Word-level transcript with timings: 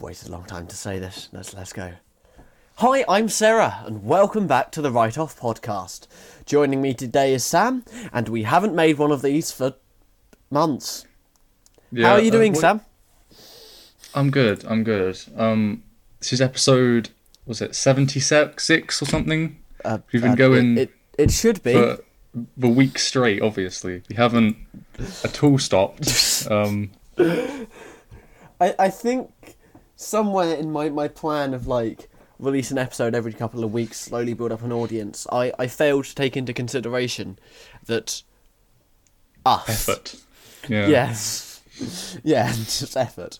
I've 0.00 0.04
waited 0.04 0.28
a 0.28 0.32
long 0.32 0.44
time 0.44 0.66
to 0.68 0.74
say 0.74 0.98
this. 0.98 1.28
Let's 1.30 1.52
let's 1.52 1.74
go. 1.74 1.92
Hi, 2.76 3.04
I'm 3.06 3.28
Sarah, 3.28 3.82
and 3.84 4.02
welcome 4.02 4.46
back 4.46 4.72
to 4.72 4.80
the 4.80 4.90
Wright 4.90 5.18
Off 5.18 5.38
Podcast. 5.38 6.06
Joining 6.46 6.80
me 6.80 6.94
today 6.94 7.34
is 7.34 7.44
Sam, 7.44 7.84
and 8.10 8.26
we 8.30 8.44
haven't 8.44 8.74
made 8.74 8.96
one 8.96 9.12
of 9.12 9.20
these 9.20 9.52
for 9.52 9.74
months. 10.50 11.04
How 11.94 12.12
are 12.12 12.20
you 12.20 12.30
uh, 12.30 12.32
doing, 12.32 12.52
what- 12.54 12.60
Sam? 12.62 12.80
I'm 14.14 14.30
good. 14.30 14.64
I'm 14.64 14.84
good. 14.84 15.18
Um, 15.36 15.82
this 16.18 16.32
is 16.32 16.40
episode 16.40 17.10
was 17.44 17.60
it 17.60 17.74
seventy 17.74 18.20
six 18.20 19.02
or 19.02 19.04
something? 19.04 19.58
Uh, 19.84 19.98
We've 20.10 20.22
been 20.22 20.30
uh, 20.30 20.36
going 20.36 20.78
It, 20.78 20.80
it, 21.18 21.24
it 21.24 21.30
should 21.30 21.62
be. 21.62 21.74
for 21.74 21.98
the 22.56 22.68
week 22.68 22.98
straight. 22.98 23.42
Obviously, 23.42 24.02
we 24.08 24.16
haven't 24.16 24.56
at 25.22 25.44
all 25.44 25.58
stopped. 25.58 26.46
Um, 26.50 26.90
I, 27.18 28.74
I 28.78 28.88
think 28.88 29.56
somewhere 30.00 30.54
in 30.54 30.72
my, 30.72 30.88
my 30.88 31.08
plan 31.08 31.52
of 31.52 31.66
like 31.66 32.08
release 32.38 32.70
an 32.70 32.78
episode 32.78 33.14
every 33.14 33.34
couple 33.34 33.62
of 33.62 33.72
weeks, 33.72 34.00
slowly 34.00 34.32
build 34.32 34.50
up 34.50 34.62
an 34.62 34.72
audience, 34.72 35.26
I, 35.30 35.52
I 35.58 35.66
failed 35.66 36.06
to 36.06 36.14
take 36.14 36.36
into 36.36 36.52
consideration 36.54 37.38
that 37.86 38.22
us. 39.44 39.68
effort. 39.68 40.16
Yeah. 40.68 40.86
Yes. 40.86 42.20
yeah, 42.24 42.50
just 42.52 42.96
effort. 42.96 43.38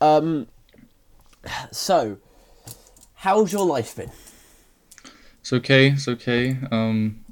Um 0.00 0.46
so 1.72 2.18
how's 3.14 3.52
your 3.52 3.64
life 3.64 3.96
been? 3.96 4.10
It's 5.40 5.52
okay. 5.52 5.88
It's 5.92 6.08
okay. 6.08 6.58
Um, 6.70 7.24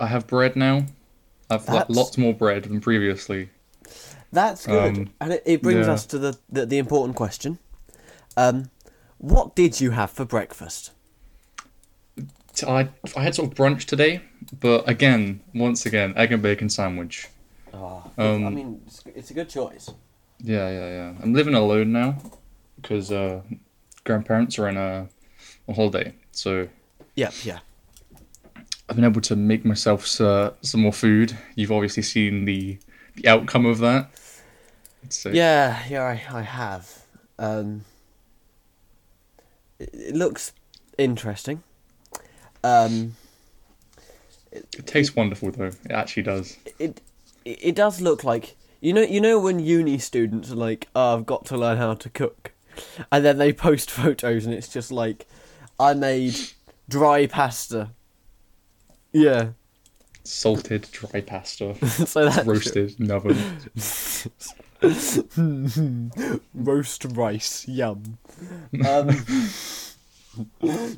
I 0.00 0.06
have 0.06 0.28
bread 0.28 0.54
now. 0.54 0.86
I've 1.50 1.66
got 1.66 1.90
lots 1.90 2.16
more 2.16 2.32
bread 2.32 2.64
than 2.64 2.80
previously. 2.80 3.50
That's 4.30 4.66
good. 4.66 4.96
Um, 4.96 5.10
and 5.20 5.32
it, 5.32 5.42
it 5.44 5.62
brings 5.62 5.88
yeah. 5.88 5.94
us 5.94 6.06
to 6.06 6.18
the, 6.18 6.38
the, 6.48 6.66
the 6.66 6.78
important 6.78 7.16
question. 7.16 7.58
Um 8.36 8.70
what 9.18 9.54
did 9.54 9.80
you 9.80 9.90
have 9.90 10.10
for 10.10 10.24
breakfast? 10.24 10.92
I 12.66 12.88
I 13.16 13.22
had 13.22 13.34
sort 13.34 13.50
of 13.50 13.54
brunch 13.56 13.84
today, 13.84 14.22
but 14.60 14.88
again, 14.88 15.40
once 15.54 15.86
again, 15.86 16.12
egg 16.16 16.32
and 16.32 16.42
bacon 16.42 16.68
sandwich. 16.68 17.28
Oh, 17.72 18.02
Um, 18.18 18.46
I 18.46 18.50
mean, 18.50 18.82
it's, 18.86 19.04
it's 19.14 19.30
a 19.30 19.34
good 19.34 19.48
choice. 19.48 19.90
Yeah, 20.42 20.68
yeah, 20.70 20.88
yeah. 20.88 21.14
I'm 21.22 21.32
living 21.32 21.54
alone 21.54 21.92
now 21.92 22.16
because 22.76 23.12
uh, 23.12 23.42
grandparents 24.04 24.58
are 24.58 24.68
on 24.68 24.76
a, 24.76 25.08
a 25.68 25.72
holiday, 25.72 26.14
so 26.32 26.68
Yep, 27.14 27.34
yeah. 27.44 27.58
I've 28.88 28.96
been 28.96 29.04
able 29.04 29.20
to 29.20 29.36
make 29.36 29.64
myself 29.64 30.20
uh, 30.20 30.50
some 30.62 30.80
more 30.80 30.92
food. 30.92 31.36
You've 31.54 31.72
obviously 31.72 32.02
seen 32.02 32.44
the 32.44 32.78
the 33.16 33.28
outcome 33.28 33.66
of 33.66 33.78
that. 33.78 34.10
Uh, 35.26 35.30
Yeah, 35.30 35.82
yeah, 35.88 36.02
I, 36.02 36.38
I 36.38 36.42
have. 36.42 37.04
Um, 37.38 37.84
it, 39.80 39.90
it 39.92 40.14
looks 40.14 40.52
interesting. 40.98 41.62
Um, 42.62 43.16
It 44.52 44.86
tastes 44.86 45.16
wonderful 45.16 45.50
though. 45.50 45.66
It 45.84 45.90
actually 45.90 46.24
does. 46.24 46.56
it, 46.78 47.00
it 47.44 47.58
it 47.62 47.74
does 47.74 48.00
look 48.00 48.22
like 48.24 48.56
you 48.80 48.92
know 48.92 49.02
you 49.02 49.20
know 49.20 49.38
when 49.40 49.58
uni 49.60 49.98
students 49.98 50.50
are 50.52 50.56
like, 50.56 50.88
oh, 50.94 51.16
I've 51.16 51.26
got 51.26 51.46
to 51.46 51.56
learn 51.56 51.78
how 51.78 51.94
to 51.94 52.10
cook, 52.10 52.52
and 53.10 53.24
then 53.24 53.38
they 53.38 53.52
post 53.52 53.90
photos 54.00 54.44
and 54.46 54.54
it's 54.54 54.68
just 54.68 54.92
like, 54.92 55.26
I 55.78 55.94
made 55.94 56.36
dry 56.88 57.26
pasta. 57.26 57.90
Yeah, 59.12 59.50
Salted 60.22 60.86
dry 60.92 61.20
pasta, 61.22 61.74
so 62.06 62.28
that's 62.28 62.46
roasted 62.46 63.00
in 63.00 63.10
oven. 63.10 63.36
roast 66.54 67.04
rice, 67.10 67.66
yum. 67.68 68.18
Um, 68.88 69.08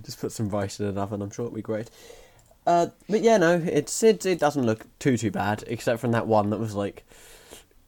just 0.04 0.20
put 0.20 0.32
some 0.32 0.48
rice 0.48 0.78
in 0.80 0.86
an 0.86 0.98
oven. 0.98 1.22
I'm 1.22 1.30
sure 1.30 1.46
it'll 1.46 1.54
be 1.56 1.62
great. 1.62 1.90
Uh, 2.66 2.88
but 3.08 3.22
yeah, 3.22 3.38
no, 3.38 3.54
it's 3.64 4.02
it. 4.02 4.24
It 4.24 4.38
doesn't 4.38 4.64
look 4.64 4.86
too 4.98 5.16
too 5.16 5.30
bad, 5.30 5.64
except 5.66 6.00
from 6.00 6.12
that 6.12 6.26
one 6.26 6.50
that 6.50 6.60
was 6.60 6.74
like 6.74 7.04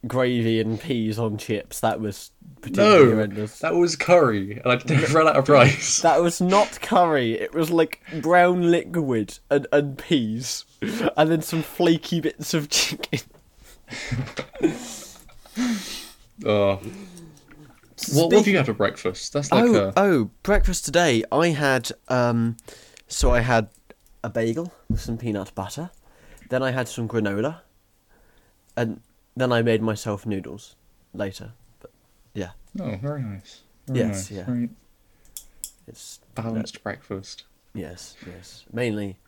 gravy 0.06 0.60
and 0.60 0.80
peas 0.80 1.18
on 1.18 1.38
chips. 1.38 1.78
That 1.80 2.00
was 2.00 2.30
particularly 2.60 3.04
No, 3.04 3.10
horrendous. 3.12 3.58
that 3.60 3.74
was 3.76 3.94
curry, 3.94 4.60
and 4.64 4.82
I 4.90 5.04
run 5.12 5.28
out 5.28 5.36
of 5.36 5.48
rice. 5.50 6.00
That 6.00 6.20
was 6.20 6.40
not 6.40 6.80
curry. 6.82 7.34
It 7.34 7.54
was 7.54 7.70
like 7.70 8.00
brown 8.20 8.70
liquid 8.70 9.38
and, 9.48 9.66
and 9.72 9.96
peas, 9.96 10.64
and 11.16 11.30
then 11.30 11.42
some 11.42 11.62
flaky 11.62 12.20
bits 12.20 12.52
of 12.52 12.68
chicken. 12.68 13.20
Uh, 16.44 16.76
what, 18.12 18.26
what 18.26 18.32
have 18.32 18.48
you 18.48 18.56
had 18.56 18.66
for 18.66 18.72
breakfast? 18.74 19.32
That's 19.32 19.50
like 19.50 19.64
oh, 19.64 19.74
a 19.74 19.92
oh, 19.96 20.30
breakfast 20.42 20.84
today. 20.84 21.24
I 21.30 21.48
had 21.48 21.90
um, 22.08 22.56
so 23.06 23.30
I 23.30 23.40
had 23.40 23.68
a 24.22 24.28
bagel 24.28 24.72
with 24.88 25.00
some 25.00 25.16
peanut 25.16 25.54
butter. 25.54 25.90
Then 26.50 26.62
I 26.62 26.72
had 26.72 26.88
some 26.88 27.08
granola, 27.08 27.60
and 28.76 29.00
then 29.36 29.52
I 29.52 29.62
made 29.62 29.82
myself 29.82 30.26
noodles 30.26 30.76
later. 31.12 31.52
But 31.80 31.90
yeah, 32.34 32.50
oh, 32.80 32.96
very 32.96 33.22
nice. 33.22 33.62
Very 33.86 34.00
Yes, 34.00 34.30
nice. 34.30 34.30
yeah. 34.30 34.44
Very 34.44 34.68
it's 35.86 36.20
balanced 36.34 36.82
breakfast. 36.82 37.44
yes, 37.74 38.16
yes. 38.26 38.64
Mainly, 38.72 39.18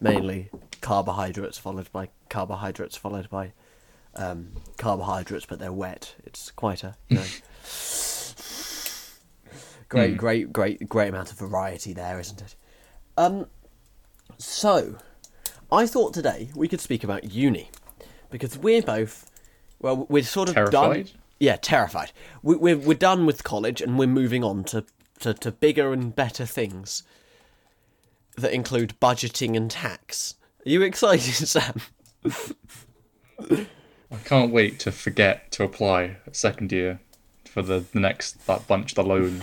mainly 0.00 0.50
carbohydrates 0.80 1.58
followed 1.58 1.90
by 1.92 2.08
carbohydrates 2.28 2.96
followed 2.96 3.28
by 3.28 3.52
um, 4.16 4.48
carbohydrates, 4.76 5.46
but 5.46 5.58
they're 5.58 5.72
wet. 5.72 6.14
It's 6.24 6.50
quite 6.50 6.84
a 6.84 6.96
you 7.08 7.16
know, 7.18 7.24
great, 9.88 10.10
Hmm. 10.12 10.16
great, 10.16 10.52
great, 10.52 10.88
great 10.88 11.08
amount 11.08 11.30
of 11.32 11.38
variety 11.38 11.92
there, 11.92 12.18
isn't 12.18 12.40
it? 12.42 12.54
Um, 13.16 13.46
so 14.38 14.96
I 15.70 15.86
thought 15.86 16.14
today 16.14 16.50
we 16.54 16.68
could 16.68 16.80
speak 16.80 17.04
about 17.04 17.30
uni 17.32 17.70
because 18.30 18.58
we're 18.58 18.82
both 18.82 19.30
well, 19.80 20.06
we're 20.08 20.22
sort 20.22 20.56
of 20.56 20.70
done. 20.70 21.06
Yeah, 21.38 21.56
terrified. 21.60 22.12
We, 22.42 22.56
we're 22.56 22.78
we're 22.78 22.94
done 22.94 23.26
with 23.26 23.44
college 23.44 23.80
and 23.82 23.98
we're 23.98 24.06
moving 24.08 24.42
on 24.42 24.64
to, 24.64 24.84
to, 25.20 25.34
to 25.34 25.52
bigger 25.52 25.92
and 25.92 26.14
better 26.14 26.46
things 26.46 27.02
that 28.36 28.52
include 28.52 28.94
budgeting 29.00 29.56
and 29.56 29.70
tax. 29.70 30.34
Are 30.64 30.70
you 30.70 30.82
excited, 30.90 31.34
Sam? 31.46 31.80
I 34.14 34.18
can't 34.28 34.52
wait 34.52 34.78
to 34.80 34.92
forget 34.92 35.50
to 35.52 35.64
apply 35.64 36.16
at 36.26 36.36
second 36.36 36.70
year 36.72 37.00
for 37.44 37.62
the, 37.62 37.84
the 37.92 38.00
next 38.00 38.46
that 38.46 38.66
bunch, 38.66 38.94
the 38.94 39.02
loan, 39.02 39.42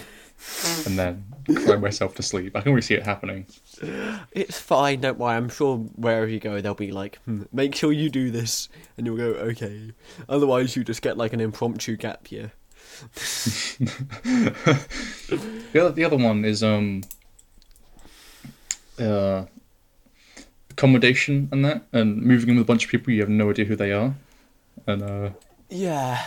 and 0.86 0.98
then 0.98 1.26
cry 1.66 1.76
myself 1.76 2.16
to 2.16 2.24
sleep. 2.24 2.56
I 2.56 2.62
can 2.62 2.72
already 2.72 2.86
see 2.86 2.96
it 2.96 3.04
happening. 3.04 3.46
It's 4.32 4.60
fine, 4.60 5.02
don't 5.02 5.18
worry. 5.18 5.36
I'm 5.36 5.50
sure 5.50 5.78
wherever 5.78 6.28
you 6.28 6.40
go, 6.40 6.62
they'll 6.62 6.74
be 6.74 6.92
like, 6.92 7.18
hmm, 7.26 7.44
make 7.52 7.76
sure 7.76 7.92
you 7.92 8.10
do 8.10 8.32
this. 8.32 8.70
And 8.98 9.06
you'll 9.06 9.18
go, 9.18 9.34
okay. 9.50 9.92
Otherwise, 10.30 10.76
you 10.76 10.84
just 10.84 11.02
get 11.02 11.18
like 11.18 11.34
an 11.34 11.42
impromptu 11.42 11.98
gap 11.98 12.32
year. 12.32 12.52
The 15.74 15.80
other, 15.80 15.92
the 15.92 16.04
other 16.04 16.18
one 16.18 16.44
is 16.44 16.62
um 16.62 17.02
uh 19.00 19.46
accommodation 20.70 21.48
and 21.52 21.64
that, 21.64 21.84
and 21.94 22.22
moving 22.22 22.50
in 22.50 22.56
with 22.56 22.64
a 22.64 22.68
bunch 22.68 22.86
of 22.86 22.92
people 22.92 23.14
you 23.14 23.22
have 23.22 23.30
no 23.30 23.50
idea 23.50 23.66
who 23.66 23.76
they 23.76 23.92
are, 23.92 24.14
and 24.88 25.02
uh 25.04 25.30
Yeah. 25.70 26.24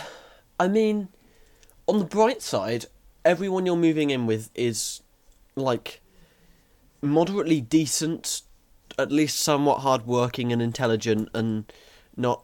I 0.59 0.67
mean, 0.67 1.09
on 1.87 1.99
the 1.99 2.05
bright 2.05 2.41
side, 2.41 2.85
everyone 3.23 3.65
you're 3.65 3.75
moving 3.75 4.09
in 4.09 4.25
with 4.25 4.49
is 4.55 5.01
like 5.55 6.01
moderately 7.01 7.61
decent, 7.61 8.41
at 8.97 9.11
least 9.11 9.39
somewhat 9.39 9.79
hardworking 9.79 10.51
and 10.51 10.61
intelligent, 10.61 11.29
and 11.33 11.71
not 12.15 12.43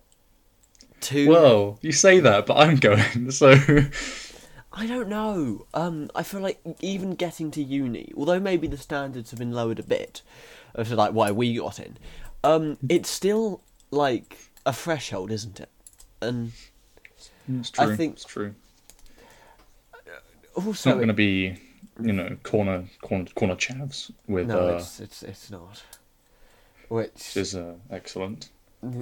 too. 0.99 1.27
well, 1.29 1.79
you 1.81 1.91
say 1.91 2.19
that, 2.19 2.45
but 2.45 2.57
I'm 2.57 2.77
going, 2.77 3.31
so 3.31 3.55
I 4.73 4.85
don't 4.85 5.09
know. 5.09 5.65
Um, 5.73 6.09
I 6.15 6.23
feel 6.23 6.41
like 6.41 6.59
even 6.81 7.15
getting 7.15 7.51
to 7.51 7.63
uni, 7.63 8.11
although 8.15 8.39
maybe 8.39 8.67
the 8.67 8.77
standards 8.77 9.31
have 9.31 9.39
been 9.39 9.51
lowered 9.51 9.79
a 9.79 9.83
bit, 9.83 10.21
as 10.75 10.89
to 10.89 10.95
like 10.95 11.13
why 11.13 11.31
we 11.31 11.55
got 11.55 11.79
in, 11.79 11.97
um, 12.43 12.77
it's 12.89 13.09
still 13.09 13.61
like 13.89 14.37
a 14.65 14.73
threshold, 14.73 15.31
isn't 15.31 15.59
it? 15.59 15.69
And 16.21 16.51
it's 17.49 17.71
true. 17.71 17.93
I 17.93 17.95
think- 17.95 18.13
it's 18.13 18.25
true. 18.25 18.53
Also, 20.53 20.69
It's 20.71 20.85
not 20.85 20.95
going 20.95 21.07
to 21.07 21.13
be, 21.13 21.57
you 22.01 22.11
know, 22.11 22.35
corner 22.43 22.83
corner 23.01 23.25
corner 23.35 23.55
chavs 23.55 24.11
with 24.27 24.47
no, 24.47 24.69
uh, 24.69 24.73
it's 24.77 24.99
it's 24.99 25.23
it's 25.23 25.49
not. 25.49 25.81
Which 26.89 27.07
which 27.13 27.37
is 27.37 27.55
uh, 27.55 27.75
excellent. 27.89 28.49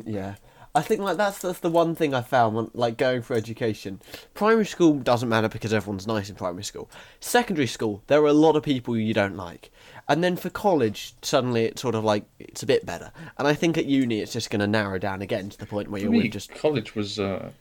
Yeah, 0.06 0.36
I 0.76 0.82
think 0.84 1.02
like 1.02 1.18
that's 1.18 1.40
that's 1.40 1.58
the 1.60 1.70
one 1.72 1.96
thing 1.96 2.14
I 2.14 2.22
found 2.22 2.56
when 2.56 2.70
like 2.76 2.98
going 2.98 3.24
for 3.24 3.34
education. 3.36 4.00
Primary 4.36 4.66
school 4.66 5.00
doesn't 5.00 5.28
matter 5.28 5.50
because 5.50 5.74
everyone's 5.74 6.06
nice 6.06 6.30
in 6.30 6.36
primary 6.36 6.64
school. 6.64 6.88
Secondary 7.20 7.66
school, 7.68 8.04
there 8.06 8.22
are 8.22 8.28
a 8.28 8.34
lot 8.34 8.56
of 8.56 8.62
people 8.62 8.96
you 8.96 9.16
don't 9.16 9.36
like, 9.36 9.72
and 10.10 10.24
then 10.24 10.36
for 10.36 10.50
college, 10.50 11.14
suddenly 11.22 11.66
it's 11.66 11.82
sort 11.82 11.94
of 11.94 12.04
like 12.04 12.26
it's 12.40 12.64
a 12.64 12.66
bit 12.66 12.86
better. 12.86 13.12
And 13.38 13.48
I 13.48 13.54
think 13.54 13.78
at 13.78 13.86
uni, 13.86 14.20
it's 14.20 14.34
just 14.34 14.50
going 14.50 14.60
to 14.60 14.68
narrow 14.68 14.98
down 14.98 15.22
again 15.22 15.50
to 15.50 15.58
the 15.58 15.68
point 15.68 15.90
where 15.90 16.02
you're 16.02 16.28
just 16.28 16.54
college 16.56 16.96
was 16.96 17.20
uh, 17.20 17.52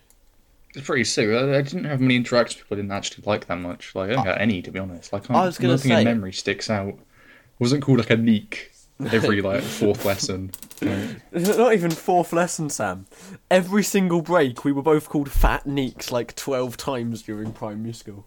It's 0.75 0.87
pretty 0.87 1.05
sick. 1.05 1.29
I, 1.29 1.59
I 1.59 1.63
didn't 1.63 1.85
have 1.85 2.01
many 2.01 2.17
interactions 2.17 2.57
with 2.61 2.65
people 2.65 2.79
I 2.79 2.81
didn't 2.81 2.93
actually 2.93 3.25
like 3.27 3.47
that 3.47 3.59
much. 3.59 3.95
Like 3.95 4.11
I 4.11 4.15
don't 4.15 4.25
got 4.25 4.41
any 4.41 4.63
to 4.63 4.71
be 4.71 4.79
honest. 4.79 5.13
Like 5.13 5.31
I 5.31 5.45
was 5.45 5.59
gonna 5.59 5.75
nothing 5.75 5.91
say- 5.91 6.01
in 6.01 6.05
memory 6.05 6.33
sticks 6.33 6.71
out. 6.71 6.99
wasn't 7.59 7.83
called 7.83 7.99
like 7.99 8.11
a 8.11 8.17
neek 8.17 8.73
every 9.13 9.43
like 9.51 9.63
fourth 9.63 10.07
lesson. 10.07 10.51
Like, 10.81 11.33
Not 11.33 11.75
even 11.75 11.91
fourth 11.91 12.33
lesson, 12.33 12.71
Sam. 12.71 13.07
Every 13.51 13.85
single 13.85 14.23
break, 14.23 14.65
we 14.65 14.73
were 14.73 14.83
both 14.83 15.09
called 15.09 15.31
fat 15.31 15.67
neeks 15.67 16.11
like 16.11 16.35
12 16.35 16.77
times 16.77 17.23
during 17.23 17.53
primary 17.53 17.93
school. 17.93 18.25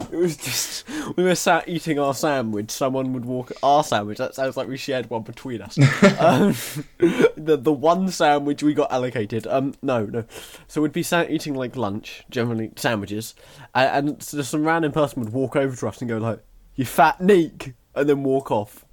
It 0.12 0.16
was 0.16 0.36
just, 0.36 0.84
we 1.16 1.24
were 1.24 1.34
sat 1.34 1.68
eating 1.68 1.98
our 1.98 2.14
sandwich, 2.14 2.70
someone 2.70 3.12
would 3.12 3.24
walk, 3.24 3.52
our 3.62 3.84
sandwich, 3.84 4.18
that 4.18 4.34
sounds 4.34 4.56
like 4.56 4.66
we 4.66 4.76
shared 4.76 5.10
one 5.10 5.22
between 5.22 5.60
us. 5.60 5.78
um, 6.18 6.54
the, 7.36 7.58
the 7.60 7.72
one 7.72 8.08
sandwich 8.08 8.62
we 8.62 8.74
got 8.74 8.90
allocated, 8.90 9.46
um, 9.46 9.74
no, 9.82 10.06
no. 10.06 10.24
So 10.66 10.80
we'd 10.80 10.92
be 10.92 11.02
sat 11.02 11.30
eating 11.30 11.54
like 11.54 11.76
lunch, 11.76 12.24
generally 12.30 12.72
sandwiches, 12.76 13.34
and, 13.74 14.08
and 14.08 14.22
so 14.22 14.40
some 14.42 14.64
random 14.64 14.92
person 14.92 15.22
would 15.22 15.32
walk 15.32 15.56
over 15.56 15.76
to 15.76 15.88
us 15.88 16.00
and 16.00 16.08
go 16.08 16.18
like, 16.18 16.42
you 16.74 16.84
fat 16.84 17.20
neek, 17.20 17.74
and 17.94 18.08
then 18.08 18.22
walk 18.22 18.50
off. 18.50 18.84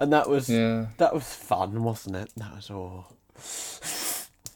And 0.00 0.12
that 0.12 0.28
was, 0.28 0.48
yeah. 0.48 0.86
that 0.96 1.12
was 1.12 1.24
fun, 1.24 1.82
wasn't 1.82 2.16
it? 2.16 2.30
That 2.36 2.54
was 2.54 2.70
all. 2.70 3.12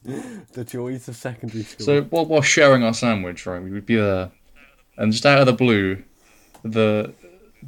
the 0.03 0.65
joys 0.65 1.07
of 1.07 1.15
secondary 1.15 1.63
school. 1.63 1.85
So 1.85 2.01
while 2.03 2.25
while 2.25 2.41
sharing 2.41 2.83
our 2.83 2.93
sandwich, 2.93 3.45
right, 3.45 3.61
we 3.61 3.71
would 3.71 3.85
be 3.85 3.95
there, 3.95 4.31
and 4.97 5.11
just 5.11 5.25
out 5.25 5.39
of 5.39 5.45
the 5.45 5.53
blue, 5.53 6.03
the 6.63 7.13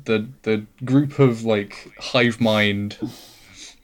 the 0.06 0.28
the 0.44 0.66
group 0.84 1.20
of 1.20 1.44
like 1.44 1.92
hive 2.00 2.40
mind 2.42 2.98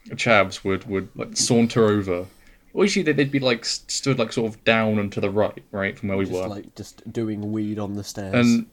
chavs 0.09 0.63
would 0.63 0.85
would 0.89 1.09
like 1.15 1.38
saunter 1.38 1.85
over. 1.85 2.25
Well, 2.73 2.85
usually 2.85 3.03
they- 3.03 3.11
they'd 3.13 3.31
be 3.31 3.39
like 3.39 3.65
stood 3.65 4.17
like 4.17 4.31
sort 4.31 4.53
of 4.53 4.63
down 4.63 4.97
and 4.97 5.11
to 5.11 5.19
the 5.19 5.29
right, 5.29 5.61
right 5.71 5.97
from 5.99 6.09
where 6.09 6.17
we 6.17 6.25
just 6.25 6.38
were. 6.41 6.47
like 6.47 6.73
just 6.75 7.11
doing 7.11 7.51
weed 7.51 7.77
on 7.79 7.95
the 7.95 8.03
stairs. 8.03 8.33
And 8.33 8.65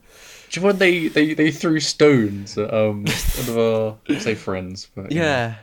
do 0.51 0.61
you 0.61 0.63
know 0.63 0.67
when 0.69 0.79
they, 0.79 1.09
they, 1.09 1.35
they 1.35 1.51
threw 1.51 1.81
stones 1.81 2.57
at 2.57 2.73
um 2.73 3.05
one 3.47 3.49
of 3.49 3.59
our 3.59 4.21
say 4.21 4.35
friends, 4.37 4.89
but 4.95 5.11
you 5.11 5.19
know. 5.19 5.25
yeah, 5.25 5.55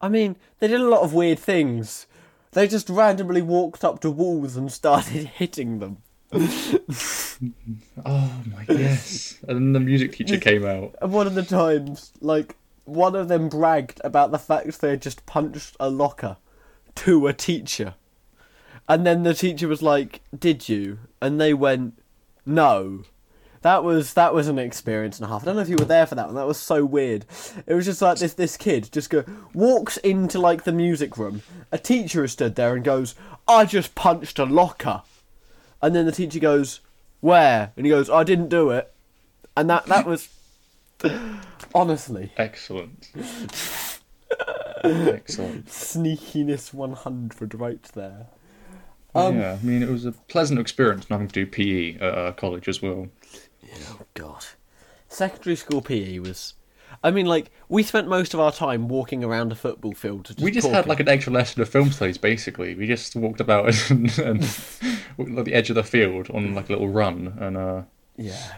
I 0.00 0.08
mean, 0.08 0.36
they 0.60 0.68
did 0.68 0.80
a 0.80 0.88
lot 0.88 1.02
of 1.02 1.12
weird 1.12 1.38
things. 1.38 2.06
They 2.52 2.66
just 2.68 2.88
randomly 2.88 3.42
walked 3.42 3.84
up 3.84 4.00
to 4.00 4.10
walls 4.10 4.56
and 4.56 4.70
started 4.72 5.26
hitting 5.36 5.78
them. 5.78 5.98
Oh 6.34 8.32
my 8.50 8.64
yes. 8.68 9.38
And 9.46 9.56
then 9.58 9.72
the 9.72 9.80
music 9.80 10.12
teacher 10.12 10.38
came 10.38 10.64
out. 10.64 10.94
And 11.02 11.12
one 11.12 11.26
of 11.26 11.34
the 11.34 11.42
times, 11.42 12.12
like, 12.20 12.56
one 12.84 13.14
of 13.14 13.28
them 13.28 13.48
bragged 13.48 14.00
about 14.02 14.30
the 14.30 14.38
fact 14.38 14.80
they 14.80 14.90
had 14.90 15.02
just 15.02 15.26
punched 15.26 15.76
a 15.78 15.90
locker 15.90 16.38
to 16.96 17.26
a 17.26 17.32
teacher. 17.32 17.94
And 18.88 19.06
then 19.06 19.22
the 19.22 19.34
teacher 19.34 19.68
was 19.68 19.82
like, 19.82 20.22
Did 20.36 20.68
you? 20.68 20.98
And 21.20 21.40
they 21.40 21.54
went, 21.54 21.98
No. 22.46 23.04
That 23.60 23.84
was 23.84 24.14
that 24.14 24.34
was 24.34 24.48
an 24.48 24.58
experience 24.58 25.18
and 25.18 25.26
a 25.26 25.28
half. 25.28 25.42
I 25.42 25.44
don't 25.44 25.54
know 25.54 25.62
if 25.62 25.68
you 25.68 25.76
were 25.78 25.84
there 25.84 26.06
for 26.06 26.16
that 26.16 26.26
one. 26.26 26.34
That 26.34 26.48
was 26.48 26.58
so 26.58 26.84
weird. 26.84 27.24
It 27.64 27.74
was 27.74 27.84
just 27.84 28.02
like 28.02 28.18
this 28.18 28.34
this 28.34 28.56
kid 28.56 28.90
just 28.90 29.08
go 29.08 29.24
walks 29.54 29.98
into 29.98 30.40
like 30.40 30.64
the 30.64 30.72
music 30.72 31.16
room. 31.16 31.42
A 31.70 31.78
teacher 31.78 32.22
has 32.22 32.32
stood 32.32 32.56
there 32.56 32.74
and 32.74 32.84
goes, 32.84 33.14
I 33.46 33.64
just 33.64 33.94
punched 33.94 34.40
a 34.40 34.44
locker. 34.44 35.02
And 35.82 35.94
then 35.94 36.06
the 36.06 36.12
teacher 36.12 36.38
goes, 36.38 36.80
Where? 37.20 37.72
And 37.76 37.84
he 37.84 37.90
goes, 37.90 38.08
I 38.08 38.22
didn't 38.24 38.48
do 38.48 38.70
it. 38.70 38.92
And 39.56 39.68
that 39.68 39.86
that 39.86 40.06
was 40.06 40.28
honestly 41.74 42.32
Excellent. 42.36 43.10
Excellent. 44.84 45.66
sneakiness 45.66 46.72
100 46.72 47.54
right 47.54 47.82
there. 47.94 48.26
Um, 49.14 49.38
yeah, 49.38 49.58
I 49.60 49.64
mean, 49.64 49.82
it 49.82 49.88
was 49.90 50.06
a 50.06 50.12
pleasant 50.12 50.58
experience 50.58 51.10
not 51.10 51.16
having 51.16 51.28
to 51.28 51.44
do 51.44 51.46
PE 51.46 51.96
at 51.96 52.18
uh, 52.18 52.32
college 52.32 52.66
as 52.66 52.80
well. 52.80 53.08
Oh 53.88 54.00
god. 54.14 54.44
Secondary 55.08 55.56
school 55.56 55.82
PE 55.82 56.18
was 56.20 56.54
I 57.04 57.10
mean 57.10 57.26
like 57.26 57.50
we 57.68 57.82
spent 57.82 58.08
most 58.08 58.34
of 58.34 58.40
our 58.40 58.52
time 58.52 58.88
walking 58.88 59.24
around 59.24 59.50
a 59.50 59.54
football 59.54 59.92
field 59.92 60.26
to 60.26 60.34
just 60.34 60.44
we 60.44 60.50
just 60.50 60.68
had 60.68 60.86
like 60.86 61.00
an 61.00 61.08
extra 61.08 61.32
lesson 61.32 61.60
of 61.62 61.68
film 61.68 61.90
studies, 61.90 62.18
basically. 62.18 62.74
We 62.74 62.86
just 62.86 63.16
walked 63.16 63.40
about 63.40 63.74
and, 63.90 64.18
and 64.18 64.42
at 65.38 65.44
the 65.44 65.54
edge 65.54 65.70
of 65.70 65.76
the 65.76 65.84
field 65.84 66.30
on 66.30 66.54
like 66.54 66.68
a 66.68 66.72
little 66.72 66.88
run 66.88 67.36
and 67.40 67.56
uh, 67.56 67.82
yeah. 68.16 68.54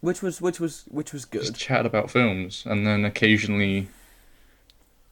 Which 0.00 0.22
was 0.22 0.40
which 0.40 0.60
was 0.60 0.84
which 0.88 1.12
was 1.12 1.24
good. 1.24 1.42
just 1.42 1.56
chatted 1.56 1.86
about 1.86 2.10
films. 2.10 2.64
And 2.66 2.86
then 2.86 3.04
occasionally, 3.04 3.88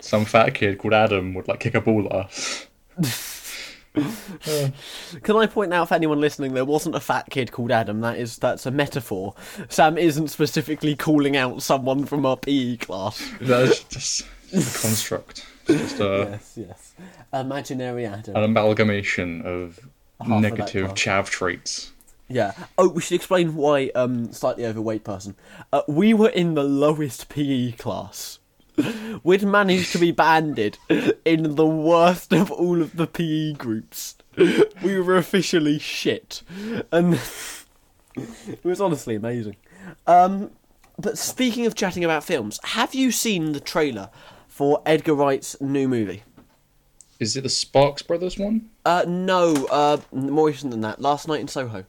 some 0.01 0.25
fat 0.25 0.55
kid 0.55 0.79
called 0.79 0.95
Adam 0.95 1.35
would 1.35 1.49
like 1.49 1.61
kick 1.61 1.75
a 1.75 1.81
ball 1.81 2.07
at 2.07 2.13
us. 2.13 2.67
Can 5.23 5.37
I 5.37 5.47
point 5.47 5.73
out 5.75 5.89
for 5.89 5.95
anyone 5.95 6.21
listening 6.21 6.55
there 6.55 6.65
wasn't 6.65 6.95
a 6.95 7.01
fat 7.01 7.29
kid 7.31 7.53
called 7.53 7.71
Adam, 7.71 8.01
that 8.03 8.19
is 8.19 8.37
that's 8.37 8.67
a 8.67 8.71
metaphor. 8.71 9.35
Sam 9.69 9.99
isn't 9.99 10.29
specifically 10.29 10.95
calling 10.97 11.37
out 11.37 11.63
someone 11.63 12.05
from 12.07 12.25
our 12.27 12.37
PE 12.37 12.77
class. 12.77 13.23
That's 13.41 13.83
just 13.85 14.23
a 14.53 14.57
construct. 14.81 15.47
It's 15.67 15.81
just 15.93 16.01
a, 16.01 16.29
Yes, 16.31 16.53
yes. 16.57 16.95
Imaginary 17.33 18.07
Adam. 18.07 18.37
an 18.37 18.45
amalgamation 18.45 19.43
of 19.43 19.79
Half 20.21 20.41
negative 20.41 20.95
class. 20.95 21.27
chav 21.27 21.31
traits. 21.31 21.93
Yeah. 22.29 22.53
Oh, 22.77 22.89
we 22.89 23.01
should 23.01 23.15
explain 23.15 23.55
why 23.55 23.91
um 23.95 24.33
slightly 24.33 24.67
overweight 24.67 25.05
person. 25.05 25.35
Uh, 25.73 25.83
we 25.89 26.13
were 26.15 26.29
in 26.29 26.55
the 26.55 26.63
lowest 26.65 27.29
PE 27.29 27.73
class. 27.73 28.39
We'd 29.23 29.43
managed 29.43 29.93
to 29.93 29.99
be 29.99 30.11
banded 30.11 30.79
in 31.25 31.57
the 31.57 31.67
worst 31.67 32.33
of 32.33 32.51
all 32.51 32.81
of 32.81 32.97
the 32.97 33.07
PE 33.07 33.55
groups. 33.55 34.17
We 34.83 35.01
were 35.01 35.17
officially 35.17 35.79
shit, 35.79 36.43
and 36.93 37.15
it 38.17 38.65
was 38.65 38.81
honestly 38.81 39.17
amazing. 39.17 39.57
Um, 40.07 40.53
but 40.99 41.19
speaking 41.19 41.67
of 41.67 41.75
chatting 41.75 42.05
about 42.05 42.25
films, 42.25 42.61
have 42.63 42.95
you 42.95 43.11
seen 43.11 43.53
the 43.53 43.61
trailer 43.61 44.11
for 44.47 44.83
Edgar 44.87 45.15
Wright's 45.15 45.61
new 45.61 45.89
movie? 45.89 46.23
Is 47.19 47.37
it 47.37 47.43
the 47.43 47.49
Sparks 47.49 48.03
Brothers 48.03 48.39
one? 48.39 48.71
Uh, 48.85 49.05
no, 49.07 49.67
uh, 49.71 49.99
more 50.13 50.47
recent 50.49 50.71
than 50.71 50.83
that. 50.83 51.01
Last 51.01 51.27
night 51.27 51.41
in 51.41 51.49
Soho. 51.49 51.85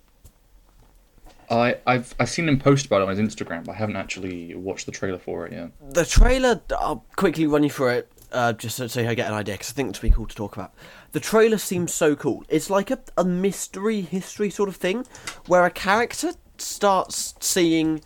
I, 1.49 1.77
I've 1.87 2.13
I've 2.19 2.29
seen 2.29 2.47
him 2.47 2.59
post 2.59 2.85
about 2.85 3.01
it 3.01 3.09
on 3.09 3.17
his 3.17 3.19
Instagram, 3.19 3.65
but 3.65 3.73
I 3.73 3.75
haven't 3.75 3.95
actually 3.95 4.53
watched 4.55 4.85
the 4.85 4.91
trailer 4.91 5.17
for 5.17 5.47
it 5.47 5.53
yet. 5.53 5.71
the 5.93 6.05
trailer 6.05 6.61
i'll 6.79 7.03
quickly 7.15 7.47
run 7.47 7.63
you 7.63 7.69
through 7.69 7.89
it 7.89 8.11
uh, 8.31 8.53
just 8.53 8.75
so, 8.77 8.85
so 8.87 9.01
you 9.01 9.15
get 9.15 9.27
an 9.27 9.33
idea 9.33 9.55
because 9.55 9.71
i 9.71 9.73
think 9.73 9.89
it's 9.89 9.99
be 9.99 10.09
cool 10.11 10.27
to 10.27 10.35
talk 10.35 10.55
about. 10.55 10.73
The 11.13 11.19
trailer 11.19 11.57
seems 11.57 11.91
so 11.93 12.15
cool. 12.15 12.43
It's 12.47 12.69
like 12.69 12.91
a, 12.91 12.99
a 13.17 13.23
mystery 13.25 14.01
history 14.01 14.51
sort 14.51 14.69
of 14.69 14.75
thing 14.75 15.05
where 15.47 15.65
a 15.65 15.71
character 15.71 16.33
starts 16.59 17.33
seeing 17.39 18.01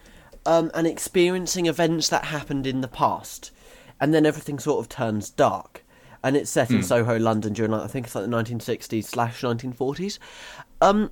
um, 0.46 0.72
and 0.74 0.88
experiencing 0.88 1.66
events 1.66 2.07
that 2.10 2.25
happened 2.25 2.65
in 2.65 2.79
the 2.82 2.88
past 2.88 3.51
and 4.00 4.13
then 4.13 4.25
everything 4.25 4.60
sort 4.60 4.79
of 4.79 4.88
turns 4.89 5.29
dark. 5.29 5.84
And 6.24 6.38
it's 6.38 6.50
set 6.50 6.72
in 6.72 6.84
soho 6.84 7.20
london 7.20 7.51
during 7.51 7.72
like, 7.72 7.82
i 7.82 7.88
think 7.88 8.06
it's 8.06 8.15
like 8.15 8.24
the 8.24 8.32
1960s 8.32 9.03
slash 9.03 9.41
1940s 9.41 10.20
um, 10.79 11.12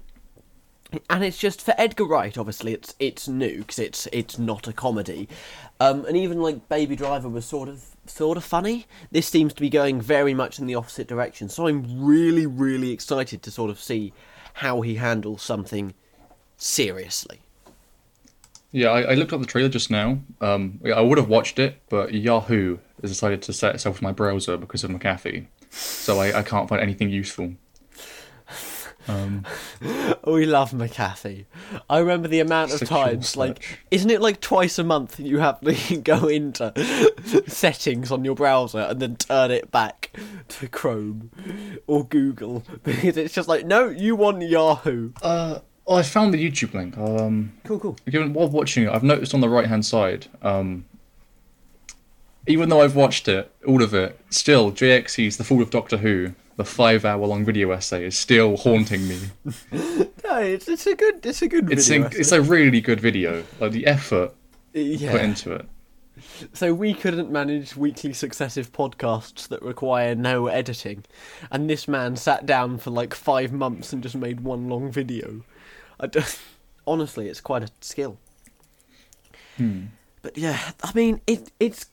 and 1.10 1.24
it's 1.24 1.38
just 1.38 1.62
for 1.62 1.74
Edgar 1.77 2.05
Wright. 2.05 2.38
Obviously, 2.38 2.74
it's 2.74 2.95
it's 3.00 3.27
new 3.27 3.60
because 3.60 3.79
it's 3.79 4.07
it's 4.12 4.38
not 4.38 4.67
a 4.67 4.74
comedy, 4.74 5.27
um, 5.79 6.05
and 6.05 6.17
even 6.17 6.41
like 6.41 6.67
Baby 6.69 6.95
Driver 6.95 7.29
was 7.29 7.45
sort 7.45 7.69
of 7.69 7.83
sort 8.05 8.38
of 8.38 8.43
funny. 8.43 8.86
This 9.12 9.27
seems 9.27 9.53
to 9.53 9.62
be 9.62 9.69
going 9.69 10.01
very 10.01 10.33
much 10.33 10.60
in 10.60 10.65
the 10.65 10.75
opposite 10.75 11.07
direction. 11.07 11.50
So 11.50 11.67
I'm 11.67 12.03
really 12.03 12.45
really 12.45 12.91
excited 12.91 13.41
to 13.43 13.51
sort 13.51 13.69
of 13.69 13.79
see 13.79 14.13
how 14.55 14.81
he 14.81 14.95
handles 14.95 15.41
something 15.41 15.93
seriously. 16.57 17.39
Yeah, 18.71 18.89
I, 18.89 19.01
I 19.01 19.13
looked 19.15 19.33
up 19.33 19.41
the 19.41 19.45
trailer 19.45 19.69
just 19.69 19.91
now. 19.91 20.19
Um, 20.39 20.79
I 20.86 21.01
would 21.01 21.17
have 21.17 21.27
watched 21.27 21.60
it, 21.60 21.81
but 21.89 22.13
Yahoo 22.13 22.77
has 23.01 23.12
decided 23.12 23.41
to 23.43 23.53
set 23.53 23.75
itself 23.75 24.01
my 24.01 24.13
browser 24.13 24.55
because 24.55 24.83
of 24.83 24.91
McAfee, 24.91 25.48
so 25.69 26.19
I, 26.19 26.39
I 26.39 26.43
can't 26.43 26.69
find 26.69 26.81
anything 26.81 27.10
useful. 27.10 27.55
Um, 29.08 29.46
We 30.25 30.46
love 30.46 30.72
McAfee. 30.72 31.46
I 31.89 31.98
remember 32.00 32.27
the 32.27 32.39
amount 32.39 32.72
of 32.72 32.79
Secure 32.79 33.05
times, 33.05 33.36
like, 33.36 33.63
search. 33.63 33.77
isn't 33.89 34.10
it 34.12 34.22
like 34.22 34.39
twice 34.39 34.77
a 34.79 34.84
month 34.84 35.20
you 35.20 35.39
have 35.39 35.60
to 35.62 35.98
go 36.03 36.27
into 36.27 36.72
settings 37.48 38.12
on 38.12 38.24
your 38.24 38.36
browser 38.36 38.79
and 38.79 39.00
then 39.00 39.15
turn 39.15 39.50
it 39.51 39.72
back 39.72 40.12
to 40.50 40.67
Chrome 40.67 41.31
or 41.88 42.05
Google 42.05 42.63
because 42.84 43.17
it's 43.17 43.34
just 43.34 43.50
like, 43.50 43.65
no, 43.65 43.89
you 43.89 44.15
want 44.15 44.41
Yahoo. 44.43 45.12
uh, 45.24 45.60
oh, 45.88 45.96
I 45.96 46.03
found 46.03 46.34
the 46.34 46.50
YouTube 46.51 46.74
link. 46.74 46.98
Um, 46.98 47.53
Cool, 47.65 47.79
cool. 47.79 47.98
Given 48.10 48.34
while 48.34 48.48
watching 48.50 48.84
it, 48.86 48.89
I've 48.91 49.03
noticed 49.03 49.34
on 49.34 49.41
the 49.41 49.50
right 49.50 49.65
hand 49.67 49.86
side, 49.86 50.27
um, 50.43 50.86
even 52.48 52.70
though 52.70 52.81
I've 52.81 52.96
watched 52.96 53.27
it, 53.27 53.51
all 53.67 53.81
of 53.84 53.93
it, 53.93 54.20
still 54.29 54.72
JXE's 54.72 55.38
The 55.38 55.43
Fall 55.43 55.62
of 55.62 55.70
Doctor 55.70 55.98
Who, 55.98 56.34
the 56.58 56.65
five 56.65 57.05
hour 57.05 57.25
long 57.25 57.46
video 57.46 57.72
essay, 57.72 58.05
is 58.05 58.17
still 58.17 58.58
haunting 58.58 59.08
me. 59.08 59.20
No, 60.24 60.38
it's, 60.38 60.70
it's 60.70 60.88
a 60.88 60.96
good, 60.96 61.25
it's 61.25 61.41
a 61.41 61.48
good 61.50 61.70
It's 61.70 61.89
in, 61.89 62.05
it's 62.05 62.31
a 62.31 62.41
really 62.41 62.79
good 62.79 63.01
video. 63.01 63.43
Like 63.60 63.74
the 63.74 63.86
effort 63.86 64.34
yeah. 64.74 65.12
put 65.12 65.22
into 65.22 65.51
it. 65.51 65.65
So 66.53 66.74
we 66.74 66.93
couldn't 66.93 67.31
manage 67.31 67.75
weekly 67.75 68.13
successive 68.13 68.72
podcasts 68.72 69.48
that 69.48 69.62
require 69.62 70.15
no 70.15 70.48
editing, 70.48 71.03
and 71.51 71.70
this 71.70 71.88
man 71.88 72.15
sat 72.15 72.46
down 72.46 72.77
for 72.77 72.91
like 72.91 73.13
five 73.13 73.51
months 73.51 73.91
and 73.91 74.03
just 74.03 74.15
made 74.15 74.41
one 74.41 74.70
long 74.70 74.91
video. 74.91 75.43
I 76.00 76.08
d- 76.08 76.22
honestly, 76.88 77.27
it's 77.27 77.41
quite 77.41 77.63
a 77.63 77.70
skill. 77.81 78.17
Hmm. 79.58 79.86
But 80.22 80.38
yeah, 80.38 80.60
I 80.84 80.91
mean, 80.93 81.22
it 81.27 81.51
it's. 81.60 81.88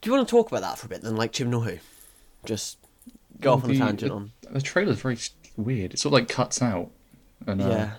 Do 0.00 0.10
you 0.10 0.16
want 0.16 0.28
to 0.28 0.30
talk 0.30 0.48
about 0.48 0.62
that 0.62 0.78
for 0.78 0.86
a 0.86 0.88
bit? 0.88 1.02
Then, 1.02 1.16
like 1.16 1.32
Chibnall 1.32 1.64
Who, 1.64 1.78
just 2.44 2.78
go 3.42 3.54
off 3.54 3.64
on 3.64 3.70
a 3.70 3.76
tangent 3.78 4.10
the- 4.10 4.14
on. 4.14 4.32
The 4.50 4.60
trailer's 4.60 5.00
very 5.00 5.18
weird. 5.56 5.94
It 5.94 5.98
sort 5.98 6.12
of 6.14 6.20
like 6.20 6.28
cuts 6.28 6.60
out. 6.62 6.90
And, 7.46 7.60
uh, 7.62 7.68
Yeah. 7.68 7.90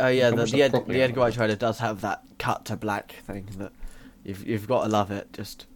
Oh 0.00 0.08
yeah, 0.08 0.30
the 0.30 0.46
the, 0.46 0.62
Ed, 0.62 0.72
the 0.88 1.02
Edgar 1.02 1.20
Wright 1.20 1.32
trailer 1.34 1.56
does 1.56 1.78
have 1.78 2.00
that 2.00 2.22
cut 2.38 2.64
to 2.66 2.76
black 2.76 3.12
thing 3.26 3.48
that 3.58 3.72
you've 4.24 4.44
you've 4.46 4.66
got 4.66 4.84
to 4.84 4.88
love 4.88 5.10
it. 5.10 5.32
Just 5.32 5.66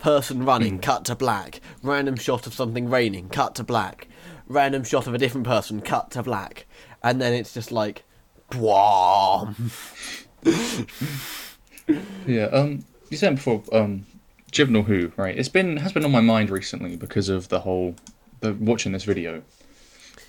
person 0.00 0.44
running, 0.44 0.78
cut 0.78 1.04
to 1.06 1.14
black. 1.14 1.60
Random 1.82 2.16
shot 2.16 2.46
of 2.46 2.54
something 2.54 2.90
raining, 2.90 3.28
cut 3.28 3.54
to 3.54 3.64
black. 3.64 4.08
Random 4.46 4.84
shot 4.84 5.06
of 5.06 5.14
a 5.14 5.18
different 5.18 5.46
person, 5.46 5.80
cut 5.80 6.10
to 6.10 6.22
black, 6.22 6.66
and 7.02 7.20
then 7.20 7.32
it's 7.32 7.54
just 7.54 7.72
like, 7.72 8.04
Bwam. 8.50 9.72
Yeah, 12.26 12.44
um, 12.46 12.84
you 13.10 13.16
said 13.16 13.36
before, 13.36 13.62
um, 13.72 14.06
Chibnall 14.52 14.84
Who, 14.84 15.10
right? 15.16 15.36
It's 15.36 15.48
been 15.48 15.78
has 15.78 15.92
been 15.92 16.04
on 16.04 16.12
my 16.12 16.20
mind 16.20 16.50
recently 16.50 16.94
because 16.96 17.28
of 17.28 17.48
the 17.48 17.60
whole 17.60 17.96
the 18.40 18.52
watching 18.54 18.92
this 18.92 19.04
video, 19.04 19.42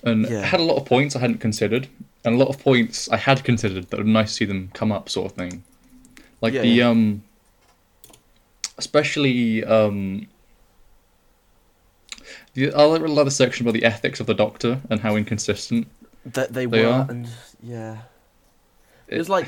and 0.03 0.27
Yeah. 0.29 0.39
I 0.41 0.45
had 0.45 0.59
a 0.59 0.63
lot 0.63 0.77
of 0.77 0.85
points 0.85 1.15
I 1.15 1.19
hadn't 1.19 1.39
considered, 1.39 1.87
and 2.23 2.35
a 2.35 2.37
lot 2.37 2.47
of 2.47 2.59
points 2.59 3.09
I 3.09 3.17
had 3.17 3.43
considered 3.43 3.89
that 3.89 3.97
would 3.97 4.07
nice 4.07 4.29
to 4.29 4.33
see 4.35 4.45
them 4.45 4.69
come 4.73 4.91
up, 4.91 5.09
sort 5.09 5.31
of 5.31 5.37
thing. 5.37 5.63
Like 6.41 6.53
Yeah, 6.53 6.61
the 6.61 6.67
yeah. 6.69 6.89
um, 6.89 7.23
especially 8.77 9.63
um. 9.63 10.27
The, 12.53 12.71
I 12.73 12.83
like 12.83 13.01
really 13.01 13.15
like 13.15 13.25
the 13.25 13.31
section 13.31 13.65
about 13.65 13.73
the 13.73 13.83
ethics 13.83 14.19
of 14.19 14.27
the 14.27 14.33
Doctor 14.35 14.79
and 14.89 14.99
how 14.99 15.15
inconsistent. 15.15 15.87
that 16.25 16.53
they, 16.53 16.65
They 16.67 16.85
were, 16.85 16.91
are. 16.91 17.07
and 17.09 17.27
yeah, 17.61 17.97
it 19.07 19.17
was 19.17 19.27
like. 19.29 19.47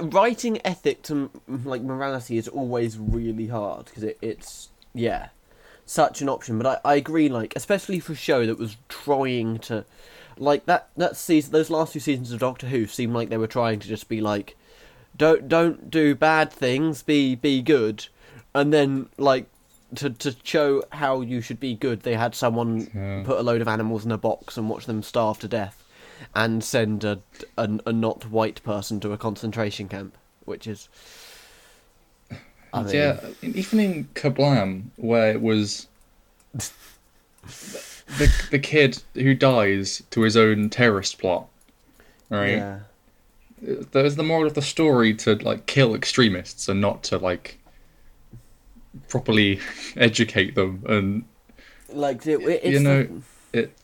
Writing 0.00 0.58
ethics 0.64 1.10
and 1.10 1.30
mm, 1.48 1.64
like 1.66 1.82
morality 1.82 2.38
is 2.38 2.48
always 2.48 2.98
really 2.98 3.48
hard 3.48 3.86
because 3.86 4.02
it, 4.04 4.18
it's 4.22 4.70
yeah, 4.94 5.28
such 5.84 6.22
an 6.22 6.28
option. 6.28 6.56
But 6.58 6.80
I, 6.84 6.92
I 6.92 6.94
agree, 6.96 7.28
like 7.28 7.52
especially 7.56 8.00
for 8.00 8.12
a 8.12 8.16
show 8.16 8.46
that 8.46 8.58
was 8.58 8.76
trying 8.88 9.58
to, 9.60 9.84
like 10.38 10.64
that 10.66 10.88
that 10.96 11.16
season, 11.16 11.52
those 11.52 11.68
last 11.68 11.92
two 11.92 12.00
seasons 12.00 12.32
of 12.32 12.40
Doctor 12.40 12.68
Who 12.68 12.86
seemed 12.86 13.12
like 13.12 13.28
they 13.28 13.36
were 13.36 13.46
trying 13.46 13.78
to 13.80 13.88
just 13.88 14.08
be 14.08 14.20
like, 14.22 14.56
don't 15.16 15.46
don't 15.48 15.90
do 15.90 16.14
bad 16.14 16.50
things, 16.52 17.02
be 17.02 17.34
be 17.34 17.60
good, 17.60 18.06
and 18.54 18.72
then 18.72 19.10
like 19.18 19.46
to 19.96 20.08
to 20.08 20.34
show 20.42 20.84
how 20.92 21.20
you 21.20 21.42
should 21.42 21.60
be 21.60 21.74
good, 21.74 22.00
they 22.00 22.14
had 22.14 22.34
someone 22.34 22.90
Yeah. 22.94 23.22
put 23.24 23.38
a 23.38 23.42
load 23.42 23.60
of 23.60 23.68
animals 23.68 24.06
in 24.06 24.12
a 24.12 24.18
box 24.18 24.56
and 24.56 24.70
watch 24.70 24.86
them 24.86 25.02
starve 25.02 25.38
to 25.40 25.48
death, 25.48 25.84
and 26.36 26.62
send 26.62 27.02
a 27.02 27.18
a, 27.58 27.68
a 27.86 27.92
not 27.92 28.30
white 28.30 28.62
person 28.62 29.00
to 29.00 29.12
a 29.12 29.18
concentration 29.18 29.88
camp, 29.88 30.16
which 30.44 30.66
is. 30.68 30.88
I 32.72 32.82
mean, 32.82 32.94
yeah, 32.94 33.20
even 33.42 33.80
in 33.80 34.04
Kerblam, 34.14 34.90
where 34.96 35.30
it 35.30 35.40
was 35.40 35.88
the 36.52 38.32
the 38.50 38.58
kid 38.58 39.02
who 39.14 39.34
dies 39.34 40.02
to 40.10 40.20
his 40.20 40.36
own 40.36 40.68
terrorist 40.70 41.18
plot, 41.18 41.48
right? 42.28 42.58
yeah. 42.58 42.78
There's 43.92 44.16
the 44.16 44.22
moral 44.22 44.46
of 44.46 44.52
the 44.54 44.60
story 44.62 45.14
to 45.14 45.36
like 45.36 45.64
kill 45.64 45.94
extremists 45.94 46.68
and 46.68 46.78
not 46.80 47.02
to 47.04 47.16
like 47.16 47.58
properly 49.08 49.60
educate 49.96 50.54
them 50.54 50.82
and 50.86 51.24
Like 51.88 52.26
it, 52.26 52.64
you 52.64 52.80
know 52.80 53.04
the- 53.04 53.60
it. 53.60 53.78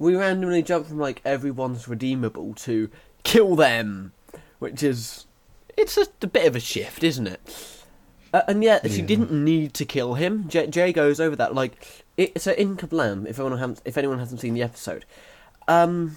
We 0.00 0.16
randomly 0.16 0.62
jump 0.62 0.86
from 0.86 0.98
like 0.98 1.20
everyone's 1.24 1.86
redeemable 1.86 2.54
to 2.54 2.90
kill 3.22 3.54
them, 3.54 4.12
which 4.58 4.82
is 4.82 5.26
it's 5.76 5.94
just 5.94 6.24
a 6.24 6.26
bit 6.26 6.46
of 6.46 6.56
a 6.56 6.60
shift, 6.60 7.04
isn't 7.04 7.26
it? 7.26 7.40
Uh, 8.32 8.42
and 8.48 8.64
yet, 8.64 8.90
she 8.90 9.02
didn't 9.02 9.30
need 9.30 9.74
to 9.74 9.84
kill 9.84 10.14
him. 10.14 10.48
Jay, 10.48 10.66
Jay 10.68 10.92
goes 10.92 11.20
over 11.20 11.36
that 11.36 11.54
like 11.54 12.04
it, 12.16 12.40
so 12.40 12.52
in 12.52 12.76
Kerblam. 12.76 13.26
If 13.26 13.38
anyone 13.38 13.58
hasn't, 13.58 13.82
if 13.84 13.98
anyone 13.98 14.18
hasn't 14.18 14.40
seen 14.40 14.54
the 14.54 14.62
episode, 14.62 15.04
um, 15.68 16.16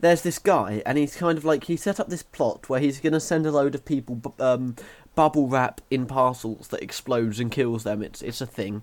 there's 0.00 0.22
this 0.22 0.40
guy, 0.40 0.82
and 0.84 0.98
he's 0.98 1.14
kind 1.14 1.38
of 1.38 1.44
like 1.44 1.64
he 1.64 1.76
set 1.76 2.00
up 2.00 2.08
this 2.08 2.24
plot 2.24 2.68
where 2.68 2.80
he's 2.80 3.00
going 3.00 3.12
to 3.12 3.20
send 3.20 3.46
a 3.46 3.52
load 3.52 3.76
of 3.76 3.84
people 3.84 4.34
um, 4.40 4.74
bubble 5.14 5.46
wrap 5.46 5.80
in 5.90 6.06
parcels 6.06 6.68
that 6.68 6.82
explodes 6.82 7.38
and 7.38 7.52
kills 7.52 7.84
them. 7.84 8.02
It's 8.02 8.20
it's 8.22 8.40
a 8.40 8.46
thing. 8.46 8.82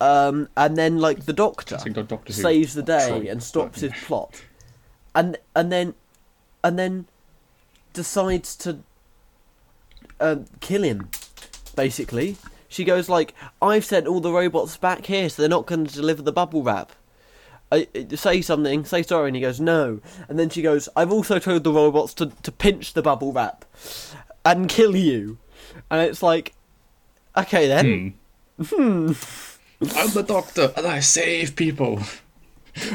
Um, 0.00 0.48
and 0.56 0.76
then 0.76 0.98
like 0.98 1.24
the 1.24 1.32
doctor 1.32 1.74
I 1.74 1.78
think 1.78 1.96
the 1.96 2.02
Doctor 2.04 2.32
saves 2.32 2.74
the 2.74 2.82
day 2.84 3.26
and 3.28 3.42
stops 3.42 3.80
his 3.80 3.92
plot, 4.06 4.42
and 5.14 5.36
and 5.56 5.72
then 5.72 5.94
and 6.62 6.78
then 6.78 7.06
decides 7.92 8.54
to 8.56 8.78
um, 10.20 10.44
kill 10.60 10.82
him. 10.82 11.10
Basically, 11.74 12.36
she 12.68 12.84
goes 12.84 13.08
like, 13.08 13.34
"I've 13.60 13.84
sent 13.84 14.06
all 14.06 14.20
the 14.20 14.32
robots 14.32 14.76
back 14.76 15.06
here, 15.06 15.28
so 15.28 15.42
they're 15.42 15.48
not 15.48 15.66
going 15.66 15.86
to 15.86 15.92
deliver 15.94 16.22
the 16.22 16.32
bubble 16.32 16.62
wrap." 16.62 16.92
I, 17.70 17.86
I- 17.94 18.14
say 18.14 18.40
something, 18.40 18.84
say 18.84 19.02
sorry, 19.02 19.28
and 19.28 19.36
he 19.36 19.42
goes 19.42 19.60
no. 19.60 20.00
And 20.28 20.38
then 20.38 20.48
she 20.48 20.62
goes, 20.62 20.88
"I've 20.96 21.12
also 21.12 21.38
told 21.40 21.64
the 21.64 21.72
robots 21.72 22.14
to 22.14 22.26
to 22.42 22.52
pinch 22.52 22.92
the 22.94 23.02
bubble 23.02 23.32
wrap 23.32 23.64
and 24.44 24.68
kill 24.68 24.94
you." 24.96 25.38
And 25.90 26.00
it's 26.08 26.22
like, 26.22 26.54
okay 27.36 27.66
then. 27.68 28.14
Hmm. 28.64 29.12
I'm 29.80 30.10
the 30.10 30.22
Doctor 30.22 30.72
and 30.76 30.86
I 30.86 31.00
save 31.00 31.56
people. 31.56 32.00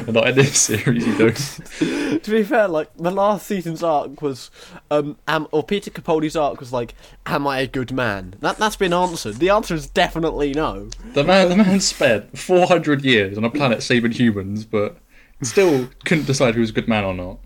Not 0.08 0.28
in 0.28 0.34
this 0.34 0.58
series, 0.58 1.06
you 1.06 1.18
don't. 1.18 2.22
to 2.22 2.30
be 2.30 2.42
fair, 2.42 2.68
like 2.68 2.88
the 2.96 3.10
last 3.10 3.46
season's 3.46 3.82
arc 3.82 4.22
was, 4.22 4.50
um, 4.90 5.18
am, 5.28 5.46
or 5.50 5.62
Peter 5.62 5.90
Capaldi's 5.90 6.36
arc 6.36 6.58
was 6.58 6.72
like, 6.72 6.94
"Am 7.26 7.46
I 7.46 7.58
a 7.60 7.66
good 7.66 7.92
man?" 7.92 8.34
That 8.40 8.56
that's 8.56 8.76
been 8.76 8.94
answered. 8.94 9.34
The 9.36 9.50
answer 9.50 9.74
is 9.74 9.86
definitely 9.86 10.54
no. 10.54 10.88
The 11.12 11.22
man, 11.24 11.50
the 11.50 11.56
man 11.56 11.80
spent 11.80 12.38
400 12.38 13.04
years 13.04 13.36
on 13.36 13.44
a 13.44 13.50
planet 13.50 13.82
saving 13.82 14.12
humans, 14.12 14.64
but 14.64 14.96
still 15.42 15.90
couldn't 16.06 16.26
decide 16.26 16.54
who 16.54 16.62
was 16.62 16.70
a 16.70 16.74
good 16.74 16.88
man 16.88 17.04
or 17.04 17.12
not. 17.12 17.38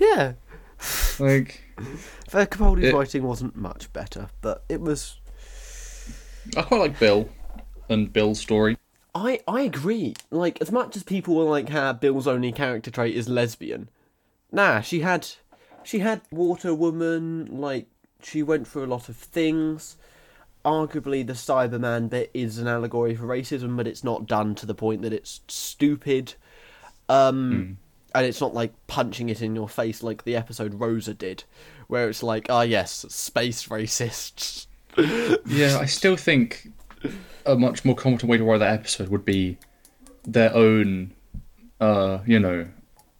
Yeah, 0.00 0.32
Like, 1.20 1.62
fair 2.28 2.46
Capaldi's 2.46 2.86
It- 2.86 2.94
writing 2.94 3.22
wasn't 3.22 3.54
much 3.54 3.92
better, 3.92 4.30
but 4.40 4.64
it 4.68 4.80
was. 4.80 5.18
I 6.56 6.62
quite 6.62 6.80
like 6.80 6.98
Bill 6.98 7.28
and 7.92 8.12
Bill's 8.12 8.40
story. 8.40 8.76
I 9.14 9.40
I 9.46 9.62
agree. 9.62 10.14
Like 10.30 10.60
as 10.60 10.72
much 10.72 10.96
as 10.96 11.02
people 11.02 11.34
were 11.34 11.44
like, 11.44 11.68
"Ha, 11.68 11.92
Bill's 11.92 12.26
only 12.26 12.52
character 12.52 12.90
trait 12.90 13.14
is 13.14 13.28
lesbian." 13.28 13.88
Nah, 14.50 14.80
she 14.80 15.00
had, 15.00 15.28
she 15.82 16.00
had 16.00 16.20
Water 16.30 16.74
Woman. 16.74 17.60
Like 17.60 17.86
she 18.22 18.42
went 18.42 18.66
through 18.66 18.84
a 18.84 18.86
lot 18.86 19.08
of 19.08 19.16
things. 19.16 19.96
Arguably, 20.64 21.26
the 21.26 21.32
Cyberman 21.32 22.08
bit 22.08 22.30
is 22.32 22.58
an 22.58 22.68
allegory 22.68 23.16
for 23.16 23.24
racism, 23.24 23.76
but 23.76 23.86
it's 23.88 24.04
not 24.04 24.26
done 24.26 24.54
to 24.56 24.66
the 24.66 24.74
point 24.74 25.02
that 25.02 25.12
it's 25.12 25.40
stupid. 25.48 26.34
Um, 27.08 27.78
and 28.14 28.26
it's 28.26 28.40
not 28.40 28.54
like 28.54 28.72
punching 28.86 29.28
it 29.28 29.42
in 29.42 29.56
your 29.56 29.68
face 29.68 30.02
like 30.02 30.24
the 30.24 30.36
episode 30.36 30.74
Rosa 30.74 31.14
did, 31.14 31.44
where 31.88 32.08
it's 32.08 32.22
like, 32.22 32.46
ah, 32.48 32.62
yes, 32.62 33.04
space 33.08 33.66
racists. 33.68 34.66
Yeah, 35.46 35.78
I 35.80 35.86
still 35.86 36.16
think 36.16 36.68
a 37.46 37.56
much 37.56 37.84
more 37.84 37.94
competent 37.94 38.30
way 38.30 38.38
to 38.38 38.44
write 38.44 38.58
that 38.58 38.72
episode 38.72 39.08
would 39.08 39.24
be 39.24 39.58
their 40.24 40.54
own, 40.54 41.12
uh, 41.80 42.18
you 42.26 42.38
know, 42.38 42.68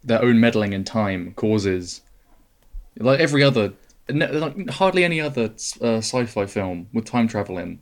their 0.04 0.22
own 0.22 0.40
meddling 0.40 0.72
in 0.72 0.84
time 0.84 1.32
causes, 1.34 2.02
like 2.98 3.20
every 3.20 3.42
other, 3.42 3.72
like 4.08 4.70
hardly 4.70 5.04
any 5.04 5.20
other 5.20 5.44
uh, 5.80 5.98
sci-fi 5.98 6.46
film 6.46 6.88
with 6.92 7.04
time 7.04 7.28
travel 7.28 7.58
in 7.58 7.80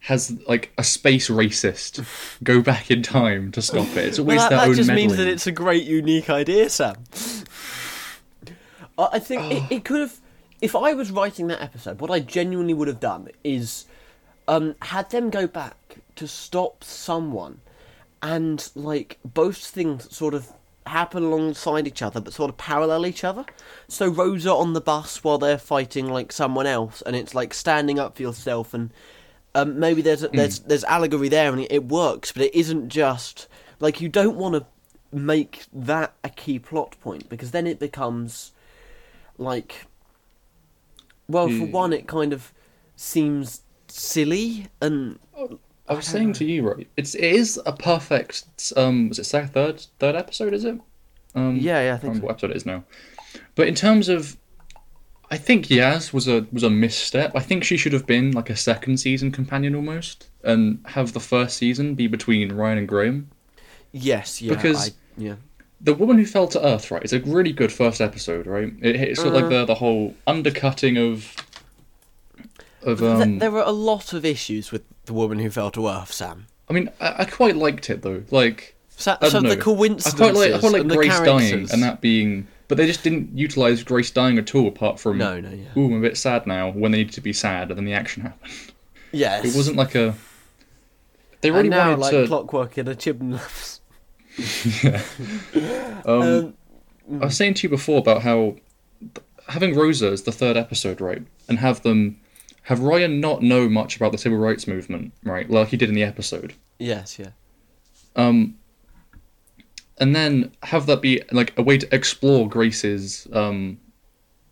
has 0.00 0.36
like 0.48 0.72
a 0.78 0.82
space 0.82 1.28
racist 1.28 2.04
go 2.42 2.60
back 2.60 2.90
in 2.90 3.02
time 3.02 3.52
to 3.52 3.62
stop 3.62 3.86
it. 3.90 3.98
It's 3.98 4.18
always 4.18 4.38
Well, 4.38 4.50
that, 4.50 4.50
their 4.50 4.58
that 4.58 4.68
own 4.68 4.74
just 4.74 4.88
meddling. 4.88 5.06
means 5.06 5.18
that 5.18 5.28
it's 5.28 5.46
a 5.46 5.52
great, 5.52 5.84
unique 5.84 6.28
idea, 6.28 6.68
Sam. 6.70 6.96
I 8.98 9.08
I 9.12 9.18
think 9.18 9.52
it, 9.52 9.62
it 9.70 9.84
could 9.84 10.00
have. 10.00 10.18
If 10.60 10.76
I 10.76 10.92
was 10.94 11.10
writing 11.10 11.48
that 11.48 11.60
episode, 11.60 12.00
what 12.00 12.10
I 12.10 12.20
genuinely 12.20 12.72
would 12.74 12.86
have 12.86 13.00
done 13.00 13.28
is 13.42 13.86
um, 14.48 14.74
had 14.82 15.10
them 15.10 15.30
go 15.30 15.46
back 15.46 15.96
to 16.16 16.28
stop 16.28 16.84
someone, 16.84 17.60
and 18.22 18.70
like 18.74 19.18
both 19.24 19.58
things 19.58 20.14
sort 20.14 20.34
of 20.34 20.48
happen 20.86 21.22
alongside 21.22 21.86
each 21.86 22.02
other, 22.02 22.20
but 22.20 22.32
sort 22.32 22.50
of 22.50 22.56
parallel 22.58 23.06
each 23.06 23.24
other. 23.24 23.44
So 23.88 24.08
Rosa 24.08 24.52
on 24.52 24.72
the 24.72 24.80
bus 24.80 25.22
while 25.22 25.38
they're 25.38 25.58
fighting 25.58 26.08
like 26.08 26.32
someone 26.32 26.66
else, 26.66 27.02
and 27.02 27.14
it's 27.16 27.34
like 27.34 27.54
standing 27.54 27.98
up 27.98 28.16
for 28.16 28.22
yourself 28.22 28.74
and 28.74 28.90
um, 29.54 29.78
maybe 29.78 30.02
there's 30.02 30.22
there's 30.22 30.60
there's 30.60 30.84
allegory 30.84 31.28
there 31.28 31.52
and 31.52 31.66
it, 31.70 31.84
works, 31.84 32.32
but 32.32 32.42
it 32.42 32.54
isn't 32.54 32.88
just 32.88 33.48
like 33.80 34.00
you 34.00 34.08
don't 34.08 34.36
want 34.36 34.54
to 34.54 34.66
make 35.16 35.64
that 35.72 36.14
a 36.24 36.30
key 36.30 36.58
plot 36.58 36.96
point 37.02 37.28
because 37.28 37.50
then 37.50 37.66
it 37.66 37.78
becomes 37.78 38.52
like 39.36 39.86
well, 41.28 41.48
for 41.48 41.64
Hmm. 41.64 41.72
one, 41.72 41.92
it 41.92 42.06
kind 42.06 42.32
of 42.32 42.52
seems 42.96 43.61
silly 43.92 44.66
and 44.80 45.18
I 45.88 45.94
was 45.94 46.06
saying 46.06 46.32
to 46.34 46.44
you, 46.44 46.68
right? 46.68 46.88
It's 46.96 47.14
it 47.14 47.24
is 47.24 47.60
a 47.66 47.72
perfect. 47.72 48.72
Um, 48.76 49.08
was 49.08 49.18
it 49.18 49.24
second, 49.24 49.50
third, 49.52 49.84
third 49.98 50.14
episode? 50.14 50.54
Is 50.54 50.64
it? 50.64 50.78
Um, 51.34 51.56
yeah, 51.56 51.80
yeah, 51.82 51.92
I 51.92 51.94
I 51.94 51.98
think 51.98 52.12
can't 52.14 52.22
so. 52.22 52.26
what 52.26 52.30
episode 52.32 52.50
it 52.52 52.56
is 52.56 52.66
now. 52.66 52.84
But 53.54 53.66
in 53.68 53.74
terms 53.74 54.08
of, 54.08 54.36
I 55.30 55.36
think 55.38 55.66
Yaz 55.66 56.12
was 56.12 56.28
a 56.28 56.46
was 56.52 56.62
a 56.62 56.70
misstep. 56.70 57.32
I 57.34 57.40
think 57.40 57.64
she 57.64 57.76
should 57.76 57.92
have 57.92 58.06
been 58.06 58.32
like 58.32 58.48
a 58.50 58.56
second 58.56 58.98
season 58.98 59.32
companion 59.32 59.74
almost, 59.74 60.28
and 60.44 60.78
have 60.86 61.12
the 61.12 61.20
first 61.20 61.56
season 61.56 61.94
be 61.94 62.06
between 62.06 62.52
Ryan 62.52 62.78
and 62.78 62.88
Graham. 62.88 63.30
yes, 63.92 64.40
yeah, 64.40 64.54
because- 64.54 64.90
I, 64.90 64.92
yeah, 65.18 65.34
The 65.80 65.94
woman 65.94 66.16
who 66.16 66.24
fell 66.26 66.46
to 66.48 66.64
Earth, 66.64 66.90
right? 66.90 67.02
It's 67.02 67.12
a 67.12 67.20
really 67.20 67.52
good 67.52 67.72
first 67.72 68.00
episode, 68.00 68.46
right? 68.46 68.72
It, 68.80 68.96
it's 68.96 69.20
sort 69.20 69.34
of 69.34 69.40
like 69.42 69.50
the 69.50 69.64
the 69.66 69.74
whole 69.74 70.14
undercutting 70.26 70.96
of 70.96 71.34
of 72.84 73.02
um. 73.02 73.38
there 73.38 73.50
were 73.50 73.62
a 73.62 73.70
lot 73.72 74.12
of 74.12 74.24
issues 74.24 74.72
with 74.72 74.82
the 75.06 75.12
woman 75.12 75.38
who 75.38 75.50
fell 75.50 75.70
to 75.72 75.88
Earth, 75.88 76.12
Sam. 76.12 76.46
I 76.68 76.72
mean, 76.72 76.90
I, 77.00 77.14
I 77.18 77.24
quite 77.24 77.56
liked 77.56 77.90
it 77.90 78.02
though. 78.02 78.22
Like 78.30 78.74
So, 78.96 79.16
I 79.20 79.28
so 79.28 79.40
the 79.40 79.56
know. 79.56 79.62
coincidences 79.62 80.14
I 80.14 80.16
quite 80.16 80.34
like 80.34 80.52
I 80.52 80.58
quite 80.58 80.72
like 80.72 80.88
Grace 80.88 81.20
dying 81.20 81.68
and 81.72 81.82
that 81.82 82.00
being, 82.00 82.46
but 82.68 82.78
they 82.78 82.86
just 82.86 83.02
didn't 83.02 83.36
utilize 83.36 83.82
Grace 83.82 84.10
dying 84.10 84.38
at 84.38 84.54
all. 84.54 84.68
Apart 84.68 85.00
from 85.00 85.18
No, 85.18 85.40
no, 85.40 85.50
yeah. 85.50 85.68
ooh, 85.76 85.86
I'm 85.86 85.98
a 85.98 86.00
bit 86.00 86.16
sad 86.16 86.46
now 86.46 86.70
when 86.70 86.92
they 86.92 86.98
needed 86.98 87.14
to 87.14 87.20
be 87.20 87.32
sad, 87.32 87.70
and 87.70 87.78
then 87.78 87.84
the 87.84 87.94
action 87.94 88.22
happened. 88.22 88.52
Yes, 89.12 89.44
It 89.44 89.54
wasn't 89.56 89.76
like 89.76 89.94
a. 89.94 90.14
They 91.42 91.50
really 91.50 91.62
and 91.62 91.70
now, 91.70 91.90
wanted 91.90 92.00
like 92.00 92.10
to. 92.12 92.26
clockwork 92.28 92.78
in 92.78 92.88
a 92.88 92.94
chimney. 92.94 93.38
um, 94.84 94.94
um, 96.06 96.54
I 97.20 97.24
was 97.26 97.36
saying 97.36 97.54
to 97.54 97.62
you 97.64 97.68
before 97.68 97.98
about 97.98 98.22
how 98.22 98.56
having 99.48 99.74
Rosa 99.74 100.06
as 100.08 100.22
the 100.22 100.32
third 100.32 100.56
episode, 100.56 101.00
right, 101.00 101.22
and 101.48 101.58
have 101.58 101.82
them 101.82 102.20
have 102.62 102.80
Ryan 102.80 103.20
not 103.20 103.42
know 103.42 103.68
much 103.68 103.96
about 103.96 104.12
the 104.12 104.18
civil 104.18 104.38
rights 104.38 104.66
movement, 104.66 105.12
right, 105.24 105.48
like 105.50 105.68
he 105.68 105.76
did 105.76 105.88
in 105.88 105.94
the 105.94 106.02
episode. 106.04 106.54
yes, 106.78 107.18
yeah, 107.18 107.30
um, 108.16 108.56
and 109.98 110.14
then 110.14 110.52
have 110.62 110.86
that 110.86 111.00
be 111.02 111.22
like 111.32 111.52
a 111.58 111.62
way 111.62 111.78
to 111.78 111.94
explore 111.94 112.48
Grace's, 112.48 113.26
um, 113.32 113.78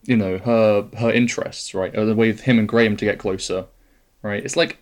you 0.05 0.17
know, 0.17 0.39
her 0.39 0.89
her 0.99 1.11
interests, 1.11 1.75
right? 1.75 1.97
Or 1.97 2.05
the 2.05 2.15
way 2.15 2.31
of 2.31 2.41
him 2.41 2.59
and 2.59 2.69
Graham 2.69 2.97
to 2.97 3.05
get 3.05 3.19
closer, 3.19 3.67
right? 4.23 4.45
It's 4.45 4.57
like 4.57 4.79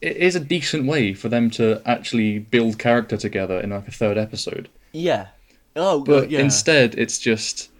it 0.00 0.16
is 0.16 0.34
a 0.34 0.40
decent 0.40 0.86
way 0.86 1.12
for 1.14 1.28
them 1.28 1.50
to 1.50 1.82
actually 1.84 2.38
build 2.38 2.78
character 2.78 3.16
together 3.18 3.60
in 3.60 3.70
like 3.70 3.86
a 3.88 3.92
third 3.92 4.16
episode. 4.18 4.68
yeah. 4.92 5.28
Oh, 5.76 6.00
But 6.00 6.30
yeah. 6.30 6.40
instead, 6.40 6.96
it's 6.98 7.18
just 7.18 7.70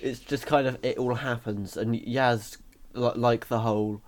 it's 0.00 0.18
just 0.18 0.46
kind 0.46 0.66
of 0.66 0.78
it 0.84 0.98
all 0.98 1.14
happens, 1.14 1.76
and 1.76 1.94
Yaz 1.94 2.56
like 2.94 3.48
the 3.48 3.60
whole. 3.60 4.02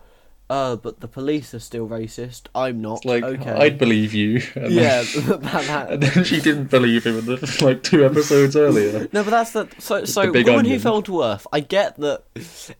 Uh, 0.50 0.76
but 0.76 1.00
the 1.00 1.08
police 1.08 1.54
are 1.54 1.58
still 1.58 1.88
racist. 1.88 2.48
I'm 2.54 2.82
not. 2.82 3.06
like 3.06 3.24
okay. 3.24 3.50
I'd 3.50 3.78
believe 3.78 4.12
you. 4.12 4.42
And 4.54 4.70
yeah, 4.72 5.02
Then, 5.02 5.40
that, 5.40 5.64
that, 5.66 5.90
and 5.92 6.02
then 6.02 6.22
she 6.24 6.38
didn't 6.38 6.70
believe 6.70 7.04
him 7.04 7.18
in 7.18 7.24
the, 7.24 7.58
like 7.62 7.82
two 7.82 8.04
episodes 8.04 8.54
earlier. 8.54 9.08
No, 9.10 9.24
but 9.24 9.30
that's 9.30 9.52
the 9.52 9.66
so 9.78 10.04
so 10.04 10.30
the 10.30 10.42
woman 10.44 10.66
who 10.66 10.78
fell 10.78 11.00
to 11.02 11.22
earth. 11.22 11.46
I 11.50 11.60
get 11.60 11.96
that 11.96 12.24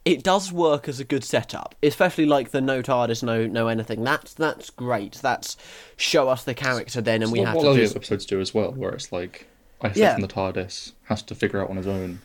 it 0.05 0.23
does 0.23 0.53
work 0.53 0.89
as 0.91 1.01
a 1.01 1.05
good 1.05 1.25
setup, 1.25 1.75
especially 1.83 2.27
like 2.27 2.51
the 2.51 2.61
no 2.61 2.83
TARDIS, 2.83 3.23
no 3.23 3.47
no 3.47 3.69
anything. 3.69 4.05
That's 4.05 4.35
that's 4.35 4.69
great. 4.69 5.15
That's 5.23 5.57
show 5.97 6.29
us 6.29 6.45
the 6.45 6.53
character 6.55 7.01
then, 7.01 7.23
and 7.23 7.33
we 7.33 7.39
What 7.41 7.47
have 7.49 7.57
what 7.57 7.63
to 7.63 7.69
other 7.71 7.81
just 7.81 7.97
episodes 7.97 8.27
do 8.27 8.41
as 8.43 8.53
well, 8.53 8.73
where 8.73 8.91
it's 8.93 9.11
like 9.11 9.47
Isaac 9.83 9.97
Yeah. 9.97 10.19
the 10.21 10.29
TARDIS 10.29 10.93
has 11.05 11.23
to 11.23 11.35
figure 11.35 11.63
out 11.63 11.71
on 11.71 11.79
his 11.79 11.87
own. 11.87 12.21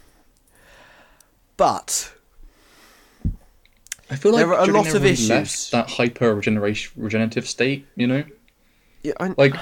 But 1.56 2.14
I 4.10 4.16
feel 4.16 4.32
like 4.32 4.46
There 4.46 4.54
are 4.54 4.68
a 4.70 4.72
lot 4.72 4.94
of 4.94 5.06
issues. 5.06 5.30
left 5.30 5.72
that 5.72 5.90
hyper 5.90 6.34
regeneration 6.36 6.92
regenerative 7.02 7.48
state, 7.48 7.86
you 7.96 8.08
know, 8.08 8.24
yeah, 9.04 9.14
I, 9.20 9.34
like 9.38 9.56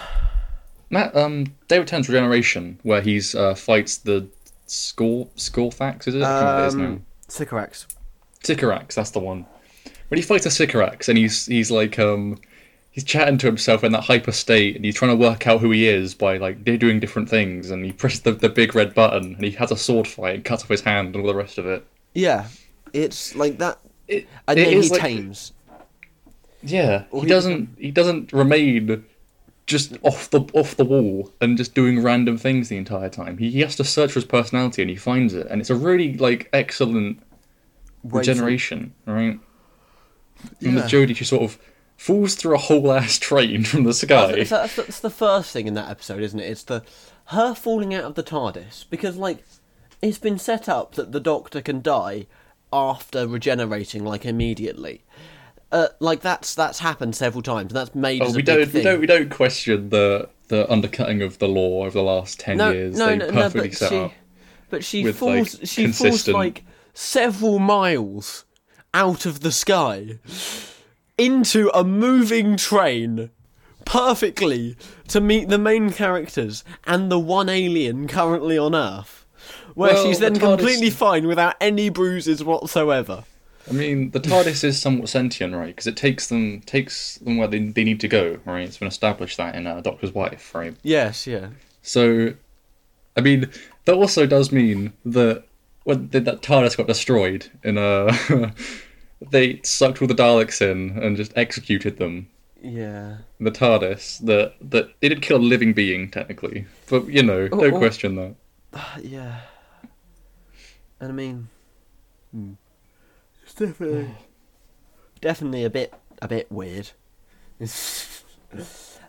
Matt 0.89 1.15
um 1.15 1.53
David 1.67 1.87
Tennant's 1.87 2.09
regeneration, 2.09 2.79
where 2.83 3.01
he's 3.01 3.35
uh, 3.35 3.55
fights 3.55 3.97
the 3.97 4.27
Skull 4.67 5.29
Skullfax, 5.35 6.07
is 6.07 6.15
it? 6.15 6.23
I 6.23 6.39
don't 6.39 6.45
know 6.45 6.53
what 6.55 6.63
it 6.63 6.67
is 6.67 6.75
now. 6.75 6.85
um, 6.85 7.05
Sycorax. 7.27 7.87
Sycorax, 8.43 8.95
that's 8.95 9.11
the 9.11 9.19
one. 9.19 9.45
When 10.07 10.17
he 10.17 10.21
fights 10.21 10.45
a 10.45 10.51
Sycorax 10.51 11.09
and 11.09 11.17
he's 11.17 11.45
he's 11.47 11.69
like 11.71 11.99
um 11.99 12.39
he's 12.91 13.03
chatting 13.03 13.37
to 13.39 13.45
himself 13.47 13.83
in 13.83 13.91
that 13.91 14.05
hyper 14.05 14.31
state 14.31 14.75
and 14.75 14.85
he's 14.85 14.95
trying 14.95 15.11
to 15.11 15.17
work 15.17 15.45
out 15.45 15.59
who 15.59 15.71
he 15.71 15.87
is 15.87 16.15
by 16.15 16.37
like 16.37 16.63
they're 16.63 16.77
doing 16.77 16.99
different 16.99 17.29
things 17.29 17.69
and 17.69 17.83
he 17.85 17.91
presses 17.91 18.21
the, 18.21 18.31
the 18.31 18.49
big 18.49 18.73
red 18.73 18.93
button 18.95 19.35
and 19.35 19.43
he 19.43 19.51
has 19.51 19.71
a 19.71 19.77
sword 19.77 20.07
fight 20.07 20.35
and 20.35 20.45
cuts 20.45 20.63
off 20.63 20.69
his 20.69 20.81
hand 20.81 21.13
and 21.15 21.17
all 21.17 21.27
the 21.31 21.35
rest 21.37 21.57
of 21.57 21.65
it. 21.67 21.85
Yeah, 22.13 22.47
it's 22.93 23.35
like 23.35 23.57
that, 23.59 23.77
It, 24.07 24.27
and 24.47 24.57
it 24.59 24.65
then 24.65 24.81
he 24.81 24.89
like- 24.89 25.01
tames. 25.01 25.53
Yeah, 26.63 27.03
he 27.11 27.21
he- 27.21 27.27
doesn't. 27.27 27.69
He 27.77 27.91
doesn't 27.91 28.33
remain 28.33 29.05
just 29.67 29.97
off 30.01 30.29
the 30.29 30.41
off 30.53 30.75
the 30.75 30.85
wall 30.85 31.31
and 31.41 31.57
just 31.57 31.75
doing 31.75 32.01
random 32.01 32.37
things 32.37 32.69
the 32.69 32.77
entire 32.77 33.09
time. 33.09 33.37
He, 33.37 33.51
he 33.51 33.59
has 33.61 33.75
to 33.75 33.83
search 33.83 34.11
for 34.11 34.19
his 34.19 34.25
personality 34.25 34.81
and 34.81 34.89
he 34.89 34.95
finds 34.95 35.33
it, 35.33 35.47
and 35.47 35.61
it's 35.61 35.69
a 35.69 35.75
really 35.75 36.17
like 36.17 36.49
excellent 36.53 37.19
to- 37.19 37.25
regeneration, 38.03 38.93
right? 39.05 39.39
And 40.61 40.75
with 40.75 40.91
Yeah. 40.91 40.99
Jodie, 41.05 41.15
she 41.15 41.25
sort 41.25 41.43
of 41.43 41.57
falls 41.95 42.35
through 42.35 42.55
a 42.55 42.59
whole 42.59 42.91
ass 42.91 43.17
train 43.19 43.63
from 43.63 43.83
the 43.83 43.93
sky. 43.93 44.33
That's, 44.35 44.49
that's, 44.49 44.75
that's 44.75 44.99
the 44.99 45.09
first 45.09 45.51
thing 45.51 45.67
in 45.67 45.73
that 45.75 45.89
episode, 45.89 46.21
isn't 46.21 46.39
it? 46.39 46.49
It's 46.49 46.63
the 46.63 46.83
her 47.25 47.53
falling 47.53 47.93
out 47.93 48.03
of 48.05 48.15
the 48.15 48.23
TARDIS 48.23 48.85
because, 48.89 49.17
like, 49.17 49.43
it's 50.01 50.17
been 50.19 50.37
set 50.39 50.69
up 50.69 50.95
that 50.95 51.11
the 51.11 51.19
Doctor 51.19 51.61
can 51.61 51.81
die 51.81 52.27
after 52.71 53.27
regenerating, 53.27 54.03
like 54.03 54.25
immediately. 54.25 55.03
Uh, 55.71 55.87
like 55.99 56.21
that's 56.21 56.55
that's 56.55 56.79
happened 56.79 57.15
several 57.15 57.41
times, 57.41 57.71
and 57.71 57.75
that's 57.75 57.93
made 57.93 58.21
oh, 58.21 58.25
as 58.25 58.33
a 58.33 58.37
we 58.37 58.41
don't, 58.41 58.73
we 58.73 58.81
don't, 58.81 58.99
we 59.01 59.07
don't 59.07 59.29
question 59.29 59.89
the 59.89 60.29
the 60.47 60.69
undercutting 60.71 61.21
of 61.21 61.39
the 61.39 61.47
law 61.47 61.83
over 61.83 61.91
the 61.91 62.03
last 62.03 62.39
ten 62.39 62.57
no, 62.57 62.71
years. 62.71 62.97
no, 62.97 63.07
they 63.07 63.17
no, 63.17 63.25
no, 63.27 63.31
perfectly 63.33 63.69
but 63.69 63.77
set 63.77 63.89
she, 63.89 63.97
up. 63.97 64.11
but 64.69 64.83
she 64.83 65.11
falls, 65.11 65.59
like, 65.59 65.67
she 65.67 65.87
falls 65.87 66.27
like 66.27 66.63
several 66.93 67.59
miles 67.59 68.45
out 68.93 69.25
of 69.25 69.41
the 69.41 69.51
sky 69.51 70.19
into 71.17 71.69
a 71.73 71.83
moving 71.83 72.55
train 72.55 73.29
perfectly 73.85 74.75
to 75.07 75.21
meet 75.21 75.49
the 75.49 75.57
main 75.57 75.91
characters 75.91 76.63
and 76.85 77.11
the 77.11 77.19
one 77.19 77.49
alien 77.49 78.07
currently 78.07 78.57
on 78.57 78.75
Earth. 78.75 79.25
Where 79.77 79.93
Well, 79.93 80.07
she's 80.07 80.17
the 80.17 80.31
then 80.31 80.33
TARDIS 80.33 80.57
completely 80.57 80.89
fine 80.89 81.27
without 81.27 81.55
any 81.61 81.89
bruises 81.89 82.43
whatsoever. 82.43 83.25
I 83.69 83.73
mean, 83.73 84.09
the 84.09 84.19
TARDIS 84.19 84.63
is 84.63 84.81
somewhat 84.81 85.07
sentient, 85.07 85.53
right? 85.53 85.67
Because 85.67 85.85
it 85.85 85.95
takes 85.95 86.29
them 86.29 86.61
takes 86.61 87.19
them 87.19 87.37
where 87.37 87.47
they, 87.47 87.59
they 87.59 87.83
need 87.83 87.99
to 87.99 88.07
go, 88.07 88.39
right? 88.43 88.67
It's 88.67 88.79
been 88.79 88.87
established 88.87 89.37
that 89.37 89.53
in 89.53 89.67
uh, 89.67 89.81
Doctor's 89.81 90.15
Wife, 90.15 90.55
right? 90.55 90.75
Yes, 90.81 91.27
yeah. 91.27 91.49
So, 91.83 92.33
I 93.15 93.21
mean, 93.21 93.51
that 93.85 93.93
also 93.93 94.25
does 94.25 94.51
mean 94.51 94.93
that 95.05 95.43
when 95.83 96.09
the, 96.09 96.21
that 96.21 96.41
TARDIS 96.41 96.75
got 96.75 96.87
destroyed 96.87 97.47
in 97.63 97.77
uh, 97.77 98.11
they 99.29 99.61
sucked 99.63 100.01
all 100.01 100.07
the 100.07 100.15
Daleks 100.15 100.59
in 100.59 100.97
and 101.03 101.15
just 101.15 101.37
executed 101.37 101.97
them. 101.97 102.27
Yeah. 102.63 103.17
The 103.39 103.51
TARDIS 103.51 104.25
that 104.25 104.55
that 104.71 104.99
they 105.01 105.09
did 105.09 105.21
kill 105.21 105.37
a 105.37 105.39
living 105.53 105.73
being 105.73 106.09
technically, 106.09 106.65
but 106.89 107.07
you 107.07 107.21
know, 107.21 107.47
Oh, 107.51 107.61
don't 107.61 107.75
oh. 107.75 107.77
question 107.77 108.15
that. 108.15 108.35
Yeah. 109.03 109.41
And 110.99 111.11
I 111.11 111.13
mean, 111.15 111.49
hmm. 112.31 112.53
it's 113.43 113.53
definitely, 113.53 114.09
definitely 115.21 115.63
a 115.63 115.69
bit, 115.69 115.93
a 116.21 116.27
bit 116.27 116.51
weird. 116.51 116.91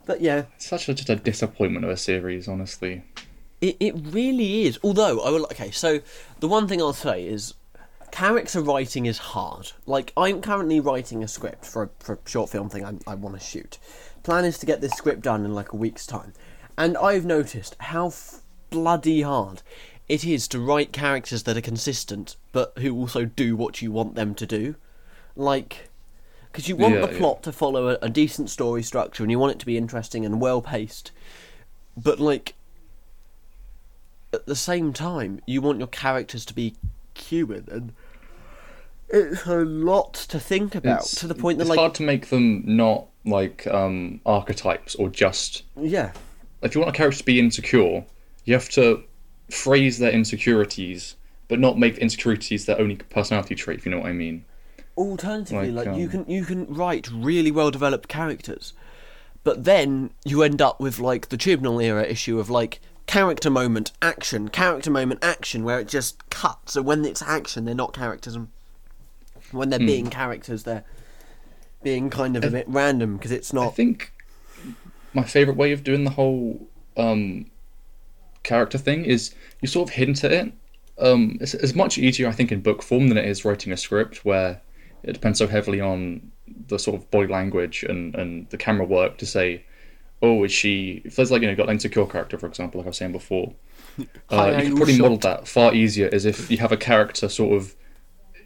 but 0.06 0.20
yeah, 0.20 0.44
It's 0.56 0.68
such 0.68 0.88
a 0.88 0.94
just 0.94 1.10
a 1.10 1.16
disappointment 1.16 1.84
of 1.84 1.90
a 1.90 1.96
series, 1.96 2.48
honestly. 2.48 3.02
it, 3.60 3.76
it 3.80 3.94
really 3.96 4.66
is. 4.66 4.78
Although 4.82 5.20
I 5.20 5.30
will. 5.30 5.44
Okay, 5.44 5.70
so 5.70 6.00
the 6.40 6.48
one 6.48 6.66
thing 6.68 6.80
I'll 6.80 6.92
say 6.92 7.26
is, 7.26 7.54
character 8.10 8.60
writing 8.62 9.06
is 9.06 9.18
hard. 9.18 9.72
Like 9.86 10.12
I'm 10.16 10.40
currently 10.40 10.80
writing 10.80 11.22
a 11.22 11.28
script 11.28 11.64
for 11.66 11.84
a, 11.84 11.90
for 12.00 12.14
a 12.14 12.28
short 12.28 12.50
film 12.50 12.68
thing 12.68 12.84
I, 12.84 12.94
I 13.06 13.14
want 13.14 13.38
to 13.38 13.44
shoot. 13.44 13.78
Plan 14.22 14.44
is 14.44 14.58
to 14.58 14.66
get 14.66 14.80
this 14.80 14.92
script 14.92 15.22
done 15.22 15.44
in 15.44 15.54
like 15.54 15.72
a 15.72 15.76
week's 15.76 16.06
time, 16.06 16.32
and 16.76 16.96
I've 16.98 17.24
noticed 17.24 17.76
how 17.80 18.08
f- 18.08 18.42
bloody 18.70 19.22
hard 19.22 19.62
it 20.08 20.24
is 20.24 20.48
to 20.48 20.58
write 20.60 20.92
characters 20.92 21.42
that 21.44 21.56
are 21.56 21.60
consistent, 21.62 22.36
but 22.52 22.72
who 22.78 22.96
also 22.96 23.24
do 23.24 23.56
what 23.56 23.82
you 23.82 23.92
want 23.92 24.14
them 24.14 24.34
to 24.36 24.46
do. 24.46 24.74
Like, 25.36 25.90
because 26.50 26.68
you 26.68 26.76
want 26.76 26.94
Yeah, 26.94 27.06
the 27.06 27.12
yeah. 27.12 27.18
plot 27.18 27.42
to 27.44 27.52
follow 27.52 27.88
a, 27.90 27.98
a 28.02 28.08
decent 28.08 28.50
story 28.50 28.82
structure, 28.82 29.22
and 29.22 29.30
you 29.30 29.38
want 29.38 29.52
it 29.52 29.58
to 29.60 29.66
be 29.66 29.76
interesting 29.76 30.24
and 30.24 30.40
well 30.40 30.62
paced. 30.62 31.12
But 31.96 32.18
like, 32.20 32.54
at 34.32 34.46
the 34.46 34.56
same 34.56 34.92
time, 34.92 35.40
you 35.46 35.60
want 35.60 35.78
your 35.78 35.88
characters 35.88 36.44
to 36.46 36.54
be 36.54 36.74
human, 37.14 37.66
and 37.70 37.92
it's 39.08 39.46
a 39.46 39.56
lot 39.64 40.14
to 40.14 40.38
think 40.40 40.74
about. 40.74 40.98
It's- 40.98 41.14
to 41.20 41.26
the 41.26 41.34
point 41.34 41.58
that, 41.58 41.62
it's 41.62 41.70
like, 41.70 41.78
hard 41.78 41.94
to 41.96 42.02
make 42.02 42.28
them 42.28 42.62
not 42.64 43.06
like 43.24 43.66
um, 43.66 44.20
archetypes 44.24 44.94
or 44.94 45.08
just 45.10 45.62
yeah, 45.76 46.12
if 46.62 46.74
you 46.74 46.80
want 46.80 46.94
a 46.94 46.96
character 46.96 47.18
to 47.18 47.24
be 47.24 47.38
insecure, 47.38 48.04
you 48.44 48.54
have 48.54 48.68
to 48.70 49.02
phrase 49.50 49.98
their 49.98 50.12
insecurities, 50.12 51.16
but 51.48 51.58
not 51.58 51.78
make 51.78 51.98
insecurities 51.98 52.66
their 52.66 52.80
only 52.80 52.96
personality 52.96 53.54
trait. 53.54 53.78
If 53.78 53.86
you 53.86 53.92
know 53.92 53.98
what 54.00 54.08
I 54.08 54.12
mean. 54.12 54.44
alternatively, 54.96 55.70
Like, 55.70 55.86
like, 55.86 55.96
you 55.96 56.08
um, 56.08 56.10
can 56.10 56.24
you 56.28 56.44
can 56.44 56.66
write 56.72 57.08
really 57.10 57.50
well 57.50 57.70
developed 57.70 58.08
characters, 58.08 58.72
but 59.44 59.64
then 59.64 60.10
you 60.24 60.42
end 60.42 60.60
up 60.60 60.80
with 60.80 60.98
like 60.98 61.28
the 61.28 61.36
Chibnall 61.38 61.82
era 61.82 62.04
issue 62.04 62.38
of 62.38 62.50
like 62.50 62.80
character 63.06 63.48
moment 63.50 63.92
action, 64.02 64.48
character 64.48 64.90
moment 64.90 65.20
action, 65.22 65.64
where 65.64 65.80
it 65.80 65.88
just 65.88 66.28
cuts. 66.30 66.72
So 66.74 66.82
when 66.82 67.04
it's 67.04 67.22
action, 67.22 67.64
they're 67.64 67.74
not 67.74 67.94
characters, 67.94 68.34
and 68.34 68.48
when 69.52 69.68
Hmm. 69.68 69.70
they're 69.70 69.86
being 69.86 70.10
characters, 70.10 70.64
they're 70.64 70.84
being 71.82 72.10
kind 72.10 72.36
of 72.36 72.44
a 72.44 72.50
bit 72.50 72.66
random 72.68 73.16
because 73.16 73.30
it's 73.30 73.52
not. 73.52 73.72
I 73.72 73.74
think 73.76 74.12
my 75.14 75.22
favorite 75.22 75.56
way 75.56 75.72
of 75.72 75.84
doing 75.84 76.04
the 76.04 76.10
whole 76.10 76.68
um, 76.96 77.46
character 78.48 78.78
thing 78.78 79.04
is 79.04 79.34
you 79.60 79.68
sort 79.68 79.88
of 79.88 79.94
hint 79.94 80.24
at 80.24 80.32
it. 80.32 80.52
Um, 80.98 81.38
it's, 81.40 81.54
it's 81.54 81.74
much 81.74 81.98
easier, 81.98 82.28
I 82.28 82.32
think, 82.32 82.50
in 82.50 82.60
book 82.60 82.82
form 82.82 83.08
than 83.08 83.18
it 83.18 83.26
is 83.26 83.44
writing 83.44 83.72
a 83.72 83.76
script, 83.76 84.24
where 84.24 84.60
it 85.02 85.12
depends 85.12 85.38
so 85.38 85.46
heavily 85.46 85.80
on 85.80 86.32
the 86.66 86.78
sort 86.78 86.96
of 86.98 87.10
body 87.10 87.28
language 87.28 87.84
and, 87.84 88.14
and 88.14 88.48
the 88.50 88.56
camera 88.56 88.86
work 88.86 89.18
to 89.18 89.26
say, 89.26 89.64
oh, 90.22 90.44
is 90.44 90.52
she? 90.52 91.02
If 91.04 91.16
there's 91.16 91.30
like 91.30 91.42
you 91.42 91.48
know 91.48 91.54
got 91.54 91.68
an 91.68 91.74
insecure 91.74 92.06
character, 92.06 92.38
for 92.38 92.46
example, 92.46 92.80
like 92.80 92.86
I 92.86 92.90
was 92.90 92.96
saying 92.96 93.12
before, 93.12 93.52
uh, 94.32 94.56
you 94.56 94.68
can 94.68 94.76
probably 94.76 94.98
model 94.98 95.18
that 95.18 95.46
far 95.46 95.74
easier 95.74 96.08
as 96.12 96.24
if 96.24 96.50
you 96.50 96.58
have 96.58 96.72
a 96.72 96.76
character 96.76 97.28
sort 97.28 97.54
of, 97.56 97.76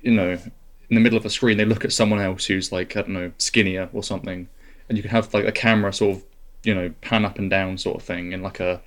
you 0.02 0.12
know, 0.12 0.32
in 0.32 0.94
the 0.94 1.00
middle 1.00 1.16
of 1.16 1.24
a 1.24 1.30
screen, 1.30 1.56
they 1.56 1.64
look 1.64 1.84
at 1.84 1.92
someone 1.92 2.20
else 2.20 2.44
who's 2.46 2.72
like 2.72 2.96
I 2.96 3.02
don't 3.02 3.14
know 3.14 3.32
skinnier 3.38 3.88
or 3.92 4.02
something, 4.02 4.48
and 4.88 4.98
you 4.98 5.02
can 5.02 5.10
have 5.10 5.32
like 5.32 5.46
a 5.46 5.52
camera 5.52 5.92
sort 5.92 6.16
of, 6.16 6.24
you 6.64 6.74
know, 6.74 6.92
pan 7.00 7.24
up 7.24 7.38
and 7.38 7.48
down 7.48 7.78
sort 7.78 7.96
of 7.96 8.02
thing 8.02 8.32
in 8.32 8.42
like 8.42 8.60
a 8.60 8.82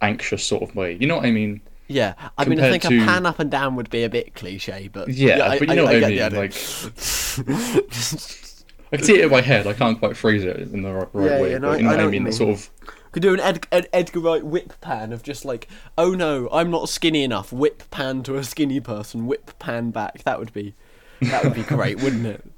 anxious 0.00 0.44
sort 0.44 0.62
of 0.62 0.74
way. 0.76 0.96
You 1.00 1.06
know 1.06 1.16
what 1.16 1.26
I 1.26 1.30
mean? 1.30 1.60
Yeah, 1.90 2.14
I 2.36 2.44
mean, 2.44 2.60
I 2.60 2.68
compared 2.70 2.82
think 2.82 3.02
a 3.02 3.06
pan 3.06 3.24
up 3.26 3.38
and 3.38 3.50
down 3.50 3.74
would 3.76 3.88
be 3.88 4.04
a 4.04 4.10
bit 4.10 4.34
cliche, 4.34 4.88
but 4.92 5.08
Yeah, 5.08 5.56
but 5.58 5.68
you 5.68 5.74
know 5.74 5.84
what 5.84 5.96
I, 5.96 6.00
get 6.00 6.10
mean. 6.10 6.22
idea. 6.22 6.38
like, 6.38 6.52
I 8.92 8.96
can 8.96 9.04
see 9.04 9.18
it 9.18 9.24
in 9.24 9.30
my 9.30 9.40
head. 9.40 9.66
I 9.66 9.72
can't 9.74 9.98
quite 9.98 10.16
phrase 10.16 10.44
it 10.44 10.56
in 10.58 10.82
the 10.82 10.92
right, 10.92 11.08
right 11.12 11.30
Yeah, 11.30 11.40
way, 11.40 11.50
yeah, 11.52 11.58
no, 11.58 11.70
but 11.70 11.78
you 11.78 11.84
know 11.84 11.90
I- 11.90 11.94
I 11.94 11.96
what 11.96 12.04
I 12.04 12.08
mean. 12.10 12.24
mean. 12.24 12.32
Sort 12.32 12.50
of. 12.50 12.70
Could 13.12 13.22
do 13.22 13.32
an 13.34 13.40
Ed- 13.40 13.66
Ed- 13.72 13.88
Edgar 13.92 14.20
Wright 14.20 14.44
whip 14.44 14.78
pan 14.82 15.12
of 15.14 15.22
just 15.22 15.44
like, 15.46 15.66
oh 15.96 16.10
no, 16.12 16.48
I'm 16.52 16.70
not 16.70 16.88
skinny 16.90 17.24
enough. 17.24 17.52
Whip 17.52 17.82
pan 17.90 18.22
to 18.24 18.36
a 18.36 18.44
skinny 18.44 18.80
person. 18.80 19.26
Whip 19.26 19.58
pan 19.58 19.90
back. 19.90 20.22
That 20.24 20.38
would 20.38 20.52
be, 20.52 20.74
that 21.22 21.42
would 21.42 21.54
be 21.54 21.62
great, 21.62 22.02
wouldn't 22.02 22.26
it? 22.26 22.44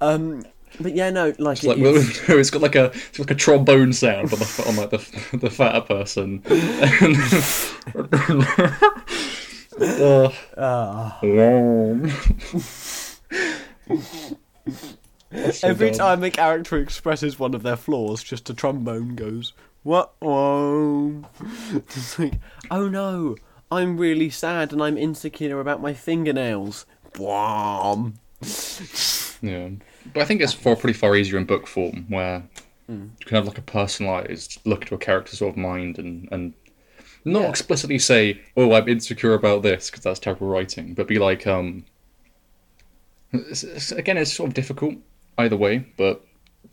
Um, 0.00 0.44
but 0.80 0.94
yeah, 0.94 1.10
no, 1.10 1.32
like, 1.38 1.58
It's 1.58 1.64
it 1.64 1.68
like 1.68 1.78
is- 1.78 2.28
well, 2.28 2.38
it's 2.40 2.50
got 2.50 2.62
like 2.62 2.74
a 2.76 2.86
it's 3.10 3.18
like 3.18 3.30
a 3.30 3.34
trombone 3.34 3.92
sound 3.92 4.32
on 4.32 4.38
the 4.38 4.64
on 4.68 4.76
like 4.76 4.90
the 4.90 5.36
the 5.38 5.50
fatter 5.50 5.80
person. 5.80 6.42
uh. 10.56 11.98
That's 15.30 15.58
so 15.60 15.68
every 15.68 15.90
dumb. 15.90 15.98
time 15.98 16.24
a 16.24 16.30
character 16.30 16.78
expresses 16.78 17.38
one 17.38 17.54
of 17.54 17.62
their 17.62 17.76
flaws, 17.76 18.22
just 18.22 18.48
a 18.48 18.54
trombone 18.54 19.14
goes, 19.14 19.52
what? 19.82 20.12
Oh, 20.22 21.22
it's 21.74 22.18
like, 22.18 22.34
oh 22.70 22.88
no, 22.88 23.36
I'm 23.70 23.98
really 23.98 24.30
sad 24.30 24.72
and 24.72 24.82
I'm 24.82 24.96
insecure 24.96 25.60
about 25.60 25.82
my 25.82 25.92
fingernails. 25.94 26.86
Bwom. 27.12 28.14
Yeah, 29.40 29.68
but 30.12 30.22
I 30.22 30.24
think 30.24 30.40
it's 30.40 30.52
far 30.52 30.76
pretty 30.76 30.98
far 30.98 31.16
easier 31.16 31.38
in 31.38 31.44
book 31.44 31.66
form 31.66 32.06
where 32.08 32.42
Hmm. 32.86 33.08
you 33.20 33.26
can 33.26 33.34
have 33.36 33.46
like 33.46 33.58
a 33.58 33.62
personalized 33.62 34.60
look 34.64 34.86
to 34.86 34.94
a 34.94 34.98
character's 34.98 35.38
sort 35.40 35.50
of 35.52 35.56
mind 35.58 35.98
and 35.98 36.28
and 36.32 36.54
not 37.24 37.42
Yeah. 37.42 37.48
explicitly 37.50 37.98
say, 37.98 38.40
"Oh, 38.56 38.72
I'm 38.72 38.88
insecure 38.88 39.34
about 39.34 39.62
this" 39.62 39.90
because 39.90 40.04
that's 40.04 40.20
terrible 40.20 40.46
writing, 40.48 40.94
but 40.94 41.06
be 41.06 41.18
like, 41.18 41.46
um, 41.46 41.84
it's, 43.32 43.64
it's- 43.64 43.92
again, 43.92 44.16
it's 44.16 44.32
sort 44.32 44.48
of 44.48 44.54
difficult 44.54 44.94
either 45.36 45.56
way, 45.56 45.86
but 45.96 46.24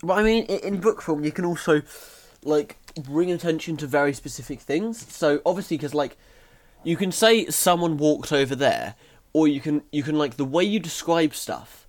But 0.03 0.13
I 0.15 0.23
mean, 0.23 0.45
i- 0.49 0.53
in 0.65 0.79
book 0.79 1.01
form, 1.01 1.23
you 1.23 1.31
can 1.31 1.45
also 1.45 1.81
like 2.43 2.77
bring 3.03 3.31
attention 3.31 3.75
to 3.77 3.87
very 3.87 4.13
specific 4.13 4.61
things. 4.61 5.05
So 5.13 5.41
obviously, 5.45 5.77
because 5.77 5.93
like 5.93 6.15
you 6.83 6.95
can 6.95 7.11
say 7.11 7.47
someone 7.47 7.97
walked 7.97 8.31
over 8.31 8.55
there, 8.55 8.95
or 9.33 9.47
you 9.47 9.59
can 9.59 9.83
you 9.91 10.03
can 10.03 10.17
like 10.17 10.37
the 10.37 10.45
way 10.45 10.63
you 10.63 10.79
describe 10.79 11.33
stuff. 11.35 11.84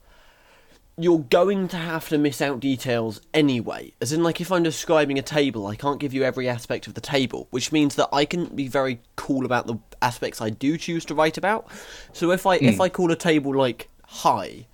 You're 0.99 1.19
going 1.19 1.69
to 1.69 1.77
have 1.77 2.09
to 2.09 2.17
miss 2.17 2.41
out 2.41 2.59
details 2.61 3.21
anyway. 3.35 3.93
As 4.01 4.13
in, 4.13 4.23
like, 4.23 4.41
if 4.41 4.51
I'm 4.51 4.63
describing 4.63 5.19
a 5.19 5.23
table, 5.23 5.67
I 5.67 5.77
can't 5.77 6.01
give 6.01 6.15
you 6.15 6.23
every 6.23 6.49
aspect 6.49 6.87
of 6.87 6.95
the 6.95 7.03
table, 7.03 7.49
which 7.51 7.71
means 7.71 7.97
that 7.97 8.09
I 8.13 8.25
can 8.25 8.47
be 8.47 8.67
very 8.67 9.01
cool 9.15 9.45
about 9.45 9.67
the 9.67 9.79
aspects 10.01 10.41
I 10.41 10.51
do 10.51 10.79
choose 10.79 11.05
to 11.07 11.15
write 11.15 11.37
about. 11.37 11.69
So 12.13 12.31
if 12.31 12.47
I 12.47 12.57
if 12.57 12.77
hmm. 12.77 12.83
I 12.83 12.89
call 12.89 13.11
a 13.11 13.17
table 13.17 13.55
like 13.55 13.91
high, 14.05 14.67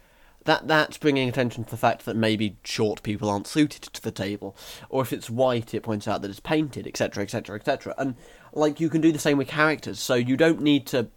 that 0.44 0.66
that's 0.66 0.98
bringing 0.98 1.28
attention 1.28 1.64
to 1.64 1.70
the 1.70 1.76
fact 1.76 2.04
that 2.04 2.16
maybe 2.16 2.56
short 2.64 3.02
people 3.02 3.30
aren't 3.30 3.46
suited 3.46 3.82
to 3.82 4.02
the 4.02 4.10
table, 4.10 4.56
or 4.88 5.02
if 5.02 5.12
it's 5.12 5.30
white, 5.30 5.74
it 5.74 5.82
points 5.82 6.08
out 6.08 6.22
that 6.22 6.30
it's 6.30 6.40
painted, 6.40 6.86
etc., 6.86 7.22
etc., 7.22 7.56
etc. 7.56 7.94
And 7.98 8.16
like 8.52 8.80
you 8.80 8.88
can 8.88 9.00
do 9.00 9.12
the 9.12 9.18
same 9.18 9.38
with 9.38 9.48
characters, 9.48 10.00
so 10.00 10.14
you 10.14 10.36
don't 10.36 10.60
need 10.60 10.86
to 10.88 11.08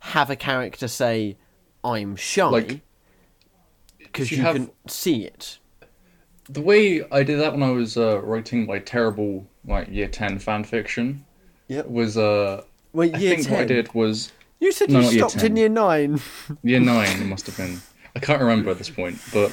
have 0.00 0.30
a 0.30 0.36
character 0.36 0.88
say, 0.88 1.36
"I'm 1.84 2.16
shy," 2.16 2.48
Like, 2.48 2.80
because 4.12 4.30
you, 4.30 4.36
you 4.38 4.42
have- 4.42 4.56
can 4.56 4.70
see 4.86 5.24
it. 5.24 5.58
the 6.48 6.60
way 6.60 7.02
I 7.10 7.22
did 7.22 7.38
that 7.40 7.52
when 7.52 7.62
I 7.62 7.70
was 7.70 7.96
uh, 7.96 8.20
writing 8.22 8.66
my 8.66 8.78
terrible 8.78 9.46
like 9.66 9.88
year 9.88 10.08
ten 10.08 10.38
fan 10.38 10.64
fiction 10.64 11.24
was 11.86 12.16
uh, 12.18 12.62
Wait, 12.92 13.14
I 13.14 13.18
think 13.18 13.44
10? 13.44 13.52
what 13.52 13.60
I 13.62 13.64
did 13.64 13.94
was 13.94 14.30
You 14.60 14.72
said 14.72 14.90
No, 14.90 14.98
you 14.98 15.04
not 15.04 15.12
year 15.14 15.28
stopped 15.28 15.44
in 15.44 15.56
year 15.56 15.68
nine. 15.68 16.20
Year 16.62 16.80
nine, 16.80 17.20
it 17.22 17.24
must 17.26 17.46
have 17.46 17.56
been. 17.56 17.80
I 18.14 18.18
can't 18.20 18.40
remember 18.42 18.70
at 18.70 18.78
this 18.78 18.90
point, 18.90 19.18
but 19.32 19.50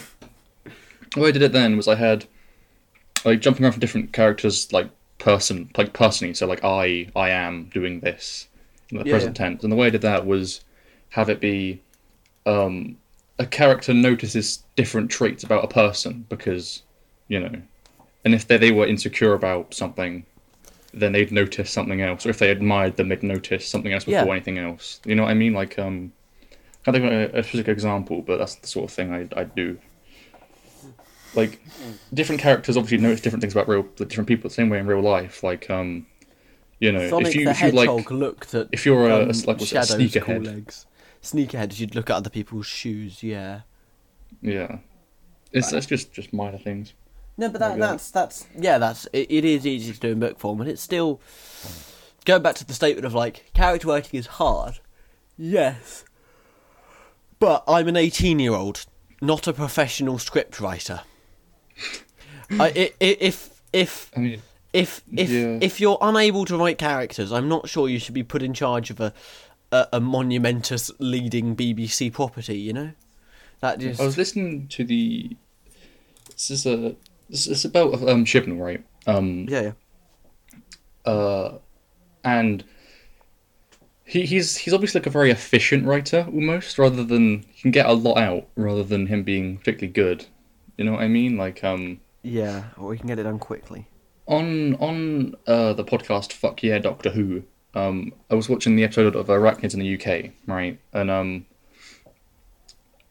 the 1.13 1.21
way 1.21 1.29
I 1.29 1.31
did 1.31 1.41
it 1.41 1.53
then 1.53 1.77
was 1.77 1.87
I 1.87 1.95
had 1.95 2.25
like 3.25 3.39
jumping 3.39 3.63
around 3.63 3.73
from 3.73 3.79
different 3.79 4.11
characters, 4.13 4.71
like 4.73 4.89
person, 5.17 5.69
like 5.77 5.93
personally. 5.93 6.33
So 6.33 6.45
like 6.47 6.63
I, 6.63 7.09
I 7.15 7.29
am 7.29 7.65
doing 7.73 8.01
this 8.01 8.47
in 8.91 8.97
the 8.97 9.05
Yeah. 9.05 9.13
present 9.13 9.37
tense, 9.37 9.63
and 9.63 9.71
the 9.71 9.75
way 9.77 9.87
I 9.87 9.91
did 9.91 10.01
that 10.01 10.25
was 10.25 10.61
have 11.09 11.29
it 11.29 11.39
be 11.39 11.81
um, 12.45 12.97
a 13.39 13.45
character 13.45 13.93
notices 13.93 14.63
different 14.75 15.09
traits 15.09 15.43
about 15.43 15.63
a 15.63 15.67
person 15.67 16.25
because 16.29 16.83
you 17.27 17.39
know, 17.39 17.61
and 18.25 18.35
if 18.35 18.47
they 18.47 18.57
they 18.57 18.71
were 18.71 18.87
insecure 18.87 19.33
about 19.33 19.73
something. 19.73 20.25
Then 20.93 21.11
they'd 21.13 21.31
notice 21.31 21.71
something 21.71 22.01
else, 22.01 22.25
or 22.25 22.31
if 22.31 22.39
they 22.39 22.49
admired 22.49 22.97
them, 22.97 23.09
they'd 23.09 23.21
notice 23.23 23.67
something 23.67 23.93
else 23.93 24.05
before 24.05 24.25
Yeah. 24.25 24.31
anything 24.31 24.57
else. 24.57 24.99
You 25.05 25.15
know 25.15 25.23
what 25.23 25.31
I 25.31 25.35
mean? 25.35 25.53
Like, 25.53 25.77
um, 25.79 26.13
I 26.87 26.91
think 26.91 27.05
a, 27.05 27.39
a 27.39 27.43
specific 27.43 27.69
example, 27.69 28.21
but 28.21 28.37
that's 28.37 28.55
the 28.55 28.67
sort 28.67 28.85
of 28.85 28.91
thing 28.91 29.13
I 29.13 29.27
I 29.39 29.43
do. 29.45 29.77
Like, 31.33 31.61
different 32.13 32.41
characters 32.41 32.75
obviously 32.77 32.97
notice 32.97 33.21
different 33.21 33.41
things 33.41 33.53
about 33.53 33.67
real 33.67 33.83
different 33.83 34.27
people. 34.27 34.49
The 34.49 34.55
same 34.55 34.69
way 34.69 34.79
in 34.79 34.87
real 34.87 35.01
life, 35.01 35.43
like 35.43 35.69
um, 35.69 36.07
you 36.79 36.91
know, 36.91 37.07
Sonic 37.09 37.27
if 37.27 37.35
you 37.35 37.49
if 37.49 37.61
you 37.61 37.71
like 37.71 38.11
looked 38.11 38.55
at 38.55 38.67
if 38.71 38.85
you're 38.85 39.09
a, 39.09 39.21
um, 39.23 39.29
a 39.29 39.33
like 39.47 39.61
it, 39.61 40.15
a 40.15 40.21
cool 40.21 40.41
sneakerhead. 41.21 41.47
Sneakerheads, 41.49 41.79
you'd 41.79 41.95
look 41.95 42.09
at 42.09 42.15
other 42.15 42.29
people's 42.29 42.65
shoes. 42.65 43.21
Yeah. 43.23 43.61
yeah, 44.41 44.77
it's 45.51 45.71
that's 45.71 45.85
just 45.85 46.11
just 46.13 46.33
minor 46.33 46.57
things. 46.57 46.93
No, 47.37 47.47
but 47.49 47.59
that, 47.59 47.71
Okay. 47.71 47.79
that's 47.79 48.11
that's 48.11 48.47
yeah, 48.57 48.77
that's 48.77 49.05
it, 49.13 49.27
it 49.31 49.45
is 49.45 49.65
easy 49.65 49.93
to 49.93 49.99
do 49.99 50.11
in 50.11 50.19
book 50.19 50.39
form, 50.39 50.59
and 50.61 50.69
it's 50.69 50.81
still 50.81 51.21
going 52.25 52.41
back 52.41 52.55
to 52.55 52.65
the 52.65 52.73
statement 52.73 53.05
of 53.05 53.13
like 53.13 53.51
character 53.53 53.87
writing 53.87 54.19
is 54.19 54.27
hard. 54.27 54.79
Yes, 55.37 56.03
but 57.39 57.63
I'm 57.67 57.87
an 57.87 57.95
18 57.95 58.39
year 58.39 58.53
old, 58.53 58.85
not 59.21 59.47
a 59.47 59.53
professional 59.53 60.17
script 60.19 60.59
writer. 60.59 61.01
I, 62.51 62.91
if 62.99 63.61
if 63.71 64.11
I 64.15 64.19
mean, 64.19 64.41
if 64.73 65.01
if 65.15 65.29
Yeah. 65.29 65.59
if 65.61 65.79
you're 65.79 65.97
unable 66.01 66.45
to 66.45 66.57
write 66.57 66.77
characters, 66.77 67.31
I'm 67.31 67.47
not 67.47 67.69
sure 67.69 67.87
you 67.87 67.99
should 67.99 68.15
be 68.15 68.23
put 68.23 68.41
in 68.41 68.53
charge 68.53 68.89
of 68.89 68.99
a 68.99 69.13
a, 69.71 69.87
a 69.93 69.99
monumentous 69.99 70.91
leading 70.99 71.55
BBC 71.55 72.11
property. 72.13 72.57
You 72.57 72.73
know, 72.73 72.91
that 73.61 73.79
just 73.79 73.99
I 74.01 74.05
was 74.05 74.17
listening 74.17 74.67
to 74.69 74.83
the. 74.83 75.35
This 76.31 76.49
is 76.51 76.65
a. 76.65 76.95
This 77.29 77.47
is 77.47 77.65
about 77.65 77.93
um 77.95 78.25
Chibnall, 78.25 78.59
right? 78.59 78.83
Um, 79.07 79.45
yeah 79.49 79.71
yeah. 81.05 81.11
uh, 81.11 81.57
and 82.23 82.63
he, 84.05 84.25
he's 84.25 84.57
he's 84.57 84.73
obviously 84.73 84.99
like 84.99 85.07
a 85.07 85.11
very 85.11 85.31
efficient 85.31 85.85
writer 85.85 86.25
almost, 86.33 86.77
rather 86.77 87.03
than 87.03 87.43
he 87.53 87.61
can 87.61 87.71
get 87.71 87.85
a 87.85 87.93
lot 87.93 88.17
out 88.17 88.47
rather 88.55 88.83
than 88.83 89.07
him 89.07 89.23
being 89.23 89.57
particularly 89.57 89.93
good. 89.93 90.25
You 90.77 90.85
know 90.85 90.93
what 90.93 91.01
I 91.01 91.07
mean? 91.07 91.37
Like 91.37 91.63
um 91.63 91.99
Yeah, 92.23 92.65
or 92.77 92.87
we 92.89 92.97
can 92.97 93.07
get 93.07 93.19
it 93.19 93.23
done 93.23 93.39
quickly. 93.39 93.87
on 94.27 94.75
on 94.75 95.35
uh, 95.47 95.73
the 95.73 95.83
podcast 95.83 96.33
Fuck 96.33 96.63
Yeah 96.63 96.79
Doctor 96.79 97.11
Who. 97.11 97.43
Um, 97.75 98.13
I 98.29 98.35
was 98.35 98.49
watching 98.49 98.75
the 98.75 98.83
episode 98.83 99.15
of 99.15 99.27
Arachnids 99.27 99.73
in 99.73 99.79
the 99.79 99.95
UK, 99.95 100.31
right? 100.47 100.79
And 100.93 101.11
um, 101.11 101.45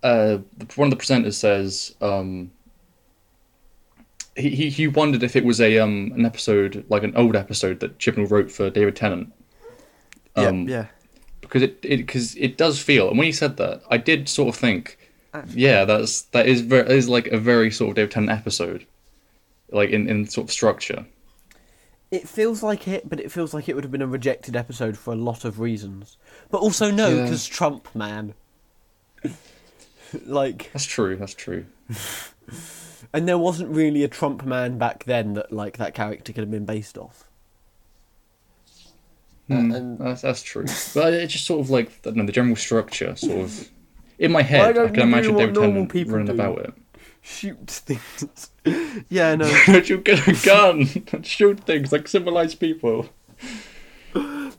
uh, 0.03 0.39
one 0.75 0.93
of 0.93 0.99
the 0.99 1.05
presenters 1.05 1.35
says 1.35 1.95
um, 2.01 2.51
he, 4.37 4.51
he 4.51 4.71
he 4.71 4.89
wondered 4.89 5.23
if 5.23 5.37
it 5.37 5.45
was 5.45 5.61
a 5.61 5.79
um 5.79 6.13
an 6.15 6.25
episode 6.25 6.85
like 6.89 7.03
an 7.03 7.15
old 7.17 7.37
episode 7.37 7.81
that 7.81 7.99
Chibnall 7.99 8.31
wrote 8.31 8.51
for 8.51 8.71
David 8.71 8.97
Tennant. 8.97 9.33
Um, 10.37 10.69
yeah. 10.69 10.87
because 11.41 11.63
it 11.63 11.79
it 11.83 11.99
because 11.99 12.37
it 12.37 12.57
does 12.57 12.81
feel 12.81 13.09
and 13.09 13.19
when 13.19 13.27
he 13.27 13.33
said 13.33 13.57
that 13.57 13.83
I 13.91 13.97
did 13.97 14.29
sort 14.29 14.49
of 14.55 14.57
think 14.57 14.99
actually. 15.35 15.63
Yeah, 15.63 15.85
that's 15.85 16.23
that 16.23 16.47
is 16.47 16.61
very 16.61 16.89
is 16.91 17.09
like 17.09 17.29
a 17.29 17.39
very 17.39 17.71
sort 17.71 17.91
of 17.91 17.97
David 17.97 18.11
Tennant 18.13 18.39
episode, 18.39 18.87
like 19.71 19.91
in 19.91 20.09
in 20.09 20.27
sort 20.27 20.49
of 20.49 20.53
structure. 20.53 21.05
It 22.11 22.27
feels 22.29 22.63
like 22.63 22.89
it, 22.89 23.09
but 23.09 23.21
it 23.21 23.31
feels 23.31 23.53
like 23.53 23.69
it 23.69 23.75
would 23.75 23.85
have 23.85 23.91
been 23.93 24.01
a 24.03 24.07
rejected 24.07 24.57
episode 24.57 24.97
for 24.97 25.13
a 25.13 25.17
lot 25.17 25.45
of 25.45 25.61
reasons. 25.61 26.17
But 26.51 26.59
also 26.59 26.91
no, 26.91 27.09
Yeah. 27.11 27.23
because 27.25 27.47
Trump, 27.47 27.95
man. 27.95 28.35
like, 30.27 30.71
That's 30.73 30.87
true. 30.87 31.17
That's 31.17 31.35
true. 31.35 31.67
and 33.13 33.29
there 33.29 33.37
wasn't 33.39 33.71
really 33.71 34.05
a 34.05 34.09
Trump 34.09 34.45
man 34.45 34.79
back 34.79 35.05
then 35.05 35.35
that 35.35 35.53
like 35.53 35.77
that 35.77 35.95
character 35.95 36.33
could 36.33 36.43
have 36.43 36.51
been 36.51 36.65
based 36.65 36.97
off. 36.97 37.25
Hmm, 39.49 39.73
and- 39.73 39.99
that's 39.99 40.23
that's 40.23 40.43
true. 40.43 40.65
But 40.95 41.15
it's 41.15 41.33
just 41.33 41.47
sort 41.47 41.61
of 41.61 41.71
like 41.71 41.89
I 41.89 41.93
don't 42.11 42.17
know 42.17 42.27
the 42.27 42.33
general 42.33 42.57
structure, 42.57 43.17
sort 43.17 43.41
of 43.45 43.69
in 44.19 44.33
my 44.33 44.43
head. 44.43 44.61
I 44.63 44.73
don't 44.73 44.93
can 44.93 45.03
imagine 45.05 45.35
what 45.35 45.41
David 45.41 45.55
normal 45.55 45.87
people 45.87 46.15
running 46.15 46.27
do? 46.27 46.33
about 46.33 46.59
it. 46.61 46.75
Shoot 47.21 47.71
things. 47.71 48.51
yeah, 49.09 49.35
no. 49.35 49.51
Don't 49.67 49.89
you 49.89 49.99
get 49.99 50.27
a 50.27 50.47
gun 50.47 50.89
and 51.13 51.27
shoot 51.27 51.61
things 51.61 51.93
like 51.93 52.09
civilized 52.09 52.59
people? 52.61 53.09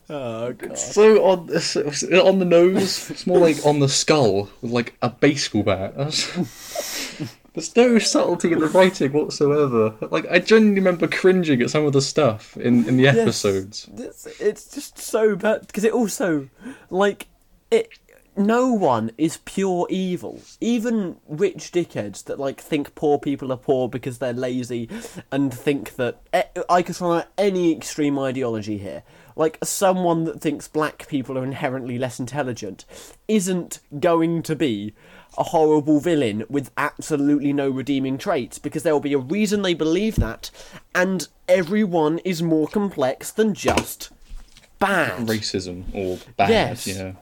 Oh 0.08 0.52
god. 0.52 0.78
So 0.78 1.24
on 1.24 1.48
it's- 1.48 1.76
it's 1.76 2.02
on 2.04 2.38
the 2.38 2.44
nose, 2.44 3.10
it's 3.10 3.26
more 3.26 3.38
like 3.38 3.64
on 3.64 3.80
the 3.80 3.88
skull 3.88 4.48
with 4.60 4.70
like 4.70 4.94
a 5.02 5.10
baseball 5.10 5.62
bat. 5.62 5.94
There's 7.54 7.74
no 7.74 7.98
subtlety 7.98 8.52
in 8.52 8.60
the 8.60 8.68
writing 8.68 9.12
whatsoever. 9.12 9.94
Like 10.10 10.26
I 10.30 10.38
genuinely 10.38 10.80
remember 10.80 11.08
cringing 11.08 11.60
at 11.62 11.70
some 11.70 11.84
of 11.84 11.92
the 11.92 12.00
stuff 12.00 12.56
in, 12.56 12.88
in 12.88 12.96
the 12.96 13.04
Yes. 13.04 13.16
episodes. 13.18 13.88
It's, 13.96 14.26
it's 14.40 14.66
just 14.72 14.98
so 14.98 15.34
bad 15.34 15.66
because 15.66 15.82
it 15.84 15.92
also 15.92 16.48
like 16.90 17.26
it 17.72 17.88
no 18.36 18.72
one 18.72 19.10
is 19.18 19.38
pure 19.38 19.86
evil 19.90 20.40
even 20.60 21.16
rich 21.28 21.72
dickheads 21.72 22.24
that 22.24 22.38
like 22.38 22.60
think 22.60 22.94
poor 22.94 23.18
people 23.18 23.52
are 23.52 23.56
poor 23.56 23.88
because 23.88 24.18
they're 24.18 24.32
lazy 24.32 24.88
and 25.32 25.52
think 25.52 25.96
that 25.96 26.20
eh, 26.32 26.42
i 26.68 26.80
could 26.80 26.94
throw 26.96 27.14
out 27.14 27.26
any 27.36 27.72
extreme 27.74 28.18
ideology 28.18 28.78
here 28.78 29.02
like 29.36 29.58
someone 29.62 30.24
that 30.24 30.40
thinks 30.40 30.68
black 30.68 31.06
people 31.08 31.36
are 31.36 31.44
inherently 31.44 31.98
less 31.98 32.20
intelligent 32.20 32.84
isn't 33.26 33.80
going 33.98 34.42
to 34.42 34.54
be 34.54 34.94
a 35.38 35.44
horrible 35.44 36.00
villain 36.00 36.44
with 36.48 36.70
absolutely 36.76 37.52
no 37.52 37.68
redeeming 37.70 38.18
traits 38.18 38.58
because 38.58 38.82
there 38.82 38.92
will 38.92 39.00
be 39.00 39.12
a 39.12 39.18
reason 39.18 39.62
they 39.62 39.74
believe 39.74 40.16
that 40.16 40.50
and 40.94 41.28
everyone 41.48 42.18
is 42.20 42.42
more 42.42 42.68
complex 42.68 43.30
than 43.30 43.54
just 43.54 44.10
bad 44.78 45.26
Racism 45.26 45.84
or 45.94 46.18
bad, 46.36 46.50
Yes. 46.50 46.86
yeah. 46.86 47.12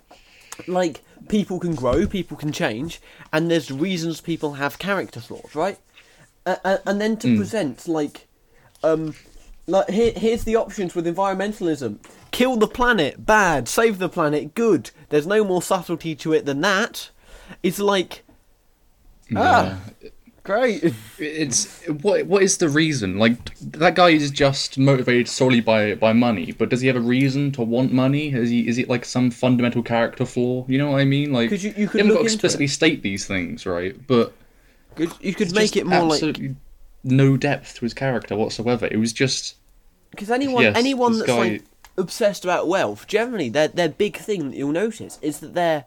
Like 0.67 1.03
people 1.29 1.59
can 1.59 1.75
grow, 1.75 2.07
people 2.07 2.37
can 2.37 2.53
change, 2.53 3.01
and 3.33 3.51
there's 3.51 3.71
reasons 3.71 4.21
people 4.21 4.55
have 4.55 4.79
character 4.79 5.21
flaws, 5.21 5.55
right? 5.55 5.79
Uh, 6.47 6.79
and 6.87 7.01
then 7.01 7.17
to 7.19 7.37
present 7.37 7.87
like, 7.87 8.27
um, 8.83 9.15
like 9.67 9.91
here, 9.91 10.13
here's 10.17 10.45
the 10.45 10.57
options 10.57 10.95
with 10.95 11.07
environmentalism: 11.07 11.99
kill 12.31 12.57
the 12.57 12.67
planet, 12.67 13.25
bad; 13.27 13.69
save 13.69 13.99
the 13.99 14.09
planet, 14.09 14.55
good. 14.55 14.91
There's 15.11 15.27
no 15.27 15.45
more 15.45 15.63
subtlety 15.63 16.15
to 16.17 16.33
it 16.33 16.47
than 16.47 16.61
that. 16.63 17.11
It's 17.63 17.79
like, 17.79 18.25
ah, 19.37 19.79
great. 20.49 20.95
It's 21.19 21.87
what 21.89 22.27
what 22.27 22.43
is 22.43 22.57
the 22.59 22.69
reason? 22.69 23.19
Like 23.19 23.55
that 23.61 23.95
guy 23.95 24.09
is 24.11 24.31
just 24.31 24.79
motivated 24.79 25.29
solely 25.29 25.61
by 25.61 25.95
by 25.95 26.13
money, 26.13 26.53
but 26.53 26.71
does 26.71 26.81
he 26.81 26.87
have 26.89 26.97
a 26.97 27.01
reason 27.01 27.53
to 27.53 27.63
want 27.63 27.93
money? 27.93 28.33
Is 28.33 28.51
he 28.51 28.67
is 28.67 28.79
it 28.79 28.89
like 28.89 29.05
some 29.05 29.31
fundamental 29.31 29.83
character 29.83 30.25
flaw? 30.25 30.65
You 30.69 30.79
know 30.79 30.91
what 30.93 31.01
I 31.01 31.05
mean? 31.05 31.33
Like 31.33 31.51
'Cause 31.51 31.63
you- 31.65 31.75
you 31.77 31.87
could 31.89 32.01
haven't 32.01 32.17
got 32.17 32.25
explicitly 32.25 32.65
it. 32.65 32.71
state 32.71 33.03
these 33.03 33.27
things, 33.27 33.67
right? 33.67 33.95
But 34.07 34.33
You- 34.97 35.13
You 35.21 35.35
could 35.35 35.55
make 35.55 35.77
it 35.77 35.87
more 35.87 36.03
like 36.05 36.41
no 37.05 37.37
depth 37.37 37.75
to 37.77 37.81
his 37.85 37.95
character 37.95 38.35
whatsoever. 38.37 38.89
It 38.91 38.97
was 38.97 39.13
just 39.13 39.55
Because 40.11 40.31
anyone, 40.31 40.63
Yes, 40.65 40.77
anyone 40.77 41.13
that's 41.19 41.27
guy- 41.27 41.39
like 41.39 41.63
obsessed 41.97 42.43
about 42.45 42.67
wealth, 42.69 43.07
generally 43.07 43.49
their 43.51 43.69
their 43.69 43.89
big 43.91 44.17
thing 44.17 44.51
that 44.51 44.57
you'll 44.57 44.73
notice 44.73 45.19
is 45.23 45.39
that 45.41 45.55
they're 45.55 45.85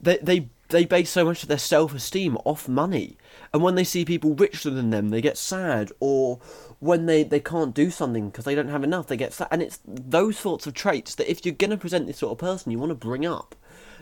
they 0.00 0.18
they 0.22 0.46
they 0.68 0.84
base 0.84 1.10
so 1.10 1.24
much 1.24 1.42
of 1.42 1.48
their 1.48 1.58
self 1.58 1.94
esteem 1.94 2.36
off 2.44 2.68
money, 2.68 3.16
and 3.52 3.62
when 3.62 3.74
they 3.74 3.84
see 3.84 4.04
people 4.04 4.34
richer 4.34 4.70
than 4.70 4.90
them, 4.90 5.10
they 5.10 5.20
get 5.20 5.38
sad, 5.38 5.92
or 6.00 6.40
when 6.78 7.06
they 7.06 7.22
they 7.22 7.40
can't 7.40 7.74
do 7.74 7.90
something 7.90 8.30
because 8.30 8.44
they 8.44 8.54
don't 8.54 8.68
have 8.68 8.84
enough, 8.84 9.06
they 9.06 9.16
get 9.16 9.32
sad, 9.32 9.48
and 9.50 9.62
it's 9.62 9.80
those 9.86 10.38
sorts 10.38 10.66
of 10.66 10.74
traits 10.74 11.14
that 11.14 11.30
if 11.30 11.44
you're 11.44 11.54
gonna 11.54 11.76
present 11.76 12.06
this 12.06 12.18
sort 12.18 12.32
of 12.32 12.38
person, 12.38 12.72
you 12.72 12.78
want 12.78 12.90
to 12.90 12.94
bring 12.94 13.24
up. 13.24 13.54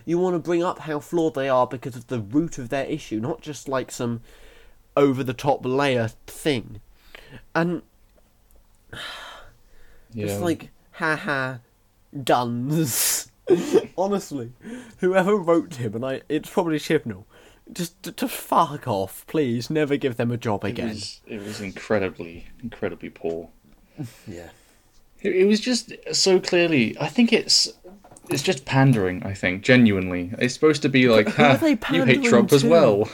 You 0.07 0.19
want 0.19 0.35
to 0.35 0.39
bring 0.39 0.63
up 0.63 0.81
how 0.81 1.01
flawed 1.01 1.35
they 1.35 1.49
are 1.49 1.67
because 1.67 1.97
of 1.97 2.09
the 2.09 2.21
root 2.21 2.59
of 2.59 2.69
their 2.69 2.85
issue, 2.85 3.21
not 3.21 3.41
just 3.41 3.69
like 3.69 3.91
some 3.91 4.21
over 4.97 5.25
the 5.25 5.33
top 5.33 5.65
layer 5.65 6.09
thing. 6.27 6.81
And 7.55 7.83
yeah. 10.13 10.27
Just 10.27 10.41
like, 10.41 10.71
haha, 10.93 11.57
duns. 12.23 13.31
Honestly, 13.99 14.53
whoever 14.99 15.37
wrote 15.37 15.75
him, 15.75 15.95
and 15.95 16.05
I, 16.05 16.23
it's 16.29 16.49
probably 16.49 16.79
Chibnall. 16.79 17.25
Just, 17.73 18.03
to, 18.03 18.13
to 18.13 18.29
fuck 18.29 18.87
off, 18.87 19.25
please. 19.27 19.71
Never 19.71 19.97
give 19.97 20.17
them 20.17 20.31
a 20.31 20.37
job 20.37 20.65
it 20.65 20.71
again. 20.71 20.89
was, 20.91 21.21
it 21.27 21.41
was 21.43 21.61
incredibly 21.61 22.47
incredibly 22.63 23.11
poor. 23.11 23.49
Yeah. 24.27 24.49
It, 25.21 25.37
it 25.37 25.45
was 25.47 25.61
just 25.61 25.93
so 26.13 26.39
clearly. 26.41 26.97
I 27.01 27.09
think 27.09 27.33
it's 27.33 27.73
it's 28.29 28.43
just 28.43 28.65
pandering. 28.65 29.23
I 29.23 29.35
think 29.35 29.63
genuinely, 29.63 30.33
it's 30.39 30.53
supposed 30.55 30.83
to 30.83 30.89
be 30.89 31.09
like, 31.09 31.29
are 31.39 31.53
ha, 31.53 31.57
they 31.57 31.71
you 31.71 31.77
pandering 31.77 32.23
hate 32.23 32.29
Trump 32.29 32.53
as 32.53 32.65
well. 32.65 33.09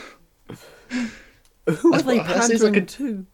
Who 1.67 1.93
are 1.93 2.01
they 2.01 2.17
That 2.19 2.43
seems 2.43 2.63
like 2.63 2.73
pandering 2.73 2.75
a- 2.83 2.85
to? 2.85 3.25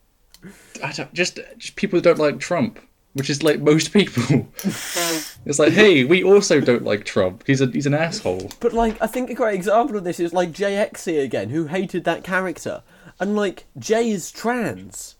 I 0.84 0.92
don't, 0.92 1.14
just, 1.14 1.40
just 1.58 1.76
people 1.76 1.98
who 1.98 2.02
don't 2.04 2.20
like 2.20 2.40
Trump, 2.40 2.80
which 3.18 3.30
is 3.30 3.42
like 3.44 3.60
most 3.60 3.92
people. 3.92 4.48
it's 4.64 5.60
like, 5.60 5.74
hey, 5.74 6.04
we 6.04 6.24
also 6.24 6.62
don't 6.62 6.84
like 6.84 7.04
Trump. 7.04 7.44
He's 7.48 7.62
a 7.62 7.68
he's 7.68 7.88
an 7.88 7.94
asshole. 7.94 8.52
But 8.60 8.74
like, 8.74 9.02
I 9.02 9.08
think 9.08 9.30
a 9.30 9.34
great 9.34 9.56
example 9.56 9.98
of 9.98 10.04
this 10.04 10.20
is 10.20 10.34
like 10.34 10.52
JXE 10.52 11.24
again, 11.24 11.50
who 11.50 11.68
hated 11.68 12.04
that 12.04 12.24
character, 12.24 12.84
and 13.20 13.36
like 13.36 13.66
Jay 13.78 14.12
is 14.12 14.32
trans, 14.32 15.16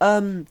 um, 0.00 0.46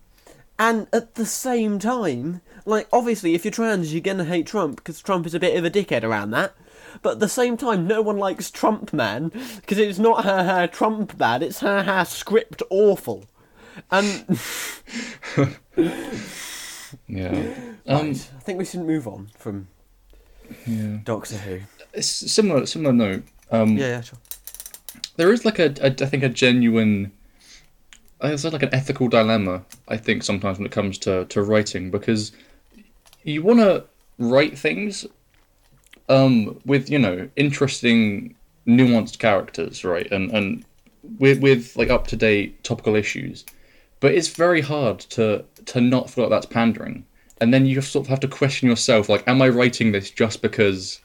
and 0.60 0.88
at 0.94 1.16
the 1.16 1.26
same 1.26 1.80
time, 1.80 2.42
like 2.66 2.88
obviously, 2.94 3.34
if 3.34 3.44
you're 3.44 3.52
trans, 3.52 3.94
you're 3.94 4.02
gonna 4.02 4.26
hate 4.26 4.46
Trump 4.46 4.78
because 4.78 5.02
Trump 5.02 5.26
is 5.26 5.34
a 5.34 5.40
bit 5.40 5.58
of 5.58 5.66
a 5.66 5.72
dickhead 5.72 6.04
around 6.04 6.32
that. 6.32 6.56
But 7.02 7.14
at 7.14 7.20
the 7.20 7.28
same 7.28 7.58
time, 7.58 7.88
no 7.88 8.02
one 8.02 8.18
likes 8.18 8.52
Trump 8.52 8.94
man 8.94 9.30
because 9.58 9.80
it's 9.80 10.00
not 10.00 10.24
ha 10.24 10.44
ha 10.44 10.68
Trump 10.68 11.18
bad, 11.18 11.42
it's 11.42 11.60
her 11.60 11.84
ha 11.84 12.04
script 12.04 12.62
awful. 12.70 13.26
And 13.92 14.40
Yeah. 17.08 17.32
right, 17.36 17.78
Um. 17.88 18.10
I 18.12 18.14
think 18.42 18.60
we 18.60 18.66
should 18.66 18.82
move 18.82 19.08
on 19.08 19.30
from 19.38 19.68
Yeah. 20.66 20.98
Doctor 21.04 21.38
Who. 21.38 21.60
It's 21.94 22.08
similar 22.08 22.66
similar 22.66 22.94
note. 22.94 23.24
Um. 23.52 23.78
Yeah, 23.78 23.88
yeah, 23.88 24.02
sure. 24.02 24.20
there 25.18 25.32
is 25.32 25.46
like 25.46 25.60
a, 25.60 25.74
a 25.82 25.88
I 25.88 26.06
think 26.08 26.24
a 26.24 26.30
genuine 26.30 27.12
it's 28.22 28.44
like 28.44 28.64
an 28.64 28.74
ethical 28.74 29.08
dilemma 29.08 29.64
I 29.88 29.98
think 29.98 30.24
sometimes 30.24 30.58
when 30.58 30.66
it 30.66 30.72
comes 30.72 30.98
to 31.00 31.26
to 31.26 31.44
writing 31.44 31.92
because 31.92 32.32
you 33.24 33.44
want 33.44 33.60
to 33.60 33.84
write 34.18 34.58
things 34.58 35.06
um 36.10 36.60
with 36.66 36.90
you 36.90 36.98
know 36.98 37.30
interesting 37.36 38.36
nuanced 38.68 39.20
characters 39.20 39.84
right 39.84 40.10
and 40.12 40.32
and 40.32 40.66
with 41.20 41.40
with 41.42 41.76
like 41.76 41.90
up 41.90 42.08
to 42.08 42.16
date 42.16 42.64
topical 42.64 42.96
issues 42.96 43.46
but 44.06 44.14
it's 44.14 44.28
very 44.28 44.62
hard 44.62 45.00
to 45.00 45.44
to 45.66 45.82
not 45.82 46.12
feel 46.12 46.26
like 46.26 46.30
that's 46.30 46.46
pandering 46.46 47.04
and 47.42 47.52
then 47.52 47.66
you 47.66 47.82
sort 47.82 48.06
of 48.06 48.10
have 48.10 48.20
to 48.20 48.28
question 48.28 48.70
yourself 48.70 49.10
like 49.10 49.28
am 49.28 49.42
I 49.42 49.50
writing 49.50 49.94
this 49.94 50.12
just 50.12 50.44
because 50.44 51.02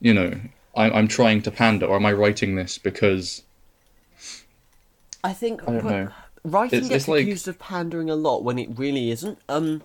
you 0.00 0.12
know 0.12 0.30
I'm, 0.74 0.92
I'm 0.92 1.06
trying 1.06 1.42
to 1.42 1.50
pander 1.52 1.86
or 1.86 1.94
am 1.94 2.04
I 2.04 2.12
writing 2.12 2.56
this 2.56 2.76
because 2.76 3.44
I 5.22 5.32
think 5.32 5.62
I 5.68 5.72
don't 5.74 5.84
know. 5.84 6.08
writing 6.42 6.78
It's- 6.78 6.88
gets 6.88 7.04
it's 7.04 7.08
like- 7.08 7.22
accused 7.22 7.46
of 7.46 7.60
pandering 7.60 8.10
a 8.10 8.16
lot 8.16 8.42
when 8.42 8.58
it 8.58 8.76
really 8.76 9.12
isn't. 9.12 9.38
Um, 9.48 9.82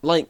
like 0.00 0.28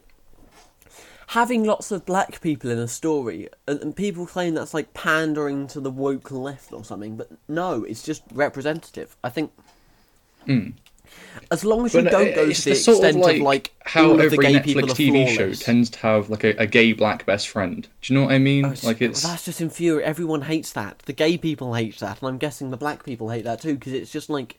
having 1.27 1.63
lots 1.63 1.89
of 1.91 2.05
black 2.05 2.41
people 2.41 2.69
in 2.69 2.79
a 2.79 2.87
story, 2.89 3.47
and, 3.65 3.79
and 3.81 3.95
people 3.95 4.25
claim 4.25 4.55
that's 4.55 4.73
like 4.73 4.93
pandering 4.93 5.67
to 5.67 5.79
the 5.79 5.91
woke 5.91 6.31
left 6.31 6.73
or 6.73 6.83
something. 6.83 7.15
But 7.15 7.29
no, 7.47 7.85
it's 7.85 8.03
just 8.03 8.23
representative. 8.33 9.15
I 9.23 9.29
think. 9.29 9.51
As 11.51 11.65
long 11.65 11.85
as 11.85 11.93
you. 11.93 12.03
But 12.03 12.11
don't 12.11 12.35
go 12.35 12.51
to 12.51 12.61
the, 12.61 12.69
the 12.69 12.75
sort 12.75 12.97
extent 12.97 13.17
of 13.17 13.23
like, 13.23 13.35
of 13.37 13.41
like 13.41 13.73
how 13.85 14.05
all 14.05 14.11
of 14.11 14.17
the 14.17 14.25
every 14.25 14.37
gay 14.37 14.53
Netflix 14.53 14.89
TV 14.91 15.27
show 15.27 15.51
tends 15.53 15.89
to 15.91 15.99
have 15.99 16.29
like 16.29 16.43
a, 16.43 16.49
a 16.57 16.67
gay 16.67 16.93
black 16.93 17.25
best 17.25 17.47
friend. 17.47 17.87
Do 18.01 18.13
you 18.13 18.19
know 18.19 18.25
what 18.25 18.33
I 18.33 18.39
mean? 18.39 18.65
Oh, 18.65 18.73
like 18.83 19.01
it's 19.01 19.23
that's 19.23 19.45
just 19.45 19.61
infuriating. 19.61 20.07
Everyone 20.07 20.43
hates 20.43 20.71
that. 20.73 20.99
The 20.99 21.13
gay 21.13 21.37
people 21.37 21.73
hate 21.73 21.97
that, 21.99 22.21
and 22.21 22.29
I'm 22.29 22.37
guessing 22.37 22.69
the 22.69 22.77
black 22.77 23.03
people 23.03 23.29
hate 23.29 23.45
that 23.45 23.61
too 23.61 23.75
because 23.75 23.93
it's 23.93 24.11
just 24.11 24.29
like, 24.29 24.57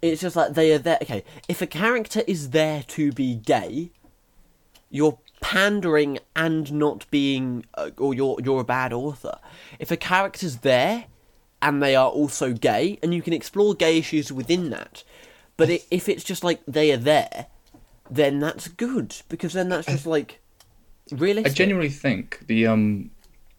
it's 0.00 0.20
just 0.20 0.34
like 0.34 0.54
they 0.54 0.72
are 0.72 0.78
there. 0.78 0.98
Okay, 1.02 1.24
if 1.48 1.62
a 1.62 1.66
character 1.66 2.22
is 2.26 2.50
there 2.50 2.82
to 2.88 3.12
be 3.12 3.36
gay, 3.36 3.90
you're 4.90 5.18
pandering 5.40 6.18
and 6.34 6.72
not 6.72 7.06
being, 7.10 7.64
uh, 7.74 7.90
or 7.98 8.14
you're 8.14 8.38
you're 8.42 8.60
a 8.60 8.64
bad 8.64 8.92
author. 8.92 9.38
If 9.78 9.90
a 9.90 9.96
character's 9.96 10.58
there 10.58 11.06
and 11.62 11.80
they 11.80 11.94
are 11.94 12.10
also 12.10 12.52
gay, 12.52 12.98
and 13.02 13.14
you 13.14 13.22
can 13.22 13.32
explore 13.32 13.72
gay 13.72 13.98
issues 13.98 14.32
within 14.32 14.70
that. 14.70 15.04
But 15.62 15.70
i 15.70 15.80
if 15.90 16.08
it's 16.08 16.24
just 16.24 16.42
like 16.42 16.60
they 16.66 16.92
are 16.92 16.96
there, 16.96 17.46
then 18.10 18.40
that's 18.40 18.68
good 18.68 19.16
because 19.28 19.52
then 19.52 19.68
that's 19.68 19.86
just 19.86 20.06
like 20.06 20.40
realistic. 21.10 21.52
I 21.52 21.54
genuinely 21.54 21.88
think 21.88 22.46
the 22.46 22.66
um 22.66 23.10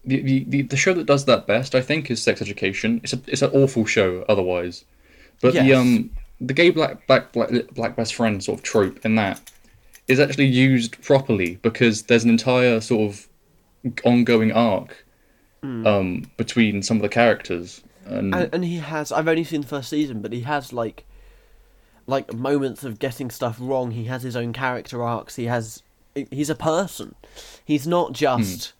the, 0.04 0.20
the, 0.20 0.44
the, 0.44 0.62
the 0.62 0.76
show 0.76 0.92
that 0.92 1.06
does 1.06 1.24
that 1.24 1.46
best, 1.46 1.74
I 1.74 1.80
think, 1.80 2.10
is 2.10 2.22
Sex 2.22 2.42
Education. 2.42 3.00
It's 3.02 3.14
a 3.14 3.20
it's 3.26 3.42
an 3.42 3.50
awful 3.52 3.86
show 3.86 4.24
otherwise, 4.28 4.84
but 5.40 5.54
the 5.54 5.72
um 5.72 6.10
the 6.40 6.52
gay 6.52 6.70
black 6.70 7.06
black 7.06 7.32
black 7.32 7.50
black 7.74 7.96
best 7.96 8.14
friend 8.14 8.42
sort 8.42 8.58
of 8.58 8.62
trope 8.62 9.04
in 9.04 9.14
that 9.14 9.50
is 10.06 10.20
actually 10.20 10.46
used 10.46 11.00
properly 11.02 11.56
because 11.62 12.02
there's 12.02 12.24
an 12.24 12.30
entire 12.30 12.80
sort 12.80 13.10
of 13.10 13.28
ongoing 14.04 14.52
arc 14.52 15.04
um 15.62 16.30
between 16.36 16.82
some 16.82 16.98
of 16.98 17.02
the 17.02 17.08
characters 17.08 17.82
and, 18.04 18.34
and, 18.34 18.54
and 18.54 18.64
he 18.64 18.76
has 18.76 19.10
i've 19.12 19.26
only 19.28 19.44
seen 19.44 19.62
the 19.62 19.66
first 19.66 19.88
season 19.88 20.20
but 20.20 20.30
he 20.30 20.42
has 20.42 20.74
like 20.74 21.06
like 22.06 22.32
moments 22.32 22.84
of 22.84 22.98
getting 22.98 23.30
stuff 23.30 23.56
wrong. 23.60 23.92
He 23.92 24.04
has 24.04 24.22
his 24.22 24.36
own 24.36 24.52
character 24.52 25.02
arcs. 25.02 25.36
He 25.36 25.44
has 25.46 25.82
he's 26.30 26.50
a 26.50 26.54
person. 26.54 27.14
He's 27.64 27.86
not 27.86 28.12
just 28.12 28.72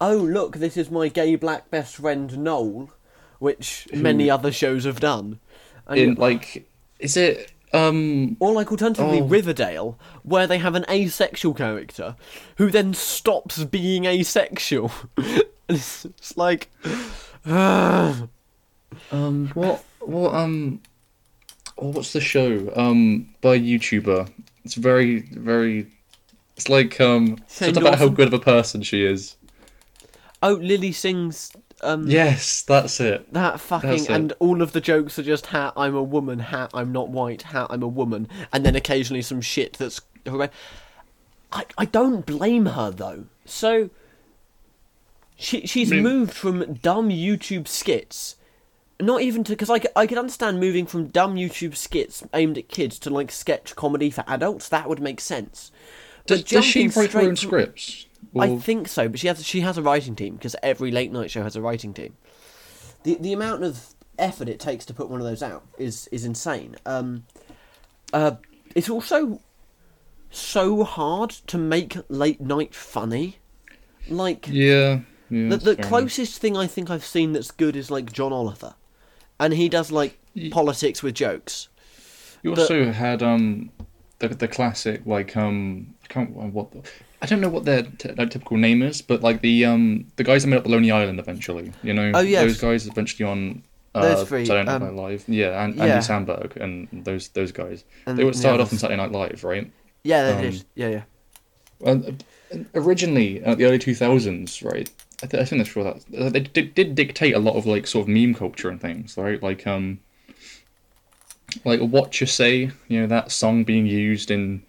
oh 0.00 0.16
look 0.16 0.56
this 0.56 0.76
is 0.76 0.90
my 0.90 1.08
gay 1.08 1.36
black 1.36 1.70
best 1.70 1.96
friend 1.96 2.38
noel 2.38 2.90
which 3.38 3.86
many 3.92 4.30
other 4.30 4.50
shows 4.52 4.84
have 4.84 5.00
done. 5.00 5.38
And 5.86 5.98
in 5.98 6.14
like 6.14 6.68
is 6.98 7.16
it 7.16 7.52
um 7.72 8.36
or 8.40 8.52
like 8.52 8.70
alternatively 8.70 9.20
Oh. 9.20 9.26
Riverdale, 9.26 9.98
where 10.22 10.46
they 10.46 10.58
have 10.58 10.74
an 10.74 10.84
asexual 10.90 11.54
character 11.54 12.16
who 12.56 12.70
then 12.70 12.94
stops 12.94 13.62
being 13.64 14.04
asexual. 14.06 14.90
It's, 15.68 16.04
it's 16.04 16.36
like, 16.36 16.70
Um, 19.12 19.48
what, 19.54 19.84
what, 20.00 20.34
um, 20.34 20.80
oh, 21.80 21.88
what's 21.88 22.12
the 22.12 22.20
show? 22.20 22.72
Um, 22.76 23.28
by 23.40 23.54
a 23.54 23.60
YouTuber. 23.60 24.30
It's 24.64 24.74
very, 24.74 25.20
very. 25.20 25.86
It's 26.56 26.68
like 26.68 27.00
um, 27.00 27.38
Shane 27.48 27.70
it's 27.70 27.78
about 27.78 27.98
how 27.98 28.08
good 28.08 28.28
of 28.28 28.34
a 28.34 28.38
person 28.38 28.82
she 28.82 29.04
is. 29.04 29.36
oh, 30.42 30.54
Lilly 30.54 30.92
Singh 30.92 31.32
um 31.82 32.06
Yes, 32.08 32.62
that's 32.62 33.00
it. 33.00 33.32
that 33.32 33.58
fucking, 33.60 34.04
it. 34.04 34.10
and 34.10 34.32
all 34.38 34.60
of 34.60 34.72
the 34.72 34.80
jokes 34.82 35.18
are 35.18 35.22
just 35.22 35.46
"hat 35.46 35.72
I'm 35.76 35.94
a 35.94 36.02
woman," 36.02 36.38
"hat 36.38 36.70
I'm 36.74 36.92
not 36.92 37.08
white," 37.08 37.42
"hat 37.42 37.68
I'm 37.70 37.82
a 37.82 37.88
woman," 37.88 38.28
and 38.52 38.64
then 38.66 38.76
occasionally 38.76 39.22
some 39.22 39.40
shit 39.40 39.74
that's. 39.74 40.00
I 40.26 41.64
I 41.78 41.84
don't 41.86 42.26
blame 42.26 42.66
her 42.66 42.90
though. 42.90 43.24
So. 43.44 43.90
She 45.42 45.66
she's 45.66 45.90
I 45.90 45.94
mean- 45.94 46.02
moved 46.04 46.34
from 46.34 46.74
dumb 46.74 47.08
YouTube 47.08 47.66
skits 47.66 48.36
not 49.00 49.22
even 49.22 49.44
to 49.44 49.52
because 49.52 49.70
I, 49.70 49.80
I 49.96 50.06
could 50.06 50.18
understand 50.18 50.60
moving 50.60 50.86
from 50.86 51.08
dumb 51.08 51.36
YouTube 51.36 51.76
skits 51.76 52.22
aimed 52.34 52.58
at 52.58 52.68
kids 52.68 52.98
to 53.00 53.10
like 53.10 53.30
sketch 53.30 53.76
comedy 53.76 54.10
for 54.10 54.24
adults. 54.26 54.68
That 54.68 54.88
would 54.88 55.00
make 55.00 55.20
sense. 55.20 55.72
Does, 56.26 56.44
does 56.44 56.64
she 56.64 56.88
write 56.88 57.12
her 57.12 57.20
own 57.20 57.28
from- 57.28 57.36
scripts? 57.36 58.06
I 58.38 58.56
think 58.56 58.86
so, 58.86 59.08
but 59.08 59.18
she 59.18 59.26
has 59.26 59.44
she 59.44 59.60
has 59.60 59.76
a 59.76 59.82
writing 59.82 60.14
team 60.14 60.36
because 60.36 60.54
every 60.62 60.90
late 60.90 61.10
night 61.10 61.30
show 61.30 61.42
has 61.42 61.56
a 61.56 61.60
writing 61.60 61.92
team. 61.92 62.16
The 63.02 63.16
the 63.16 63.32
amount 63.32 63.64
of 63.64 63.94
effort 64.18 64.48
it 64.48 64.60
takes 64.60 64.84
to 64.86 64.94
put 64.94 65.08
one 65.08 65.20
of 65.20 65.26
those 65.26 65.42
out 65.42 65.64
is 65.78 66.08
is 66.12 66.24
insane. 66.24 66.76
Um, 66.86 67.24
uh, 68.12 68.32
it's 68.74 68.88
also 68.88 69.40
so 70.30 70.84
hard 70.84 71.30
to 71.30 71.58
make 71.58 71.96
late 72.08 72.40
night 72.40 72.74
funny. 72.74 73.38
Like 74.08 74.46
yeah, 74.48 75.00
yeah. 75.28 75.48
the, 75.48 75.56
the 75.56 75.76
closest 75.76 76.40
thing 76.40 76.56
I 76.56 76.66
think 76.66 76.90
I've 76.90 77.04
seen 77.04 77.32
that's 77.32 77.50
good 77.50 77.74
is 77.74 77.90
like 77.90 78.12
John 78.12 78.32
Oliver, 78.32 78.74
and 79.40 79.52
he 79.54 79.68
does 79.68 79.90
like 79.90 80.16
politics 80.52 81.02
with 81.02 81.14
jokes. 81.14 81.68
You 82.42 82.54
the- 82.54 82.60
also 82.62 82.92
had 82.92 83.22
um, 83.22 83.70
the 84.20 84.28
the 84.28 84.46
classic 84.48 85.02
like 85.06 85.36
um, 85.36 85.94
I 86.04 86.06
can't 86.12 86.30
what 86.30 86.70
the, 86.70 86.82
I 87.22 87.26
don't 87.26 87.40
know 87.40 87.48
what 87.50 87.64
their 87.64 87.82
t- 87.82 88.12
like, 88.12 88.30
typical 88.30 88.56
name 88.56 88.82
is, 88.82 89.02
but 89.02 89.22
like 89.22 89.40
the 89.42 89.64
um, 89.64 90.06
the 90.16 90.24
guys 90.24 90.42
that 90.42 90.48
made 90.48 90.58
up 90.58 90.64
the 90.64 90.70
Lonely 90.70 90.90
Island 90.92 91.18
eventually. 91.18 91.72
You 91.82 91.92
know, 91.94 92.12
Oh, 92.14 92.20
yes. 92.20 92.42
those 92.44 92.60
guys 92.60 92.86
eventually 92.86 93.28
on. 93.28 93.62
Uh, 93.92 94.02
Those 94.14 94.28
three, 94.28 94.46
Saturday 94.46 94.66
Night 94.70 94.82
um, 94.88 94.96
Live, 94.96 95.24
yeah, 95.26 95.64
and 95.64 95.74
yeah. 95.74 95.82
Andy 95.84 96.06
Samberg 96.06 96.54
and 96.62 96.86
those 97.04 97.26
those 97.30 97.50
guys. 97.50 97.82
And 98.06 98.16
they 98.16 98.22
were 98.22 98.30
the 98.30 98.38
started 98.38 98.62
off 98.62 98.72
on. 98.72 98.78
Saturday 98.78 99.02
Night 99.02 99.10
Live, 99.10 99.42
right? 99.42 99.68
Yeah, 100.04 100.22
they 100.30 100.32
Um, 100.36 100.42
did. 100.52 100.64
Yeah, 100.76 100.88
yeah. 100.88 101.02
Uh, 101.84 102.12
originally, 102.76 103.42
at 103.42 103.58
the 103.58 103.64
early 103.64 103.80
two 103.80 103.94
thousands, 103.96 104.62
right? 104.62 104.88
I, 105.22 105.26
th- 105.26 105.42
I 105.42 105.44
think 105.44 105.60
that's 105.60 105.70
true. 105.70 105.84
That 105.84 105.96
uh, 106.18 106.30
they 106.30 106.40
did, 106.40 106.74
did 106.74 106.94
dictate 106.94 107.34
a 107.34 107.38
lot 107.38 107.56
of 107.56 107.66
like 107.66 107.86
sort 107.86 108.04
of 108.04 108.08
meme 108.08 108.34
culture 108.34 108.68
and 108.68 108.80
things, 108.80 109.16
right? 109.16 109.42
Like 109.42 109.66
um, 109.66 110.00
like 111.64 111.80
what 111.80 112.20
you 112.20 112.26
say, 112.26 112.70
you 112.88 113.00
know, 113.00 113.06
that 113.06 113.30
song 113.30 113.64
being 113.64 113.86
used 113.86 114.30
in, 114.30 114.62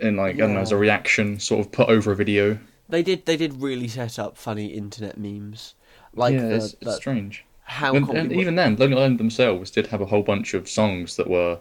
in 0.00 0.16
like 0.16 0.36
I 0.36 0.38
don't 0.38 0.54
know, 0.54 0.60
as 0.60 0.72
a 0.72 0.76
reaction, 0.76 1.38
sort 1.38 1.60
of 1.60 1.70
put 1.70 1.88
over 1.88 2.12
a 2.12 2.16
video. 2.16 2.58
They 2.88 3.02
did. 3.02 3.26
They 3.26 3.36
did 3.36 3.60
really 3.60 3.88
set 3.88 4.18
up 4.18 4.36
funny 4.36 4.66
internet 4.66 5.18
memes, 5.18 5.74
like 6.14 6.34
yeah, 6.34 6.48
the, 6.48 6.54
it's, 6.56 6.74
it's 6.80 6.96
strange. 6.96 7.44
how 7.62 7.94
And, 7.94 8.08
and 8.10 8.32
even 8.32 8.56
then, 8.56 8.76
Lonely 8.76 8.96
Island 8.96 9.20
themselves 9.20 9.70
did 9.70 9.86
have 9.88 10.00
a 10.00 10.06
whole 10.06 10.22
bunch 10.22 10.54
of 10.54 10.68
songs 10.68 11.16
that 11.16 11.28
were 11.28 11.60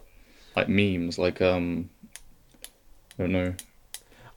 like 0.55 0.69
memes, 0.69 1.19
like 1.19 1.41
um, 1.41 1.89
I 3.19 3.23
don't 3.23 3.31
know. 3.33 3.53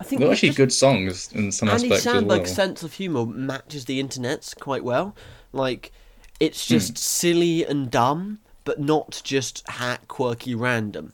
I 0.00 0.04
think 0.04 0.20
They're 0.20 0.32
actually 0.32 0.48
just- 0.48 0.56
good 0.56 0.72
songs 0.72 1.28
in 1.32 1.52
some 1.52 1.68
Andy 1.68 1.84
aspects 1.92 2.06
as 2.06 2.14
Samberg's 2.14 2.28
well. 2.48 2.54
sense 2.54 2.82
of 2.82 2.94
humor 2.94 3.26
matches 3.26 3.84
the 3.84 4.00
internet's 4.00 4.54
quite 4.54 4.82
well. 4.82 5.14
Like, 5.52 5.92
it's 6.40 6.66
Hmm. 6.66 6.74
just 6.74 6.96
silly 6.98 7.64
and 7.66 7.90
dumb, 7.90 8.38
but 8.64 8.80
not 8.80 9.20
just 9.24 9.62
hack 9.68 10.08
quirky 10.08 10.54
random. 10.54 11.12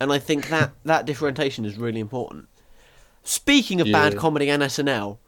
And 0.00 0.12
I 0.12 0.18
think 0.18 0.48
that 0.48 0.72
that 0.84 1.06
differentiation 1.06 1.64
is 1.64 1.78
really 1.78 2.00
important. 2.00 2.48
Speaking 3.22 3.80
of 3.80 3.90
bad 3.92 4.16
comedy 4.16 4.48
and 4.50 4.62
SNL, 4.62 5.18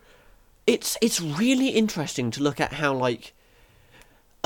it's 0.67 0.97
it's 1.01 1.21
really 1.21 1.69
interesting 1.71 2.31
to 2.33 2.43
look 2.43 2.61
at 2.61 2.75
how 2.75 2.95
like 2.95 3.33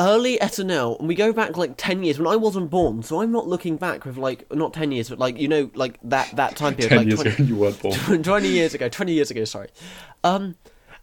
early 0.02 0.38
SNL, 0.38 0.98
and 0.98 1.08
we 1.08 1.14
go 1.14 1.32
back 1.32 1.56
like 1.56 1.74
ten 1.76 2.02
years. 2.02 2.18
When 2.18 2.26
I 2.26 2.36
wasn't 2.36 2.70
born, 2.70 3.02
so 3.02 3.22
I'm 3.22 3.32
not 3.32 3.46
looking 3.46 3.76
back 3.76 4.04
with 4.04 4.16
like 4.16 4.52
not 4.54 4.74
ten 4.74 4.92
years, 4.92 5.08
but 5.08 5.18
like 5.18 5.38
you 5.38 5.48
know 5.48 5.70
like 5.74 5.98
that 6.04 6.34
that 6.36 6.56
time 6.56 6.74
period, 6.74 6.88
Ten 6.90 6.98
like 6.98 7.06
years 7.06 7.20
20 7.22 7.30
ago, 7.30 7.44
you 7.44 7.56
weren't 7.56 7.80
born. 7.80 8.22
20 8.22 8.48
years 8.48 8.74
ago 8.74 8.88
20 8.88 9.12
years 9.12 9.30
ago 9.30 9.44
sorry. 9.44 9.68
Um 10.24 10.56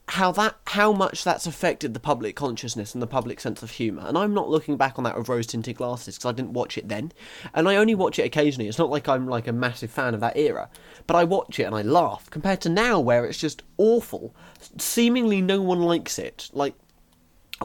how 0.09 0.31
that 0.31 0.55
how 0.65 0.91
much 0.91 1.23
that's 1.23 1.45
affected 1.45 1.93
the 1.93 1.99
public 1.99 2.35
consciousness 2.35 2.95
and 2.95 3.01
the 3.01 3.07
public 3.07 3.39
sense 3.39 3.61
of 3.61 3.69
humor 3.69 4.03
and 4.07 4.17
i'm 4.17 4.33
not 4.33 4.49
looking 4.49 4.75
back 4.75 4.97
on 4.97 5.03
that 5.03 5.15
with 5.15 5.29
rose 5.29 5.45
tinted 5.45 5.75
glasses 5.75 6.15
because 6.15 6.27
i 6.27 6.31
didn't 6.31 6.53
watch 6.53 6.79
it 6.79 6.87
then. 6.89 7.11
And 7.53 7.69
i 7.69 7.75
only 7.75 7.93
watch 7.93 8.17
it 8.17 8.23
occasionally. 8.25 8.67
It's 8.67 8.79
not 8.79 8.89
like 8.89 9.07
i'm 9.07 9.27
like 9.27 9.47
a 9.47 9.53
massive 9.53 9.91
fan 9.91 10.15
of 10.15 10.19
that 10.21 10.35
era. 10.35 10.67
But 11.05 11.15
i 11.15 11.23
watch 11.23 11.59
it 11.59 11.63
and 11.63 11.75
i 11.75 11.83
laugh 11.83 12.27
compared 12.31 12.59
to 12.61 12.69
now 12.69 12.99
where 12.99 13.23
it's 13.23 13.37
just 13.37 13.61
awful. 13.77 14.35
Seemingly 14.79 15.41
no 15.41 15.61
one 15.61 15.81
likes 15.81 16.17
it. 16.17 16.49
Like 16.53 16.73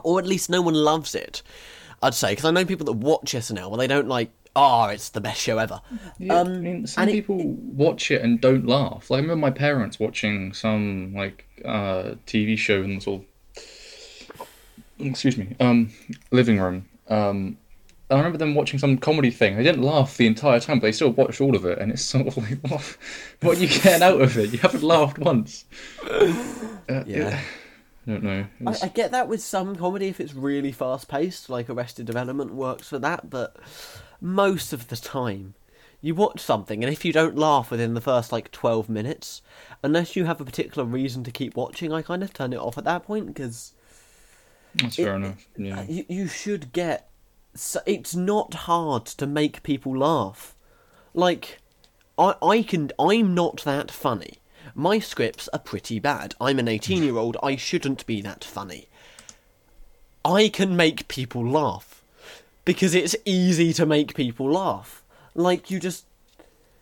or 0.03 0.19
at 0.19 0.25
least 0.27 0.49
no 0.49 0.61
one 0.61 0.73
loves 0.73 1.15
it 1.15 1.41
i'd 2.03 2.13
say 2.13 2.31
because 2.31 2.45
i 2.45 2.51
know 2.51 2.65
people 2.65 2.85
that 2.85 2.93
watch 2.93 3.33
snl 3.33 3.69
but 3.71 3.77
they 3.77 3.87
don't 3.87 4.07
like 4.07 4.31
oh 4.55 4.85
it's 4.85 5.09
the 5.09 5.21
best 5.21 5.39
show 5.41 5.57
ever 5.57 5.81
Yeah, 6.19 6.39
um 6.39 6.47
I 6.47 6.59
mean, 6.59 6.87
some 6.87 7.01
and 7.03 7.09
it- 7.09 7.13
people 7.13 7.37
watch 7.37 8.09
it 8.11 8.21
and 8.21 8.39
don't 8.39 8.65
laugh. 8.65 9.09
Like, 9.09 9.19
I 9.19 9.21
remember 9.21 9.41
my 9.41 9.51
parents 9.51 9.99
watching 9.99 10.53
some 10.53 11.13
like 11.13 11.45
uh, 11.65 12.15
TV 12.25 12.57
show 12.57 12.81
in 12.81 12.95
the 12.95 13.01
sort 13.01 13.21
of 13.21 13.27
excuse 14.99 15.37
me, 15.37 15.55
um, 15.59 15.91
living 16.31 16.59
room. 16.59 16.87
Um, 17.09 17.57
I 18.09 18.15
remember 18.15 18.37
them 18.37 18.55
watching 18.55 18.79
some 18.79 18.97
comedy 18.97 19.31
thing. 19.31 19.57
They 19.57 19.63
didn't 19.63 19.81
laugh 19.83 20.15
the 20.15 20.27
entire 20.27 20.59
time, 20.59 20.79
but 20.79 20.87
they 20.87 20.91
still 20.93 21.09
watched 21.11 21.41
all 21.41 21.55
of 21.55 21.65
it. 21.65 21.79
And 21.79 21.91
it's 21.91 22.01
sort 22.13 22.27
of 22.27 22.37
like, 22.37 22.59
what, 22.61 22.97
what 23.41 23.57
are 23.57 23.61
you 23.61 23.67
getting 23.67 24.03
out 24.03 24.21
of 24.21 24.37
it? 24.37 24.51
You 24.51 24.59
haven't 24.59 24.83
laughed 24.83 25.17
once. 25.19 25.65
Uh, 26.87 27.03
Yeah. 27.07 27.41
I 28.07 28.11
don't 28.11 28.23
know. 28.23 28.45
I, 28.67 28.75
I 28.83 28.87
get 28.89 29.11
that 29.11 29.27
with 29.27 29.41
some 29.41 29.75
comedy 29.75 30.07
if 30.07 30.19
it's 30.19 30.33
really 30.33 30.71
fast 30.71 31.07
paced, 31.07 31.49
like 31.49 31.69
Arrested 31.69 32.05
Development 32.05 32.53
works 32.53 32.89
for 32.89 32.99
that, 32.99 33.29
but 33.29 33.55
most 34.21 34.73
of 34.73 34.87
the 34.89 34.95
time, 34.95 35.55
you 36.01 36.13
watch 36.13 36.39
something 36.39 36.83
and 36.83 36.93
if 36.93 37.03
you 37.03 37.11
don't 37.11 37.35
laugh 37.35 37.71
within 37.71 37.95
the 37.95 38.01
first 38.01 38.31
like 38.31 38.51
12 38.51 38.89
minutes, 38.89 39.41
unless 39.81 40.15
you 40.15 40.25
have 40.25 40.39
a 40.39 40.45
particular 40.45 40.85
reason 40.87 41.23
to 41.23 41.31
keep 41.31 41.55
watching, 41.55 41.91
I 41.91 42.01
kind 42.03 42.21
of 42.23 42.31
turn 42.33 42.53
it 42.53 42.59
off 42.59 42.77
at 42.77 42.83
that 42.83 43.03
point 43.03 43.25
because 43.27 43.73
That's 44.75 44.99
it- 44.99 45.03
fair 45.05 45.15
enough. 45.15 45.47
Yeah. 45.57 45.79
Uh, 45.79 45.85
you, 45.87 46.05
you 46.07 46.27
should 46.27 46.71
get. 46.73 47.09
So 47.55 47.79
it's 47.85 48.13
not 48.15 48.53
hard 48.53 49.05
to 49.05 49.25
make 49.25 49.63
people 49.63 49.97
laugh. 49.97 50.55
Like, 51.13 51.59
I, 52.17 52.35
I 52.41 52.61
can. 52.63 52.91
I'm 52.99 53.33
not 53.33 53.63
that 53.63 53.89
funny. 53.89 54.39
My 54.77 54.99
scripts 54.99 55.47
are 55.53 55.59
pretty 55.59 55.99
bad. 55.99 56.35
I'm 56.41 56.59
an 56.59 56.67
18 56.67 57.01
year 57.01 57.15
old. 57.15 57.37
I 57.41 57.55
shouldn't 57.55 58.05
be 58.05 58.21
that 58.21 58.43
funny. 58.43 58.89
I 60.25 60.49
can 60.49 60.75
make 60.75 61.07
people 61.07 61.47
laugh 61.47 62.03
because 62.65 62.93
it's 62.93 63.15
easy 63.23 63.71
to 63.71 63.85
make 63.85 64.15
people 64.15 64.51
laugh. 64.51 65.01
Like 65.33 65.71
you 65.71 65.79
just 65.79 66.05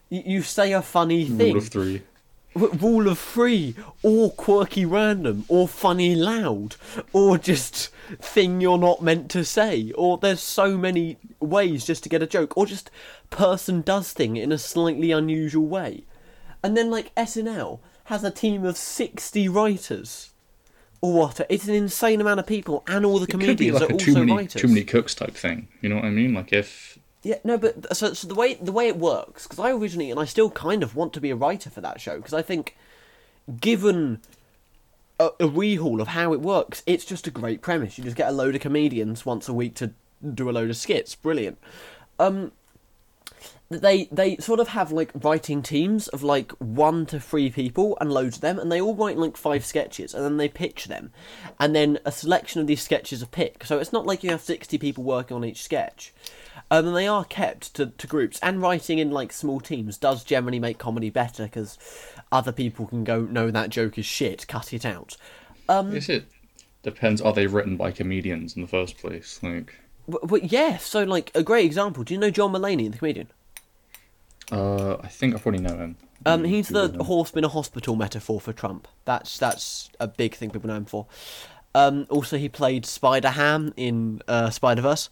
you, 0.10 0.42
say 0.42 0.74
a 0.74 0.82
funny 0.82 1.26
thing. 1.26 1.54
Rule 1.54 1.58
of 1.58 1.68
three. 1.68 2.02
rule 2.56 3.08
of 3.08 3.20
three, 3.20 3.76
or 4.02 4.32
quirky 4.32 4.86
random, 4.86 5.44
or 5.48 5.68
funny 5.68 6.16
loud, 6.16 6.76
or 7.12 7.38
just 7.38 7.90
thing 8.20 8.62
you're 8.62 8.78
not 8.78 9.02
meant 9.02 9.30
to 9.32 9.44
say, 9.44 9.92
or 9.96 10.18
there's 10.20 10.40
so 10.40 10.78
many 10.78 11.18
ways 11.40 11.86
just 11.86 12.04
to 12.04 12.10
get 12.10 12.22
a 12.22 12.28
joke, 12.28 12.56
or 12.56 12.66
just 12.66 12.92
person 13.32 13.82
does 13.82 14.14
thing 14.14 14.38
in 14.38 14.52
a 14.52 14.58
slightly 14.58 15.12
unusual 15.12 15.66
way. 15.66 16.04
And 16.64 16.78
then 16.78 16.90
like 16.90 17.14
SNL 17.16 17.80
has 18.06 18.24
a 18.24 18.32
team 18.32 18.64
of 18.66 18.78
60 18.78 19.48
writers. 19.50 20.32
Or 21.02 21.14
what? 21.14 21.42
It's 21.50 21.68
an 21.68 21.74
insane 21.74 22.22
amount 22.22 22.40
of 22.40 22.48
people, 22.48 22.84
and 22.88 23.06
all 23.06 23.20
the 23.20 23.26
It 23.26 23.32
could 23.32 23.40
be 23.42 23.46
comedians 23.48 23.82
like 23.82 23.90
are 23.90 23.94
a 23.94 23.98
too 23.98 24.12
also 24.12 24.20
many 24.22 24.32
writers. 24.34 24.62
too 24.62 24.70
many 24.70 24.84
cooks 24.86 25.14
type 25.14 25.34
thing. 25.36 25.68
You 25.82 25.90
know 25.90 25.96
what 25.96 26.06
I 26.06 26.10
mean? 26.12 26.34
Like 26.34 26.54
if 26.54 26.98
Yeah, 27.24 27.40
no, 27.44 27.58
but 27.58 27.94
so, 27.96 28.14
so 28.14 28.26
the 28.26 28.36
way 28.36 28.54
the 28.54 28.72
way 28.72 28.88
it 28.88 28.96
works, 28.98 29.44
because 29.44 29.60
I 29.60 29.72
originally 29.72 30.12
and 30.12 30.20
I 30.20 30.24
still 30.24 30.50
kind 30.50 30.82
of 30.82 30.96
want 30.96 31.12
to 31.14 31.22
be 31.22 31.30
a 31.30 31.36
writer 31.36 31.70
for 31.70 31.82
that 31.82 32.00
show, 32.00 32.16
because 32.18 32.34
I 32.34 32.42
think, 32.42 32.78
given 33.60 34.22
a, 35.20 35.26
a 35.42 35.48
rehaul 35.48 36.00
of 36.02 36.10
how 36.10 36.32
it 36.32 36.40
works, 36.40 36.84
it's 36.86 37.04
just 37.04 37.28
a 37.28 37.32
great 37.32 37.62
premise. 37.62 37.98
You 37.98 38.06
just 38.06 38.16
get 38.16 38.30
a 38.30 38.32
load 38.34 38.56
of 38.56 38.62
comedians 38.62 39.26
once 39.26 39.50
a 39.50 39.54
week 39.54 39.76
to 39.76 39.92
do 40.34 40.50
a 40.50 40.52
load 40.52 40.70
of 40.70 40.78
skits. 40.78 41.16
Brilliant. 41.16 41.58
Um, 42.18 42.54
they 43.82 44.06
they 44.12 44.38
sort 44.38 44.60
of 44.60 44.70
have 44.70 44.92
like 44.92 45.12
writing 45.16 45.62
teams 45.62 46.08
of 46.10 46.24
like 46.24 46.52
one 46.54 47.06
to 47.08 47.20
three 47.20 47.50
people 47.50 47.98
and 48.00 48.12
loads 48.12 48.38
of 48.38 48.42
them, 48.42 48.60
and 48.60 48.72
they 48.72 48.82
all 48.82 48.96
write 48.96 49.18
like 49.18 49.38
five 49.38 49.66
sketches, 49.66 50.14
and 50.14 50.24
then 50.24 50.38
they 50.38 50.50
pitch 50.50 50.86
them, 50.86 51.12
and 51.60 51.76
then 51.76 52.00
a 52.06 52.12
selection 52.12 52.62
of 52.62 52.68
these 52.68 52.82
sketches 52.82 53.22
are 53.24 53.28
picked. 53.28 53.68
So 53.68 53.80
it's 53.80 53.94
not 53.94 54.06
like 54.06 54.24
you 54.24 54.30
have 54.30 54.42
sixty 54.42 54.78
people 54.78 55.04
working 55.04 55.36
on 55.36 55.46
each 55.46 55.64
sketch. 55.64 56.14
Um, 56.72 56.88
and 56.88 56.96
they 56.96 57.08
are 57.08 57.26
kept 57.26 57.74
to, 57.76 57.88
to 57.88 58.08
groups, 58.08 58.40
and 58.42 58.62
writing 58.62 59.00
in 59.00 59.12
like 59.12 59.34
small 59.34 59.60
teams 59.60 59.98
does 59.98 60.24
generally 60.24 60.60
make 60.60 60.78
comedy 60.78 61.10
better 61.10 61.44
because 61.44 61.78
other 62.32 62.52
people 62.52 62.88
can 62.88 63.04
go, 63.04 63.22
no, 63.22 63.52
that 63.52 63.70
joke 63.70 63.98
is 63.98 64.06
shit, 64.06 64.48
cut 64.48 64.74
it 64.74 64.86
out. 64.86 65.18
Um, 65.70 65.96
is 65.96 66.10
it 66.10 66.26
depends 66.82 67.22
are 67.22 67.34
they 67.34 67.48
written 67.48 67.78
by 67.78 67.92
comedians 67.92 68.56
in 68.56 68.62
the 68.62 68.68
first 68.68 68.98
place? 68.98 69.40
Like 69.42 69.76
but, 70.08 70.28
but 70.28 70.52
yeah, 70.52 70.78
so 70.78 71.04
like 71.04 71.32
a 71.36 71.44
great 71.44 71.66
example. 71.66 72.04
Do 72.04 72.14
you 72.14 72.20
know 72.20 72.30
John 72.30 72.52
Mulaney, 72.52 72.92
the 72.92 72.98
comedian? 72.98 73.28
Uh 74.52 74.98
I 75.02 75.08
think 75.08 75.36
I 75.36 75.40
probably 75.40 75.62
know 75.62 75.78
him. 75.78 75.96
Um, 76.26 76.46
he's 76.46 76.70
the 76.70 76.88
horse 77.04 77.32
in 77.32 77.44
a 77.44 77.50
hospital 77.50 77.96
metaphor 77.98 78.40
for 78.40 78.54
Trump. 78.54 78.88
That's 79.06 79.38
that's 79.38 79.90
a 80.00 80.08
big 80.08 80.36
thing 80.36 80.52
people 80.52 80.70
know 80.70 80.76
him 80.78 80.86
for. 80.86 81.06
Um, 81.76 82.06
also, 82.10 82.38
he 82.38 82.48
played 82.50 82.86
Spider 82.86 83.30
Ham 83.32 83.74
in 83.76 84.22
uh, 84.28 84.50
Spider 84.52 84.82
Verse. 84.82 85.10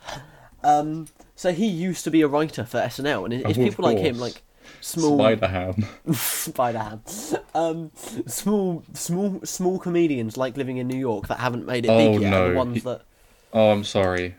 Um, 0.64 1.08
so 1.36 1.52
he 1.52 1.66
used 1.66 2.04
to 2.04 2.12
be 2.12 2.22
a 2.22 2.28
writer 2.28 2.64
for 2.66 2.80
SNL, 2.80 3.26
and 3.26 3.34
it's 3.34 3.58
Oh, 3.58 3.62
people 3.62 3.84
like 3.84 3.98
him, 3.98 4.20
like 4.20 4.44
small 4.80 5.18
Spider 5.18 5.48
Ham. 5.48 5.86
Spider 6.14 6.78
Ham, 6.80 7.02
um, 7.56 7.92
small 8.28 8.84
small 8.94 9.42
small 9.44 9.80
comedians 9.80 10.38
like 10.38 10.56
living 10.56 10.78
in 10.78 10.88
New 10.88 11.00
York 11.00 11.28
that 11.28 11.40
haven't 11.40 11.66
made 11.66 11.86
it 11.86 11.90
Oh, 11.90 11.98
big 12.14 12.22
yet. 12.22 12.30
no. 12.30 12.50
The 12.52 12.56
ones 12.56 12.74
He- 12.76 12.80
that 12.82 13.02
Oh, 13.54 13.72
I'm 13.72 13.84
sorry. 13.84 14.36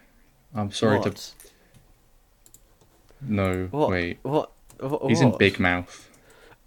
I'm 0.54 0.70
sorry 0.70 1.00
what? 1.00 1.16
to 1.16 1.32
no. 3.20 3.68
What? 3.70 3.90
Wait, 3.90 4.18
What? 4.22 4.51
What? 4.82 5.08
he's 5.08 5.20
in? 5.20 5.36
Big 5.38 5.58
Mouth. 5.60 6.08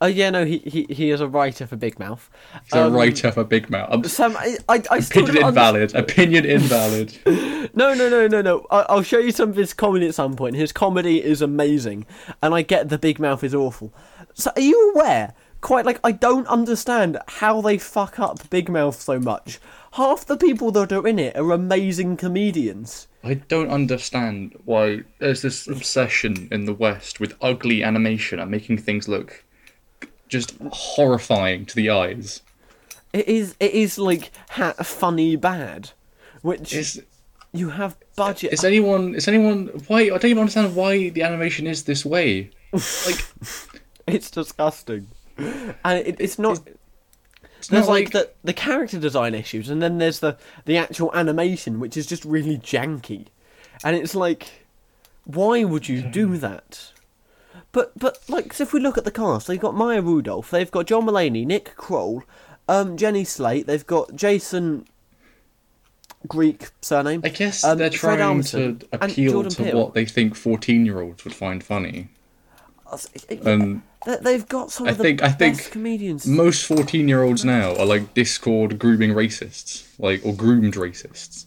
Oh 0.01 0.07
yeah, 0.07 0.30
no, 0.30 0.43
he 0.45 0.57
he 0.59 0.86
he 0.89 1.09
is 1.11 1.22
a 1.22 1.28
writer 1.28 1.66
for 1.66 1.78
Big 1.78 1.97
Mouth. 1.99 2.30
He's 2.66 2.74
a 2.74 2.86
Um, 2.86 2.93
writer 2.93 3.32
for 3.32 3.43
Big 3.45 3.70
Mouth. 3.70 3.88
I'm, 3.91 4.03
Sam, 4.03 4.36
I, 4.38 4.57
I, 4.68 4.84
I 4.91 4.97
opinion 4.97 5.36
don't 5.36 5.43
understand- 5.45 5.47
invalid. 5.47 5.95
Opinion 5.95 6.45
invalid. 6.45 7.18
No, 7.74 7.93
no, 7.93 8.07
no, 8.09 8.28
no, 8.28 8.41
no. 8.41 8.66
I- 8.72 8.86
I'll 8.89 9.01
show 9.01 9.18
you 9.18 9.32
some 9.32 9.49
of 9.49 9.55
his 9.55 9.74
comedy 9.74 10.07
at 10.07 10.13
some 10.16 10.36
point. 10.36 10.55
His 10.55 10.72
comedy 10.72 11.22
is 11.24 11.41
amazing, 11.41 12.05
and 12.43 12.53
I 12.53 12.61
get 12.61 12.89
the 12.89 12.97
Big 12.99 13.20
Mouth 13.20 13.43
is 13.43 13.55
awful. 13.55 13.91
So, 14.34 14.51
are 14.55 14.61
you 14.61 14.91
aware? 14.93 15.34
Quite 15.66 15.84
like 15.88 15.99
I 16.03 16.11
don't 16.11 16.45
understand 16.45 17.18
how 17.28 17.59
they 17.59 17.80
fuck 17.80 18.20
up 18.20 18.51
Big 18.51 18.70
Mouth 18.70 19.01
so 19.01 19.20
much. 19.20 19.59
Half 19.93 20.28
the 20.28 20.38
people 20.38 20.70
that 20.74 20.91
are 20.93 21.07
in 21.07 21.18
it 21.18 21.36
are 21.36 21.51
amazing 21.51 22.18
comedians. 22.18 23.07
I 23.24 23.34
don't 23.34 23.72
understand 23.72 24.53
why 24.66 25.05
there's 25.18 25.41
this 25.41 25.66
obsession 25.68 26.49
in 26.51 26.66
the 26.66 26.74
West 26.76 27.20
with 27.20 27.34
ugly 27.41 27.82
animation 27.82 28.38
and 28.38 28.51
making 28.51 28.78
things 28.78 29.07
look 29.07 29.43
just 30.28 30.55
horrifying 30.72 31.66
to 31.66 31.76
the 31.76 31.89
eyes. 31.89 32.43
It 33.11 33.28
is, 33.28 33.55
it 33.59 33.72
is 33.72 33.97
like 33.97 34.32
ha- 34.49 34.74
funny 34.74 35.36
bad, 35.36 35.89
which 36.43 36.74
Is 36.74 37.01
you 37.53 37.70
have 37.70 37.97
budget. 38.16 38.53
is 38.53 38.63
anyone 38.63 39.16
is 39.16 39.28
anyone 39.28 39.70
why 39.88 40.01
I 40.01 40.09
don't 40.09 40.26
even 40.26 40.41
understand 40.41 40.76
why 40.76 41.09
the 41.09 41.24
animation 41.24 41.66
is 41.66 41.86
this 41.86 42.05
way. 42.05 42.51
Like 43.07 43.26
It's 44.05 44.30
disgusting, 44.30 45.07
and 45.38 46.07
it, 46.07 46.15
it's 46.19 46.39
not. 46.39 46.59
it's 47.57 47.67
There's 47.67 47.88
not 47.88 47.91
like, 47.91 48.11
the 48.11 48.29
the 48.43 48.53
character 48.53 48.99
design 48.99 49.33
issues, 49.33 49.69
and 49.69 49.81
then 49.81 49.97
there's 49.97 50.19
the 50.19 50.38
the 50.65 50.77
actual 50.77 51.13
animation, 51.13 51.79
which 51.79 51.97
is 51.97 52.05
just 52.05 52.23
really 52.25 52.57
janky, 52.57 53.27
and 53.83 53.95
it's 53.95 54.15
like, 54.15 54.65
why 55.25 55.63
would 55.63 55.89
you 55.89 56.01
do 56.01 56.38
that? 56.38 56.91
But 57.71 57.97
but 57.97 58.19
like, 58.29 58.53
so 58.53 58.63
if 58.63 58.73
we 58.73 58.79
look 58.79 58.97
at 58.97 59.03
the 59.03 59.11
cast, 59.11 59.47
they've 59.47 59.59
got 59.59 59.75
Maya 59.75 60.01
Rudolph, 60.01 60.49
they've 60.51 60.71
got 60.71 60.88
John 60.88 61.05
Mulaney, 61.05 61.45
Nick 61.45 61.75
Kroll, 61.75 62.23
um, 62.69 62.95
Jenny 62.95 63.23
Slate, 63.25 63.67
they've 63.67 63.86
got 63.86 64.15
Jason 64.15 64.86
Greek 66.27 66.69
surname. 66.81 67.21
I 67.23 67.29
guess 67.29 67.63
um, 67.63 67.77
they're 67.77 67.89
trying 67.89 68.19
Armisen, 68.19 68.79
to 68.79 68.88
appeal 68.93 69.43
to 69.43 69.63
Peele. 69.63 69.77
what 69.77 69.93
they 69.93 70.05
think 70.05 70.36
fourteen-year-olds 70.36 71.23
would 71.25 71.36
find 71.36 71.63
funny. 71.63 72.09
And 73.45 73.81
They- 74.06 74.18
They've 74.22 74.47
got 74.47 74.72
some 74.72 74.88
I 74.88 74.91
of 74.91 74.97
the 74.97 75.03
think- 75.03 75.24
I 75.24 75.30
think 75.32 75.72
comedians. 75.72 76.26
most 76.28 76.66
fourteen-year-olds 76.66 77.43
now 77.43 77.76
are 77.76 77.86
like 77.86 78.14
Discord 78.14 78.78
grooming 78.80 79.12
racists, 79.12 79.84
like 79.99 80.26
or 80.26 80.34
groomed 80.34 80.76
racists. 80.76 81.45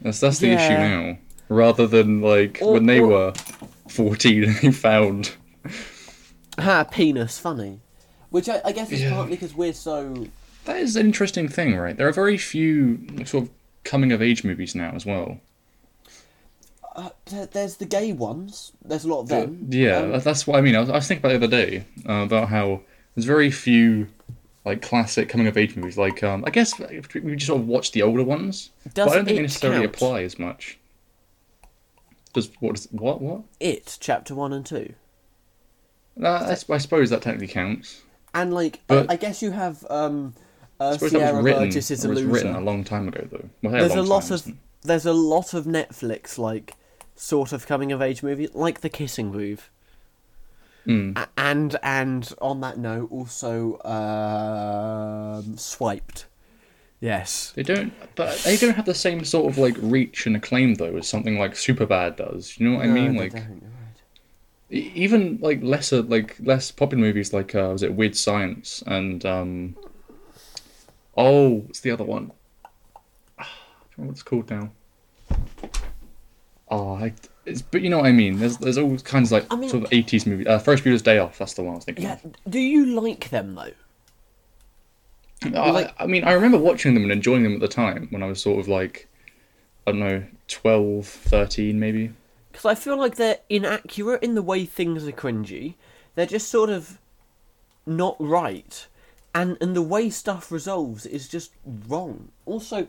That's 0.00 0.20
that's 0.20 0.38
the 0.38 0.50
issue 0.52 0.72
now, 0.74 1.18
rather 1.48 1.86
than 1.86 2.20
like 2.22 2.58
Or- 2.62 2.74
when 2.74 2.86
they 2.86 3.00
or- 3.00 3.08
were 3.08 3.32
fourteen 3.88 4.44
and 4.44 4.56
they 4.56 4.70
found. 4.70 5.32
ha, 6.58 6.84
penis, 6.84 7.38
funny. 7.38 7.80
Which 8.30 8.48
I, 8.48 8.60
I 8.64 8.72
guess 8.72 8.92
is 8.92 9.00
Yeah. 9.02 9.10
partly 9.10 9.34
because 9.36 9.54
we're 9.54 9.72
so 9.72 10.26
That 10.66 10.76
is 10.76 10.94
an 10.94 11.06
interesting 11.06 11.48
thing, 11.48 11.76
right? 11.76 11.96
There 11.96 12.06
are 12.06 12.12
very 12.12 12.38
few 12.38 12.98
sort 13.24 13.44
of 13.44 13.50
coming-of-age 13.82 14.44
movies 14.44 14.74
now 14.74 14.92
as 14.94 15.04
well. 15.04 15.40
Uh, 17.32 17.46
there's 17.52 17.76
the 17.76 17.84
gay 17.86 18.12
ones. 18.12 18.72
There's 18.84 19.04
a 19.04 19.08
lot 19.08 19.20
of 19.20 19.28
them. 19.28 19.66
Yeah, 19.70 19.98
Um, 19.98 20.20
that's 20.20 20.46
what 20.46 20.58
I 20.58 20.60
mean. 20.60 20.74
I 20.76 20.80
was, 20.80 20.90
I 20.90 20.94
was 20.94 21.06
thinking 21.08 21.24
about 21.24 21.40
the 21.40 21.46
other 21.46 21.66
day 21.66 21.84
uh, 22.08 22.24
about 22.24 22.48
how 22.48 22.80
there's 23.14 23.24
very 23.24 23.50
few 23.50 24.08
like 24.64 24.82
classic 24.82 25.28
coming 25.28 25.46
of 25.46 25.56
age 25.56 25.76
movies. 25.76 25.96
Like 25.96 26.22
um, 26.22 26.44
I 26.46 26.50
guess 26.50 26.78
we 26.78 27.34
just 27.36 27.46
sort 27.46 27.60
of 27.60 27.66
watch 27.68 27.92
the 27.92 28.02
older 28.02 28.22
ones, 28.24 28.70
Does 28.94 29.06
but 29.06 29.08
I 29.12 29.14
don't 29.16 29.24
think 29.24 29.36
they 29.38 29.42
necessarily 29.42 29.82
count? 29.86 29.94
apply 29.94 30.22
as 30.24 30.38
much. 30.38 30.78
Does 32.32 32.50
what? 32.60 32.74
Does, 32.76 32.88
what? 32.92 33.20
What? 33.20 33.42
It 33.58 33.96
chapter 34.00 34.34
one 34.34 34.52
and 34.52 34.64
two, 34.64 34.94
Uh, 36.22 36.26
I, 36.28 36.74
I 36.74 36.78
suppose 36.78 37.10
that 37.10 37.22
technically 37.22 37.48
counts. 37.48 38.02
and 38.34 38.52
like 38.54 38.80
But- 38.86 39.10
I, 39.10 39.14
I 39.14 39.16
guess 39.16 39.42
you 39.42 39.50
have 39.52 39.84
um, 39.90 40.34
uh, 40.78 40.90
I 40.90 40.92
suppose 40.94 41.12
that 41.12 41.18
Sierra 41.18 41.34
was 41.36 41.44
written. 41.44 41.62
Burgess 41.68 41.90
is 41.90 42.04
a 42.04 42.08
loser. 42.08 42.26
written 42.28 42.54
a 42.54 42.60
long 42.60 42.84
time 42.84 43.08
ago, 43.08 43.26
though. 43.30 43.48
Well, 43.62 43.72
there's 43.72 43.92
a 43.94 43.96
long 44.02 44.08
lot 44.08 44.22
time, 44.24 44.32
of 44.34 44.52
there's 44.82 45.06
a 45.06 45.12
lot 45.12 45.54
of 45.54 45.64
Netflix 45.64 46.38
like 46.38 46.74
sort 47.20 47.52
of 47.52 47.66
coming 47.66 47.92
of 47.92 48.00
age 48.00 48.22
movie 48.22 48.48
like 48.54 48.80
The 48.80 48.88
Kissing 48.88 49.30
Booth. 49.30 49.68
Mm. 50.86 51.16
A- 51.18 51.28
And 51.36 51.76
and 51.82 52.32
on 52.40 52.60
that 52.62 52.78
note, 52.78 53.12
also 53.12 53.78
um, 53.84 55.56
Swiped. 55.58 56.24
Yes. 57.00 57.52
They 57.54 57.62
don't, 57.62 57.92
but 58.14 58.38
they 58.44 58.56
don't 58.56 58.74
have 58.74 58.86
the 58.86 58.94
same 58.94 59.24
sort 59.24 59.50
of 59.50 59.58
like 59.58 59.74
reach 59.80 60.26
and 60.26 60.36
acclaim 60.36 60.74
though 60.74 60.96
as 60.96 61.08
something 61.08 61.38
like 61.38 61.52
Superbad 61.52 62.16
does. 62.16 62.58
You 62.58 62.68
know 62.70 62.76
what 62.78 62.86
I 62.86 62.88
mean? 62.88 63.16
Like 63.16 63.34
right. 63.34 63.44
Even 64.70 65.38
like 65.42 65.62
lesser 65.62 66.02
like 66.02 66.36
less 66.40 66.70
popular 66.70 67.00
movies 67.02 67.32
like 67.32 67.54
uh 67.54 67.70
was 67.72 67.82
it 67.82 67.92
weird 67.94 68.16
science 68.16 68.82
and 68.86 69.26
um 69.26 69.74
oh 71.16 71.56
what's 71.66 71.80
the 71.80 71.90
other 71.90 72.04
one 72.04 72.30
I 73.38 73.44
don't 73.96 73.98
know 73.98 74.04
what 74.06 74.12
it's 74.12 74.22
called 74.22 74.48
now 74.48 74.70
oh 76.70 76.94
I, 76.94 77.12
it's 77.46 77.62
but 77.62 77.82
you 77.82 77.90
know 77.90 77.98
what 77.98 78.06
i 78.06 78.12
mean 78.12 78.38
there's 78.38 78.58
there's 78.58 78.78
all 78.78 78.96
kinds 78.98 79.32
of 79.32 79.40
like 79.42 79.52
I 79.52 79.56
mean- 79.56 79.70
sort 79.70 79.84
of 79.84 79.90
80s 79.90 80.26
movies 80.26 80.46
uh 80.46 80.58
Ferris 80.58 80.80
Bueller's 80.80 81.02
day 81.02 81.18
off 81.18 81.38
that's 81.38 81.54
the 81.54 81.62
one 81.62 81.72
i 81.72 81.76
was 81.76 81.84
thinking 81.84 82.04
Yeah. 82.04 82.18
Do 82.48 82.58
you 82.60 82.86
like 82.86 83.30
them 83.30 83.54
though? 83.54 83.72
I, 85.58 85.70
like- 85.70 85.94
I 85.98 86.06
mean 86.06 86.24
i 86.24 86.32
remember 86.32 86.58
watching 86.58 86.94
them 86.94 87.02
and 87.04 87.12
enjoying 87.12 87.42
them 87.42 87.54
at 87.54 87.60
the 87.60 87.68
time 87.68 88.08
when 88.10 88.22
i 88.22 88.26
was 88.26 88.42
sort 88.42 88.60
of 88.60 88.68
like 88.68 89.08
i 89.86 89.92
don't 89.92 90.00
know 90.00 90.22
12 90.48 91.06
13 91.06 91.78
maybe 91.80 92.12
Because 92.52 92.64
I 92.66 92.74
feel 92.74 92.98
like 92.98 93.14
they're 93.16 93.38
inaccurate 93.48 94.22
in 94.22 94.34
the 94.34 94.42
way 94.42 94.64
things 94.66 95.06
are 95.06 95.12
cringy. 95.12 95.74
They're 96.16 96.26
just 96.26 96.48
sort 96.48 96.68
of 96.70 96.98
not 97.86 98.16
right, 98.18 98.86
and 99.32 99.56
and 99.60 99.76
the 99.76 99.82
way 99.94 100.10
stuff 100.10 100.50
resolves 100.50 101.06
is 101.06 101.28
just 101.28 101.52
wrong. 101.64 102.32
Also, 102.46 102.88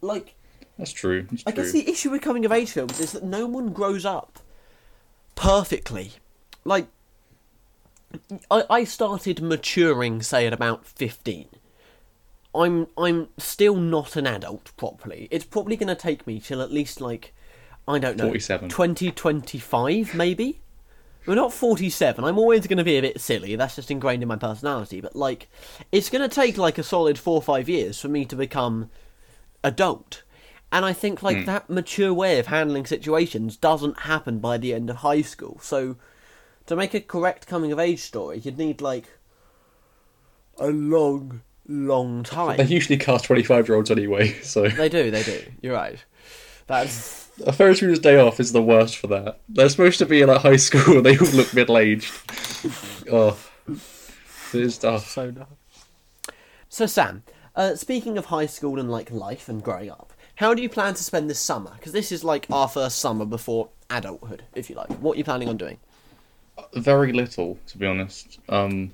like 0.00 0.36
that's 0.78 0.92
true 0.92 1.26
that's 1.30 1.42
I 1.46 1.52
true 1.52 1.64
guess 1.64 1.72
the 1.72 1.88
issue 1.88 2.10
with 2.10 2.22
coming 2.22 2.44
of 2.44 2.52
age 2.52 2.70
films 2.70 3.00
is 3.00 3.12
that 3.12 3.24
no 3.24 3.46
one 3.46 3.72
grows 3.72 4.04
up 4.04 4.40
perfectly. 5.36 6.12
Like 6.64 6.88
I, 8.50 8.64
I 8.68 8.84
started 8.84 9.40
maturing, 9.40 10.22
say, 10.22 10.46
at 10.46 10.52
about 10.52 10.84
fifteen. 10.84 11.46
I'm 12.52 12.88
I'm 12.98 13.28
still 13.38 13.76
not 13.76 14.16
an 14.16 14.26
adult 14.26 14.76
properly. 14.76 15.28
It's 15.30 15.44
probably 15.44 15.76
going 15.76 15.88
to 15.88 15.94
take 15.94 16.26
me 16.26 16.40
till 16.40 16.60
at 16.60 16.72
least 16.72 17.00
like 17.00 17.32
I 17.86 17.98
don't 18.00 18.16
know 18.16 18.24
47. 18.24 18.68
2025 18.70 20.14
maybe. 20.14 20.60
We're 21.26 21.34
not 21.34 21.52
47. 21.52 22.24
I'm 22.24 22.38
always 22.38 22.68
going 22.68 22.78
to 22.78 22.84
be 22.84 22.98
a 22.98 23.02
bit 23.02 23.20
silly. 23.20 23.56
That's 23.56 23.74
just 23.74 23.90
ingrained 23.90 24.22
in 24.22 24.28
my 24.28 24.36
personality. 24.36 25.00
But 25.00 25.16
like, 25.16 25.48
it's 25.90 26.08
going 26.08 26.22
to 26.22 26.32
take 26.32 26.56
like 26.56 26.78
a 26.78 26.84
solid 26.84 27.18
four 27.18 27.34
or 27.34 27.42
five 27.42 27.68
years 27.68 28.00
for 28.00 28.06
me 28.06 28.24
to 28.26 28.36
become 28.36 28.90
adult. 29.64 30.22
And 30.72 30.84
I 30.84 30.92
think 30.92 31.22
like 31.22 31.46
that 31.46 31.70
mature 31.70 32.12
way 32.12 32.38
of 32.38 32.48
handling 32.48 32.86
situations 32.86 33.56
doesn't 33.56 34.00
happen 34.00 34.40
by 34.40 34.58
the 34.58 34.74
end 34.74 34.90
of 34.90 34.96
high 34.96 35.22
school. 35.22 35.58
So 35.62 35.96
to 36.66 36.76
make 36.76 36.92
a 36.92 37.00
correct 37.00 37.46
coming 37.46 37.72
of 37.72 37.78
age 37.78 38.00
story, 38.00 38.38
you'd 38.38 38.58
need 38.58 38.80
like 38.80 39.06
a 40.58 40.68
long, 40.68 41.42
long 41.68 42.24
time. 42.24 42.56
They 42.56 42.64
usually 42.64 42.98
cast 42.98 43.24
25 43.26 43.68
year 43.68 43.76
olds 43.76 43.90
anyway, 43.90 44.32
so. 44.42 44.68
They 44.68 44.88
do, 44.88 45.10
they 45.10 45.22
do. 45.22 45.40
You're 45.62 45.74
right. 45.74 46.04
That's 46.66 47.30
A 47.46 47.52
Ferris 47.52 47.80
Bueller's 47.80 48.00
Day 48.00 48.18
Off 48.18 48.40
is 48.40 48.52
the 48.52 48.62
worst 48.62 48.96
for 48.96 49.06
that. 49.06 49.40
They're 49.48 49.68
supposed 49.68 49.98
to 49.98 50.06
be 50.06 50.22
in 50.22 50.28
like 50.28 50.40
high 50.40 50.56
school 50.56 50.96
and 50.96 51.06
they 51.06 51.16
all 51.16 51.28
look 51.28 51.54
middle 51.54 51.78
aged. 51.78 52.12
Oh. 53.10 53.38
It 53.68 54.60
is 54.60 54.78
tough. 54.78 55.08
so 55.08 55.30
dumb. 55.30 55.46
So 56.68 56.86
Sam, 56.86 57.22
uh, 57.54 57.76
speaking 57.76 58.18
of 58.18 58.26
high 58.26 58.46
school 58.46 58.80
and 58.80 58.90
like 58.90 59.10
life 59.10 59.48
and 59.48 59.62
growing 59.62 59.90
up, 59.90 60.05
how 60.36 60.54
do 60.54 60.62
you 60.62 60.68
plan 60.68 60.94
to 60.94 61.02
spend 61.02 61.28
this 61.28 61.40
summer? 61.40 61.72
Because 61.76 61.92
this 61.92 62.12
is 62.12 62.22
like 62.22 62.46
our 62.50 62.68
first 62.68 62.98
summer 63.00 63.24
before 63.24 63.70
adulthood, 63.90 64.44
if 64.54 64.70
you 64.70 64.76
like. 64.76 64.88
What 65.00 65.14
are 65.14 65.18
you 65.18 65.24
planning 65.24 65.48
on 65.48 65.56
doing? 65.56 65.78
Very 66.74 67.12
little, 67.12 67.58
to 67.68 67.78
be 67.78 67.86
honest. 67.86 68.38
Um, 68.48 68.92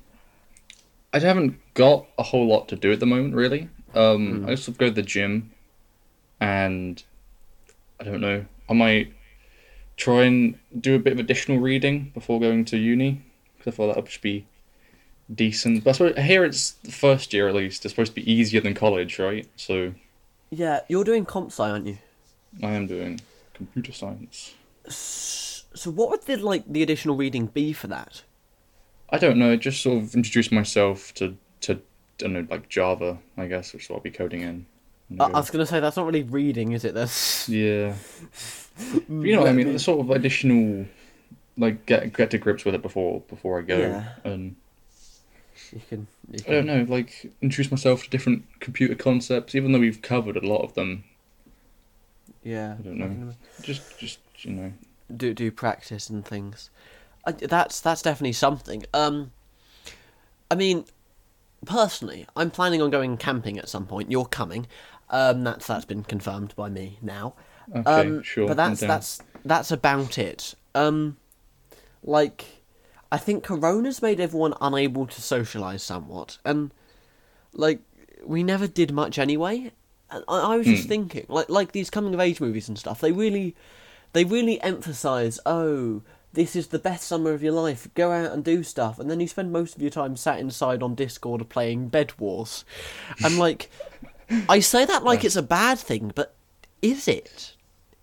I 1.13 1.19
haven't 1.19 1.59
got 1.73 2.05
a 2.17 2.23
whole 2.23 2.47
lot 2.47 2.67
to 2.69 2.75
do 2.75 2.91
at 2.91 2.99
the 2.99 3.05
moment, 3.05 3.35
really. 3.35 3.69
Um, 3.93 4.45
I 4.45 4.55
just 4.55 4.75
go 4.77 4.87
to 4.87 4.91
the 4.91 5.03
gym, 5.03 5.51
and 6.39 7.03
I 7.99 8.05
don't 8.05 8.21
know. 8.21 8.45
I 8.69 8.73
might 8.73 9.13
try 9.97 10.23
and 10.23 10.57
do 10.79 10.95
a 10.95 10.99
bit 10.99 11.13
of 11.13 11.19
additional 11.19 11.59
reading 11.59 12.11
before 12.13 12.39
going 12.39 12.65
to 12.65 12.77
uni 12.77 13.21
because 13.57 13.73
I 13.73 13.75
thought 13.75 13.87
that 13.87 13.97
would 13.97 14.05
just 14.05 14.21
be 14.21 14.47
decent. 15.33 15.83
But 15.83 15.91
I, 15.91 15.93
suppose, 15.93 16.13
I 16.17 16.21
hear 16.21 16.43
it's 16.45 16.71
the 16.71 16.91
first 16.91 17.33
year 17.33 17.47
at 17.47 17.55
least. 17.55 17.85
It's 17.85 17.93
supposed 17.93 18.15
to 18.15 18.21
be 18.21 18.31
easier 18.31 18.61
than 18.61 18.73
college, 18.73 19.19
right? 19.19 19.47
So 19.55 19.93
Yeah, 20.55 20.81
you're 20.87 21.03
doing 21.03 21.25
comp 21.25 21.47
sci, 21.51 21.63
aren't 21.67 21.87
you? 21.87 21.97
I 22.61 22.71
am 22.71 22.85
doing 22.87 23.19
computer 23.53 23.91
science. 23.91 24.53
So 24.87 25.89
what 25.89 26.09
would 26.11 26.21
the 26.23 26.37
like 26.37 26.63
the 26.71 26.83
additional 26.83 27.15
reading 27.15 27.47
be 27.47 27.73
for 27.73 27.87
that? 27.87 28.21
I 29.09 29.17
don't 29.17 29.37
know. 29.37 29.55
Just 29.55 29.81
sort 29.81 30.03
of 30.03 30.15
introduce 30.15 30.51
myself 30.51 31.13
to 31.15 31.35
to 31.61 31.73
I 31.75 31.79
don't 32.17 32.33
know 32.33 32.47
like 32.49 32.69
Java, 32.69 33.17
I 33.37 33.47
guess, 33.47 33.73
which 33.73 33.83
is 33.85 33.89
what 33.89 33.97
I'll 33.97 34.03
be 34.03 34.11
coding 34.11 34.41
in. 34.41 34.65
I, 35.19 35.25
I 35.25 35.39
was 35.39 35.49
gonna 35.49 35.65
say 35.65 35.79
that's 35.79 35.97
not 35.97 36.05
really 36.05 36.23
reading, 36.23 36.73
is 36.73 36.85
it? 36.85 36.93
That's 36.93 37.49
Yeah. 37.49 37.95
You 39.09 39.35
know 39.35 39.41
what 39.41 39.49
I 39.49 39.53
mean? 39.53 39.73
The 39.73 39.79
sort 39.89 39.99
of 39.99 40.11
additional, 40.11 40.85
like 41.57 41.85
get 41.85 42.13
get 42.13 42.29
to 42.31 42.37
grips 42.37 42.65
with 42.65 42.75
it 42.75 42.81
before 42.81 43.21
before 43.21 43.59
I 43.59 43.63
go, 43.63 43.77
Yeah. 43.77 44.09
and 44.23 44.55
you 45.73 45.81
can. 45.89 46.07
You 46.31 46.39
I 46.47 46.51
don't 46.51 46.65
know, 46.65 46.85
like 46.87 47.31
introduce 47.41 47.71
myself 47.71 48.03
to 48.03 48.09
different 48.09 48.45
computer 48.59 48.95
concepts, 48.95 49.55
even 49.55 49.71
though 49.71 49.79
we've 49.79 50.01
covered 50.01 50.37
a 50.37 50.47
lot 50.47 50.61
of 50.61 50.73
them. 50.73 51.03
yeah. 52.43 52.75
I 52.79 52.81
don't 52.81 52.97
know. 52.97 53.33
Just 53.61 53.97
just 53.99 54.19
you 54.39 54.51
know, 54.51 54.73
do 55.15 55.33
do 55.33 55.51
practice 55.51 56.09
and 56.09 56.25
things. 56.25 56.69
I, 57.25 57.31
that's 57.31 57.79
that's 57.79 58.01
definitely 58.01 58.33
something. 58.33 58.83
Um, 58.93 59.31
I 60.51 60.55
mean, 60.55 60.85
personally, 61.65 62.27
I'm 62.35 62.51
planning 62.51 62.81
on 62.81 62.89
going 62.89 63.17
camping 63.17 63.57
at 63.57 63.69
some 63.69 63.85
point. 63.85 64.11
You're 64.11 64.25
coming. 64.25 64.67
Um, 65.09 65.43
that's 65.43 65.67
that's 65.67 65.85
been 65.85 66.03
confirmed 66.03 66.55
by 66.55 66.69
me 66.69 66.97
now. 67.01 67.33
okay, 67.75 67.89
um, 67.89 68.23
sure. 68.23 68.47
But 68.47 68.57
that's 68.57 68.81
that's 68.81 69.21
that's 69.45 69.71
about 69.71 70.17
it. 70.17 70.55
Um, 70.75 71.17
like, 72.03 72.62
I 73.13 73.17
think 73.17 73.43
Corona's 73.43 74.01
made 74.01 74.19
everyone 74.19 74.55
unable 74.59 75.05
to 75.05 75.21
socialise 75.21 75.81
somewhat, 75.81 76.39
and 76.43 76.71
like 77.53 77.81
we 78.25 78.41
never 78.41 78.65
did 78.65 78.91
much 78.91 79.19
anyway. 79.19 79.71
And 80.09 80.23
I, 80.27 80.39
I 80.39 80.57
was 80.57 80.65
just 80.65 80.83
hmm. 80.85 80.89
thinking, 80.89 81.25
like 81.29 81.47
like 81.47 81.73
these 81.73 81.91
coming 81.91 82.15
of 82.15 82.19
age 82.19 82.41
movies 82.41 82.67
and 82.67 82.75
stuff. 82.75 83.01
They 83.01 83.11
really, 83.11 83.55
they 84.13 84.23
really 84.23 84.59
emphasise, 84.61 85.39
oh, 85.45 86.01
this 86.33 86.55
is 86.55 86.69
the 86.69 86.79
best 86.79 87.03
summer 87.03 87.33
of 87.33 87.43
your 87.43 87.53
life. 87.53 87.87
Go 87.93 88.11
out 88.11 88.31
and 88.31 88.43
do 88.43 88.63
stuff, 88.63 88.97
and 88.97 89.11
then 89.11 89.19
you 89.19 89.27
spend 89.27 89.51
most 89.51 89.75
of 89.75 89.81
your 89.83 89.91
time 89.91 90.17
sat 90.17 90.39
inside 90.39 90.81
on 90.81 90.95
Discord 90.95 91.47
playing 91.49 91.89
Bed 91.89 92.13
Wars. 92.17 92.65
And 93.23 93.37
like, 93.45 93.69
I 94.49 94.59
say 94.59 94.85
that 94.85 95.03
like 95.03 95.23
it's 95.23 95.35
a 95.35 95.43
bad 95.43 95.77
thing, 95.77 96.11
but 96.15 96.33
is 96.81 97.07
it? 97.07 97.53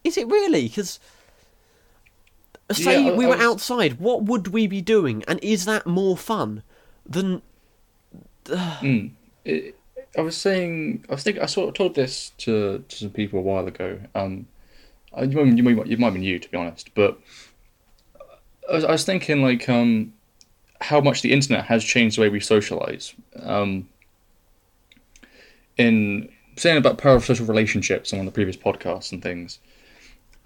Is 0.04 0.16
it 0.16 0.28
really? 0.28 0.68
Because 0.68 1.00
say 2.72 3.02
Yeah, 3.04 3.10
I- 3.10 3.14
we 3.16 3.24
I 3.24 3.28
were 3.28 3.36
was- 3.36 3.44
outside, 3.44 3.98
what 4.00 4.24
would 4.24 4.48
we 4.48 4.66
be 4.66 4.80
doing? 4.80 5.24
And 5.28 5.38
is 5.42 5.64
that 5.64 5.86
more 5.86 6.16
fun 6.16 6.62
than? 7.06 7.42
Mm. 8.46 9.12
It, 9.44 9.76
I 10.18 10.22
was 10.22 10.36
saying, 10.36 11.04
I 11.08 11.12
was 11.14 11.22
thinking, 11.22 11.42
I 11.42 11.46
sort 11.46 11.68
of 11.68 11.74
told 11.74 11.94
this 11.94 12.30
to, 12.38 12.84
to 12.88 12.96
some 12.96 13.10
people 13.10 13.38
a 13.38 13.42
while 13.42 13.66
ago. 13.66 14.00
Um, 14.14 14.46
I- 15.14 15.22
you 15.24 15.36
might, 15.44 15.56
you 15.56 15.62
might, 15.62 15.86
it 15.88 15.98
might 15.98 16.06
have 16.06 16.14
been 16.14 16.22
you, 16.22 16.38
to 16.38 16.48
be 16.50 16.56
honest, 16.56 16.90
but 16.94 17.18
I 18.70 18.74
was, 18.74 18.84
I 18.84 18.92
was 18.92 19.04
thinking 19.04 19.42
like 19.42 19.68
um, 19.68 20.12
how 20.80 21.00
much 21.00 21.22
the 21.22 21.32
internet 21.32 21.64
has 21.66 21.84
changed 21.84 22.16
the 22.16 22.22
way 22.22 22.28
we 22.28 22.40
socialize. 22.40 23.14
Um, 23.40 23.88
in 25.76 26.28
saying 26.56 26.76
about 26.76 26.98
parasocial 26.98 27.48
relationships 27.48 28.12
on 28.12 28.18
one 28.18 28.26
of 28.28 28.32
the 28.32 28.36
previous 28.36 28.56
podcasts 28.56 29.12
and 29.12 29.22
things. 29.22 29.58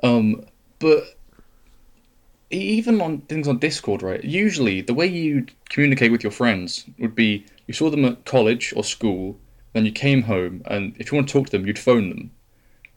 Um, 0.03 0.45
but 0.79 1.03
even 2.59 3.00
on 3.00 3.20
things 3.22 3.48
on 3.48 3.59
Discord, 3.59 4.02
right? 4.02 4.22
Usually, 4.22 4.80
the 4.80 4.94
way 4.94 5.07
you 5.07 5.46
communicate 5.68 6.12
with 6.12 6.22
your 6.22 6.32
friends 6.32 6.84
would 6.98 7.14
be 7.14 7.46
you 7.66 7.74
saw 7.74 7.90
them 7.90 8.05
at 8.05 8.24
college 8.24 8.72
or 8.76 8.84
school, 8.84 9.38
then 9.72 9.86
you 9.86 9.92
came 9.92 10.22
home, 10.22 10.62
and 10.66 10.94
if 10.98 11.11
you 11.11 11.16
want 11.16 11.28
to 11.28 11.32
talk 11.32 11.46
to 11.46 11.52
them, 11.52 11.66
you'd 11.66 11.78
phone 11.78 12.09
them, 12.09 12.30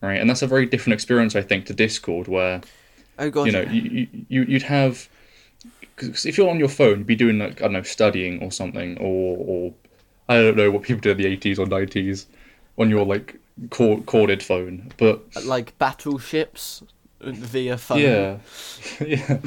right? 0.01 0.19
And 0.19 0.29
that's 0.29 0.41
a 0.41 0.47
very 0.47 0.65
different 0.65 0.93
experience, 0.93 1.35
I 1.35 1.41
think, 1.41 1.65
to 1.67 1.73
Discord, 1.73 2.27
where 2.27 2.61
Oh 3.19 3.29
god, 3.29 3.45
you 3.45 3.51
know 3.51 3.61
you, 3.61 4.07
you 4.29 4.43
you'd 4.43 4.63
have 4.63 5.09
because 5.95 6.25
if 6.25 6.37
you're 6.37 6.49
on 6.49 6.59
your 6.59 6.69
phone, 6.69 6.99
you'd 6.99 7.07
be 7.07 7.15
doing 7.15 7.39
like 7.39 7.61
I 7.61 7.65
don't 7.65 7.73
know 7.73 7.81
studying 7.81 8.41
or 8.43 8.51
something, 8.51 8.97
or 8.99 9.37
or 9.39 9.73
I 10.29 10.35
don't 10.35 10.57
know 10.57 10.69
what 10.71 10.83
people 10.83 11.01
did 11.01 11.19
in 11.19 11.31
the 11.31 11.37
80s 11.37 11.57
or 11.57 11.65
90s 11.65 12.25
on 12.77 12.89
your 12.89 13.05
like 13.05 13.39
cord- 13.69 14.05
corded 14.05 14.43
phone, 14.43 14.91
but 14.97 15.23
like 15.45 15.77
battleships 15.79 16.83
via 17.21 17.77
phone. 17.77 17.99
yeah, 17.99 18.37
yeah. 18.99 19.39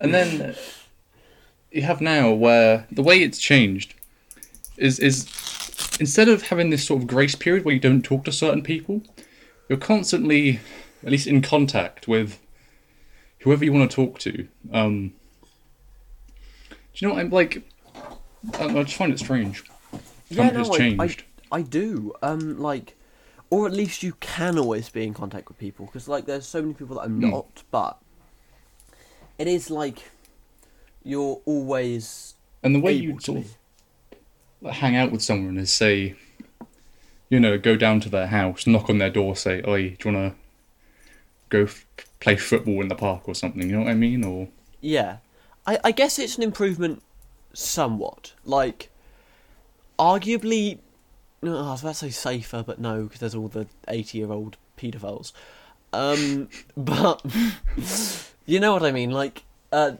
And 0.00 0.14
then 0.14 0.54
you 1.70 1.82
have 1.82 2.00
now 2.00 2.32
where 2.32 2.86
the 2.90 3.02
way 3.02 3.22
it's 3.22 3.38
changed 3.38 3.94
is 4.76 4.98
is 4.98 5.26
instead 6.00 6.28
of 6.28 6.42
having 6.42 6.70
this 6.70 6.84
sort 6.84 7.02
of 7.02 7.08
grace 7.08 7.34
period 7.34 7.64
where 7.64 7.74
you 7.74 7.80
don't 7.80 8.02
talk 8.02 8.24
to 8.24 8.32
certain 8.32 8.62
people, 8.62 9.02
you're 9.68 9.78
constantly, 9.78 10.60
at 11.04 11.10
least 11.10 11.26
in 11.26 11.42
contact 11.42 12.08
with 12.08 12.38
whoever 13.40 13.64
you 13.64 13.72
want 13.72 13.90
to 13.90 13.94
talk 13.94 14.18
to. 14.20 14.48
Um, 14.72 15.12
do 16.68 16.76
you 16.96 17.08
know 17.08 17.14
what 17.14 17.20
I'm 17.20 17.30
like? 17.30 17.62
I, 18.58 18.64
I 18.64 18.82
just 18.82 18.96
find 18.96 19.12
it 19.12 19.18
strange. 19.18 19.62
yeah, 20.28 20.50
no, 20.50 20.64
I, 20.74 20.96
I. 20.98 21.16
I 21.52 21.62
do. 21.62 22.12
Um, 22.22 22.60
like, 22.60 22.96
or 23.50 23.66
at 23.66 23.72
least 23.72 24.02
you 24.02 24.12
can 24.20 24.58
always 24.58 24.88
be 24.88 25.04
in 25.04 25.12
contact 25.14 25.48
with 25.48 25.58
people 25.58 25.86
because 25.86 26.08
like 26.08 26.26
there's 26.26 26.46
so 26.46 26.62
many 26.62 26.74
people 26.74 26.96
that 26.96 27.02
I'm 27.02 27.18
Hmm. 27.18 27.30
not, 27.30 27.62
but 27.70 27.98
it 29.38 29.46
is 29.48 29.70
like 29.70 30.10
you're 31.02 31.40
always 31.44 32.34
And 32.62 32.74
the 32.74 32.80
way 32.80 32.92
you 32.92 33.18
sort 33.20 33.38
of 33.38 33.56
like, 34.60 34.74
hang 34.74 34.96
out 34.96 35.10
with 35.12 35.22
someone 35.22 35.56
is 35.58 35.72
say, 35.72 36.14
you 37.28 37.40
know, 37.40 37.58
go 37.58 37.76
down 37.76 38.00
to 38.00 38.08
their 38.08 38.26
house, 38.26 38.66
knock 38.66 38.90
on 38.90 38.98
their 38.98 39.10
door, 39.10 39.36
say, 39.36 39.62
"Oi, 39.66 39.96
do 39.98 40.08
you 40.08 40.14
wanna 40.14 40.34
go 41.48 41.62
f- 41.62 41.86
play 42.20 42.36
football 42.36 42.80
in 42.82 42.88
the 42.88 42.94
park 42.94 43.28
or 43.28 43.34
something?" 43.34 43.62
You 43.62 43.76
know 43.76 43.84
what 43.84 43.90
I 43.90 43.94
mean? 43.94 44.24
Or 44.24 44.48
Yeah, 44.80 45.18
I, 45.66 45.78
I 45.84 45.92
guess 45.92 46.18
it's 46.18 46.36
an 46.36 46.42
improvement, 46.42 47.02
somewhat. 47.52 48.34
Like, 48.44 48.90
arguably, 49.98 50.78
no, 51.42 51.56
I 51.56 51.70
was 51.70 51.82
about 51.82 51.94
to 51.94 51.94
say 51.94 52.10
safer, 52.10 52.62
but 52.62 52.78
no, 52.78 53.04
because 53.04 53.20
there's 53.20 53.34
all 53.34 53.48
the 53.48 53.66
eighty-year-old 53.88 54.56
paedophiles. 54.76 55.32
Um, 55.92 56.48
but 56.76 57.24
you 58.46 58.60
know 58.60 58.72
what 58.72 58.82
I 58.82 58.92
mean. 58.92 59.10
Like, 59.10 59.44
uh, 59.72 59.92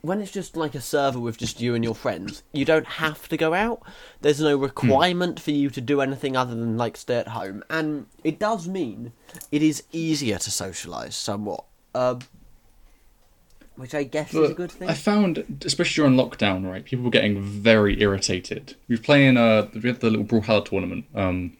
when 0.00 0.20
it's 0.20 0.32
just 0.32 0.56
like 0.56 0.74
a 0.74 0.80
server 0.80 1.20
with 1.20 1.38
just 1.38 1.60
you 1.60 1.74
and 1.74 1.84
your 1.84 1.94
friends, 1.94 2.42
you 2.52 2.64
don't 2.64 2.86
have 2.86 3.28
to 3.28 3.36
go 3.36 3.54
out. 3.54 3.82
There's 4.20 4.40
no 4.40 4.56
requirement 4.56 5.40
for 5.40 5.50
you 5.50 5.70
to 5.70 5.80
do 5.80 6.00
anything 6.00 6.36
other 6.36 6.54
than 6.54 6.76
like 6.76 6.96
stay 6.96 7.16
at 7.16 7.28
home, 7.28 7.62
and 7.70 8.06
it 8.24 8.38
does 8.38 8.68
mean 8.68 9.12
it 9.52 9.62
is 9.62 9.84
easier 9.92 10.38
to 10.38 10.50
socialise 10.50 11.12
somewhat. 11.12 11.64
Um, 11.94 12.20
which 13.78 13.94
I 13.94 14.02
guess 14.04 14.34
is 14.34 14.50
a 14.50 14.54
good 14.54 14.70
thing. 14.72 14.88
I 14.88 14.94
found, 14.94 15.62
especially 15.64 16.02
during 16.02 16.16
lockdown, 16.18 16.68
right, 16.70 16.84
people 16.84 17.04
were 17.04 17.10
getting 17.10 17.40
very 17.40 18.00
irritated. 18.02 18.74
We 18.88 18.96
were 18.96 19.02
playing 19.02 19.36
uh, 19.36 19.68
we 19.74 19.88
had 19.88 20.00
the 20.00 20.10
little 20.10 20.26
Brawlhalla 20.26 20.64
tournament, 20.64 21.06
um, 21.14 21.56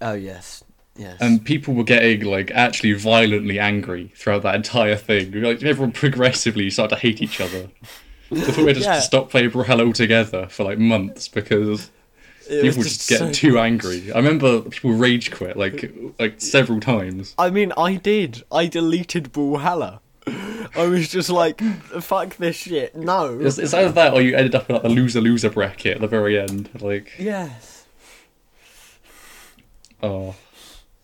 Oh 0.00 0.14
yes, 0.14 0.64
yes. 0.96 1.18
and 1.20 1.44
people 1.44 1.74
were 1.74 1.84
getting 1.84 2.22
like 2.24 2.50
actually 2.52 2.92
violently 2.94 3.58
angry 3.58 4.12
throughout 4.16 4.42
that 4.42 4.54
entire 4.54 4.96
thing. 4.96 5.32
Like 5.42 5.62
everyone 5.62 5.92
progressively 6.04 6.70
started 6.70 6.94
to 6.96 7.00
hate 7.02 7.20
each 7.20 7.40
other. 7.40 7.68
I 8.30 8.40
thought 8.40 8.58
we 8.58 8.66
had 8.66 8.76
to 8.76 8.82
Yeah. 8.82 9.00
stop 9.00 9.30
playing 9.30 9.50
Brawlhalla 9.50 9.86
altogether 9.86 10.46
for 10.48 10.62
like 10.64 10.78
months 10.78 11.28
because 11.28 11.90
It 12.48 12.62
people 12.62 12.78
were 12.78 12.84
just 12.84 13.00
so 13.02 13.18
getting 13.18 13.32
too 13.32 13.58
angry. 13.58 14.12
I 14.12 14.16
remember 14.18 14.60
people 14.60 14.92
rage 14.92 15.30
quit 15.32 15.56
like 15.56 15.90
like 16.18 16.40
several 16.40 16.78
times. 16.78 17.34
I 17.38 17.50
mean, 17.50 17.72
I 17.76 17.94
did. 17.96 18.44
I 18.52 18.66
deleted 18.66 19.32
Brawlhalla. 19.32 20.00
I 20.74 20.86
was 20.86 21.08
just 21.08 21.30
like, 21.30 21.60
fuck 22.00 22.36
this 22.36 22.56
shit. 22.56 22.94
No. 22.96 23.38
It's, 23.40 23.58
it's 23.58 23.74
either 23.74 23.92
that 23.92 24.14
or 24.14 24.22
you 24.22 24.36
ended 24.36 24.54
up 24.54 24.68
in 24.68 24.74
like 24.74 24.82
the 24.82 24.88
loser 24.88 25.20
loser 25.20 25.50
bracket 25.50 25.96
at 25.96 26.00
the 26.00 26.06
very 26.08 26.38
end. 26.38 26.70
Like 26.80 27.12
Yes. 27.18 27.86
oh. 30.02 30.34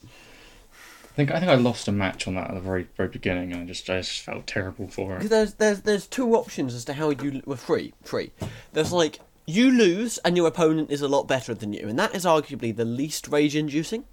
I 0.05 1.17
think 1.17 1.31
I 1.31 1.39
think 1.39 1.51
I 1.51 1.55
lost 1.55 1.87
a 1.87 1.93
match 1.93 2.27
on 2.27 2.35
that 2.35 2.49
at 2.49 2.55
the 2.55 2.61
very 2.61 2.89
very 2.97 3.09
beginning, 3.09 3.53
and 3.53 3.63
I 3.63 3.65
just 3.67 3.89
I 3.89 3.99
just 3.99 4.23
felt 4.23 4.49
terrible 4.49 4.89
for 4.89 5.17
it. 5.19 5.29
there's 5.29 5.55
there's 5.55 5.83
there's 5.83 6.09
two 6.09 6.35
options 6.35 6.75
as 6.75 6.85
to 6.87 6.93
how 6.95 7.11
you 7.11 7.41
were 7.47 7.57
free 7.57 7.95
free. 8.03 8.33
There's 8.73 8.93
like 8.93 9.21
you 9.47 9.71
lose 9.71 10.19
and 10.19 10.37
your 10.37 10.49
opponent 10.49 10.91
is 10.91 11.03
a 11.03 11.09
lot 11.09 11.29
better 11.29 11.55
than 11.55 11.73
you, 11.73 11.89
and 11.89 11.97
that 12.01 12.17
is 12.17 12.25
arguably 12.25 12.75
the 12.75 12.85
least 12.85 13.29
rage 13.29 13.55
inducing. 13.55 14.05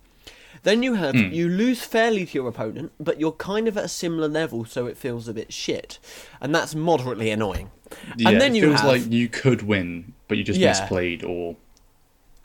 Then 0.63 0.83
you 0.83 0.93
have 0.93 1.15
hmm. 1.15 1.31
you 1.33 1.49
lose 1.49 1.83
fairly 1.83 2.25
to 2.25 2.33
your 2.33 2.47
opponent, 2.47 2.91
but 2.99 3.19
you're 3.19 3.31
kind 3.31 3.67
of 3.67 3.77
at 3.77 3.85
a 3.85 3.87
similar 3.87 4.27
level, 4.27 4.63
so 4.65 4.85
it 4.85 4.97
feels 4.97 5.27
a 5.27 5.33
bit 5.33 5.51
shit, 5.51 5.97
and 6.39 6.53
that's 6.53 6.75
moderately 6.75 7.31
annoying. 7.31 7.71
Yeah, 8.15 8.29
and 8.29 8.41
then 8.41 8.55
it 8.55 8.59
you 8.59 8.67
feels 8.67 8.81
have, 8.81 8.89
like 8.89 9.11
you 9.11 9.27
could 9.27 9.63
win, 9.63 10.13
but 10.27 10.37
you 10.37 10.43
just 10.43 10.59
Yeah. 10.59 10.73
misplayed 10.73 11.23
or 11.27 11.55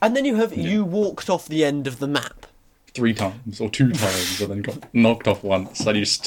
and 0.02 0.16
then 0.16 0.24
you 0.24 0.36
have 0.36 0.56
you 0.56 0.84
walked 0.84 1.28
off 1.30 1.46
the 1.48 1.64
end 1.64 1.86
of 1.86 1.98
the 1.98 2.06
map. 2.08 2.46
three 2.94 3.12
times 3.12 3.60
or 3.60 3.68
two 3.68 3.92
times, 3.92 4.40
and 4.40 4.50
then 4.50 4.62
got 4.62 4.94
knocked 4.94 5.28
off 5.28 5.44
once. 5.44 5.80
And 5.80 5.98
you 5.98 6.04
just 6.06 6.26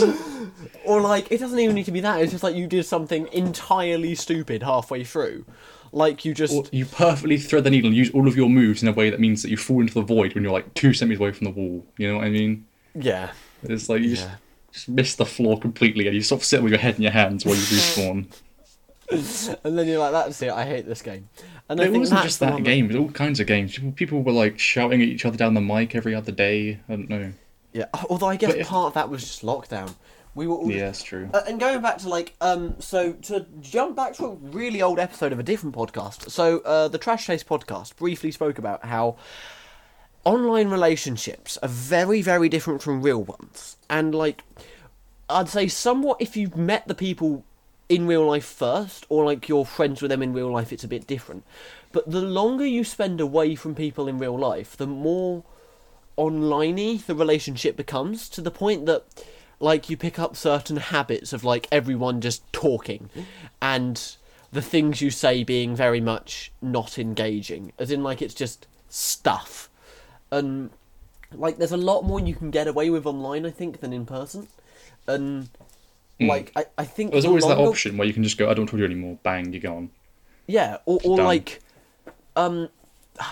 Or 0.85 1.01
like 1.01 1.31
it 1.31 1.39
doesn't 1.39 1.57
even 1.57 1.75
need 1.75 1.85
to 1.85 1.91
be 1.91 2.01
that. 2.01 2.21
It's 2.21 2.31
just 2.31 2.43
like 2.43 2.55
you 2.55 2.67
did 2.67 2.85
something 2.85 3.27
entirely 3.31 4.13
stupid 4.13 4.61
halfway 4.61 5.03
through, 5.03 5.45
like 5.91 6.25
you 6.25 6.33
just 6.33 6.53
or 6.53 6.63
you 6.71 6.85
perfectly 6.85 7.37
thread 7.37 7.63
the 7.63 7.69
needle 7.69 7.87
and 7.87 7.95
use 7.97 8.11
all 8.11 8.27
of 8.27 8.35
your 8.35 8.49
moves 8.49 8.81
in 8.83 8.87
a 8.89 8.91
way 8.91 9.09
that 9.09 9.19
means 9.19 9.41
that 9.43 9.49
you 9.49 9.57
fall 9.57 9.81
into 9.81 9.93
the 9.93 10.01
void 10.01 10.33
when 10.35 10.43
you're 10.43 10.53
like 10.53 10.73
two 10.73 10.93
centimeters 10.93 11.19
away 11.21 11.31
from 11.31 11.45
the 11.45 11.51
wall. 11.51 11.85
You 11.97 12.09
know 12.11 12.17
what 12.17 12.25
I 12.25 12.29
mean? 12.29 12.65
yeah 12.95 13.31
It's 13.63 13.89
like 13.89 14.01
you 14.01 14.09
just, 14.15 14.27
Yeah. 14.27 14.35
just 14.71 14.89
miss 14.89 15.15
the 15.15 15.25
floor 15.25 15.59
completely, 15.59 16.07
and 16.07 16.15
you 16.15 16.21
sort 16.21 16.41
of 16.41 16.45
sit 16.45 16.61
with 16.63 16.71
your 16.71 16.79
head 16.79 16.95
in 16.95 17.01
your 17.01 17.11
hands 17.11 17.45
while 17.45 17.55
you 17.55 17.61
respawn. 17.77 18.25
and 19.63 19.77
then 19.77 19.87
you're 19.87 19.99
like 19.99 20.11
that's 20.11 20.41
it. 20.41 20.51
I 20.51 20.65
hate 20.65 20.85
this 20.85 21.01
game. 21.01 21.29
And 21.67 21.79
it 21.79 21.91
wasn't 21.91 22.21
just 22.23 22.39
that 22.39 22.63
game; 22.63 22.85
it 22.85 22.87
was 22.89 22.95
all 22.97 23.09
kinds 23.11 23.39
of 23.39 23.47
games. 23.47 23.73
People, 23.75 23.91
people 23.91 24.23
were 24.23 24.31
like 24.31 24.57
shouting 24.59 25.01
at 25.01 25.07
each 25.07 25.25
other 25.25 25.37
down 25.37 25.53
the 25.53 25.61
mic 25.61 25.95
every 25.95 26.13
other 26.15 26.31
day. 26.31 26.79
I 26.87 26.91
don't 26.95 27.09
know. 27.09 27.31
Yeah. 27.73 27.85
Although 28.09 28.27
I 28.27 28.35
guess 28.35 28.51
But 28.51 28.59
if- 28.59 28.67
part 28.67 28.87
of 28.87 28.93
that 28.95 29.09
was 29.09 29.21
just 29.21 29.43
lockdown. 29.43 29.93
We 30.35 30.47
were 30.47 30.55
all 30.55 30.71
Yeah, 30.71 30.85
that's 30.85 31.03
true. 31.03 31.29
Uh, 31.33 31.41
and 31.47 31.59
going 31.59 31.81
back 31.81 31.97
to 31.99 32.09
like, 32.09 32.35
um, 32.39 32.75
so 32.79 33.13
to 33.13 33.45
jump 33.61 33.95
back 33.95 34.13
to 34.15 34.25
a 34.25 34.35
really 34.35 34.81
old 34.81 34.99
episode 34.99 35.33
of 35.33 35.39
a 35.39 35.43
different 35.43 35.75
podcast. 35.75 36.29
So 36.29 36.59
uh, 36.59 36.87
the 36.87 36.97
Trash 36.97 37.25
Taste 37.27 37.47
podcast 37.47 37.95
briefly 37.95 38.31
spoke 38.31 38.57
about 38.57 38.85
how 38.85 39.17
online 40.23 40.69
relationships 40.69 41.57
are 41.63 41.69
very, 41.69 42.21
very 42.21 42.49
different 42.49 42.81
from 42.81 43.01
real 43.01 43.23
ones, 43.23 43.77
and 43.89 44.13
like, 44.13 44.43
I'd 45.29 45.49
say 45.49 45.67
somewhat 45.67 46.21
if 46.21 46.37
you've 46.37 46.55
met 46.57 46.87
the 46.87 46.95
people 46.95 47.43
in 47.87 48.05
real 48.05 48.25
life 48.25 48.45
first, 48.45 49.05
or 49.09 49.25
like 49.25 49.49
you're 49.49 49.65
friends 49.65 50.01
with 50.01 50.09
them 50.09 50.21
in 50.21 50.31
real 50.31 50.51
life, 50.51 50.71
it's 50.71 50.83
a 50.83 50.87
bit 50.87 51.07
different. 51.07 51.43
But 51.91 52.09
the 52.09 52.21
longer 52.21 52.65
you 52.65 52.83
spend 52.83 53.19
away 53.19 53.55
from 53.55 53.73
people 53.73 54.07
in 54.07 54.19
real 54.19 54.37
life, 54.37 54.77
the 54.77 54.85
more 54.85 55.43
onliney 56.17 57.03
the 57.03 57.15
relationship 57.15 57.75
becomes 57.75 58.29
to 58.29 58.41
the 58.41 58.51
point 58.51 58.85
that 58.85 59.05
like 59.59 59.89
you 59.89 59.97
pick 59.97 60.17
up 60.19 60.35
certain 60.35 60.77
habits 60.77 61.33
of 61.33 61.43
like 61.43 61.67
everyone 61.71 62.21
just 62.21 62.41
talking 62.53 63.09
and 63.61 64.15
the 64.51 64.61
things 64.61 65.01
you 65.01 65.09
say 65.11 65.43
being 65.43 65.75
very 65.75 66.01
much 66.01 66.51
not 66.61 66.97
engaging 66.97 67.71
as 67.77 67.91
in 67.91 68.03
like 68.03 68.21
it's 68.21 68.33
just 68.33 68.67
stuff 68.89 69.69
and 70.31 70.69
like 71.33 71.57
there's 71.57 71.71
a 71.71 71.77
lot 71.77 72.03
more 72.03 72.19
you 72.19 72.33
can 72.33 72.49
get 72.49 72.67
away 72.67 72.89
with 72.89 73.05
online 73.05 73.45
i 73.45 73.51
think 73.51 73.79
than 73.81 73.93
in 73.93 74.05
person 74.05 74.47
and 75.07 75.49
like 76.19 76.51
i, 76.55 76.65
I 76.77 76.85
think 76.85 77.11
There's 77.11 77.23
the 77.23 77.29
always 77.29 77.45
that 77.45 77.57
option 77.57 77.97
where 77.97 78.07
you 78.07 78.13
can 78.13 78.23
just 78.23 78.37
go, 78.37 78.49
"I 78.49 78.53
don't 78.53 78.65
talk 78.65 78.73
to 78.73 78.79
you 78.79 78.85
anymore." 78.85 79.17
Bang, 79.23 79.53
you're 79.53 79.61
gone. 79.61 79.89
yeah, 80.47 80.77
or, 80.85 80.99
or 81.05 81.15
Done. 81.15 81.25
like, 81.25 81.61
um, 82.35 82.67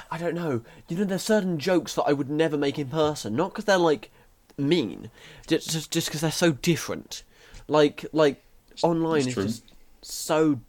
I 0.10 0.18
don't 0.18 0.36
know. 0.36 0.62
You 0.88 0.98
know, 0.98 1.04
there's 1.04 1.24
certain 1.24 1.60
jokes 1.60 1.96
that 1.96 2.04
I 2.04 2.14
would 2.14 2.30
never 2.30 2.58
make 2.58 2.80
in 2.80 2.88
person, 2.88 3.36
not 3.36 3.52
because 3.52 3.66
they're 3.66 3.78
like 3.78 4.10
mean, 4.58 5.10
just 5.48 5.70
just 5.70 5.92
just 5.92 6.08
because 6.08 6.22
they're 6.22 6.32
so 6.32 6.52
different. 6.52 7.24
Like 7.68 8.06
like 8.14 8.44
online 8.84 9.28
It's 9.28 9.38
is 9.38 9.60
just 9.60 9.64
so 10.02 10.60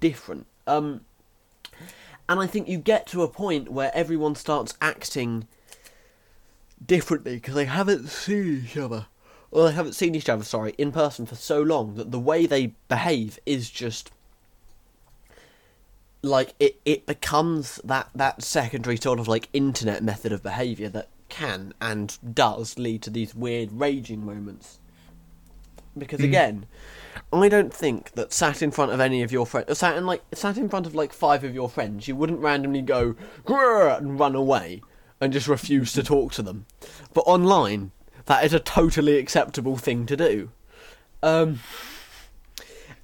different. 0.00 0.46
Um, 0.66 1.02
and 2.28 2.40
I 2.40 2.46
think 2.46 2.68
you 2.68 2.78
get 2.78 3.06
to 3.08 3.22
a 3.22 3.28
point 3.28 3.70
where 3.70 3.90
everyone 3.94 4.34
starts 4.34 4.74
acting 4.80 5.46
differently 6.84 7.36
because 7.36 7.54
they 7.54 7.66
haven't 7.66 8.08
seen 8.08 8.64
each 8.64 8.76
other. 8.76 9.06
Or 9.50 9.68
they 9.68 9.74
haven't 9.74 9.92
seen 9.92 10.16
each 10.16 10.28
other, 10.28 10.42
sorry, 10.42 10.74
in 10.78 10.90
person 10.90 11.26
for 11.26 11.36
so 11.36 11.62
long 11.62 11.94
that 11.94 12.10
the 12.10 12.18
way 12.18 12.44
they 12.44 12.74
behave 12.88 13.38
is 13.46 13.70
just 13.70 14.10
like 16.22 16.54
it, 16.58 16.80
it 16.84 17.06
becomes 17.06 17.80
that 17.84 18.08
that 18.14 18.42
secondary 18.42 18.96
sort 18.96 19.20
of 19.20 19.28
like 19.28 19.48
internet 19.52 20.02
method 20.02 20.32
of 20.32 20.42
behavior 20.42 20.88
that 20.88 21.08
can 21.38 21.74
and 21.80 22.18
does 22.34 22.78
lead 22.78 23.02
to 23.02 23.10
these 23.10 23.34
weird 23.34 23.70
raging 23.72 24.24
moments. 24.24 24.78
Because 25.96 26.20
again 26.20 26.66
i 27.32 27.48
don't 27.48 27.72
think 27.72 28.10
that 28.12 28.32
sat 28.32 28.60
in 28.62 28.72
front 28.72 28.90
of 28.90 28.98
any 28.98 29.22
of 29.22 29.30
your 29.30 29.46
friends 29.46 29.78
sat 29.78 29.96
in 29.96 30.04
like 30.04 30.22
sat 30.32 30.56
in 30.56 30.68
front 30.68 30.86
of 30.86 30.94
like 30.96 31.12
five 31.12 31.44
of 31.44 31.54
your 31.54 31.68
friends 31.68 32.08
you 32.08 32.16
wouldn't 32.16 32.40
randomly 32.40 32.82
go 32.82 33.14
and 33.46 34.18
run 34.18 34.34
away 34.34 34.82
and 35.20 35.32
just 35.32 35.46
refuse 35.46 35.92
to 35.92 36.02
talk 36.02 36.32
to 36.32 36.42
them. 36.42 36.66
But 37.12 37.20
online 37.22 37.92
that 38.26 38.44
is 38.44 38.52
a 38.52 38.58
totally 38.58 39.16
acceptable 39.18 39.76
thing 39.76 40.06
to 40.06 40.16
do. 40.16 40.50
Um 41.22 41.60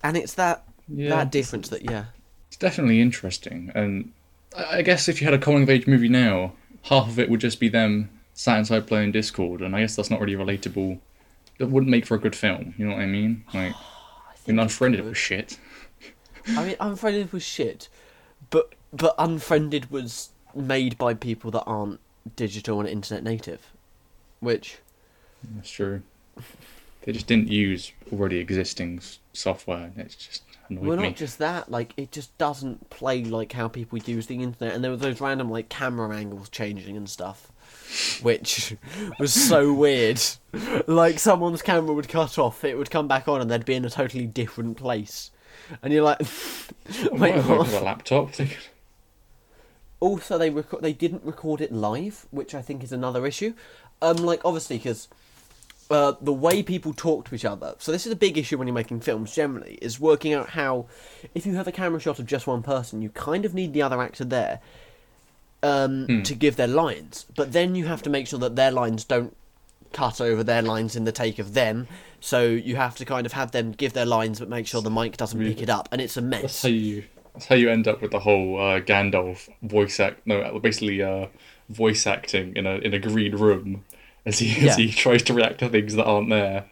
and 0.03 0.17
it's 0.17 0.35
that 0.35 0.65
Yeah. 0.89 1.11
that 1.11 1.31
difference 1.31 1.69
that 1.69 1.85
yeah. 1.85 2.07
It's 2.49 2.57
definitely 2.57 3.01
interesting, 3.01 3.71
and 3.77 4.11
I 4.57 4.83
guess 4.83 5.09
if 5.09 5.21
you 5.21 5.27
had 5.27 5.35
a 5.35 5.39
coming 5.39 5.63
of 5.63 5.71
age 5.71 5.87
movie 5.87 6.09
now, 6.09 6.55
half 6.83 7.07
of 7.09 7.19
it 7.21 7.31
would 7.31 7.41
just 7.41 7.61
be 7.61 7.69
them 7.69 8.11
sat 8.35 8.59
inside 8.59 8.87
playing 8.87 9.13
Discord, 9.13 9.61
and 9.61 9.75
I 9.77 9.81
guess 9.81 9.97
that's 9.97 10.11
not 10.11 10.21
really 10.21 10.35
relatable. 10.35 10.99
That 11.59 11.69
wouldn't 11.69 11.91
make 11.91 12.07
for 12.07 12.15
a 12.15 12.19
good 12.19 12.35
film. 12.37 12.75
You 12.79 12.87
know 12.87 12.95
what 12.95 13.03
I 13.03 13.07
mean? 13.07 13.45
Like, 13.55 13.75
being 14.47 14.59
unfriended 14.59 15.05
was 15.05 15.19
shit. 15.19 15.59
I 16.57 16.65
mean, 16.65 16.77
Unfriended 16.81 17.33
was 17.33 17.43
shit, 17.43 17.89
but 18.49 18.75
but 18.93 19.15
Unfriended 19.19 19.91
was 19.91 20.31
made 20.55 20.99
by 20.99 21.15
people 21.15 21.51
that 21.53 21.63
aren't 21.63 22.01
digital 22.37 22.81
and 22.81 22.89
internet 22.89 23.23
native, 23.23 23.71
which 24.41 24.79
That's 25.55 25.71
true. 25.71 26.03
They 27.03 27.13
just 27.13 27.27
didn't 27.27 27.49
use 27.49 27.93
already 28.13 28.39
existing 28.39 29.01
software. 29.33 29.91
and 29.95 29.99
It's 29.99 30.15
just 30.15 30.43
annoyed 30.69 30.87
well, 30.87 30.97
me. 30.99 31.03
not 31.05 31.17
just 31.17 31.39
that, 31.39 31.71
like 31.71 31.93
it 31.97 32.13
just 32.13 32.37
doesn't 32.39 32.91
play 32.91 33.25
like 33.25 33.53
how 33.53 33.69
people 33.69 33.99
use 33.99 34.27
the 34.27 34.43
internet, 34.43 34.75
and 34.75 34.83
there 34.83 34.91
were 34.91 34.97
those 34.97 35.21
random 35.21 35.51
like 35.51 35.69
camera 35.69 36.15
angles 36.17 36.49
changing 36.49 36.97
and 36.97 37.09
stuff, 37.09 37.51
which 38.23 38.77
was 39.19 39.33
so 39.33 39.73
weird. 39.73 40.21
Like 40.87 41.19
someone's 41.19 41.63
camera 41.63 41.95
would 41.95 42.09
cut 42.09 42.39
off, 42.39 42.65
it 42.65 42.77
would 42.79 42.91
come 42.91 43.09
back 43.09 43.29
on, 43.29 43.41
and 43.41 43.51
they'd 43.51 43.65
be 43.65 43.75
in 43.75 43.85
a 43.85 43.91
totally 43.91 44.27
different 44.27 44.77
place, 44.77 45.31
and 45.83 45.93
you're 45.93 46.03
like, 46.05 46.21
wait, 47.13 47.37
what? 47.45 47.59
with 47.61 47.75
a 47.75 47.81
laptop? 47.81 48.33
They 48.33 48.47
could- 48.49 48.57
Also, 50.01 50.39
they 50.39 50.51
reco- 50.51 50.81
they 50.81 50.93
didn't 50.93 51.25
record 51.25 51.61
it 51.61 51.73
live, 51.73 52.27
which 52.31 52.55
I 52.55 52.63
think 52.63 52.83
is 52.83 52.93
another 52.93 53.27
issue. 53.27 53.55
Um, 54.03 54.17
like 54.17 54.41
obviously 54.45 54.79
because 54.79 55.09
uh, 55.91 56.15
the 56.23 56.33
way 56.33 56.63
people 56.63 56.95
talk 56.95 57.29
to 57.29 57.35
each 57.35 57.45
other. 57.45 57.75
So 57.79 57.93
this 57.93 58.07
is 58.07 58.13
a 58.13 58.17
big 58.17 58.39
issue 58.39 58.57
when 58.57 58.67
you're 58.67 58.75
making 58.75 59.01
films. 59.01 59.35
Generally, 59.35 59.79
is 59.83 60.01
working 60.01 60.33
out 60.33 60.51
how, 60.51 60.87
if 61.35 61.45
you 61.45 61.55
have 61.57 61.69
a 61.69 61.73
camera 61.73 62.01
shot 62.01 62.19
of 62.19 62.27
just 62.27 62.47
one 62.47 62.63
person, 62.63 63.03
you 63.03 63.11
kind 63.11 63.45
of 63.45 63.53
need 63.53 63.73
the 63.75 63.83
other 63.83 64.01
actor 64.01 64.25
there 64.25 64.61
um, 65.63 66.23
to 66.23 66.35
give 66.35 66.57
their 66.57 66.67
lines. 66.69 67.27
But 67.37 67.53
then 67.53 67.75
you 67.75 67.87
have 67.87 68.03
to 68.03 68.11
make 68.11 68.27
sure 68.27 68.39
that 68.41 68.57
their 68.57 68.71
lines 68.71 69.05
don't 69.05 69.37
cut 69.93 70.21
over 70.21 70.45
their 70.45 70.63
lines 70.63 70.97
in 70.97 71.05
the 71.05 71.13
take 71.13 71.39
of 71.39 71.55
them. 71.55 71.89
So 72.21 72.45
you 72.45 72.77
have 72.77 72.97
to 72.97 73.05
kind 73.05 73.27
of 73.27 73.33
have 73.33 73.51
them 73.53 73.73
give 73.73 73.93
their 73.93 74.07
lines, 74.07 74.41
but 74.41 74.49
make 74.49 74.67
sure 74.67 74.83
the 74.83 74.91
mic 74.91 75.17
doesn't 75.17 75.41
pick 75.41 75.63
it 75.63 75.71
up, 75.71 75.89
and 75.91 76.01
it's 76.01 76.17
a 76.17 76.23
mess. 76.23 76.43
That's 76.43 76.63
how 76.63 76.69
you. 76.69 77.05
That's 77.33 77.47
how 77.47 77.55
you 77.55 77.71
end 77.71 77.87
up 77.87 78.03
with 78.03 78.11
the 78.11 78.19
whole 78.21 78.59
uh, 78.59 78.81
Gandalf 78.81 79.49
voice 79.63 80.01
act. 80.01 80.27
No, 80.27 80.59
basically 80.59 81.01
uh, 81.01 81.29
voice 81.69 82.07
acting 82.07 82.57
in 82.57 82.67
a 82.67 82.75
in 82.79 82.93
a 82.93 82.99
green 82.99 83.37
room 83.37 83.85
as 84.27 84.41
he 84.41 84.49
Yeah. 84.49 84.73
as 84.73 84.77
he 84.77 84.91
tries 84.91 85.23
to 85.25 85.35
react 85.35 85.61
to 85.61 85.69
things 85.69 85.95
that 85.95 86.05
aren't 86.05 86.29
there. 86.29 86.67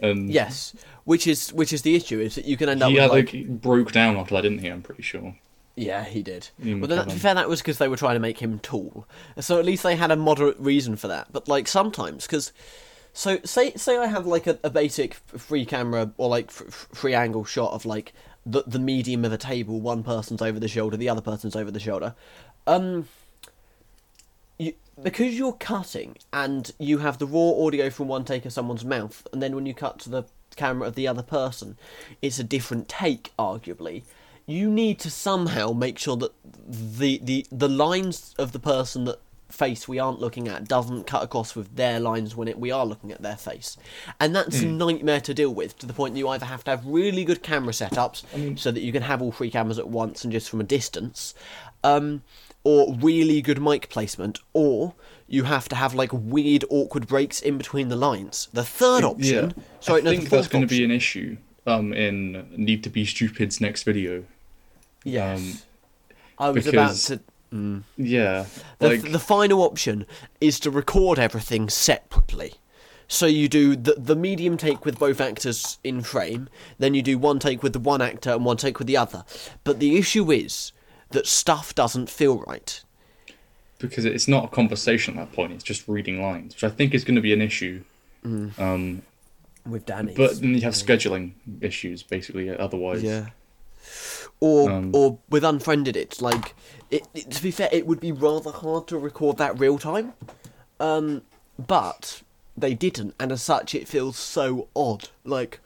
And 0.00 0.30
Yes, 0.30 0.74
which 1.04 1.26
is 1.26 1.52
which 1.52 1.72
is 1.72 1.82
the 1.82 1.94
issue 1.94 2.18
is 2.18 2.34
that 2.34 2.46
you 2.46 2.56
can 2.56 2.68
end 2.68 2.82
up 2.82 2.90
he 2.90 2.98
with 2.98 3.10
like, 3.10 3.32
like, 3.32 3.60
broke 3.60 3.92
down 3.92 4.16
after 4.16 4.34
that, 4.34 4.42
didn't 4.42 4.60
he? 4.60 4.68
I'm 4.68 4.82
pretty 4.82 5.02
sure. 5.02 5.34
Yeah 5.80 6.04
he 6.04 6.22
did. 6.22 6.48
Ian 6.64 6.80
Well, 6.80 6.88
then, 6.88 7.06
to 7.06 7.14
be 7.14 7.18
fair, 7.18 7.34
that 7.34 7.48
was 7.48 7.60
because 7.60 7.78
they 7.78 7.88
were 7.88 7.96
trying 7.96 8.14
to 8.14 8.20
make 8.20 8.38
him 8.38 8.58
tall, 8.58 9.06
so 9.38 9.58
at 9.58 9.64
least 9.64 9.82
they 9.82 9.96
had 9.96 10.10
a 10.10 10.16
moderate 10.16 10.58
reason 10.58 10.96
for 10.96 11.08
that. 11.08 11.32
But 11.32 11.48
like 11.48 11.68
sometimes, 11.68 12.26
because 12.26 12.52
so 13.12 13.38
say 13.44 13.72
say 13.74 13.98
I 13.98 14.06
have 14.06 14.26
like 14.26 14.46
a, 14.46 14.58
a 14.62 14.70
basic 14.70 15.14
free 15.14 15.64
camera 15.64 16.12
or 16.16 16.28
like 16.28 16.48
f- 16.48 16.88
free 16.92 17.14
angle 17.14 17.44
shot 17.44 17.72
of 17.72 17.84
like 17.84 18.12
the 18.46 18.62
the 18.66 18.78
medium 18.78 19.24
of 19.24 19.32
a 19.32 19.38
table, 19.38 19.80
one 19.80 20.02
person's 20.02 20.42
over 20.42 20.60
the 20.60 20.68
shoulder, 20.68 20.96
the 20.96 21.08
other 21.08 21.20
person's 21.20 21.56
over 21.56 21.70
the 21.70 21.80
shoulder. 21.80 22.14
Um, 22.66 23.08
you, 24.58 24.74
because 25.02 25.38
you're 25.38 25.54
cutting 25.54 26.18
and 26.32 26.70
you 26.78 26.98
have 26.98 27.18
the 27.18 27.26
raw 27.26 27.64
audio 27.64 27.90
from 27.90 28.08
one 28.08 28.24
take 28.24 28.44
of 28.44 28.52
someone's 28.52 28.84
mouth, 28.84 29.26
and 29.32 29.42
then 29.42 29.54
when 29.54 29.66
you 29.66 29.74
cut 29.74 29.98
to 30.00 30.10
the 30.10 30.24
camera 30.56 30.88
of 30.88 30.94
the 30.94 31.08
other 31.08 31.22
person, 31.22 31.76
it's 32.20 32.38
a 32.38 32.44
different 32.44 32.88
take, 32.88 33.32
arguably. 33.38 34.02
You 34.50 34.70
need 34.70 34.98
to 35.00 35.10
somehow 35.10 35.72
make 35.72 35.98
sure 35.98 36.16
that 36.16 36.32
the 36.68 37.20
the 37.22 37.46
the 37.52 37.68
lines 37.68 38.34
of 38.38 38.52
the 38.52 38.58
person 38.58 39.04
that 39.04 39.20
face 39.48 39.88
we 39.88 39.98
aren't 39.98 40.20
looking 40.20 40.48
at 40.48 40.66
doesn't 40.68 41.06
cut 41.06 41.22
across 41.22 41.54
with 41.54 41.74
their 41.76 42.00
lines 42.00 42.36
when 42.36 42.48
it, 42.48 42.58
we 42.58 42.70
are 42.70 42.86
looking 42.86 43.12
at 43.12 43.22
their 43.22 43.36
face, 43.36 43.76
and 44.18 44.34
that's 44.34 44.60
a 44.62 44.66
nightmare 44.66 45.20
to 45.20 45.34
deal 45.34 45.52
with. 45.52 45.78
To 45.78 45.86
the 45.86 45.92
point 45.92 46.14
that 46.14 46.18
you 46.18 46.28
either 46.28 46.46
have 46.46 46.64
to 46.64 46.70
have 46.72 46.84
really 46.86 47.24
good 47.24 47.42
camera 47.42 47.72
setups 47.72 48.58
so 48.58 48.70
that 48.70 48.80
you 48.80 48.92
can 48.92 49.02
have 49.02 49.22
all 49.22 49.32
three 49.32 49.50
cameras 49.50 49.78
at 49.78 49.88
once 49.88 50.24
and 50.24 50.32
just 50.32 50.48
from 50.48 50.60
a 50.60 50.64
distance, 50.64 51.34
um, 51.84 52.22
or 52.64 52.94
really 52.94 53.42
good 53.42 53.60
mic 53.60 53.88
placement, 53.88 54.40
or 54.52 54.94
you 55.28 55.44
have 55.44 55.68
to 55.68 55.76
have 55.76 55.94
like 55.94 56.10
weird 56.12 56.64
awkward 56.70 57.06
breaks 57.06 57.40
in 57.40 57.56
between 57.56 57.88
the 57.88 57.96
lines. 57.96 58.48
The 58.52 58.64
third 58.64 59.04
option, 59.04 59.54
yeah. 59.56 59.64
sorry, 59.80 60.00
I 60.00 60.04
no, 60.04 60.10
think 60.10 60.28
that's 60.28 60.48
going 60.48 60.66
to 60.66 60.74
be 60.74 60.84
an 60.84 60.90
issue 60.90 61.36
um, 61.66 61.92
in 61.92 62.48
Need 62.56 62.82
to 62.84 62.90
Be 62.90 63.04
Stupid's 63.04 63.60
next 63.60 63.84
video. 63.84 64.24
Yes. 65.04 65.38
um, 65.38 65.58
I 66.38 66.50
was 66.50 66.64
because- 66.66 67.10
about 67.10 67.18
to. 67.18 67.24
Yeah, 67.96 68.46
The, 68.78 68.88
like 68.88 69.10
the 69.10 69.18
final 69.18 69.62
option 69.62 70.06
is 70.40 70.60
to 70.60 70.70
record 70.70 71.18
everything 71.18 71.68
separately. 71.68 72.52
So 73.08 73.26
you 73.26 73.48
do 73.48 73.74
the 73.74 73.94
the 73.98 74.14
medium 74.14 74.56
take 74.56 74.84
with 74.84 75.00
both 75.00 75.20
actors 75.20 75.78
in 75.82 76.02
frame, 76.02 76.48
then 76.78 76.94
you 76.94 77.02
do 77.02 77.18
one 77.18 77.40
take 77.40 77.60
with 77.64 77.72
the 77.72 77.80
one 77.80 78.00
actor 78.00 78.30
and 78.30 78.44
one 78.44 78.56
take 78.56 78.78
with 78.78 78.86
the 78.86 78.96
other. 78.96 79.24
But 79.64 79.80
the 79.80 79.96
issue 79.98 80.30
is 80.30 80.70
that 81.10 81.26
stuff 81.26 81.74
doesn't 81.74 82.08
feel 82.08 82.38
right. 82.46 82.84
because 83.80 84.04
it's 84.04 84.28
not 84.28 84.44
a 84.44 84.48
conversation 84.48 85.18
at 85.18 85.26
that 85.26 85.34
point; 85.34 85.52
it's 85.52 85.64
just 85.64 85.88
reading 85.88 86.22
lines, 86.22 86.54
which 86.54 86.62
I 86.62 86.68
think 86.70 86.94
is 86.94 87.02
going 87.02 87.16
to 87.16 87.20
be 87.20 87.32
an 87.32 87.40
issue. 87.42 87.82
Um, 88.24 89.02
With 89.66 89.86
Danny. 89.86 90.14
but 90.14 90.40
then 90.40 90.54
you 90.54 90.60
have 90.60 90.74
scheduling 90.74 91.32
issues, 91.60 92.04
basically. 92.04 92.48
Otherwise, 92.56 93.02
Yeah. 93.02 93.30
Or 94.40 94.70
Um, 94.70 94.90
or 94.94 95.18
with 95.28 95.44
unfriended, 95.44 95.96
it's 95.96 96.22
like 96.22 96.54
it, 96.90 97.06
it- 97.14 97.30
To 97.30 97.42
be 97.42 97.50
fair, 97.50 97.68
it 97.72 97.86
would 97.86 98.00
be 98.00 98.10
rather 98.12 98.50
hard 98.50 98.86
to 98.88 98.98
record 98.98 99.36
that 99.38 99.58
real 99.60 99.78
time, 99.78 100.14
um, 100.80 101.22
but 101.58 102.22
they 102.56 102.74
didn't, 102.74 103.14
and 103.20 103.30
as 103.32 103.42
such, 103.42 103.74
it 103.74 103.86
feels 103.86 104.16
so 104.16 104.68
odd. 104.74 105.10
Like, 105.24 105.60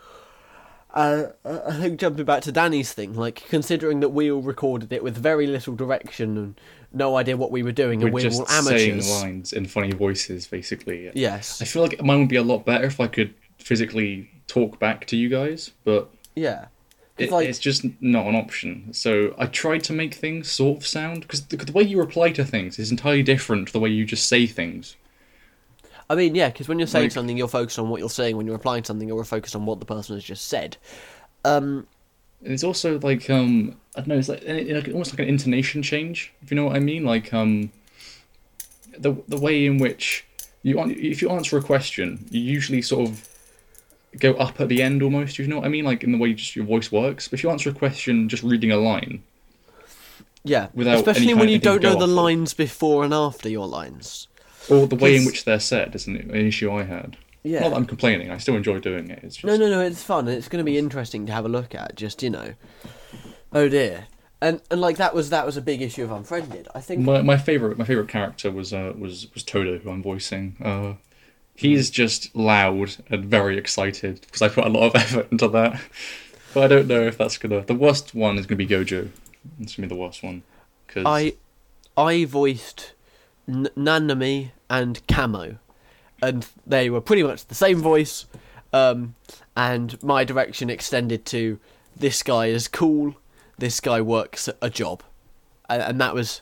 uh, 0.92 1.26
I 1.44 1.72
think 1.80 1.98
jumping 2.00 2.24
back 2.24 2.42
to 2.42 2.52
Danny's 2.52 2.92
thing, 2.92 3.14
like 3.14 3.44
considering 3.48 4.00
that 4.00 4.10
we 4.10 4.30
all 4.30 4.42
recorded 4.42 4.92
it 4.92 5.02
with 5.02 5.16
very 5.16 5.46
little 5.46 5.74
direction 5.74 6.36
and 6.36 6.60
no 6.92 7.16
idea 7.16 7.36
what 7.36 7.50
we 7.50 7.62
were 7.62 7.72
doing, 7.72 8.00
we're 8.00 8.06
and 8.06 8.14
we 8.14 8.22
just 8.22 8.38
were 8.40 8.46
all 8.48 8.62
saying 8.62 8.90
amateurs. 8.92 9.22
lines 9.22 9.52
in 9.52 9.66
funny 9.66 9.92
voices, 9.92 10.46
basically. 10.46 11.10
Yes. 11.14 11.60
I 11.60 11.64
feel 11.64 11.82
like 11.82 12.00
mine 12.02 12.20
would 12.20 12.28
be 12.28 12.36
a 12.36 12.42
lot 12.42 12.64
better 12.64 12.84
if 12.86 13.00
I 13.00 13.06
could 13.08 13.34
physically 13.58 14.30
talk 14.46 14.78
back 14.78 15.06
to 15.06 15.16
you 15.16 15.28
guys, 15.28 15.70
but 15.84 16.10
Yeah. 16.36 16.66
It, 17.18 17.30
like- 17.30 17.48
it's 17.48 17.58
just 17.58 17.84
not 18.00 18.26
an 18.26 18.34
option. 18.34 18.92
So 18.92 19.34
I 19.38 19.46
tried 19.46 19.84
to 19.84 19.92
make 19.92 20.14
things 20.14 20.50
sort 20.50 20.78
of 20.78 20.86
sound 20.86 21.22
because 21.22 21.46
the, 21.46 21.56
the 21.56 21.72
way 21.72 21.82
you 21.82 21.98
reply 21.98 22.32
to 22.32 22.44
things 22.44 22.78
is 22.78 22.90
entirely 22.90 23.22
different 23.22 23.68
to 23.68 23.72
the 23.72 23.80
way 23.80 23.88
you 23.90 24.04
just 24.04 24.26
say 24.26 24.46
things. 24.46 24.96
I 26.10 26.14
mean, 26.16 26.34
yeah, 26.34 26.48
because 26.50 26.68
when 26.68 26.78
you're 26.78 26.86
saying 26.88 27.04
Like- 27.06 27.12
something, 27.12 27.36
you're 27.36 27.48
focused 27.48 27.78
on 27.78 27.88
what 27.88 28.00
you're 28.00 28.10
saying. 28.10 28.36
When 28.36 28.46
you're 28.46 28.56
replying 28.56 28.82
to 28.82 28.86
something, 28.88 29.08
you're 29.08 29.24
focused 29.24 29.56
on 29.56 29.64
what 29.64 29.80
the 29.80 29.86
person 29.86 30.16
has 30.16 30.24
just 30.24 30.48
said. 30.48 30.76
Um, 31.44 31.86
And 32.42 32.52
it's 32.52 32.64
also 32.64 32.98
like 33.00 33.30
um 33.30 33.76
I 33.96 34.00
don't 34.00 34.08
know, 34.08 34.18
it's 34.18 34.28
like, 34.28 34.88
almost 34.92 35.12
like 35.12 35.20
an 35.20 35.28
intonation 35.28 35.82
change, 35.82 36.32
if 36.42 36.50
you 36.50 36.56
know 36.56 36.64
what 36.66 36.76
I 36.76 36.80
mean. 36.80 37.04
Like 37.04 37.32
um 37.32 37.70
the 38.98 39.14
the 39.28 39.38
way 39.38 39.64
in 39.66 39.78
which 39.78 40.24
you 40.62 40.78
if 40.90 41.22
you 41.22 41.30
answer 41.30 41.56
a 41.58 41.62
question, 41.62 42.26
you 42.30 42.40
usually 42.40 42.82
sort 42.82 43.08
of 43.08 43.28
go 44.18 44.34
up 44.34 44.60
at 44.60 44.68
the 44.68 44.82
end 44.82 45.02
almost. 45.02 45.38
You 45.38 45.46
know 45.46 45.56
what 45.58 45.66
I 45.66 45.68
mean? 45.68 45.84
Like 45.84 46.02
in 46.04 46.12
the 46.12 46.18
way 46.18 46.32
just 46.34 46.54
your 46.56 46.64
voice 46.64 46.90
works. 46.92 47.28
But 47.28 47.38
if 47.38 47.42
you 47.44 47.50
answer 47.50 47.70
a 47.70 47.74
question 47.74 48.28
just 48.28 48.42
reading 48.42 48.70
a 48.72 48.76
line, 48.76 49.22
Yeah, 50.44 50.68
Without 50.74 50.96
especially 50.96 51.34
when 51.34 51.48
you 51.48 51.58
don't 51.58 51.82
know 51.82 51.98
the 51.98 52.06
lines 52.06 52.54
before 52.54 53.04
and 53.04 53.14
after 53.14 53.48
your 53.48 53.66
lines. 53.66 54.28
or 54.70 54.86
the 54.86 54.96
way 54.96 55.16
in 55.16 55.24
which 55.24 55.44
they're 55.44 55.60
said, 55.60 55.94
isn't 55.94 56.16
it? 56.16 56.24
An 56.26 56.34
issue 56.46 56.70
I 56.72 56.84
had. 56.84 57.16
Yeah. 57.42 57.60
Not 57.60 57.70
that 57.70 57.76
I'm 57.76 57.86
complaining. 57.86 58.30
I 58.30 58.38
still 58.38 58.56
enjoy 58.56 58.78
doing 58.80 59.10
it. 59.10 59.20
It's 59.22 59.36
just 59.36 59.44
No, 59.46 59.56
no, 59.56 59.68
no. 59.70 59.80
It's 59.82 60.02
fun. 60.02 60.26
and 60.28 60.36
It's 60.36 60.48
going 60.48 60.64
to 60.64 60.70
be 60.70 60.78
interesting 60.78 61.26
to 61.26 61.32
have 61.32 61.44
a 61.44 61.48
look 61.48 61.74
at. 61.74 61.94
Just 61.96 62.22
you 62.22 62.30
know. 62.30 62.54
Oh 63.52 63.68
dear. 63.68 64.06
And 64.40 64.60
and 64.70 64.80
like 64.80 64.96
that 64.96 65.14
was 65.14 65.30
that 65.30 65.44
was 65.46 65.56
a 65.56 65.62
big 65.62 65.80
issue 65.82 66.04
of 66.04 66.10
Unfriended. 66.10 66.68
I 66.74 66.80
think. 66.80 67.02
My 67.02 67.20
my 67.22 67.36
favorite 67.36 67.78
my 67.78 67.84
favorite 67.84 68.08
character 68.08 68.50
was 68.50 68.72
uh, 68.72 68.92
was 68.98 69.28
was 69.34 69.42
Todo, 69.42 69.78
who 69.78 69.90
I'm 69.90 70.02
voicing. 70.02 70.56
Uh, 70.62 70.94
he's 71.54 71.90
just 71.90 72.34
loud 72.34 72.96
and 73.10 73.24
very 73.24 73.56
excited 73.58 74.20
because 74.22 74.42
I 74.42 74.48
put 74.48 74.64
a 74.64 74.68
lot 74.68 74.88
of 74.88 74.94
effort 75.02 75.28
into 75.30 75.48
that. 75.48 75.80
But 76.52 76.64
I 76.64 76.68
don't 76.68 76.86
know 76.88 77.02
if 77.02 77.18
that's 77.18 77.38
gonna. 77.38 77.62
The 77.62 77.74
worst 77.74 78.14
one 78.14 78.38
is 78.38 78.46
gonna 78.46 78.56
be 78.58 78.66
Gojo. 78.66 79.08
It's 79.60 79.76
gonna 79.76 79.88
be 79.88 79.94
the 79.94 80.00
worst 80.00 80.22
one. 80.22 80.42
Cause 80.88 81.04
I 81.06 81.34
I 81.96 82.24
voiced 82.24 82.92
N- 83.48 83.68
Nanami 83.76 84.50
and 84.70 85.04
Kamo, 85.08 85.56
and 86.22 86.46
they 86.66 86.90
were 86.90 87.00
pretty 87.00 87.22
much 87.22 87.46
the 87.46 87.54
same 87.54 87.80
voice. 87.80 88.26
Um, 88.72 89.14
and 89.56 90.02
my 90.02 90.24
direction 90.24 90.68
extended 90.70 91.24
to 91.26 91.58
this 91.96 92.22
guy 92.24 92.46
is 92.46 92.66
cool. 92.68 93.14
This 93.58 93.78
guy 93.80 94.00
works 94.00 94.48
a 94.60 94.68
job, 94.70 95.02
and, 95.68 95.80
and 95.82 96.00
that 96.00 96.14
was. 96.14 96.40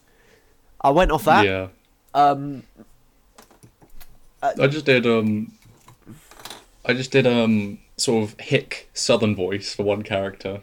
I 0.81 0.91
went 0.91 1.11
off 1.13 1.25
that. 1.25 1.45
yeah, 1.47 1.69
Um, 2.13 2.65
I 4.43 4.67
just 4.67 4.87
did 4.87 5.07
um. 5.07 5.53
I 6.85 6.95
just 6.95 7.13
did 7.13 7.27
um 7.27 7.79
sort 7.97 8.25
of 8.25 8.41
hick 8.41 8.91
southern 8.93 9.37
voice 9.37 9.75
for 9.75 9.85
one 9.85 10.03
character. 10.03 10.63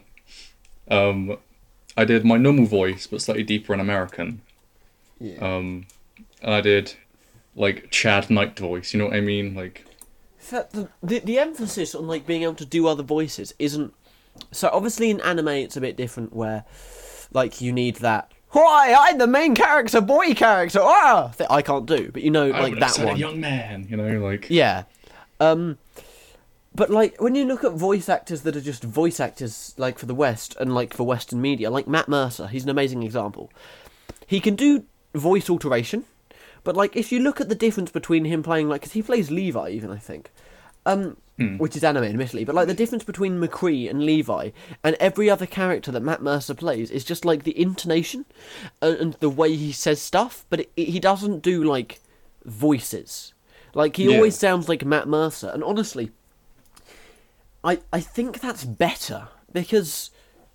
Um, 0.90 1.38
I 1.96 2.04
did 2.04 2.24
my 2.24 2.36
normal 2.36 2.66
voice 2.66 3.06
but 3.06 3.22
slightly 3.22 3.42
deeper 3.42 3.72
and 3.72 3.80
American. 3.80 4.42
yeah. 5.18 5.38
Um, 5.38 5.86
and 6.42 6.54
I 6.54 6.60
did 6.60 6.94
like 7.54 7.90
Chad 7.90 8.30
Knight 8.30 8.58
voice. 8.58 8.92
You 8.92 8.98
know 8.98 9.06
what 9.06 9.16
I 9.16 9.20
mean? 9.20 9.54
Like 9.54 9.86
the, 10.50 10.88
the 11.02 11.18
the 11.20 11.38
emphasis 11.38 11.94
on 11.94 12.06
like 12.06 12.26
being 12.26 12.42
able 12.42 12.54
to 12.54 12.64
do 12.64 12.86
other 12.86 13.02
voices 13.02 13.54
isn't 13.58 13.94
so 14.52 14.70
obviously 14.72 15.10
in 15.10 15.20
anime 15.20 15.48
it's 15.48 15.76
a 15.76 15.80
bit 15.80 15.96
different 15.96 16.34
where 16.34 16.64
like 17.32 17.60
you 17.60 17.72
need 17.72 17.96
that 17.96 18.32
why 18.52 18.94
I'm 18.98 19.18
the 19.18 19.26
main 19.26 19.54
character 19.54 20.00
boy 20.00 20.34
character. 20.34 20.80
Ah! 20.82 21.32
That 21.36 21.50
I 21.50 21.62
can't 21.62 21.86
do 21.86 22.10
but 22.12 22.22
you 22.22 22.30
know 22.30 22.50
I 22.50 22.60
like 22.60 22.78
that 22.78 22.98
one 22.98 23.16
a 23.16 23.18
young 23.18 23.40
man. 23.40 23.86
You 23.88 23.96
know, 23.96 24.18
like 24.20 24.48
yeah. 24.50 24.84
Um 25.38 25.78
but 26.74 26.90
like 26.90 27.20
when 27.20 27.34
you 27.34 27.44
look 27.44 27.64
at 27.64 27.72
voice 27.72 28.08
actors 28.08 28.42
that 28.42 28.56
are 28.56 28.60
just 28.60 28.82
voice 28.82 29.20
actors 29.20 29.74
like 29.76 29.98
for 29.98 30.06
the 30.06 30.14
west 30.14 30.56
and 30.60 30.74
like 30.74 30.94
for 30.94 31.04
western 31.04 31.40
media 31.40 31.70
like 31.70 31.88
Matt 31.88 32.08
Mercer 32.08 32.48
he's 32.48 32.64
an 32.64 32.70
amazing 32.70 33.02
example. 33.02 33.50
He 34.26 34.40
can 34.40 34.56
do 34.56 34.84
voice 35.14 35.50
alteration 35.50 36.04
but 36.64 36.76
like 36.76 36.96
if 36.96 37.10
you 37.10 37.20
look 37.20 37.40
at 37.40 37.48
the 37.48 37.54
difference 37.54 37.90
between 37.90 38.24
him 38.24 38.42
playing 38.42 38.68
like 38.68 38.82
because 38.82 38.92
he 38.92 39.02
plays 39.02 39.30
Levi 39.30 39.70
even 39.70 39.90
I 39.90 39.98
think. 39.98 40.30
Um 40.86 41.16
which 41.58 41.74
is 41.76 41.82
anime 41.82 42.04
admittedly 42.04 42.44
but 42.44 42.54
like 42.54 42.66
the 42.66 42.74
difference 42.74 43.02
between 43.04 43.40
McCree 43.40 43.88
and 43.88 44.04
Levi 44.04 44.50
and 44.84 44.94
every 45.00 45.30
other 45.30 45.46
character 45.46 45.90
that 45.90 46.02
Matt 46.02 46.20
Mercer 46.22 46.54
plays 46.54 46.90
is 46.90 47.04
just 47.04 47.24
like 47.24 47.44
the 47.44 47.58
intonation 47.58 48.26
and, 48.82 48.96
and 48.96 49.12
the 49.14 49.30
way 49.30 49.54
he 49.56 49.72
says 49.72 50.02
stuff 50.02 50.44
but 50.50 50.60
it, 50.60 50.70
it- 50.76 50.88
he 50.90 51.00
doesn't 51.00 51.40
do 51.42 51.64
like 51.64 52.00
voices 52.44 53.32
like 53.74 53.96
he 53.96 54.04
Yeah. 54.04 54.16
always 54.16 54.36
sounds 54.38 54.68
like 54.68 54.84
Matt 54.84 55.08
Mercer 55.08 55.48
and 55.54 55.64
honestly 55.64 56.10
I 57.64 57.80
I 57.92 58.00
think 58.00 58.40
that's 58.40 58.64
better 58.64 59.28
because 59.52 60.10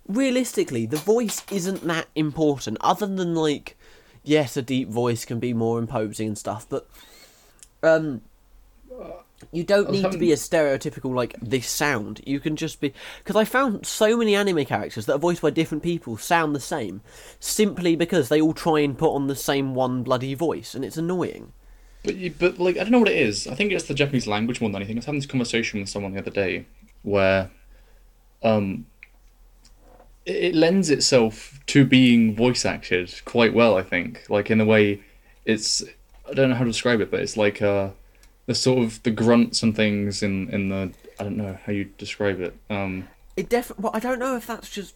realistically 0.06 0.86
the 0.86 0.96
voice 0.96 1.42
isn't 1.50 1.82
that 1.86 2.06
important 2.14 2.78
other 2.80 3.06
than 3.06 3.34
like 3.34 3.76
yes 4.22 4.56
a 4.56 4.62
deep 4.62 4.88
voice 4.88 5.24
can 5.24 5.38
be 5.40 5.52
more 5.52 5.78
imposing 5.78 6.28
and 6.28 6.38
stuff 6.38 6.66
but 6.68 6.88
um 7.82 8.22
you 9.52 9.64
don't 9.64 9.90
need 9.90 10.10
to 10.10 10.18
be 10.18 10.32
a 10.32 10.36
stereotypical 10.36 11.14
like 11.14 11.34
this 11.42 11.68
sound 11.68 12.20
you 12.26 12.40
can 12.40 12.56
just 12.56 12.80
be 12.80 12.92
because 13.18 13.36
i 13.36 13.44
found 13.44 13.84
so 13.84 14.16
many 14.16 14.34
anime 14.34 14.64
characters 14.64 15.04
that 15.06 15.14
are 15.14 15.18
voiced 15.18 15.42
by 15.42 15.50
different 15.50 15.82
people 15.82 16.16
sound 16.16 16.54
the 16.54 16.60
same 16.60 17.02
simply 17.38 17.94
because 17.96 18.28
they 18.28 18.40
all 18.40 18.54
try 18.54 18.80
and 18.80 18.96
put 18.96 19.14
on 19.14 19.26
the 19.26 19.36
same 19.36 19.74
one 19.74 20.02
bloody 20.02 20.32
voice 20.34 20.74
and 20.74 20.84
it's 20.84 20.96
annoying 20.96 21.52
But 22.02 22.16
you, 22.16 22.32
but 22.38 22.58
like 22.58 22.76
I 22.76 22.80
don't 22.84 22.92
know 22.92 23.00
what 23.00 23.08
it 23.08 23.18
is. 23.18 23.46
I 23.46 23.54
think 23.54 23.72
it's 23.72 23.84
the 23.88 23.94
Japanese 23.94 24.26
language 24.26 24.60
more 24.60 24.70
than 24.70 24.76
anything. 24.76 24.96
I 24.96 25.00
was 25.00 25.06
having 25.06 25.20
this 25.20 25.26
conversation 25.26 25.80
with 25.80 25.88
someone 25.88 26.12
the 26.12 26.20
other 26.20 26.30
day 26.30 26.66
where, 27.02 27.50
um, 28.42 28.86
it, 30.24 30.36
it 30.36 30.54
lends 30.54 30.88
itself 30.88 31.58
to 31.66 31.84
being 31.84 32.36
voice 32.36 32.64
acted 32.64 33.12
quite 33.24 33.54
well. 33.54 33.76
I 33.76 33.82
think, 33.82 34.24
like 34.28 34.50
in 34.52 34.60
a 34.60 34.64
way, 34.64 35.02
it's 35.44 35.82
I 36.30 36.34
don't 36.34 36.48
know 36.50 36.54
how 36.56 36.64
to 36.64 36.70
describe 36.70 37.00
it, 37.00 37.10
but 37.10 37.20
it's 37.20 37.36
like 37.36 37.60
uh, 37.60 37.90
the 38.46 38.54
sort 38.54 38.78
of 38.84 39.02
the 39.02 39.10
grunts 39.10 39.62
and 39.62 39.74
things 39.76 40.22
in 40.22 40.48
in 40.50 40.68
the 40.68 40.92
I 41.18 41.24
don't 41.24 41.36
know 41.36 41.58
how 41.64 41.72
you 41.72 41.84
describe 41.98 42.40
it. 42.40 42.54
Um, 42.70 43.08
It 43.36 43.48
definitely. 43.48 43.82
Well, 43.84 43.92
I 43.94 44.00
don't 44.00 44.18
know 44.18 44.36
if 44.36 44.46
that's 44.46 44.70
just 44.70 44.94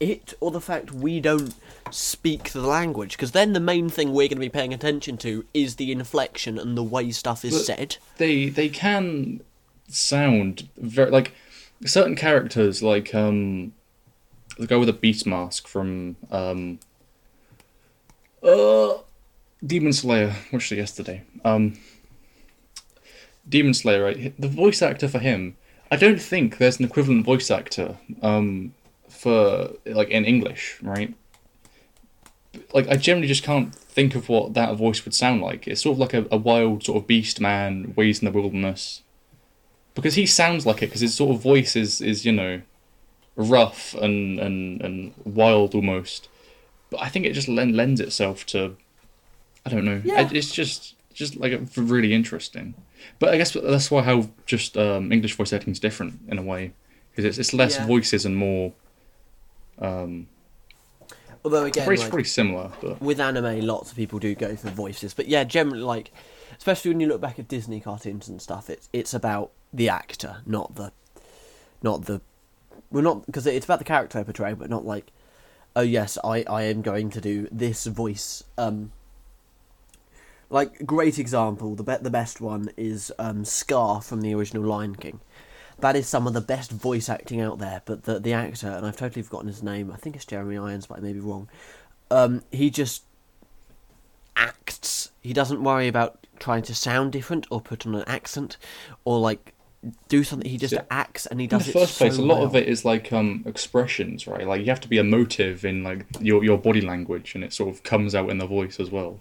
it 0.00 0.32
or 0.40 0.50
the 0.50 0.60
fact 0.60 0.92
we 0.92 1.20
don't 1.20 1.54
speak 1.90 2.50
the 2.52 2.62
language, 2.62 3.12
because 3.16 3.32
then 3.32 3.52
the 3.52 3.60
main 3.60 3.88
thing 3.90 4.08
we're 4.08 4.28
going 4.28 4.36
to 4.38 4.40
be 4.40 4.48
paying 4.48 4.72
attention 4.72 5.18
to 5.18 5.44
is 5.52 5.76
the 5.76 5.92
inflection 5.92 6.58
and 6.58 6.76
the 6.76 6.82
way 6.82 7.10
stuff 7.10 7.44
is 7.44 7.66
said. 7.66 7.96
they 8.16 8.48
they 8.48 8.68
can 8.68 9.40
sound 9.88 10.68
very 10.78 11.10
like 11.10 11.32
certain 11.84 12.14
characters 12.16 12.82
like 12.82 13.14
um 13.14 13.72
the 14.58 14.66
guy 14.66 14.76
with 14.76 14.88
a 14.88 14.92
beast 14.94 15.26
mask 15.26 15.66
from 15.66 16.16
um 16.30 16.78
uh 18.42 18.94
Demon 19.64 19.92
Slayer 19.92 20.34
watched 20.52 20.72
it 20.72 20.76
yesterday 20.76 21.22
um 21.44 21.78
Demon 23.50 23.74
Slayer 23.74 24.04
right 24.04 24.40
the 24.40 24.48
voice 24.48 24.80
actor 24.82 25.08
for 25.08 25.18
him 25.18 25.56
I 25.90 25.96
don't 25.96 26.22
think 26.22 26.58
there's 26.58 26.78
an 26.78 26.86
equivalent 26.86 27.24
voice 27.24 27.50
actor 27.50 27.98
um 28.22 28.74
for 29.08 29.70
like 29.84 30.08
in 30.08 30.24
English 30.24 30.78
right 30.82 31.14
like 32.72 32.88
I 32.88 32.96
generally 32.96 33.28
just 33.28 33.42
can't 33.42 33.74
think 33.74 34.14
of 34.14 34.28
what 34.28 34.54
that 34.54 34.76
voice 34.76 35.04
would 35.04 35.14
sound 35.14 35.40
like. 35.40 35.66
It's 35.68 35.82
sort 35.82 35.94
of 35.94 35.98
like 35.98 36.14
a, 36.14 36.26
a 36.30 36.36
wild 36.36 36.84
sort 36.84 36.98
of 36.98 37.06
beast 37.06 37.40
man 37.40 37.92
ways 37.96 38.20
in 38.20 38.24
the 38.24 38.32
wilderness. 38.32 39.02
Because 39.94 40.14
he 40.14 40.26
sounds 40.26 40.66
like 40.66 40.82
it, 40.82 40.86
because 40.86 41.00
his 41.00 41.14
sort 41.14 41.34
of 41.34 41.42
voice 41.42 41.74
is, 41.76 42.00
is 42.00 42.24
you 42.24 42.32
know, 42.32 42.62
rough 43.36 43.94
and, 43.94 44.38
and, 44.38 44.80
and 44.80 45.12
wild 45.24 45.74
almost. 45.74 46.28
But 46.90 47.02
I 47.02 47.08
think 47.08 47.26
it 47.26 47.32
just 47.32 47.48
len- 47.48 47.76
lends 47.76 48.00
itself 48.00 48.46
to, 48.46 48.76
I 49.66 49.70
don't 49.70 49.84
know. 49.84 50.00
Yeah. 50.04 50.22
It, 50.22 50.32
it's 50.32 50.52
just 50.52 50.94
just 51.20 51.36
like 51.36 51.52
really 51.76 52.12
interesting. 52.12 52.74
But 53.20 53.32
I 53.32 53.36
guess 53.36 53.52
that's 53.52 53.90
why 53.90 54.02
how 54.02 54.28
just 54.46 54.76
um, 54.76 55.12
English 55.12 55.36
voice 55.36 55.52
acting 55.52 55.72
is 55.72 55.78
different 55.78 56.18
in 56.28 56.38
a 56.38 56.42
way, 56.42 56.72
because 57.10 57.24
it's 57.24 57.38
it's 57.38 57.54
less 57.54 57.78
Yeah. 57.78 57.86
voices 57.86 58.26
and 58.26 58.36
more. 58.36 58.72
Um, 59.78 60.26
Although 61.44 61.64
again, 61.64 61.86
pretty, 61.86 62.02
like, 62.02 62.10
pretty 62.10 62.28
similar, 62.28 62.70
but 62.82 63.00
with 63.00 63.18
anime, 63.20 63.60
lots 63.60 63.90
of 63.90 63.96
people 63.96 64.18
do 64.18 64.34
go 64.34 64.56
for 64.56 64.68
voices, 64.68 65.14
but 65.14 65.26
yeah, 65.28 65.44
generally, 65.44 65.80
like, 65.80 66.12
especially 66.58 66.90
when 66.90 67.00
you 67.00 67.06
look 67.06 67.20
back 67.20 67.38
at 67.38 67.48
Disney 67.48 67.80
cartoons 67.80 68.28
and 68.28 68.42
stuff, 68.42 68.68
it's 68.68 68.88
it's 68.92 69.14
about 69.14 69.50
the 69.72 69.88
actor, 69.88 70.42
not 70.44 70.74
the, 70.74 70.92
not 71.82 72.04
the, 72.04 72.20
well, 72.90 73.02
not 73.02 73.24
because 73.24 73.46
it's 73.46 73.64
about 73.64 73.78
the 73.78 73.84
character 73.86 74.18
I 74.18 74.22
portray, 74.24 74.52
but 74.52 74.68
not 74.68 74.84
like, 74.84 75.12
oh 75.74 75.80
yes, 75.80 76.18
I 76.22 76.44
I 76.44 76.64
am 76.64 76.82
going 76.82 77.08
to 77.10 77.20
do 77.22 77.48
this 77.50 77.86
voice. 77.86 78.44
Um, 78.58 78.92
like 80.50 80.84
great 80.84 81.18
example, 81.18 81.74
the 81.74 81.82
be- 81.82 81.96
the 82.02 82.10
best 82.10 82.40
one 82.40 82.70
is 82.76 83.10
um 83.18 83.44
Scar 83.44 84.02
from 84.02 84.20
the 84.20 84.34
original 84.34 84.64
Lion 84.64 84.96
King. 84.96 85.20
That 85.78 85.96
is 85.96 86.06
some 86.06 86.26
of 86.26 86.34
the 86.34 86.42
best 86.42 86.70
voice 86.70 87.08
acting 87.08 87.40
out 87.40 87.58
there, 87.58 87.80
but 87.86 88.02
the 88.04 88.18
the 88.20 88.32
actor, 88.34 88.68
and 88.68 88.84
I've 88.86 88.96
totally 88.96 89.22
forgotten 89.22 89.48
his 89.48 89.62
name. 89.62 89.90
I 89.90 89.96
think 89.96 90.14
it's 90.16 90.24
Jeremy 90.26 90.58
Irons, 90.58 90.86
but 90.86 90.98
I 90.98 91.00
may 91.00 91.12
be 91.14 91.20
wrong. 91.20 91.48
Um, 92.10 92.42
he 92.50 92.68
just 92.70 93.04
acts. 94.36 95.10
He 95.20 95.32
doesn't 95.32 95.62
worry 95.62 95.88
about 95.88 96.26
trying 96.38 96.62
to 96.62 96.74
sound 96.74 97.12
different 97.12 97.46
or 97.50 97.60
put 97.60 97.86
on 97.86 97.94
an 97.94 98.04
accent 98.06 98.56
or 99.04 99.18
like 99.20 99.54
do 100.08 100.24
something. 100.24 100.50
He 100.50 100.58
just 100.58 100.72
Yeah. 100.74 100.82
acts 100.90 101.26
and 101.26 101.40
he 101.40 101.46
does. 101.46 101.66
in 101.66 101.72
the 101.72 101.78
first 101.78 101.94
so 101.94 102.04
place, 102.06 102.18
a 102.18 102.22
lot 102.22 102.42
of 102.42 102.54
it 102.54 102.68
is 102.68 102.84
like 102.84 103.12
um 103.12 103.42
expressions, 103.46 104.26
right? 104.26 104.46
Like 104.46 104.60
you 104.60 104.66
have 104.66 104.80
to 104.80 104.88
be 104.88 104.98
emotive 104.98 105.64
in 105.64 105.82
like 105.82 106.04
your 106.20 106.44
your 106.44 106.58
body 106.58 106.80
language, 106.80 107.34
and 107.34 107.42
it 107.44 107.52
sort 107.52 107.74
of 107.74 107.82
comes 107.82 108.14
out 108.14 108.28
in 108.30 108.38
the 108.38 108.46
voice 108.46 108.78
as 108.80 108.90
well. 108.90 109.20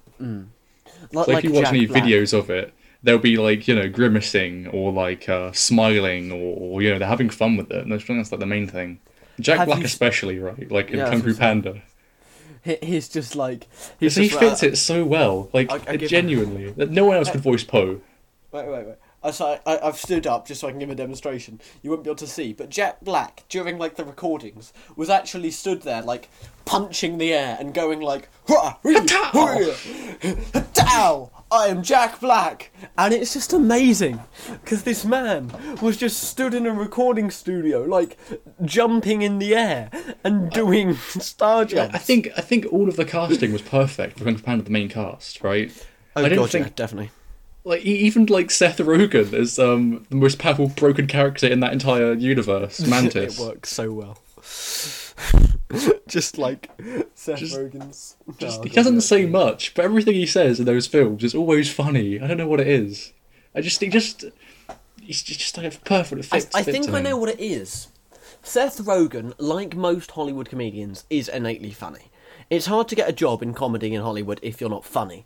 Like, 1.12 1.26
So 1.26 1.32
if 1.38 1.43
you 1.43 1.52
watch 1.54 1.64
Jack 1.66 1.74
any 1.74 1.86
Black. 1.86 2.04
videos 2.04 2.38
of 2.38 2.50
it, 2.50 2.74
they'll 3.04 3.18
be 3.18 3.38
like 3.38 3.68
you 3.68 3.76
know 3.76 3.89
grimacing 3.89 4.68
or 4.68 4.91
like 4.91 5.28
uh, 5.30 5.52
smiling 5.52 6.32
or, 6.32 6.58
or 6.60 6.82
you 6.82 6.91
know 6.91 7.00
they're 7.00 7.08
having 7.08 7.30
fun 7.30 7.58
with 7.58 7.72
it. 7.72 7.84
And 7.86 7.91
think 8.02 8.20
that's 8.20 8.32
like 8.32 8.39
the 8.39 8.45
main 8.45 8.68
thing. 8.68 9.00
Jack 9.39 9.60
Have 9.60 9.68
Black 9.68 9.80
you 9.80 9.86
especially, 9.86 10.39
right? 10.39 10.70
Like 10.72 10.91
in 10.91 11.00
Yeah, 11.00 11.10
Kung 11.10 11.22
Fu 11.22 11.34
Panda, 11.34 11.82
he's 12.82 13.08
just 13.08 13.36
like 13.36 13.68
he's 14.00 14.16
because 14.16 14.18
he 14.18 14.28
fits 14.30 14.62
like, 14.62 14.74
it 14.74 14.76
so 14.76 15.06
well. 15.06 15.50
Like 15.54 15.72
I- 15.72 15.93
I 15.93 15.97
genuinely, 15.97 16.72
that 16.72 16.89
no 16.91 17.06
one 17.06 17.18
else 17.18 17.30
could 17.30 17.41
voice 17.52 17.64
Po. 17.64 18.02
Wait, 18.52 18.68
wait, 18.68 18.86
wait. 18.88 18.95
I, 19.22 19.32
so 19.32 19.60
I, 19.66 19.80
I've 19.80 19.98
stood 19.98 20.26
up 20.26 20.48
just 20.48 20.62
so 20.62 20.68
I 20.68 20.72
can 20.72 20.80
give 20.80 20.90
a 20.90 20.96
demonstration. 20.96 21.60
You 21.82 21.90
won't 21.90 22.04
be 22.04 22.10
able 22.10 22.18
to 22.18 22.28
see, 22.28 22.54
but 22.54 22.70
Jack 22.70 23.02
Black 23.02 23.44
during 23.50 23.78
like 23.78 23.96
the 23.96 24.06
recordings 24.06 24.74
was 24.96 25.10
actually 25.10 25.52
stood 25.52 25.82
there 25.82 26.02
like 26.02 26.30
punching 26.66 27.18
the 27.18 27.34
air 27.34 27.58
and 27.60 27.74
going 27.74 28.00
like 28.00 28.30
"Hurrah, 28.48 28.76
hee, 28.84 29.00
hurrah, 29.34 30.64
Dow! 30.74 31.32
I 31.52 31.68
am 31.68 31.82
Jack 31.82 32.20
Black, 32.20 32.72
and 32.98 33.14
it's 33.14 33.34
just 33.34 33.54
amazing 33.54 34.22
because 34.62 34.84
this 34.84 35.04
man 35.04 35.52
was 35.82 35.98
just 35.98 36.22
stood 36.24 36.54
in 36.54 36.66
a 36.66 36.74
recording 36.74 37.32
studio 37.32 37.82
like 37.82 38.18
jumping 38.64 39.24
in 39.24 39.40
the 39.40 39.56
air 39.56 39.90
and 40.24 40.52
doing 40.52 40.94
star 41.20 41.66
jumps. 41.66 41.96
I 41.96 41.98
think 41.98 42.30
I 42.38 42.42
think 42.42 42.68
all 42.72 42.88
of 42.88 42.96
the 42.96 43.06
casting 43.06 43.52
was 43.52 43.64
perfect 43.64 44.18
for 44.18 44.24
Kung 44.24 44.38
Fu 44.38 44.44
Panda, 44.44 44.64
the 44.64 44.70
main 44.70 44.90
cast, 44.90 45.44
right? 45.44 45.72
Oh 46.16 46.24
I 46.24 46.30
don't 46.30 46.38
god, 46.38 46.52
think 46.52 46.66
yeah, 46.68 46.72
definitely. 46.76 47.12
Like 47.64 47.86
e- 47.86 47.99
even 47.99 48.26
like 48.28 48.51
Seth 48.51 48.78
Rogen 48.78 49.34
is 49.34 49.60
um 49.60 50.05
the 50.10 50.16
most 50.16 50.39
powerful 50.39 50.68
broken 50.68 51.07
character 51.07 51.47
in 51.47 51.60
that 51.62 51.74
entire 51.74 52.14
universe, 52.14 52.80
Mantis. 52.88 53.39
it 53.39 53.43
works 53.45 53.70
so 53.72 53.91
well. 53.91 54.18
just 56.07 56.38
like 56.38 56.70
Seth 57.16 57.39
Just- 57.39 57.55
Rogen's. 57.57 58.16
Just, 58.38 58.60
Oh, 58.60 58.64
he 58.64 58.70
doesn't 58.70 58.95
yeah. 58.95 58.99
say 59.01 59.26
much, 59.26 59.74
but 59.74 59.86
everything 59.86 60.16
he 60.16 60.26
says 60.26 60.60
in 60.60 60.66
those 60.66 60.88
films 60.88 61.24
is 61.24 61.36
always 61.36 61.72
funny. 61.72 62.20
I 62.20 62.28
don't 62.28 62.38
know 62.38 62.47
what 62.47 62.60
it 62.60 62.68
is. 62.68 63.14
I 63.55 63.62
just 63.62 63.82
he 63.82 63.89
just 63.89 64.26
he's 65.01 65.22
just, 65.24 65.39
just 65.39 65.57
like 65.57 65.84
perfect. 65.84 66.26
It 66.26 66.34
I, 66.34 66.38
I 66.38 66.64
fits 66.64 66.66
think 66.66 66.86
him. 66.88 66.95
I 66.95 67.01
know 67.01 67.18
what 67.18 67.30
it 67.30 67.39
is. 67.39 67.88
Seth 68.41 68.78
Rogen, 68.80 69.34
like 69.38 69.76
most 69.76 70.12
Hollywood 70.12 70.49
comedians, 70.49 71.03
is 71.10 71.28
innately 71.28 71.72
funny. 71.72 72.10
It's 72.49 72.68
hard 72.68 72.88
to 72.88 72.95
get 72.95 73.10
a 73.10 73.14
job 73.14 73.43
in 73.43 73.53
comedy 73.53 73.93
in 73.93 74.01
Hollywood 74.01 74.39
if 74.41 74.60
you're 74.62 74.70
not 74.70 74.86
funny. 74.86 75.26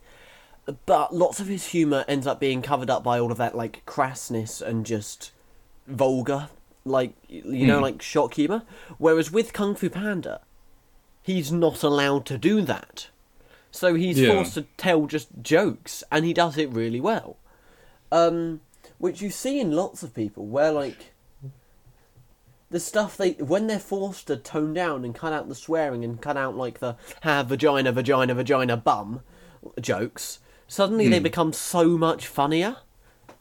But 0.85 1.13
lots 1.13 1.39
of 1.39 1.47
his 1.47 1.67
humour 1.67 2.05
ends 2.07 2.25
up 2.25 2.39
being 2.39 2.61
covered 2.61 2.89
up 2.89 3.03
by 3.03 3.19
all 3.19 3.31
of 3.31 3.37
that 3.37 3.55
like 3.55 3.83
crassness 3.85 4.61
and 4.61 4.85
just 4.85 5.31
vulgar, 5.87 6.49
like 6.85 7.13
you 7.27 7.65
know, 7.67 7.77
Hmm. 7.77 7.83
like 7.83 8.01
shock 8.01 8.35
humour. 8.35 8.63
Whereas 8.97 9.29
with 9.31 9.51
Kung 9.51 9.75
Fu 9.75 9.89
Panda, 9.89 10.39
he's 11.21 11.51
not 11.51 11.83
allowed 11.83 12.25
to 12.27 12.37
do 12.37 12.61
that. 12.61 13.07
So 13.71 13.95
he's 13.95 14.19
Yeah. 14.19 14.35
forced 14.35 14.53
to 14.53 14.61
tell 14.77 15.05
just 15.07 15.27
jokes, 15.41 16.03
and 16.11 16.23
he 16.23 16.33
does 16.33 16.57
it 16.57 16.71
really 16.71 17.01
well. 17.01 17.35
Um, 18.11 18.61
which 18.99 19.21
you 19.21 19.31
see 19.31 19.59
in 19.59 19.71
lots 19.73 20.01
of 20.03 20.13
people, 20.13 20.45
where 20.45 20.71
like 20.71 21.11
the 22.69 22.79
stuff 22.79 23.17
they 23.17 23.31
when 23.33 23.67
they're 23.67 23.79
forced 23.79 24.27
to 24.27 24.37
tone 24.37 24.73
down 24.73 25.03
and 25.03 25.13
cut 25.13 25.33
out 25.33 25.49
the 25.49 25.55
swearing 25.55 26.03
and 26.05 26.21
cut 26.21 26.37
out 26.37 26.55
like 26.55 26.79
the 26.79 26.95
ha 27.23 27.43
vagina 27.43 27.91
vagina 27.91 28.33
vagina 28.33 28.77
bum 28.77 29.21
jokes, 29.81 30.39
suddenly 30.73 31.07
they 31.07 31.19
become 31.19 31.53
so 31.53 31.97
much 31.97 32.25
funnier, 32.27 32.77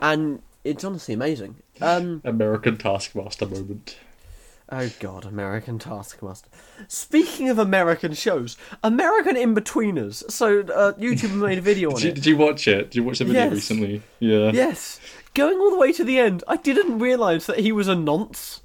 and 0.01 0.43
it's 0.64 0.85
honestly 0.85 1.14
amazing. 1.14 1.57
Um, 1.80 2.20
American 2.24 2.76
Taskmaster 2.76 3.47
moment. 3.47 3.97
Oh 4.70 4.91
God, 5.01 5.24
American 5.24 5.78
Taskmaster. 5.78 6.49
Speaking 6.89 7.49
of 7.49 7.59
American 7.59 8.12
shows, 8.14 8.57
American 8.83 9.37
Inbetweeners. 9.37 10.30
So 10.30 10.61
uh, 10.61 10.93
YouTube 10.95 11.35
made 11.35 11.59
a 11.59 11.62
video 11.62 11.91
on 11.95 11.97
Did 11.97 12.05
you, 12.05 12.11
it. 12.11 12.14
did 12.14 12.26
you 12.26 12.37
watch 12.37 12.68
it? 12.68 12.83
Did 12.91 12.97
you 12.97 13.05
watch 13.05 13.18
the 13.18 13.24
video 13.24 13.45
Yes. 13.45 13.53
recently? 13.53 14.03
Yeah. 14.20 14.51
Yes, 14.53 15.01
going 15.35 15.59
all 15.59 15.70
the 15.70 15.78
way 15.78 15.93
to 15.93 16.05
the 16.05 16.18
end. 16.18 16.45
I 16.47 16.57
didn't 16.57 16.99
realise 16.99 17.47
that 17.47 17.61
he 17.61 17.72
was 17.72 17.89
a 17.89 17.97
nonce. 17.97 18.61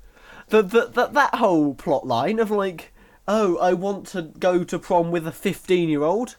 That 0.49 0.69
that 0.71 0.93
that 0.93 1.13
that 1.13 1.35
whole 1.35 1.73
plot 1.73 2.05
line 2.07 2.39
of 2.39 2.51
like, 2.51 2.93
oh, 3.27 3.57
I 3.57 3.73
want 3.73 4.07
to 4.07 4.21
go 4.21 4.63
to 4.63 4.79
prom 4.79 5.11
with 5.11 5.25
a 5.27 5.31
fifteen-year-old, 5.33 6.35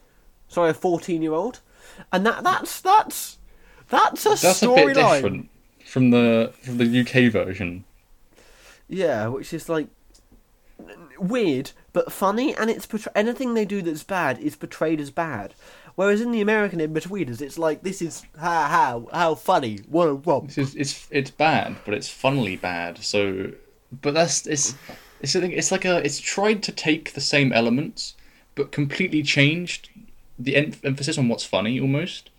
sorry, 0.47 0.71
a 0.71 0.73
fourteen-year-old, 0.73 1.59
and 2.11 2.25
that 2.25 2.43
that's 2.43 2.81
that's 2.81 3.37
that's 3.89 4.25
a 4.25 4.29
That's 4.29 4.61
a 4.63 4.67
bit 4.67 4.95
storyline. 4.95 5.13
different 5.15 5.49
from 5.85 6.11
the 6.11 6.53
from 6.61 6.77
the 6.77 6.99
UK 7.01 7.31
version. 7.31 7.83
Yeah, 8.87 9.27
which 9.27 9.53
is 9.53 9.69
like 9.69 9.87
weird 11.19 11.71
but 11.91 12.11
funny, 12.11 12.55
and 12.55 12.69
it's 12.69 12.85
portray- 12.85 13.11
anything 13.15 13.53
they 13.53 13.65
do 13.65 13.81
that's 13.81 14.03
bad 14.03 14.39
is 14.39 14.55
portrayed 14.55 14.99
as 15.01 15.09
bad. 15.11 15.53
Whereas 15.95 16.21
in 16.21 16.31
the 16.31 16.39
American 16.41 16.79
in 16.79 16.93
betweeners, 16.93 17.41
it's 17.41 17.57
like 17.57 17.81
this 17.83 18.01
is 18.01 18.23
how 18.39 18.61
how 18.67 19.07
how 19.11 19.35
funny. 19.35 19.79
What 19.89 20.05
a 20.07 20.15
what? 20.15 20.47
This 20.47 20.57
is 20.57 20.75
it's 20.75 21.07
it's 21.11 21.31
bad, 21.31 21.75
but 21.85 21.93
it's 21.93 22.07
funnily 22.07 22.55
bad. 22.55 22.99
So, 22.99 23.51
but 24.01 24.13
that's 24.13 24.47
it's 24.47 24.75
it's. 25.21 25.35
It's 25.35 25.71
like 25.71 25.83
a 25.85 25.97
it's 26.05 26.19
tried 26.19 26.63
to 26.63 26.71
take 26.71 27.13
the 27.13 27.21
same 27.21 27.51
elements, 27.51 28.15
but 28.55 28.71
completely 28.71 29.23
changed 29.23 29.88
the 30.39 30.55
em- 30.55 30.73
emphasis 30.83 31.17
on 31.17 31.27
what's 31.27 31.45
funny 31.45 31.79
almost. 31.79 32.29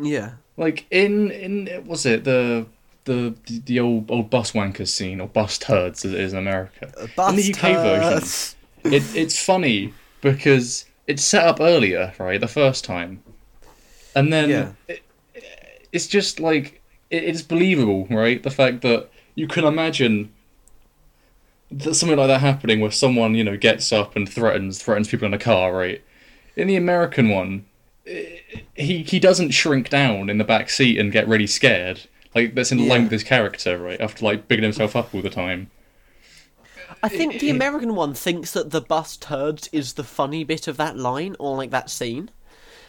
Yeah. 0.00 0.32
Like 0.56 0.86
in 0.90 1.30
in 1.30 1.84
was 1.86 2.06
it 2.06 2.24
the 2.24 2.66
the 3.04 3.34
the 3.46 3.78
old 3.80 4.10
old 4.10 4.30
bus 4.30 4.52
wankers 4.52 4.88
scene 4.88 5.20
or 5.20 5.28
bus 5.28 5.58
turds 5.58 6.04
as 6.04 6.12
it 6.12 6.20
is 6.20 6.32
in 6.32 6.38
America. 6.38 6.92
Uh, 7.18 7.28
in 7.28 7.36
the 7.36 7.52
UK 7.54 7.60
version, 7.76 8.56
it 8.84 9.02
it's 9.14 9.40
funny 9.42 9.92
because 10.20 10.86
it's 11.06 11.22
set 11.22 11.44
up 11.46 11.60
earlier, 11.60 12.12
right, 12.18 12.40
the 12.40 12.48
first 12.48 12.84
time, 12.84 13.22
and 14.14 14.32
then 14.32 14.48
Yeah. 14.50 14.72
it, 14.88 15.02
it's 15.92 16.06
just 16.08 16.40
like 16.40 16.82
it, 17.10 17.22
it's 17.24 17.42
believable, 17.42 18.06
right? 18.10 18.42
The 18.42 18.50
fact 18.50 18.82
that 18.82 19.08
you 19.34 19.46
can 19.46 19.64
imagine 19.64 20.32
that 21.70 21.94
something 21.94 22.16
like 22.18 22.28
that 22.28 22.40
happening, 22.40 22.80
where 22.80 22.90
someone 22.90 23.34
you 23.34 23.44
know 23.44 23.56
gets 23.56 23.92
up 23.92 24.16
and 24.16 24.28
threatens 24.28 24.82
threatens 24.82 25.08
people 25.08 25.26
in 25.26 25.34
a 25.34 25.38
car, 25.38 25.72
right? 25.72 26.02
In 26.56 26.66
the 26.66 26.76
American 26.76 27.28
one, 27.28 27.66
he 28.04 29.02
he 29.02 29.18
doesn't 29.18 29.50
shrink 29.50 29.88
down 29.90 30.30
in 30.30 30.38
the 30.38 30.44
back 30.44 30.70
seat 30.70 30.98
and 30.98 31.12
get 31.12 31.28
really 31.28 31.46
scared. 31.46 32.02
Like 32.34 32.54
that's 32.54 32.72
in 32.72 32.86
line 32.88 33.04
with 33.04 33.12
his 33.12 33.24
character, 33.24 33.78
right? 33.78 34.00
After 34.00 34.24
like 34.24 34.48
bigging 34.48 34.64
himself 34.64 34.94
up 34.96 35.14
all 35.14 35.22
the 35.22 35.30
time. 35.30 35.70
I 37.02 37.08
think 37.08 37.40
the 37.40 37.50
American 37.50 37.94
one 37.94 38.14
thinks 38.14 38.52
that 38.52 38.70
the 38.70 38.80
bus 38.80 39.16
turds 39.16 39.68
is 39.72 39.94
the 39.94 40.04
funny 40.04 40.44
bit 40.44 40.66
of 40.66 40.76
that 40.76 40.96
line 40.96 41.36
or 41.38 41.56
like 41.56 41.70
that 41.70 41.90
scene. 41.90 42.30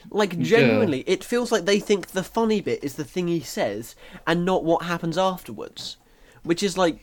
Like 0.10 0.40
genuinely, 0.40 1.04
it 1.08 1.24
feels 1.24 1.52
like 1.52 1.66
they 1.66 1.80
think 1.80 2.08
the 2.08 2.24
funny 2.24 2.62
bit 2.62 2.84
is 2.84 2.96
the 2.96 3.04
thing 3.04 3.28
he 3.28 3.42
says 3.42 3.96
and 4.26 4.46
not 4.46 4.64
what 4.64 4.86
happens 4.86 5.18
afterwards, 5.18 5.98
which 6.44 6.64
is 6.64 6.78
like 6.78 7.00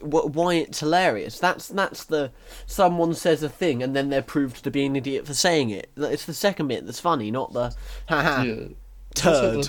why 0.00 0.54
it's 0.54 0.80
hilarious. 0.80 1.38
That's 1.38 1.68
that's 1.68 2.04
the 2.04 2.30
someone 2.66 3.14
says 3.14 3.42
a 3.42 3.48
thing 3.48 3.82
and 3.82 3.94
then 3.96 4.08
they're 4.10 4.22
proved 4.22 4.62
to 4.64 4.70
be 4.70 4.84
an 4.86 4.96
idiot 4.96 5.26
for 5.26 5.34
saying 5.34 5.70
it. 5.70 5.90
It's 5.96 6.26
the 6.26 6.34
second 6.34 6.68
bit 6.68 6.84
that's 6.86 7.00
funny, 7.00 7.30
not 7.30 7.52
the 7.52 7.74
haha 8.08 8.42
Yeah. 8.42 8.68
Turd. 9.14 9.68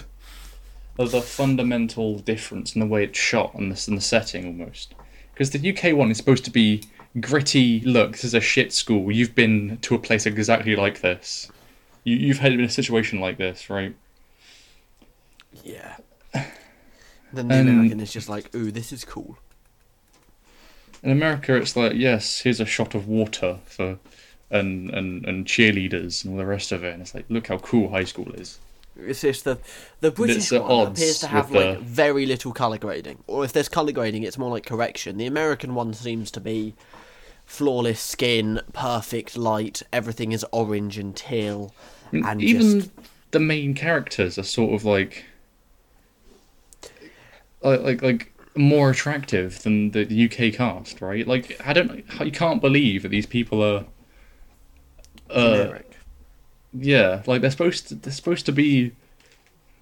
The, 0.98 1.06
the, 1.06 1.06
the 1.06 1.22
fundamental 1.22 2.20
difference 2.20 2.76
in 2.76 2.82
the 2.82 2.88
way 2.88 3.04
it's 3.04 3.18
shot 3.20 3.54
and 3.56 3.72
the, 3.72 3.86
and 3.88 3.98
the 3.98 4.02
setting 4.02 4.46
almost. 4.46 4.94
Because 5.34 5.52
the 5.52 5.70
UK 5.72 5.96
one 5.96 6.10
is 6.12 6.18
supposed 6.18 6.46
to 6.46 6.52
be 6.52 6.84
gritty. 7.20 7.80
Look, 7.82 8.14
this 8.14 8.24
is 8.24 8.34
a 8.34 8.42
shit 8.42 8.74
school. 8.74 9.12
You've 9.12 9.36
been 9.36 9.78
to 9.84 9.96
a 9.96 10.00
place 10.00 10.26
exactly 10.26 10.76
like 10.76 11.02
this. 11.02 11.52
You, 12.04 12.16
you've 12.18 12.40
had 12.40 12.54
in 12.54 12.62
a 12.62 12.70
situation 12.70 13.20
like 13.20 13.38
this, 13.38 13.70
right? 13.70 13.96
Yeah. 15.64 15.98
Then 17.32 17.48
the 17.48 17.60
Um, 17.60 17.68
American 17.70 18.00
is 18.00 18.12
just 18.12 18.30
like, 18.30 18.54
ooh, 18.56 18.72
this 18.72 18.92
is 18.92 19.06
cool. 19.06 19.38
In 21.04 21.12
America, 21.12 21.56
it's 21.56 21.76
like, 21.76 21.94
yes, 21.96 22.42
here's 22.42 22.60
a 22.60 22.66
shot 22.66 22.96
of 22.96 23.08
water 23.08 23.60
for, 23.66 23.98
and 24.50 24.90
and 24.90 25.26
and 25.26 25.46
cheerleaders 25.46 26.24
and 26.24 26.34
all 26.34 26.38
the 26.40 26.46
rest 26.46 26.72
of 26.72 26.84
it. 26.84 26.94
And 26.94 27.02
it's 27.02 27.14
like, 27.14 27.26
look 27.30 27.48
how 27.48 27.58
cool 27.60 27.90
high 27.90 28.04
school 28.06 28.32
is. 28.34 28.60
It's 29.00 29.22
just 29.22 29.44
the 29.44 29.60
the 30.02 30.10
British 30.10 30.52
one 30.52 30.88
appears 30.88 31.20
to 31.20 31.28
have 31.28 31.52
like 31.52 31.78
the- 31.80 31.84
very 31.84 32.26
little 32.26 32.52
color 32.52 32.78
grading, 32.80 33.24
or 33.28 33.46
if 33.46 33.54
there's 33.54 33.70
color 33.70 33.92
grading, 33.92 34.24
it's 34.24 34.38
more 34.38 34.50
like 34.50 34.66
correction. 34.66 35.18
The 35.18 35.28
American 35.28 35.76
one 35.76 35.94
seems 35.94 36.32
to 36.32 36.40
be 36.40 36.74
flawless 37.46 38.02
skin, 38.02 38.60
perfect 38.74 39.38
light, 39.38 39.84
everything 39.94 40.32
is 40.32 40.44
orange 40.52 40.98
and 40.98 41.16
teal, 41.16 41.74
and 42.12 42.42
even 42.42 42.80
just 42.82 42.90
the 43.32 43.40
main 43.40 43.76
characters 43.76 44.40
are 44.40 44.44
sort 44.44 44.74
of 44.74 44.84
like 44.84 45.26
like 47.62 47.82
like, 47.82 48.02
like 48.02 48.34
more 48.58 48.90
attractive 48.92 49.62
than 49.64 49.92
the, 49.92 50.04
the 50.04 50.26
UK 50.26 50.54
cast, 50.54 51.02
right? 51.02 51.28
Like 51.28 51.60
I 51.66 51.74
don't 51.74 52.04
you 52.20 52.32
can't 52.32 52.62
believe 52.62 53.04
that 53.04 53.10
these 53.10 53.26
people 53.26 53.64
are 53.64 53.86
uh 55.30 55.80
yeah, 56.74 57.24
like 57.26 57.42
they're 57.42 57.52
supposed 57.52 57.88
to 57.90 57.96
they're 57.96 58.14
supposed 58.14 58.46
to 58.46 58.52
be 58.52 58.94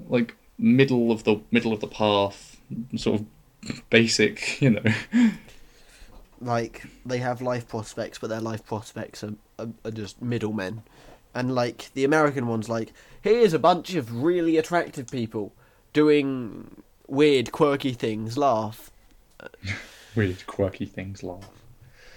like 0.07 0.35
middle 0.57 1.11
of 1.11 1.23
the 1.23 1.41
middle 1.51 1.73
of 1.73 1.79
the 1.79 1.87
path, 1.87 2.57
sort 2.95 3.21
of 3.21 3.25
basic, 3.89 4.61
you 4.61 4.71
know. 4.71 4.83
Like 6.41 6.83
they 7.05 7.19
have 7.19 7.41
life 7.41 7.67
prospects, 7.67 8.19
but 8.19 8.29
their 8.29 8.41
life 8.41 8.65
prospects 8.65 9.23
are, 9.23 9.35
are, 9.57 9.69
are 9.83 9.91
just 9.91 10.21
middlemen. 10.21 10.83
And 11.33 11.53
like 11.53 11.91
the 11.93 12.05
American 12.05 12.47
one's 12.47 12.69
like, 12.69 12.93
here's 13.21 13.53
a 13.53 13.59
bunch 13.59 13.95
of 13.95 14.23
really 14.23 14.57
attractive 14.57 15.07
people 15.07 15.53
doing 15.91 16.83
weird, 17.07 17.51
quirky 17.51 17.93
things. 17.93 18.37
Laugh. 18.37 18.91
Weird 20.15 20.45
quirky 20.47 20.85
things 20.85 21.23
laugh. 21.23 21.49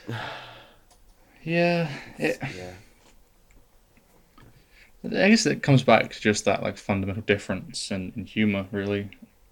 Yeah, 1.44 1.90
it, 2.18 2.38
Yeah. 2.56 2.72
I 5.04 5.30
guess 5.30 5.46
it 5.46 5.62
comes 5.62 5.82
back 5.82 6.12
to 6.12 6.20
just 6.20 6.44
that 6.44 6.62
like 6.62 6.76
fundamental 6.76 7.22
difference 7.22 7.90
in, 7.90 8.12
in 8.16 8.26
humor, 8.26 8.66
really. 8.72 9.08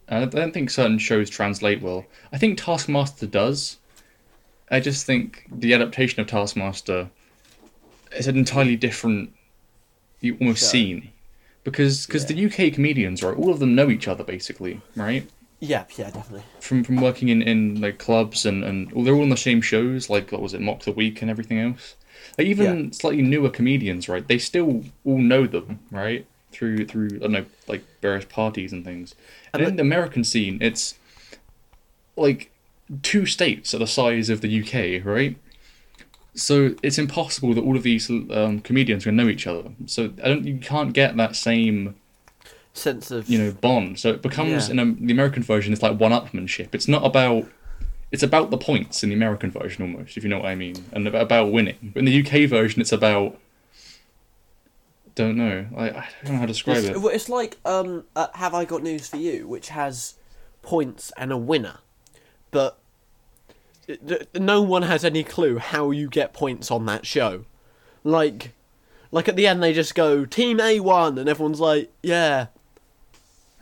I 0.08 0.20
don't- 0.20 0.34
I 0.34 0.38
don't 0.38 0.52
think 0.52 0.70
certain 0.70 0.98
shows 0.98 1.30
translate 1.30 1.80
well. 1.80 2.04
I 2.32 2.38
think 2.38 2.58
Taskmaster 2.58 3.26
does. 3.26 3.78
I 4.70 4.80
just 4.80 5.06
think 5.06 5.46
the 5.50 5.72
adaptation 5.74 6.20
of 6.20 6.26
Taskmaster 6.26 7.08
is 8.12 8.26
an 8.26 8.36
entirely 8.36 8.76
different, 8.76 9.32
you 10.20 10.36
almost 10.40 10.60
Show. 10.60 10.66
scene, 10.66 11.10
because 11.70 12.06
because 12.06 12.26
the 12.26 12.46
UK 12.46 12.72
comedians, 12.72 13.22
right, 13.22 13.36
all 13.36 13.50
of 13.50 13.58
them 13.58 13.74
know 13.74 13.90
each 13.90 14.06
other 14.06 14.22
basically, 14.22 14.80
right? 14.94 15.28
Yeah, 15.58 15.84
yeah, 15.96 16.10
definitely. 16.10 16.44
From 16.60 16.84
from 16.84 16.96
working 16.96 17.28
in, 17.28 17.42
in 17.42 17.80
like 17.80 17.98
clubs 17.98 18.46
and 18.46 18.62
and 18.64 18.92
well, 18.92 19.04
they're 19.04 19.14
all 19.14 19.22
on 19.22 19.30
the 19.30 19.36
same 19.36 19.60
shows, 19.60 20.08
like 20.08 20.30
what 20.30 20.40
was 20.40 20.54
it, 20.54 20.60
Mock 20.60 20.82
the 20.84 20.92
Week 20.92 21.20
and 21.22 21.30
everything 21.30 21.58
else. 21.58 21.96
Like 22.38 22.46
even 22.46 22.92
slightly 22.92 23.22
newer 23.22 23.50
comedians, 23.50 24.08
right? 24.08 24.26
They 24.26 24.38
still 24.38 24.84
all 25.04 25.18
know 25.18 25.46
them, 25.46 25.80
right? 25.90 26.24
Through 26.52 26.86
through 26.86 27.08
I 27.16 27.18
don't 27.18 27.32
know, 27.32 27.46
like 27.66 27.82
various 28.00 28.26
parties 28.26 28.72
and 28.72 28.84
things. 28.84 29.16
And 29.52 29.62
And 29.62 29.70
in 29.70 29.76
the 29.76 29.82
American 29.82 30.22
scene, 30.22 30.58
it's 30.60 30.94
like 32.16 32.52
two 33.02 33.26
states 33.26 33.74
are 33.74 33.78
the 33.78 33.86
size 33.88 34.30
of 34.30 34.40
the 34.40 34.60
UK, 34.60 35.04
right? 35.04 35.36
So 36.36 36.74
it's 36.82 36.98
impossible 36.98 37.54
that 37.54 37.62
all 37.62 37.76
of 37.76 37.82
these 37.82 38.08
um, 38.10 38.60
comedians 38.60 39.04
are 39.06 39.10
gonna 39.10 39.22
know 39.24 39.28
each 39.30 39.46
other. 39.46 39.70
So 39.86 40.12
I 40.22 40.28
don't, 40.28 40.44
you 40.44 40.58
can't 40.58 40.92
get 40.92 41.16
that 41.16 41.34
same 41.36 41.96
Sense 42.74 43.10
of 43.10 43.26
you 43.28 43.38
know 43.38 43.52
bond. 43.52 43.98
So 43.98 44.10
it 44.10 44.20
becomes 44.20 44.68
Yeah. 44.68 44.72
in 44.72 44.78
a, 44.78 44.84
the 45.06 45.12
American 45.12 45.42
version, 45.42 45.72
it's 45.72 45.82
like 45.82 45.98
one-upmanship. 45.98 46.74
It's 46.74 46.86
not 46.88 47.04
about 47.06 47.46
it's 48.12 48.22
about 48.22 48.50
the 48.50 48.58
points 48.58 49.02
in 49.02 49.08
the 49.08 49.14
American 49.16 49.50
version 49.50 49.82
almost, 49.82 50.16
if 50.16 50.22
you 50.22 50.28
know 50.28 50.38
what 50.40 50.46
I 50.48 50.54
mean, 50.54 50.84
and 50.92 51.08
about, 51.08 51.50
winning. 51.50 51.90
But 51.94 52.00
in 52.00 52.04
the 52.04 52.20
UK 52.24 52.48
version, 52.48 52.80
it's 52.80 52.92
about 52.92 53.38
don't 55.14 55.36
know. 55.36 55.66
I, 55.76 55.84
I 55.88 56.08
don't 56.22 56.34
know 56.34 56.38
how 56.40 56.40
to 56.42 56.46
describe 56.48 56.76
It's, 56.84 56.88
it. 56.88 57.14
it's 57.14 57.28
like 57.30 57.56
um, 57.64 58.04
uh, 58.14 58.26
Have 58.34 58.52
I 58.54 58.66
Got 58.66 58.82
News 58.82 59.08
for 59.08 59.16
You, 59.16 59.48
which 59.48 59.70
has 59.70 60.14
points 60.62 61.10
and 61.16 61.32
a 61.32 61.36
winner, 61.38 61.78
but 62.50 62.78
no 64.34 64.62
one 64.62 64.82
has 64.82 65.04
any 65.04 65.22
clue 65.22 65.58
how 65.58 65.90
you 65.90 66.08
get 66.08 66.32
points 66.32 66.70
on 66.70 66.86
that 66.86 67.06
show. 67.06 67.44
Like, 68.04 68.52
like 69.10 69.28
at 69.28 69.36
the 69.36 69.46
end 69.46 69.62
they 69.62 69.72
just 69.72 69.94
go 69.94 70.24
Team 70.24 70.60
A 70.60 70.80
won, 70.80 71.18
and 71.18 71.28
everyone's 71.28 71.60
like, 71.60 71.92
yeah, 72.02 72.46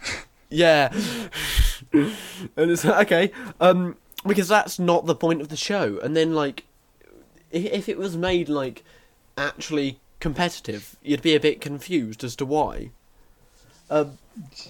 yeah, 0.50 0.92
and 1.92 2.12
it's 2.56 2.84
like, 2.84 3.06
okay, 3.06 3.32
um, 3.60 3.96
because 4.26 4.48
that's 4.48 4.78
not 4.78 5.06
the 5.06 5.14
point 5.14 5.40
of 5.40 5.48
the 5.48 5.56
show. 5.56 5.98
And 6.02 6.16
then 6.16 6.34
like, 6.34 6.64
if 7.50 7.88
it 7.88 7.98
was 7.98 8.16
made 8.16 8.48
like 8.48 8.82
actually 9.36 9.98
competitive, 10.20 10.96
you'd 11.02 11.22
be 11.22 11.34
a 11.34 11.40
bit 11.40 11.60
confused 11.60 12.24
as 12.24 12.34
to 12.36 12.46
why. 12.46 12.90
Um, 13.90 14.18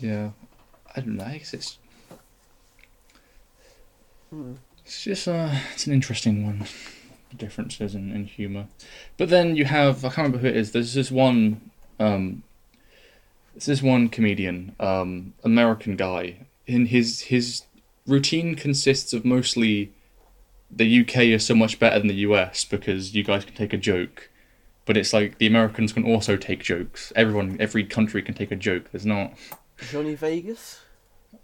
Yeah, 0.01 0.31
I 0.95 1.01
don't 1.01 1.17
know. 1.17 1.25
I 1.25 1.39
guess 1.39 1.55
it's 1.55 1.79
it's 4.85 5.03
just 5.03 5.29
uh, 5.29 5.51
it's 5.73 5.87
an 5.87 5.93
interesting 5.93 6.45
one. 6.45 6.67
The 7.31 7.37
differences 7.37 7.95
in, 7.95 8.13
in 8.13 8.25
humor, 8.25 8.67
but 9.17 9.29
then 9.29 9.57
you 9.57 9.65
have 9.65 10.05
I 10.05 10.09
can't 10.09 10.19
remember 10.19 10.39
who 10.39 10.47
it 10.47 10.57
is. 10.57 10.73
There's 10.73 10.95
this 10.95 11.11
one 11.11 11.71
um, 11.99 12.43
there's 13.55 13.67
this 13.67 13.83
one 13.83 14.09
comedian, 14.09 14.75
um, 14.81 15.35
American 15.45 15.97
guy. 15.97 16.47
In 16.67 16.87
his 16.87 17.23
his 17.23 17.63
routine 18.07 18.55
consists 18.55 19.13
of 19.13 19.25
mostly 19.25 19.93
the 20.71 21.01
UK 21.01 21.17
is 21.19 21.47
so 21.47 21.55
much 21.55 21.79
better 21.79 21.99
than 21.99 22.09
the 22.09 22.15
US 22.15 22.65
because 22.65 23.15
you 23.15 23.23
guys 23.23 23.45
can 23.45 23.55
take 23.55 23.73
a 23.73 23.79
joke. 23.79 24.31
But 24.87 24.97
it's 24.97 25.13
like 25.13 25.39
the 25.39 25.47
Americans 25.47 25.93
can 25.93 26.05
also 26.05 26.37
take 26.37 26.63
jokes. 26.63 27.13
Everyone, 27.17 27.57
every 27.59 27.85
country 27.85 28.23
can 28.23 28.35
take 28.35 28.51
a 28.51 28.57
joke. 28.57 28.91
There's 28.93 29.07
not. 29.07 29.33
Johnny 29.91 30.15
Vegas. 30.15 30.81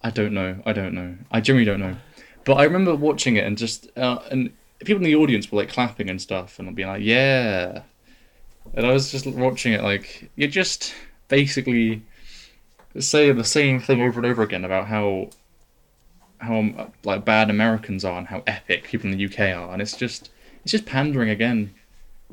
I 0.02 0.10
don't 0.10 0.34
know. 0.34 0.62
I 0.66 0.72
don't 0.72 0.94
know. 0.94 1.16
I 1.30 1.40
generally 1.40 1.64
don't 1.64 1.80
know. 1.80 1.96
But 2.44 2.54
I 2.54 2.64
remember 2.64 2.94
watching 2.94 3.36
it 3.36 3.44
and 3.46 3.56
just 3.58 3.88
uh, 3.96 4.18
and 4.30 4.50
people 4.80 4.96
in 4.96 5.02
the 5.04 5.14
audience 5.16 5.50
were 5.50 5.58
like 5.58 5.68
clapping 5.70 6.08
and 6.10 6.20
stuff 6.20 6.58
and 6.58 6.74
being 6.74 6.88
like, 6.88 7.02
"Yeah," 7.02 7.82
and 8.74 8.86
I 8.86 8.92
was 8.92 9.10
just 9.10 9.26
watching 9.26 9.72
it 9.72 9.82
like 9.82 10.30
you're 10.36 10.48
just 10.48 10.94
basically 11.28 12.02
saying 12.98 13.36
the 13.36 13.44
same 13.44 13.78
thing 13.80 14.00
over 14.02 14.18
and 14.20 14.26
over 14.26 14.42
again 14.42 14.64
about 14.64 14.86
how 14.86 15.30
how 16.38 16.90
like 17.04 17.24
bad 17.24 17.50
Americans 17.50 18.04
are 18.04 18.18
and 18.18 18.26
how 18.26 18.42
epic 18.46 18.84
people 18.84 19.10
in 19.10 19.16
the 19.16 19.24
UK 19.26 19.40
are, 19.54 19.72
and 19.72 19.82
it's 19.82 19.96
just 19.96 20.30
it's 20.62 20.72
just 20.72 20.86
pandering 20.86 21.30
again. 21.30 21.74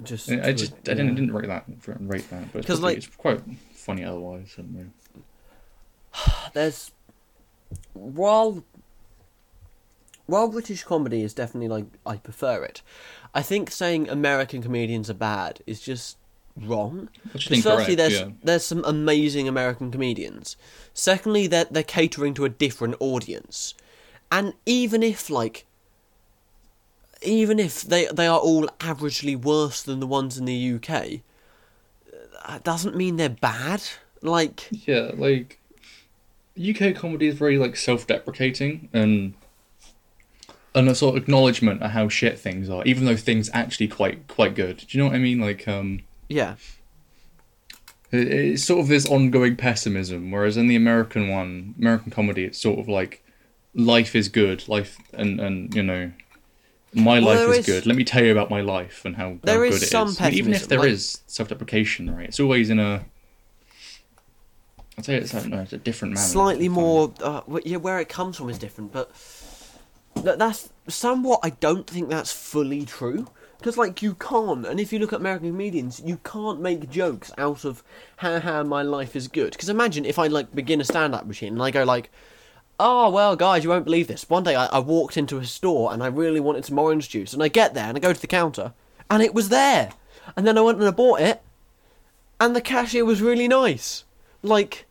Just, 0.03 0.29
I 0.31 0.49
I 0.49 0.53
just 0.53 0.73
I 0.87 0.93
didn't 0.93 1.15
didn't 1.15 1.33
rate 1.33 1.47
that 1.47 1.65
rate 2.01 2.29
that, 2.29 2.53
but 2.53 2.59
it's, 2.59 2.67
probably- 2.67 2.83
like- 2.83 2.97
it's 2.97 3.07
quite 3.07 3.41
funny 3.73 4.03
otherwise. 4.03 4.55
I 4.57 4.63
there's 6.53 6.91
while 7.93 8.63
while 10.27 10.49
British 10.49 10.83
comedy 10.83 11.23
is 11.23 11.33
definitely 11.33 11.69
like 11.69 11.85
I 12.05 12.17
prefer 12.17 12.63
it, 12.63 12.81
I 13.33 13.41
think 13.41 13.71
saying 13.71 14.09
American 14.09 14.61
comedians 14.61 15.09
are 15.09 15.15
bad 15.15 15.61
is 15.65 15.81
just 15.81 16.17
wrong. 16.55 17.09
Which 17.31 17.49
is 17.49 17.63
firstly, 17.63 17.95
there's 17.95 18.19
yeah. 18.19 18.29
there's 18.43 18.65
some 18.65 18.83
amazing 18.85 19.47
American 19.47 19.91
comedians. 19.91 20.57
Secondly, 20.93 21.47
they're 21.47 21.65
they're 21.65 21.83
catering 21.83 22.33
to 22.35 22.45
a 22.45 22.49
different 22.49 22.95
audience, 22.99 23.73
and 24.31 24.53
even 24.65 25.01
if 25.01 25.29
like, 25.29 25.65
even 27.21 27.59
if 27.59 27.81
they 27.81 28.07
they 28.07 28.27
are 28.27 28.39
all 28.39 28.67
averagely 28.79 29.35
worse 29.35 29.81
than 29.81 29.99
the 29.99 30.07
ones 30.07 30.37
in 30.37 30.45
the 30.45 30.73
UK, 30.75 30.89
uh, 30.91 31.17
that 32.47 32.63
doesn't 32.63 32.95
mean 32.95 33.15
they're 33.15 33.29
bad. 33.29 33.83
Like, 34.21 34.67
Yeah, 34.71 35.11
like 35.15 35.59
UK 36.57 36.95
comedy 36.95 37.27
is 37.27 37.35
very 37.35 37.57
like 37.57 37.75
self-deprecating 37.75 38.89
and 38.91 39.35
and 40.75 40.87
a 40.89 40.95
sort 40.95 41.15
of 41.17 41.23
acknowledgement 41.23 41.81
of 41.81 41.91
how 41.91 42.07
shit 42.09 42.37
things 42.39 42.69
are, 42.69 42.83
even 42.85 43.05
though 43.05 43.15
things 43.17 43.49
actually 43.53 43.87
quite 43.87 44.27
quite 44.27 44.55
good. 44.55 44.77
Do 44.77 44.85
you 44.97 45.03
know 45.03 45.09
what 45.09 45.15
I 45.15 45.19
mean? 45.19 45.39
Like, 45.39 45.67
um, 45.67 46.01
yeah, 46.29 46.55
it- 48.11 48.27
it's 48.27 48.63
sort 48.63 48.79
of 48.81 48.87
this 48.87 49.05
ongoing 49.07 49.55
pessimism, 49.55 50.31
whereas 50.31 50.57
in 50.57 50.67
the 50.67 50.75
American 50.75 51.29
one, 51.29 51.75
American 51.79 52.11
comedy, 52.11 52.43
it's 52.45 52.59
sort 52.59 52.79
of 52.79 52.87
like 52.87 53.23
life 53.73 54.15
is 54.15 54.29
good, 54.29 54.67
life 54.67 54.97
and 55.13 55.39
and 55.39 55.73
you 55.75 55.83
know. 55.83 56.11
My 56.93 57.19
Well, 57.19 57.35
life 57.47 57.49
is, 57.49 57.57
is- 57.59 57.65
good. 57.65 57.85
Let 57.85 57.95
me 57.97 58.03
tell 58.05 58.23
you 58.23 58.31
about 58.31 58.49
my 58.49 58.61
life 58.61 59.03
and 59.03 59.17
how, 59.17 59.31
how 59.31 59.39
There 59.43 59.59
good 59.59 59.73
is 59.73 59.83
it 59.83 59.87
some 59.87 60.07
is. 60.07 60.21
I 60.21 60.29
mean, 60.29 60.37
even 60.39 60.53
if 60.53 60.67
there 60.69 60.79
like- 60.79 60.89
is 60.91 61.19
self-deprecation, 61.27 62.09
right? 62.15 62.27
It's 62.27 62.39
always 62.39 62.69
in 62.69 62.79
a. 62.79 63.03
I'd 64.97 65.05
say 65.05 65.15
it's, 65.17 65.31
don't 65.31 65.53
it's 65.53 65.73
a 65.73 65.77
different 65.77 66.15
manner. 66.15 66.25
slightly 66.25 66.69
more. 66.69 67.13
Uh, 67.21 67.41
yeah, 67.65 67.77
where 67.77 67.99
it 67.99 68.09
comes 68.09 68.37
from 68.37 68.49
is 68.49 68.57
different, 68.57 68.91
but 68.93 69.11
that, 70.23 70.39
that's 70.39 70.69
somewhat. 70.87 71.39
I 71.43 71.51
don't 71.51 71.87
think 71.87 72.09
that's 72.09 72.31
fully 72.31 72.85
true. 72.85 73.27
Because 73.57 73.77
like 73.77 74.03
you 74.03 74.13
can't, 74.13 74.67
and 74.67 74.79
if 74.79 74.93
you 74.93 74.99
look 74.99 75.13
at 75.13 75.19
American 75.19 75.49
comedians, 75.49 75.99
you 76.05 76.19
can't 76.23 76.61
make 76.61 76.91
jokes 76.91 77.31
out 77.39 77.65
of 77.65 77.83
"ha 78.17 78.39
ha, 78.39 78.63
my 78.63 78.83
life 78.83 79.15
is 79.15 79.27
good." 79.27 79.53
Because 79.53 79.69
imagine 79.69 80.05
if 80.05 80.19
I 80.19 80.27
like 80.27 80.53
begin 80.53 80.79
a 80.79 80.83
stand-up 80.83 81.25
routine 81.25 81.53
and 81.53 81.63
I 81.63 81.71
go 81.71 81.83
like, 81.83 82.11
"Oh 82.79 83.09
well, 83.09 83.35
guys, 83.35 83.63
you 83.63 83.71
won't 83.71 83.85
believe 83.85 84.07
this. 84.07 84.29
One 84.29 84.43
day 84.43 84.55
I, 84.55 84.67
I 84.67 84.79
walked 84.79 85.17
into 85.17 85.39
a 85.39 85.45
store 85.45 85.91
and 85.91 86.03
I 86.03 86.07
really 86.07 86.39
wanted 86.39 86.65
some 86.65 86.77
orange 86.77 87.09
juice, 87.09 87.33
and 87.33 87.41
I 87.41 87.47
get 87.47 87.73
there 87.73 87.85
and 87.85 87.97
I 87.97 87.99
go 87.99 88.13
to 88.13 88.21
the 88.21 88.27
counter 88.27 88.73
and 89.09 89.23
it 89.23 89.33
was 89.33 89.49
there, 89.49 89.89
and 90.35 90.45
then 90.45 90.57
I 90.57 90.61
went 90.61 90.77
and 90.77 90.87
I 90.87 90.91
bought 90.91 91.21
it, 91.21 91.41
and 92.39 92.55
the 92.55 92.61
cashier 92.61 93.05
was 93.05 93.23
really 93.23 93.47
nice. 93.47 94.03
Like, 94.43 94.85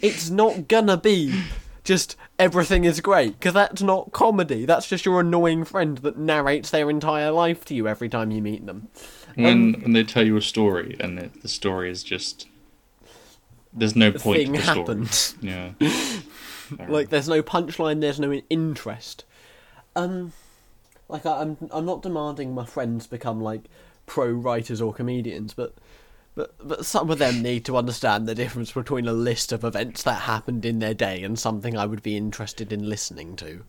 it's 0.00 0.28
not 0.28 0.66
gonna 0.66 0.96
be 0.96 1.40
just 1.88 2.16
everything 2.38 2.84
is 2.84 3.00
great 3.00 3.40
because 3.40 3.54
that's 3.54 3.80
not 3.80 4.12
comedy. 4.12 4.66
That's 4.66 4.86
just 4.86 5.06
your 5.06 5.20
annoying 5.20 5.64
friend 5.64 5.96
that 5.98 6.18
narrates 6.18 6.68
their 6.68 6.90
entire 6.90 7.30
life 7.30 7.64
to 7.64 7.74
you 7.74 7.88
every 7.88 8.10
time 8.10 8.30
you 8.30 8.42
meet 8.42 8.66
them. 8.66 8.88
when 9.36 9.72
when 9.80 9.94
they 9.94 10.04
tell 10.04 10.26
you 10.26 10.36
a 10.36 10.42
story 10.42 10.98
and 11.00 11.18
it, 11.18 11.40
the 11.40 11.48
story 11.48 11.90
is 11.90 12.04
just 12.04 12.46
there's 13.72 13.96
no 13.96 14.12
point 14.12 14.36
thing 14.36 14.52
to 14.52 14.58
the 14.58 14.62
story. 14.62 14.78
happened. 14.78 15.34
Yeah. 15.40 15.72
Like, 16.86 17.08
there's 17.08 17.30
no 17.30 17.42
punchline. 17.42 18.02
There's 18.02 18.20
no 18.20 18.30
interest. 18.50 19.24
Um, 19.96 20.34
like 21.08 21.24
I, 21.24 21.40
I'm, 21.40 21.56
I'm 21.70 21.86
not 21.86 22.02
demanding 22.02 22.54
my 22.54 22.66
friends 22.66 23.06
become 23.06 23.40
like 23.40 23.62
pro 24.04 24.28
writers 24.30 24.82
or 24.82 24.92
comedians, 24.92 25.54
but. 25.54 25.72
But, 26.38 26.54
but 26.68 26.86
some 26.86 27.10
of 27.10 27.18
them 27.18 27.42
need 27.42 27.64
to 27.64 27.76
understand 27.76 28.28
the 28.28 28.34
difference 28.36 28.70
between 28.70 29.08
a 29.08 29.12
list 29.12 29.50
of 29.50 29.64
events 29.64 30.04
that 30.04 30.20
happened 30.22 30.64
in 30.64 30.78
their 30.78 30.94
day 30.94 31.24
and 31.24 31.36
something 31.36 31.76
I 31.76 31.84
would 31.84 32.00
be 32.00 32.16
interested 32.16 32.72
in 32.72 32.88
listening 32.88 33.34
to. 33.36 33.64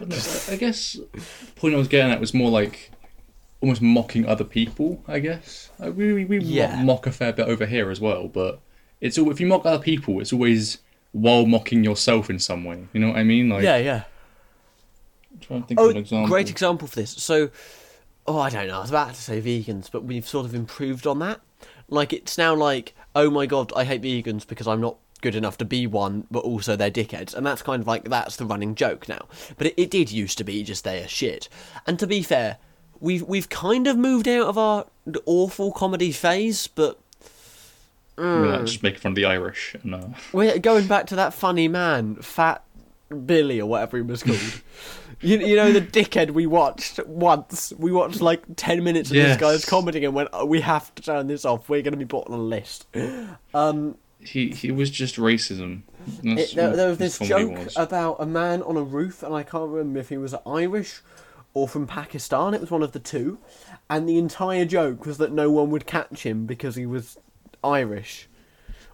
I 0.00 0.54
guess 0.54 0.92
the 0.92 1.20
point 1.56 1.74
I 1.74 1.76
was 1.76 1.88
getting 1.88 2.12
at 2.12 2.20
was 2.20 2.32
more 2.32 2.52
like 2.52 2.92
almost 3.60 3.82
mocking 3.82 4.26
other 4.26 4.44
people. 4.44 5.02
I 5.08 5.18
guess 5.18 5.70
we 5.80 6.12
we, 6.12 6.24
we 6.24 6.38
Yeah. 6.38 6.84
mock 6.84 7.08
a 7.08 7.10
fair 7.10 7.32
bit 7.32 7.48
over 7.48 7.66
here 7.66 7.90
as 7.90 8.00
well, 8.00 8.28
but 8.28 8.60
it's 9.00 9.18
all 9.18 9.28
if 9.32 9.40
you 9.40 9.48
mock 9.48 9.66
other 9.66 9.82
people, 9.82 10.20
it's 10.20 10.32
always 10.32 10.78
while 11.10 11.46
mocking 11.46 11.82
yourself 11.82 12.30
in 12.30 12.38
some 12.38 12.62
way. 12.62 12.86
You 12.92 13.00
know 13.00 13.08
what 13.08 13.16
I 13.18 13.24
mean? 13.24 13.48
Like, 13.48 13.64
Yeah, 13.64 13.78
yeah. 13.78 14.04
I'm 15.32 15.40
trying 15.40 15.62
to 15.62 15.66
think 15.66 15.80
Oh, 15.80 15.86
of 15.86 15.90
an 15.90 15.96
example. 15.96 16.28
great 16.28 16.48
example 16.48 16.86
for 16.86 16.94
this. 16.94 17.10
So, 17.10 17.50
oh, 18.24 18.38
I 18.38 18.50
don't 18.50 18.68
know. 18.68 18.76
I 18.78 18.80
was 18.82 18.90
about 18.90 19.14
to 19.14 19.20
say 19.20 19.40
vegans, 19.42 19.90
but 19.90 20.04
we've 20.04 20.28
sort 20.28 20.46
of 20.46 20.54
improved 20.54 21.04
on 21.04 21.18
that. 21.18 21.40
Like, 21.88 22.12
it's 22.12 22.36
now 22.38 22.54
like, 22.54 22.94
oh 23.14 23.30
my 23.30 23.46
god, 23.46 23.72
I 23.74 23.84
hate 23.84 24.02
vegans 24.02 24.46
because 24.46 24.66
I'm 24.68 24.80
not 24.80 24.96
good 25.20 25.34
enough 25.34 25.58
to 25.58 25.64
be 25.64 25.86
one, 25.86 26.26
but 26.30 26.40
also 26.40 26.76
they're 26.76 26.90
dickheads. 26.90 27.34
And 27.34 27.44
that's 27.44 27.62
kind 27.62 27.80
of 27.82 27.86
like, 27.86 28.08
that's 28.08 28.36
the 28.36 28.44
running 28.44 28.74
joke 28.74 29.08
now. 29.08 29.26
But 29.56 29.68
it, 29.68 29.74
it 29.76 29.90
did 29.90 30.12
used 30.12 30.38
to 30.38 30.44
be 30.44 30.62
just 30.62 30.84
they 30.84 31.02
are 31.02 31.08
shit. 31.08 31.48
And 31.86 31.98
to 31.98 32.06
be 32.06 32.22
fair, 32.22 32.58
we've, 33.00 33.22
we've 33.22 33.48
kind 33.48 33.86
of 33.86 33.96
moved 33.96 34.28
out 34.28 34.46
of 34.46 34.58
our 34.58 34.86
awful 35.26 35.72
comedy 35.72 36.12
phase, 36.12 36.66
but 36.68 36.98
We're 38.16 38.52
not 38.52 38.66
just 38.66 38.82
making 38.82 39.00
fun 39.00 39.12
of 39.12 39.16
the 39.16 39.24
Irish. 39.24 39.74
And, 39.82 39.94
uh, 39.94 40.08
we're 40.32 40.58
going 40.58 40.86
back 40.86 41.06
to 41.08 41.16
that 41.16 41.34
funny 41.34 41.68
man, 41.68 42.16
Fat 42.16 42.62
Billy 43.26 43.60
or 43.60 43.68
whatever 43.68 43.96
he 43.96 44.02
was 44.02 44.22
called. 44.22 44.38
you, 45.20 45.38
you 45.38 45.56
know 45.56 45.72
the 45.72 45.80
dickhead 45.80 46.30
we 46.30 46.46
watched 46.46 47.04
once. 47.06 47.72
We 47.78 47.92
watched 47.92 48.20
like 48.20 48.42
ten 48.56 48.84
minutes 48.84 49.10
of 49.10 49.16
Yes. 49.16 49.28
this 49.28 49.36
guy's 49.40 49.64
comedy 49.64 50.04
and 50.04 50.14
went, 50.14 50.28
oh, 50.32 50.44
"We 50.44 50.60
have 50.60 50.94
to 50.94 51.02
turn 51.02 51.26
this 51.26 51.44
off. 51.44 51.68
We're 51.68 51.82
going 51.82 51.92
to 51.92 51.98
be 51.98 52.04
put 52.04 52.26
on 52.28 52.34
a 52.34 52.42
list." 52.42 52.86
Um, 53.54 53.96
he 54.20 54.50
he 54.50 54.70
was 54.70 54.90
just 54.90 55.16
racism. 55.16 55.82
It, 56.22 56.54
there, 56.54 56.74
there 56.74 56.88
was 56.88 56.98
this 56.98 57.18
joke 57.18 57.56
was. 57.64 57.76
about 57.76 58.16
a 58.20 58.26
man 58.26 58.62
on 58.62 58.76
a 58.76 58.82
roof, 58.82 59.22
and 59.22 59.34
I 59.34 59.42
can't 59.42 59.68
remember 59.70 60.00
if 60.00 60.08
he 60.08 60.16
was 60.16 60.34
Irish 60.46 61.00
or 61.54 61.68
from 61.68 61.86
Pakistan. 61.86 62.54
It 62.54 62.60
was 62.60 62.70
one 62.70 62.82
of 62.82 62.92
the 62.92 62.98
two, 62.98 63.38
and 63.90 64.08
the 64.08 64.18
entire 64.18 64.64
joke 64.64 65.04
was 65.04 65.18
that 65.18 65.32
no 65.32 65.50
one 65.50 65.70
would 65.70 65.86
catch 65.86 66.24
him 66.24 66.46
because 66.46 66.76
he 66.76 66.86
was 66.86 67.18
Irish 67.62 68.28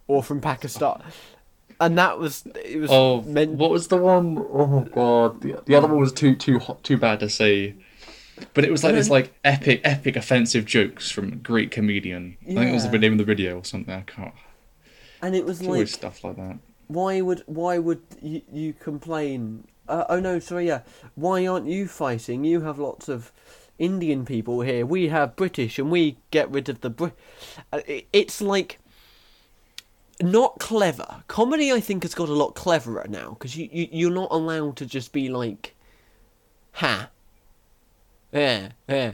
or 0.07 0.23
from 0.23 0.41
Pakistan. 0.41 1.03
And 1.85 1.99
that 1.99 2.19
was 2.19 2.45
it 2.65 2.79
was 2.81 2.91
Oh, 2.91 3.23
meant 3.23 3.53
what 3.53 3.71
was 3.71 3.89
the 3.89 3.97
one? 3.97 4.39
Oh 4.39 4.81
god, 4.93 5.41
the, 5.43 5.61
the 5.67 5.75
other 5.75 5.87
one 5.89 5.99
was 6.01 6.13
too 6.13 6.35
too 6.35 6.59
hot, 6.59 6.83
too 6.83 6.97
bad 6.97 7.21
to 7.21 7.29
see. 7.29 7.75
But 8.55 8.65
it 8.65 8.71
was 8.71 8.83
like 8.83 8.95
this 8.95 9.11
like 9.11 9.33
epic 9.45 9.81
epic 9.85 10.17
offensive 10.17 10.65
jokes 10.65 11.11
from 11.11 11.33
a 11.33 11.37
great 11.37 11.71
comedian. 11.71 12.37
I 12.43 12.55
think 12.55 12.71
it 12.71 12.73
was 12.73 12.89
the 12.89 12.99
name 12.99 13.13
of 13.13 13.19
the 13.19 13.25
video 13.25 13.59
or 13.59 13.65
something. 13.65 13.95
I 13.95 14.03
can't. 14.03 14.35
and 15.23 15.35
it 15.37 15.45
was 15.45 15.61
It's 15.61 15.69
like 15.69 15.89
stuff 15.89 16.25
like 16.25 16.37
that. 16.37 16.59
why 16.89 17.21
would 17.21 17.43
why 17.47 17.79
would 17.79 18.03
you, 18.23 18.43
you 18.53 18.73
complain? 18.73 19.65
Uh, 19.89 20.05
oh 20.09 20.21
no, 20.21 20.39
sorry, 20.39 20.67
yeah. 20.69 20.81
Why 21.15 21.47
aren't 21.47 21.67
you 21.67 21.87
fighting? 21.87 22.45
You 22.45 22.63
have 22.63 22.79
lots 22.79 23.09
of 23.09 23.31
Indian 23.79 24.25
people 24.25 24.61
here. 24.63 24.87
We 24.87 25.09
have 25.09 25.37
British, 25.37 25.79
and 25.79 25.91
we 25.91 26.17
get 26.31 26.51
rid 26.51 26.69
of 26.69 26.81
the 26.81 26.91
Brit. 26.91 27.13
Uh, 27.73 27.81
it, 27.87 28.07
it's 28.13 28.41
like 28.41 28.79
not 30.23 30.59
clever. 30.59 31.23
Comedy, 31.29 31.73
I 31.73 31.81
think, 31.81 32.03
has 32.03 32.15
got 32.15 32.29
a 32.29 32.33
lot 32.33 32.55
cleverer 32.55 33.07
now 33.09 33.31
because 33.31 33.57
you, 33.57 33.69
you 33.73 33.89
you're 33.91 34.11
not 34.11 34.29
allowed 34.31 34.77
to 34.77 34.87
just 34.87 35.13
be 35.13 35.29
like, 35.29 35.75
ha, 36.73 37.11
yeah, 38.33 38.71
yeah. 38.89 39.13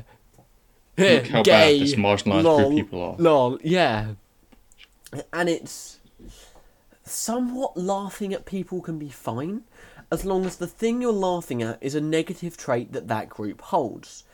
yeah, 0.97 1.15
Look 1.15 1.27
how 1.29 1.43
bad 1.43 1.81
this 1.81 1.95
marginalised 1.95 2.43
lol, 2.43 2.59
group 2.59 2.85
people 2.85 3.03
are. 3.03 3.17
Lol, 3.19 3.59
yeah. 3.63 4.13
And 5.33 5.49
it's 5.49 5.99
somewhat 7.05 7.77
laughing 7.77 8.33
at 8.33 8.45
people 8.47 8.81
can 8.81 8.99
be 8.99 9.09
fine 9.09 9.65
as 10.13 10.25
long 10.25 10.45
as 10.45 10.57
the 10.57 10.67
thing 10.67 11.01
you're 11.01 11.13
laughing 11.13 11.63
at 11.63 11.79
is 11.81 11.95
a 11.95 12.01
negative 12.01 12.57
trait 12.57 12.93
that 12.93 13.09
that 13.09 13.29
group 13.29 13.61
holds 13.61 14.25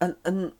and 0.00 0.16
and 0.24 0.52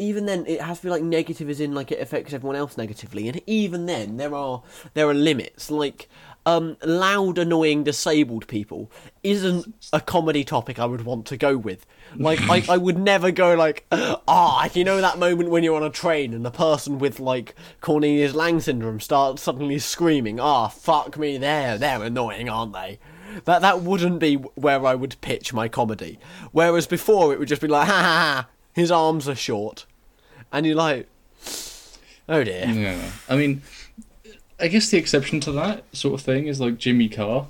even 0.00 0.24
then 0.24 0.46
it 0.46 0.60
has 0.60 0.78
to 0.78 0.86
be 0.86 0.90
like 0.90 1.02
negative 1.02 1.48
as 1.50 1.60
in 1.60 1.74
like 1.74 1.92
it 1.92 2.00
affects 2.00 2.32
everyone 2.32 2.56
else 2.56 2.76
negatively. 2.76 3.28
And 3.28 3.40
even 3.46 3.86
then 3.86 4.16
there 4.16 4.34
are 4.34 4.62
there 4.94 5.08
are 5.08 5.14
limits. 5.14 5.70
Like 5.70 6.08
um 6.46 6.78
loud 6.82 7.36
annoying 7.36 7.84
disabled 7.84 8.48
people 8.48 8.90
isn't 9.22 9.74
a 9.92 10.00
comedy 10.00 10.42
topic 10.42 10.78
i 10.78 10.86
would 10.86 11.04
want 11.04 11.26
to 11.26 11.36
go 11.36 11.56
with. 11.58 11.84
Like 12.16 12.40
i, 12.48 12.64
I 12.68 12.78
would 12.78 12.98
never 12.98 13.30
go 13.30 13.54
like 13.54 13.86
ah 13.92 14.70
you 14.72 14.82
know 14.82 15.02
that 15.02 15.18
moment 15.18 15.50
when 15.50 15.62
you're 15.62 15.76
on 15.76 15.82
a 15.82 15.90
train 15.90 16.32
and 16.32 16.44
the 16.44 16.50
person 16.50 16.98
with 16.98 17.20
like 17.20 17.54
cornelius 17.82 18.32
lang 18.34 18.60
syndrome 18.60 19.00
starts 19.00 19.42
suddenly 19.42 19.78
screaming 19.78 20.40
ah 20.40 20.68
fuck 20.68 21.18
me 21.18 21.36
they're 21.36 21.76
they're 21.76 22.02
annoying 22.02 22.48
aren't 22.48 22.72
they? 22.72 22.98
That 23.44 23.60
that 23.60 23.82
wouldn't 23.82 24.18
be 24.18 24.36
where 24.36 24.86
i 24.86 24.94
would 24.94 25.20
pitch 25.20 25.52
my 25.52 25.68
comedy. 25.68 26.18
Whereas 26.52 26.86
before 26.86 27.34
it 27.34 27.38
would 27.38 27.48
just 27.48 27.62
be 27.62 27.68
like 27.68 27.86
ha 27.86 28.00
ha 28.00 28.02
ha 28.02 28.48
his 28.72 28.90
arms 28.90 29.28
are 29.28 29.34
short 29.34 29.84
and 30.52 30.66
you're 30.66 30.74
like, 30.76 31.06
oh 32.28 32.44
dear. 32.44 32.66
Yeah, 32.66 33.10
I 33.28 33.36
mean, 33.36 33.62
I 34.58 34.68
guess 34.68 34.88
the 34.90 34.98
exception 34.98 35.40
to 35.40 35.52
that 35.52 35.84
sort 35.94 36.14
of 36.20 36.24
thing 36.24 36.46
is 36.46 36.60
like 36.60 36.78
Jimmy 36.78 37.08
Carr, 37.08 37.48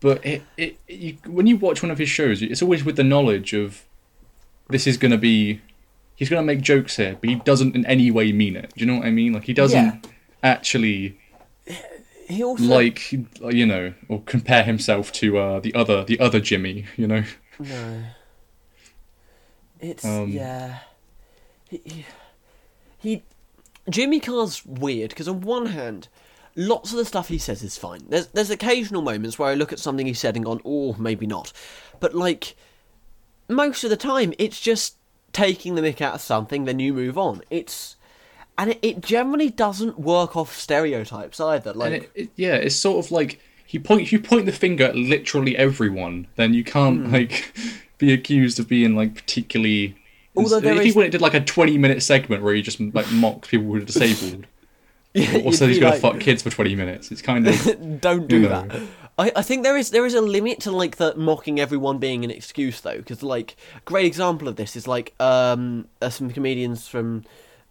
but 0.00 0.24
it, 0.24 0.42
it 0.56 0.78
you, 0.88 1.16
when 1.26 1.46
you 1.46 1.56
watch 1.56 1.82
one 1.82 1.90
of 1.90 1.98
his 1.98 2.08
shows, 2.08 2.42
it's 2.42 2.62
always 2.62 2.84
with 2.84 2.96
the 2.96 3.04
knowledge 3.04 3.52
of 3.52 3.84
this 4.68 4.86
is 4.86 4.96
going 4.96 5.10
to 5.12 5.18
be 5.18 5.60
he's 6.16 6.28
going 6.28 6.42
to 6.42 6.46
make 6.46 6.60
jokes 6.60 6.96
here, 6.96 7.16
but 7.20 7.30
he 7.30 7.36
doesn't 7.36 7.74
in 7.74 7.84
any 7.86 8.10
way 8.10 8.32
mean 8.32 8.56
it. 8.56 8.72
Do 8.76 8.84
you 8.84 8.86
know 8.90 8.98
what 8.98 9.06
I 9.06 9.10
mean? 9.10 9.32
Like 9.32 9.44
he 9.44 9.52
doesn't 9.54 9.84
Yeah. 9.84 9.98
actually 10.42 11.18
he 12.28 12.44
also 12.44 12.64
like 12.64 13.10
you 13.12 13.66
know, 13.66 13.92
or 14.08 14.22
compare 14.22 14.62
himself 14.62 15.12
to 15.12 15.38
uh, 15.38 15.60
the 15.60 15.74
other 15.74 16.04
the 16.04 16.20
other 16.20 16.40
Jimmy. 16.40 16.86
You 16.96 17.06
know, 17.06 17.24
No. 17.58 18.02
It's 19.80 20.04
Um, 20.04 20.28
yeah. 20.30 20.80
He, 21.70 21.80
he, 21.84 22.06
he 23.00 23.22
Jimmy 23.88 24.20
Carr's 24.20 24.64
weird 24.64 25.10
because 25.10 25.26
on 25.28 25.40
one 25.40 25.66
hand, 25.66 26.08
lots 26.54 26.92
of 26.92 26.98
the 26.98 27.04
stuff 27.04 27.28
he 27.28 27.38
says 27.38 27.62
is 27.62 27.76
fine. 27.76 28.02
There's 28.08 28.28
there's 28.28 28.50
occasional 28.50 29.02
moments 29.02 29.38
where 29.38 29.50
I 29.50 29.54
look 29.54 29.72
at 29.72 29.78
something 29.80 30.06
he 30.06 30.14
said 30.14 30.36
and 30.36 30.44
gone, 30.44 30.60
oh, 30.64 30.94
maybe 30.98 31.26
not, 31.26 31.52
but 31.98 32.14
like 32.14 32.54
most 33.48 33.82
of 33.82 33.90
the 33.90 33.96
time, 33.96 34.32
it's 34.38 34.60
just 34.60 34.94
taking 35.32 35.74
the 35.74 35.82
mick 35.82 36.00
out 36.00 36.14
of 36.14 36.20
something, 36.20 36.64
then 36.64 36.78
you 36.78 36.92
move 36.92 37.18
on. 37.18 37.42
It's 37.50 37.96
and 38.58 38.70
it, 38.72 38.78
it 38.82 39.00
generally 39.00 39.48
doesn't 39.50 39.98
work 39.98 40.36
off 40.36 40.54
stereotypes 40.54 41.40
either. 41.40 41.72
Like 41.72 41.92
it, 41.92 42.10
it, 42.14 42.30
yeah, 42.36 42.54
it's 42.54 42.76
sort 42.76 43.04
of 43.04 43.10
like 43.10 43.40
you 43.70 43.80
point 43.80 44.02
if 44.02 44.12
you 44.12 44.20
point 44.20 44.46
the 44.46 44.52
finger 44.52 44.84
at 44.84 44.96
literally 44.96 45.56
everyone, 45.56 46.26
then 46.36 46.52
you 46.54 46.62
can't 46.64 47.06
Hmm. 47.06 47.12
like 47.12 47.54
be 47.98 48.12
accused 48.12 48.60
of 48.60 48.68
being 48.68 48.94
like 48.94 49.14
particularly. 49.14 49.96
Although 50.42 50.58
if 50.68 50.78
is- 50.78 50.84
he 50.86 50.92
went 50.92 51.06
and 51.06 51.12
did 51.12 51.20
like 51.20 51.34
a 51.34 51.40
twenty 51.40 51.78
minute 51.78 52.02
segment 52.02 52.42
where 52.42 52.54
he 52.54 52.62
just 52.62 52.80
like 52.80 53.10
mocked 53.12 53.48
people 53.48 53.66
who 53.66 53.72
were 53.72 53.80
disabled, 53.80 54.46
or 55.14 55.20
you'd 55.20 55.54
said 55.54 55.68
he's 55.68 55.78
gonna 55.78 55.92
like- 55.92 56.00
fuck 56.00 56.20
kids 56.20 56.42
for 56.42 56.50
twenty 56.50 56.74
minutes, 56.74 57.10
it's 57.10 57.22
kind 57.22 57.46
of 57.46 58.00
Don't 58.00 58.26
do 58.28 58.40
You 58.40 58.48
that. 58.48 58.82
I, 59.18 59.32
I 59.36 59.42
think 59.42 59.64
there 59.64 59.76
is 59.76 59.90
there 59.90 60.06
is 60.06 60.14
a 60.14 60.20
limit 60.20 60.60
to 60.60 60.70
like 60.70 60.96
the 60.96 61.14
mocking 61.16 61.60
everyone 61.60 61.98
being 61.98 62.24
an 62.24 62.30
excuse 62.30 62.80
though, 62.80 62.96
because 62.96 63.22
like 63.22 63.56
a 63.76 63.80
great 63.84 64.06
example 64.06 64.48
of 64.48 64.56
this 64.56 64.76
is 64.76 64.86
like 64.88 65.14
um 65.20 65.86
uh, 66.00 66.08
some 66.10 66.30
comedians 66.30 66.88
from 66.88 67.24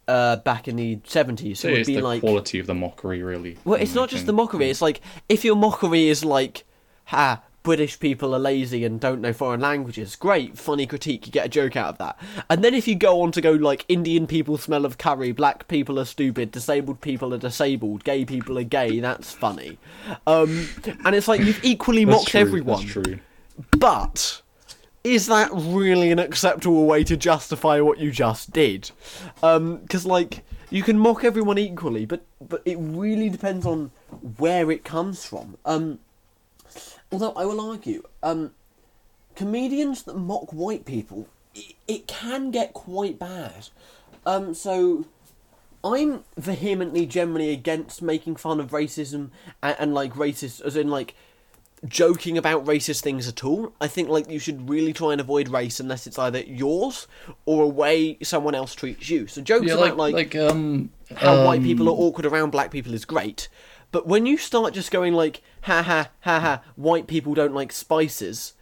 uh 0.06 0.36
back 0.36 0.68
in 0.68 0.76
the 0.76 0.98
seventies 1.04 1.60
so 1.60 1.68
would 1.70 1.78
it's 1.80 1.86
be 1.88 1.96
the 1.96 2.02
like, 2.02 2.20
quality 2.20 2.58
of 2.58 2.66
the 2.66 2.74
mockery, 2.74 3.22
really. 3.22 3.58
well, 3.64 3.80
it's 3.80 3.94
not 3.94 4.08
just 4.08 4.26
the 4.26 4.32
mockery. 4.32 4.70
It's 4.70 4.82
like 4.82 5.00
if 5.28 5.44
your 5.44 5.56
mockery 5.56 6.08
is 6.08 6.24
like, 6.24 6.64
ha. 7.04 7.42
British 7.62 8.00
people 8.00 8.34
are 8.34 8.38
lazy 8.38 8.84
and 8.84 8.98
don't 8.98 9.20
know 9.20 9.32
foreign 9.32 9.60
languages. 9.60 10.16
Great, 10.16 10.56
funny 10.56 10.86
critique. 10.86 11.26
You 11.26 11.32
get 11.32 11.46
a 11.46 11.48
joke 11.50 11.76
out 11.76 11.90
of 11.90 11.98
that. 11.98 12.18
And 12.48 12.64
then 12.64 12.74
if 12.74 12.88
you 12.88 12.94
go 12.94 13.20
on 13.20 13.32
to 13.32 13.40
go 13.40 13.52
like 13.52 13.84
Indian 13.88 14.26
people 14.26 14.56
smell 14.56 14.84
of 14.84 14.96
curry, 14.96 15.32
black 15.32 15.68
people 15.68 15.98
are 15.98 16.06
stupid, 16.06 16.50
disabled 16.50 17.00
people 17.02 17.34
are 17.34 17.38
disabled, 17.38 18.04
gay 18.04 18.24
people 18.24 18.58
are 18.58 18.64
gay. 18.64 19.00
That's 19.00 19.32
funny. 19.32 19.78
Um, 20.26 20.68
and 21.04 21.14
it's 21.14 21.28
like 21.28 21.42
you've 21.42 21.62
equally 21.62 22.04
mocked 22.06 22.28
true, 22.28 22.40
everyone. 22.40 22.80
That's 22.80 22.92
true. 22.92 23.18
But 23.78 24.40
is 25.04 25.26
that 25.26 25.50
really 25.52 26.10
an 26.10 26.18
acceptable 26.18 26.86
way 26.86 27.04
to 27.04 27.16
justify 27.16 27.80
what 27.80 27.98
you 27.98 28.10
just 28.10 28.52
did? 28.52 28.90
Because 29.42 30.06
like 30.06 30.44
you 30.70 30.82
can 30.82 30.98
mock 30.98 31.24
everyone 31.24 31.58
equally, 31.58 32.06
but 32.06 32.24
but 32.40 32.62
it 32.64 32.78
really 32.80 33.28
depends 33.28 33.66
on 33.66 33.90
where 34.38 34.70
it 34.70 34.84
comes 34.84 35.26
from. 35.26 35.58
Um, 35.66 35.98
although 37.12 37.32
I 37.32 37.44
will 37.44 37.60
argue, 37.60 38.02
um, 38.22 38.52
comedians 39.34 40.02
that 40.04 40.16
mock 40.16 40.52
white 40.52 40.84
people, 40.84 41.28
it, 41.54 41.74
it 41.88 42.06
can 42.06 42.50
get 42.50 42.72
quite 42.72 43.18
bad. 43.18 43.68
Um, 44.26 44.54
so 44.54 45.06
I'm 45.82 46.24
vehemently 46.36 47.06
generally 47.06 47.50
against 47.50 48.02
making 48.02 48.36
fun 48.36 48.60
of 48.60 48.70
racism 48.70 49.30
and, 49.62 49.76
and 49.78 49.94
like 49.94 50.14
racist, 50.14 50.60
as 50.62 50.76
in 50.76 50.88
like 50.88 51.14
joking 51.86 52.36
about 52.36 52.66
racist 52.66 53.00
things 53.00 53.26
at 53.26 53.42
all. 53.42 53.72
I 53.80 53.88
think 53.88 54.08
like 54.08 54.30
you 54.30 54.38
should 54.38 54.68
really 54.68 54.92
try 54.92 55.12
and 55.12 55.20
avoid 55.20 55.48
race 55.48 55.80
unless 55.80 56.06
it's 56.06 56.18
either 56.18 56.40
yours 56.40 57.06
or 57.46 57.64
a 57.64 57.68
way 57.68 58.18
someone 58.22 58.54
else 58.54 58.74
treats 58.74 59.08
you. 59.08 59.26
So 59.26 59.40
jokes 59.40 59.66
Yeah, 59.66 59.74
about 59.74 59.96
like 59.96 60.14
like, 60.14 60.34
like 60.34 60.50
um 60.50 60.90
how 61.16 61.42
white 61.42 61.58
um, 61.58 61.64
people 61.64 61.88
are 61.88 61.92
awkward 61.92 62.26
around 62.26 62.50
black 62.50 62.70
people 62.70 62.92
is 62.92 63.04
great. 63.04 63.48
But 63.92 64.06
when 64.06 64.26
you 64.26 64.36
start 64.36 64.74
just 64.74 64.90
going 64.90 65.14
like 65.14 65.42
ha 65.62 65.82
ha 65.82 66.10
ha 66.20 66.40
ha 66.40 66.62
white 66.76 67.06
people 67.06 67.34
don't 67.34 67.54
like 67.54 67.72
spices 67.72 68.54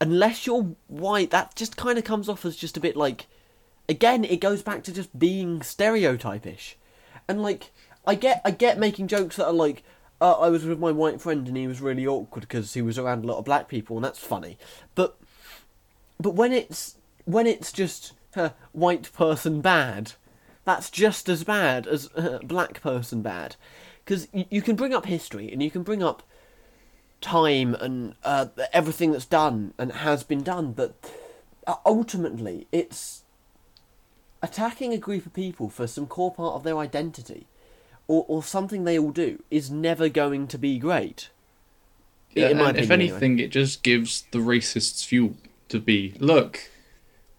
unless 0.00 0.46
you're 0.46 0.74
white 0.88 1.30
that 1.30 1.54
just 1.56 1.76
kind 1.76 1.98
of 1.98 2.04
comes 2.04 2.28
off 2.28 2.44
as 2.44 2.56
just 2.56 2.76
a 2.76 2.80
bit 2.80 2.96
like 2.96 3.26
again 3.88 4.24
it 4.24 4.40
goes 4.40 4.62
back 4.62 4.82
to 4.84 4.92
just 4.92 5.18
being 5.18 5.60
stereotypish. 5.60 6.74
And 7.28 7.42
like 7.42 7.70
I 8.06 8.14
get 8.14 8.40
I 8.44 8.50
get 8.50 8.78
making 8.78 9.08
jokes 9.08 9.36
that 9.36 9.46
are 9.46 9.52
like 9.52 9.82
uh, 10.20 10.32
I 10.32 10.48
was 10.48 10.64
with 10.64 10.78
my 10.78 10.92
white 10.92 11.20
friend 11.20 11.46
and 11.46 11.56
he 11.56 11.66
was 11.66 11.80
really 11.80 12.06
awkward 12.06 12.42
because 12.42 12.72
he 12.72 12.82
was 12.82 12.98
around 12.98 13.24
a 13.24 13.26
lot 13.26 13.38
of 13.38 13.44
black 13.44 13.68
people 13.68 13.96
and 13.96 14.04
that's 14.04 14.18
funny. 14.18 14.58
But 14.94 15.16
but 16.18 16.34
when 16.34 16.52
it's 16.52 16.96
when 17.24 17.46
it's 17.46 17.72
just 17.72 18.12
uh, 18.34 18.50
white 18.72 19.12
person 19.12 19.60
bad, 19.60 20.12
that's 20.64 20.90
just 20.90 21.28
as 21.28 21.44
bad 21.44 21.86
as 21.86 22.10
uh, 22.16 22.38
black 22.44 22.80
person 22.80 23.22
bad, 23.22 23.56
because 24.06 24.28
y- 24.32 24.46
you 24.48 24.62
can 24.62 24.76
bring 24.76 24.94
up 24.94 25.04
history 25.04 25.52
and 25.52 25.62
you 25.62 25.70
can 25.70 25.82
bring 25.82 26.02
up 26.02 26.22
time 27.20 27.74
and 27.74 28.14
uh, 28.22 28.46
everything 28.72 29.10
that's 29.12 29.26
done 29.26 29.74
and 29.78 29.90
has 29.92 30.22
been 30.22 30.42
done, 30.42 30.72
but 30.72 30.94
uh, 31.66 31.74
ultimately 31.84 32.66
it's 32.70 33.24
attacking 34.42 34.92
a 34.92 34.98
group 34.98 35.26
of 35.26 35.34
people 35.34 35.68
for 35.68 35.86
some 35.86 36.06
core 36.06 36.32
part 36.32 36.54
of 36.54 36.62
their 36.62 36.78
identity 36.78 37.48
or, 38.06 38.24
or 38.28 38.42
something 38.42 38.84
they 38.84 38.98
all 38.98 39.10
do 39.10 39.42
is 39.50 39.70
never 39.70 40.08
going 40.08 40.46
to 40.46 40.56
be 40.58 40.78
great. 40.78 41.30
Yeah, 42.32 42.48
and 42.48 42.60
if 42.60 42.84
opinion, 42.84 42.92
anyway. 42.92 43.10
anything, 43.10 43.38
it 43.40 43.50
just 43.50 43.82
gives 43.82 44.24
the 44.30 44.38
racists 44.38 45.04
fuel 45.04 45.36
to 45.68 45.80
be 45.80 46.14
look. 46.18 46.70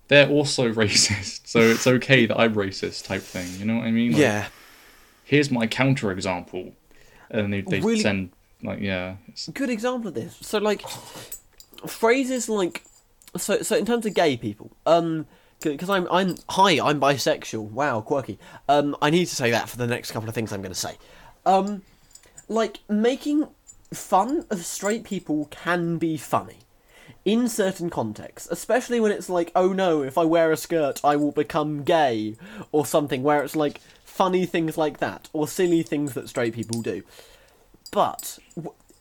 They're 0.10 0.28
also 0.28 0.74
racist, 0.74 1.48
so 1.48 1.60
it's 1.60 1.86
okay 1.88 2.26
that 2.26 2.38
I'm 2.38 2.56
racist, 2.56 3.06
type 3.06 3.22
thing. 3.22 3.48
You 3.60 3.66
know 3.66 3.76
what 3.78 3.86
I 3.86 3.92
mean? 3.92 4.14
Like, 4.14 4.22
Yeah. 4.22 4.48
Here's 5.28 5.52
my 5.52 5.68
counter 5.68 6.12
example, 6.12 6.72
and 7.30 7.52
they 7.54 7.62
they 7.62 7.82
Really- 7.82 8.00
send 8.00 8.30
like 8.64 8.80
yeah. 8.80 9.16
it's- 9.28 9.50
good 9.54 9.70
example 9.70 10.08
of 10.08 10.14
this. 10.16 10.38
So 10.42 10.58
like 10.58 10.82
phrases 11.86 12.50
like 12.50 12.84
so 13.36 13.62
so 13.62 13.76
in 13.76 13.86
terms 13.86 14.06
of 14.06 14.14
gay 14.14 14.38
people, 14.38 14.72
um, 14.86 15.26
because 15.62 15.90
I'm 15.90 16.08
I'm 16.10 16.36
hi 16.50 16.80
I'm 16.80 17.00
bisexual. 17.00 17.70
Wow, 17.72 18.02
quirky. 18.02 18.40
Um, 18.70 18.96
I 19.02 19.10
need 19.10 19.26
to 19.26 19.36
say 19.36 19.52
that 19.52 19.70
for 19.70 19.78
the 19.78 19.88
next 19.88 20.12
couple 20.12 20.30
of 20.30 20.36
things 20.36 20.52
I'm 20.54 20.62
going 20.62 20.74
to 20.74 20.80
say. 20.80 20.96
Um, 21.46 21.82
like 22.48 22.80
making 22.90 23.48
fun 23.94 24.46
of 24.50 24.66
straight 24.66 25.04
people 25.04 25.48
can 25.52 25.98
be 25.98 26.18
funny 26.18 26.60
in 27.26 27.48
certain 27.50 27.90
contexts, 27.90 28.48
especially 28.52 29.00
when 29.02 29.12
it's 29.12 29.30
like, 29.30 29.52
oh 29.56 29.74
no, 29.74 30.02
if 30.04 30.18
I 30.18 30.24
wear 30.24 30.52
a 30.52 30.58
skirt, 30.58 31.02
I 31.04 31.16
will 31.18 31.32
become 31.34 31.84
gay, 31.84 32.36
or 32.72 32.86
something 32.86 33.22
where 33.24 33.44
it's 33.44 33.56
like 33.56 33.82
funny 34.18 34.48
things 34.48 34.78
like 34.78 34.98
that, 34.98 35.30
or 35.32 35.48
silly 35.48 35.84
things 35.84 36.16
that 36.16 36.28
straight 36.28 36.56
people 36.56 36.82
do. 36.82 37.04
But 37.92 38.40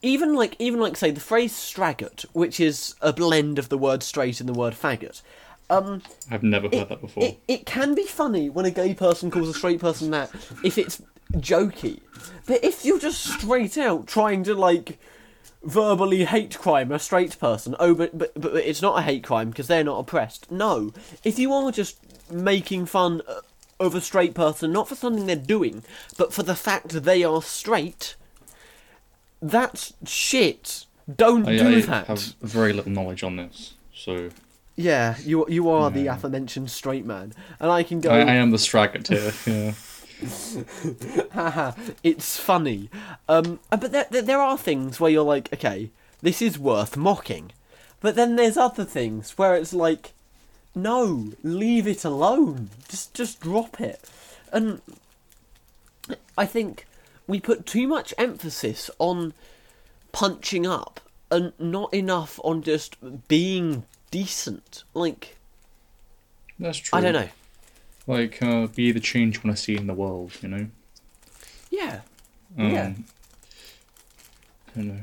even 0.02 0.34
like 0.34 0.54
even 0.58 0.78
like 0.78 0.96
say 0.96 1.10
the 1.10 1.20
phrase 1.20 1.52
"straggot," 1.52 2.26
which 2.32 2.60
is 2.60 2.94
a 3.00 3.12
blend 3.12 3.58
of 3.58 3.70
the 3.70 3.78
word 3.78 4.02
straight 4.02 4.40
and 4.40 4.48
the 4.48 4.52
word 4.52 4.74
faggot. 4.74 5.22
Um, 5.68 6.02
I've 6.30 6.44
never 6.44 6.66
heard 6.66 6.74
it, 6.74 6.88
that 6.90 7.00
before. 7.00 7.24
It, 7.24 7.40
it 7.48 7.66
can 7.66 7.94
be 7.94 8.04
funny 8.04 8.48
when 8.50 8.66
a 8.66 8.70
gay 8.70 8.94
person 8.94 9.30
calls 9.30 9.48
a 9.48 9.54
straight 9.54 9.80
person 9.80 10.10
that 10.12 10.30
if 10.62 10.78
it's 10.78 11.02
jokey, 11.32 12.00
but 12.46 12.62
if 12.62 12.84
you're 12.84 13.00
just 13.00 13.24
straight 13.24 13.76
out 13.76 14.06
trying 14.06 14.44
to 14.44 14.54
like 14.54 14.98
verbally 15.64 16.24
hate 16.24 16.56
crime 16.58 16.92
a 16.92 16.98
straight 16.98 17.38
person, 17.40 17.74
oh, 17.80 17.94
but 17.94 18.16
but, 18.16 18.32
but 18.40 18.54
it's 18.54 18.82
not 18.82 18.98
a 18.98 19.02
hate 19.02 19.24
crime 19.24 19.50
because 19.50 19.66
they're 19.66 19.82
not 19.82 19.98
oppressed. 19.98 20.50
No, 20.52 20.92
if 21.24 21.38
you 21.38 21.52
are 21.52 21.72
just 21.72 21.96
making 22.30 22.86
fun 22.86 23.22
uh, 23.26 23.40
of 23.78 23.94
a 23.94 24.00
straight 24.00 24.34
person, 24.34 24.72
not 24.72 24.88
for 24.88 24.94
something 24.94 25.26
they're 25.26 25.36
doing, 25.36 25.82
but 26.16 26.32
for 26.32 26.42
the 26.42 26.54
fact 26.54 26.88
they 26.90 27.22
are 27.24 27.42
straight, 27.42 28.16
that's 29.40 29.92
shit. 30.04 30.86
Don't 31.14 31.46
I, 31.46 31.56
do 31.56 31.76
I 31.76 31.80
that. 31.82 32.06
have 32.06 32.34
very 32.40 32.72
little 32.72 32.90
knowledge 32.92 33.22
on 33.22 33.36
this, 33.36 33.74
so 33.94 34.30
Yeah, 34.74 35.16
you 35.24 35.46
you 35.48 35.68
are 35.70 35.90
the 35.90 36.06
aforementioned 36.08 36.70
straight 36.70 37.04
man, 37.04 37.32
and 37.60 37.70
I 37.70 37.82
can 37.82 38.00
go. 38.00 38.10
I, 38.10 38.20
I 38.20 38.34
am 38.34 38.50
the 38.50 38.58
straggot 38.58 39.08
here. 39.08 39.32
Yeah. 39.46 39.72
it's 42.02 42.38
funny. 42.38 42.88
Um, 43.28 43.60
uh, 43.70 43.76
but 43.76 43.92
there, 43.92 44.06
there 44.22 44.40
are 44.40 44.56
things 44.56 44.98
where 44.98 45.10
you're 45.10 45.22
like, 45.22 45.52
okay, 45.52 45.90
this 46.22 46.40
is 46.40 46.58
worth 46.58 46.96
mocking. 46.96 47.52
But 48.00 48.14
then 48.14 48.36
there's 48.36 48.56
other 48.56 48.84
things 48.84 49.36
where 49.36 49.54
it's 49.54 49.74
like, 49.74 50.12
no, 50.76 51.32
leave 51.42 51.86
it 51.86 52.04
alone. 52.04 52.68
Just, 52.88 53.14
just 53.14 53.40
drop 53.40 53.80
it. 53.80 54.08
And 54.52 54.80
I 56.38 56.44
think 56.46 56.86
we 57.26 57.40
put 57.40 57.66
too 57.66 57.88
much 57.88 58.14
emphasis 58.18 58.90
on 58.98 59.32
punching 60.12 60.66
up 60.66 61.00
and 61.30 61.52
not 61.58 61.92
enough 61.92 62.38
on 62.44 62.62
just 62.62 62.96
being 63.26 63.84
decent. 64.10 64.84
Like, 64.94 65.36
That's 66.58 66.78
true. 66.78 66.98
I 66.98 67.00
don't 67.00 67.14
know. 67.14 67.28
Like, 68.06 68.40
uh, 68.42 68.68
be 68.68 68.92
the 68.92 69.00
change 69.00 69.36
you 69.36 69.42
want 69.44 69.56
to 69.56 69.62
see 69.62 69.76
in 69.76 69.86
the 69.88 69.94
world, 69.94 70.32
you 70.42 70.48
know? 70.48 70.66
Yeah. 71.70 72.00
Um, 72.56 72.70
Yeah. 72.70 72.92
I 74.68 74.78
don't 74.78 74.88
know. 74.88 75.02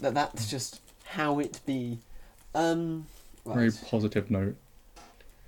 That 0.00 0.14
that's 0.14 0.50
just 0.50 0.80
how 1.04 1.38
it 1.38 1.60
be. 1.66 1.98
Um, 2.54 3.06
right. 3.44 3.54
Very 3.54 3.72
positive 3.72 4.30
note. 4.30 4.56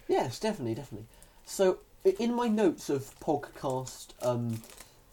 Yes, 0.08 0.38
definitely, 0.38 0.74
definitely. 0.74 1.06
So, 1.44 1.78
in 2.18 2.34
my 2.34 2.48
notes 2.48 2.88
of 2.88 3.18
podcast 3.20 4.08
um, 4.22 4.62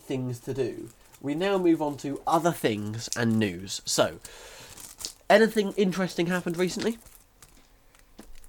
things 0.02 0.40
to 0.41 0.53
do, 0.53 0.90
we 1.22 1.36
now 1.36 1.57
move 1.57 1.82
on 1.82 1.98
to 1.98 2.22
other 2.26 2.52
things 2.52 3.10
and 3.18 3.38
news. 3.40 3.82
So, 3.86 4.20
anything 5.30 5.74
interesting 5.74 6.28
happened 6.28 6.57
recently? 6.57 6.98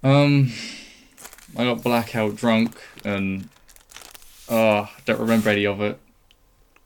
Um, 0.03 0.53
I 1.57 1.65
got 1.65 1.83
blackout 1.83 2.37
drunk 2.37 2.77
and 3.05 3.49
uh, 4.49 4.87
don't 5.05 5.21
remember 5.21 5.51
any 5.51 5.67
of 5.67 5.81
it. 5.81 5.99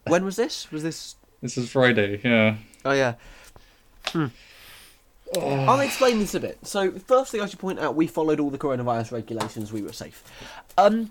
When 0.06 0.24
was 0.24 0.36
this? 0.36 0.70
Was 0.70 0.82
this? 0.82 1.16
This 1.40 1.56
is 1.56 1.70
Friday, 1.70 2.20
yeah. 2.24 2.56
Oh 2.84 2.92
yeah. 2.92 3.14
Hmm. 4.08 4.26
I'll 5.40 5.80
explain 5.80 6.18
this 6.18 6.34
a 6.34 6.40
bit. 6.40 6.58
So, 6.66 6.92
firstly, 6.92 7.40
I 7.40 7.46
should 7.46 7.58
point 7.58 7.78
out 7.78 7.94
we 7.96 8.06
followed 8.06 8.40
all 8.40 8.50
the 8.50 8.58
coronavirus 8.58 9.12
regulations. 9.12 9.72
We 9.72 9.82
were 9.82 9.92
safe. 9.92 10.22
Um, 10.78 11.10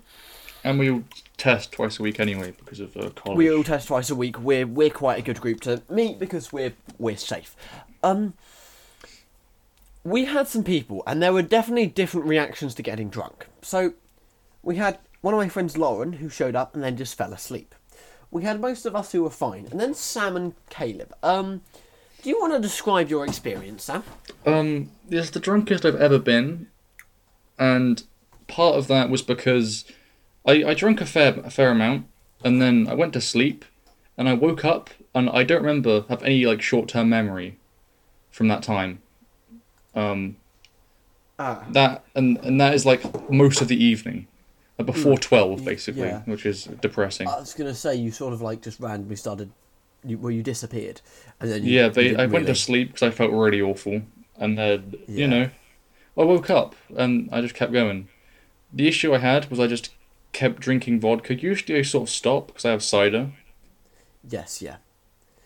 And 0.62 0.78
we 0.78 0.90
all 0.90 1.04
test 1.36 1.72
twice 1.72 1.98
a 1.98 2.02
week 2.02 2.20
anyway 2.20 2.52
because 2.58 2.80
of 2.80 2.96
uh, 2.96 3.10
college. 3.10 3.36
we 3.36 3.52
all 3.52 3.64
test 3.64 3.88
twice 3.88 4.08
a 4.10 4.14
week. 4.14 4.38
We're 4.40 4.66
we're 4.66 4.90
quite 4.90 5.18
a 5.18 5.22
good 5.22 5.40
group 5.40 5.60
to 5.62 5.82
meet 5.90 6.18
because 6.18 6.52
we're 6.52 6.72
we're 6.98 7.16
safe. 7.16 7.54
Um, 8.02 8.34
we 10.04 10.26
had 10.26 10.48
some 10.48 10.64
people, 10.64 11.02
and 11.06 11.22
there 11.22 11.32
were 11.32 11.42
definitely 11.42 11.86
different 11.86 12.26
reactions 12.26 12.74
to 12.76 12.82
getting 12.82 13.08
drunk. 13.08 13.46
So, 13.62 13.94
we 14.62 14.76
had 14.76 14.98
one 15.22 15.32
of 15.32 15.38
my 15.38 15.48
friends, 15.48 15.78
Lauren, 15.78 16.14
who 16.14 16.28
showed 16.28 16.54
up 16.54 16.74
and 16.74 16.84
then 16.84 16.96
just 16.96 17.16
fell 17.16 17.32
asleep. 17.32 17.74
We 18.30 18.42
had 18.42 18.60
most 18.60 18.84
of 18.84 18.94
us 18.94 19.12
who 19.12 19.22
were 19.22 19.30
fine, 19.30 19.66
and 19.70 19.80
then 19.80 19.94
Sam 19.94 20.36
and 20.36 20.54
Caleb. 20.68 21.14
Um, 21.22 21.62
do 22.24 22.30
you 22.30 22.40
want 22.40 22.54
to 22.54 22.58
describe 22.58 23.10
your 23.10 23.26
experience, 23.26 23.84
Sam? 23.84 24.02
Um, 24.46 24.90
it's 25.10 25.28
the 25.28 25.38
drunkest 25.38 25.84
I've 25.84 25.94
ever 25.96 26.18
been, 26.18 26.68
and 27.58 28.02
part 28.48 28.76
of 28.76 28.88
that 28.88 29.10
was 29.10 29.20
because 29.20 29.84
I, 30.46 30.64
I 30.64 30.72
drank 30.74 31.02
a 31.02 31.06
fair 31.06 31.38
a 31.44 31.50
fair 31.50 31.70
amount, 31.70 32.06
and 32.42 32.62
then 32.62 32.88
I 32.88 32.94
went 32.94 33.12
to 33.12 33.20
sleep, 33.20 33.66
and 34.16 34.26
I 34.26 34.32
woke 34.32 34.64
up, 34.64 34.88
and 35.14 35.28
I 35.28 35.44
don't 35.44 35.60
remember 35.60 36.06
have 36.08 36.22
any 36.22 36.46
like 36.46 36.62
short 36.62 36.88
term 36.88 37.10
memory 37.10 37.58
from 38.30 38.48
that 38.48 38.62
time. 38.62 39.02
Um, 39.94 40.36
Ah. 41.38 41.64
that 41.72 42.04
and 42.14 42.38
and 42.38 42.60
that 42.60 42.74
is 42.74 42.86
like 42.86 43.02
most 43.28 43.60
of 43.60 43.68
the 43.68 43.76
evening, 43.76 44.28
before 44.78 45.18
twelve 45.18 45.62
basically, 45.64 46.08
yeah. 46.08 46.22
which 46.24 46.46
is 46.46 46.64
depressing. 46.80 47.28
I 47.28 47.38
was 47.38 47.52
gonna 47.52 47.74
say 47.74 47.96
you 47.96 48.12
sort 48.12 48.32
of 48.32 48.40
like 48.40 48.62
just 48.62 48.80
randomly 48.80 49.16
started, 49.16 49.50
you, 50.04 50.18
well, 50.18 50.30
you 50.30 50.42
disappeared, 50.42 51.00
and 51.40 51.50
then 51.50 51.64
you, 51.64 51.72
yeah, 51.78 51.88
they 51.88 52.14
I 52.14 52.20
went 52.26 52.32
really- 52.32 52.46
to 52.46 52.54
sleep 52.54 52.88
because 52.88 53.02
I 53.02 53.10
felt 53.10 53.32
really 53.32 53.60
awful, 53.62 54.02
and 54.38 54.58
then 54.58 54.94
Yeah. 55.08 55.16
you 55.20 55.26
know, 55.28 55.50
I 56.18 56.22
woke 56.22 56.50
up 56.50 56.74
and 56.96 57.28
I 57.32 57.40
just 57.40 57.54
kept 57.54 57.72
going. 57.72 58.08
The 58.72 58.86
issue 58.88 59.14
I 59.14 59.18
had 59.18 59.50
was 59.50 59.58
I 59.60 59.66
just 59.66 59.90
kept 60.32 60.60
drinking 60.60 61.00
vodka. 61.00 61.34
Usually 61.34 61.78
I 61.78 61.82
sort 61.82 62.08
of 62.08 62.14
stop 62.14 62.48
because 62.48 62.64
I 62.64 62.70
have 62.70 62.82
cider, 62.82 63.30
Yes, 64.28 64.60
yeah. 64.62 64.76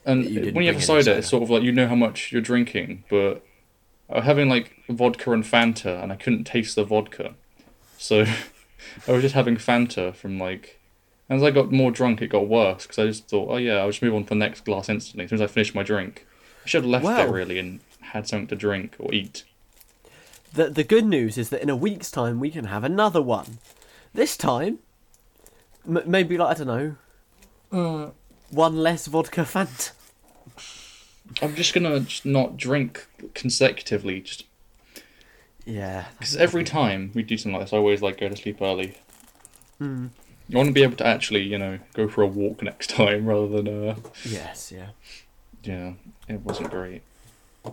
and 0.04 0.24
You 0.24 0.52
when 0.52 0.64
you 0.64 0.72
have 0.72 0.82
cider, 0.82 1.02
cider. 1.02 1.18
it's 1.18 1.28
sort 1.28 1.42
of 1.42 1.50
like 1.50 1.62
you 1.62 1.72
know 1.72 1.86
how 1.88 1.94
much 1.94 2.32
you're 2.32 2.40
drinking, 2.42 3.04
but 3.10 3.42
I 4.10 4.16
was 4.16 4.24
having 4.24 4.48
like 4.48 4.72
vodka 4.88 5.32
and 5.32 5.44
Fanta, 5.44 6.02
and 6.02 6.10
I 6.12 6.16
couldn't 6.16 6.44
taste 6.44 6.74
the 6.76 6.84
vodka, 6.84 7.34
so 7.98 8.24
I 9.08 9.12
was 9.12 9.22
just 9.22 9.34
having 9.34 9.56
Fanta 9.56 10.14
from 10.14 10.38
like. 10.38 10.77
As 11.30 11.42
I 11.42 11.50
got 11.50 11.70
more 11.70 11.90
drunk, 11.90 12.22
it 12.22 12.28
got 12.28 12.48
worse 12.48 12.84
because 12.84 12.98
I 12.98 13.06
just 13.06 13.28
thought, 13.28 13.48
oh 13.50 13.56
yeah, 13.58 13.78
I'll 13.78 13.90
just 13.90 14.02
move 14.02 14.14
on 14.14 14.22
to 14.24 14.28
the 14.30 14.34
next 14.34 14.64
glass 14.64 14.88
instantly 14.88 15.24
as 15.24 15.30
soon 15.30 15.36
as 15.36 15.42
I 15.42 15.46
finished 15.46 15.74
my 15.74 15.82
drink. 15.82 16.26
I 16.64 16.68
should 16.68 16.82
have 16.82 16.90
left 16.90 17.04
Wow. 17.04 17.26
it 17.26 17.30
really 17.30 17.58
and 17.58 17.80
had 18.00 18.26
something 18.26 18.46
to 18.48 18.56
drink 18.56 18.96
or 18.98 19.12
eat. 19.12 19.44
The 20.54 20.70
the 20.70 20.84
good 20.84 21.04
news 21.04 21.36
is 21.36 21.50
that 21.50 21.60
in 21.62 21.68
a 21.68 21.76
week's 21.76 22.10
time 22.10 22.40
we 22.40 22.50
can 22.50 22.64
have 22.64 22.82
another 22.82 23.20
one. 23.20 23.58
This 24.14 24.36
time, 24.38 24.78
m- 25.86 26.02
maybe 26.06 26.38
like 26.38 26.58
I 26.58 26.64
don't 26.64 26.96
know, 27.70 28.14
one 28.50 28.76
less 28.78 29.06
vodka 29.06 29.42
Fanta. 29.42 29.92
I'm 31.42 31.54
just 31.54 31.74
gonna 31.74 32.00
just 32.00 32.24
not 32.24 32.56
drink 32.56 33.06
consecutively, 33.34 34.20
just 34.22 34.44
Yeah. 35.66 36.06
because 36.18 36.34
every 36.36 36.64
time 36.64 37.10
we 37.14 37.22
do 37.22 37.36
something 37.36 37.52
like 37.58 37.66
this, 37.66 37.74
I 37.74 37.76
always 37.76 38.00
like 38.00 38.18
go 38.18 38.30
to 38.30 38.36
sleep 38.36 38.62
early. 38.62 38.96
Hmm. 39.76 40.06
I 40.52 40.56
want 40.56 40.68
to 40.68 40.72
be 40.72 40.82
able 40.82 40.96
to 40.96 41.06
actually, 41.06 41.42
you 41.42 41.58
know, 41.58 41.78
go 41.94 42.08
for 42.08 42.22
a 42.22 42.26
walk 42.26 42.62
next 42.62 42.90
time 43.00 43.26
rather 43.26 43.48
than 43.48 43.88
uh, 43.90 43.96
Yes, 44.24 44.72
yeah. 44.72 44.88
yeah, 45.62 45.92
it 46.28 46.40
wasn't 46.40 46.70
great. 46.70 47.02
I 47.64 47.70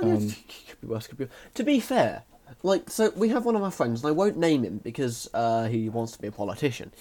Um, 0.00 0.28
could 0.68 0.80
be 0.80 0.86
worse. 0.86 1.06
Could 1.06 1.18
be. 1.18 1.28
To 1.54 1.62
be 1.64 1.80
fair, 1.80 2.22
like 2.62 2.90
so, 2.90 3.10
we 3.16 3.28
have 3.30 3.44
one 3.44 3.56
of 3.56 3.62
our 3.62 3.70
friends, 3.70 4.02
and 4.02 4.08
I 4.08 4.12
won't 4.12 4.36
name 4.36 4.62
him 4.64 4.78
because 4.78 5.28
uh, 5.34 5.66
he 5.68 5.88
wants 5.88 6.12
to 6.12 6.20
be 6.20 6.28
a 6.28 6.32
politician. 6.32 6.92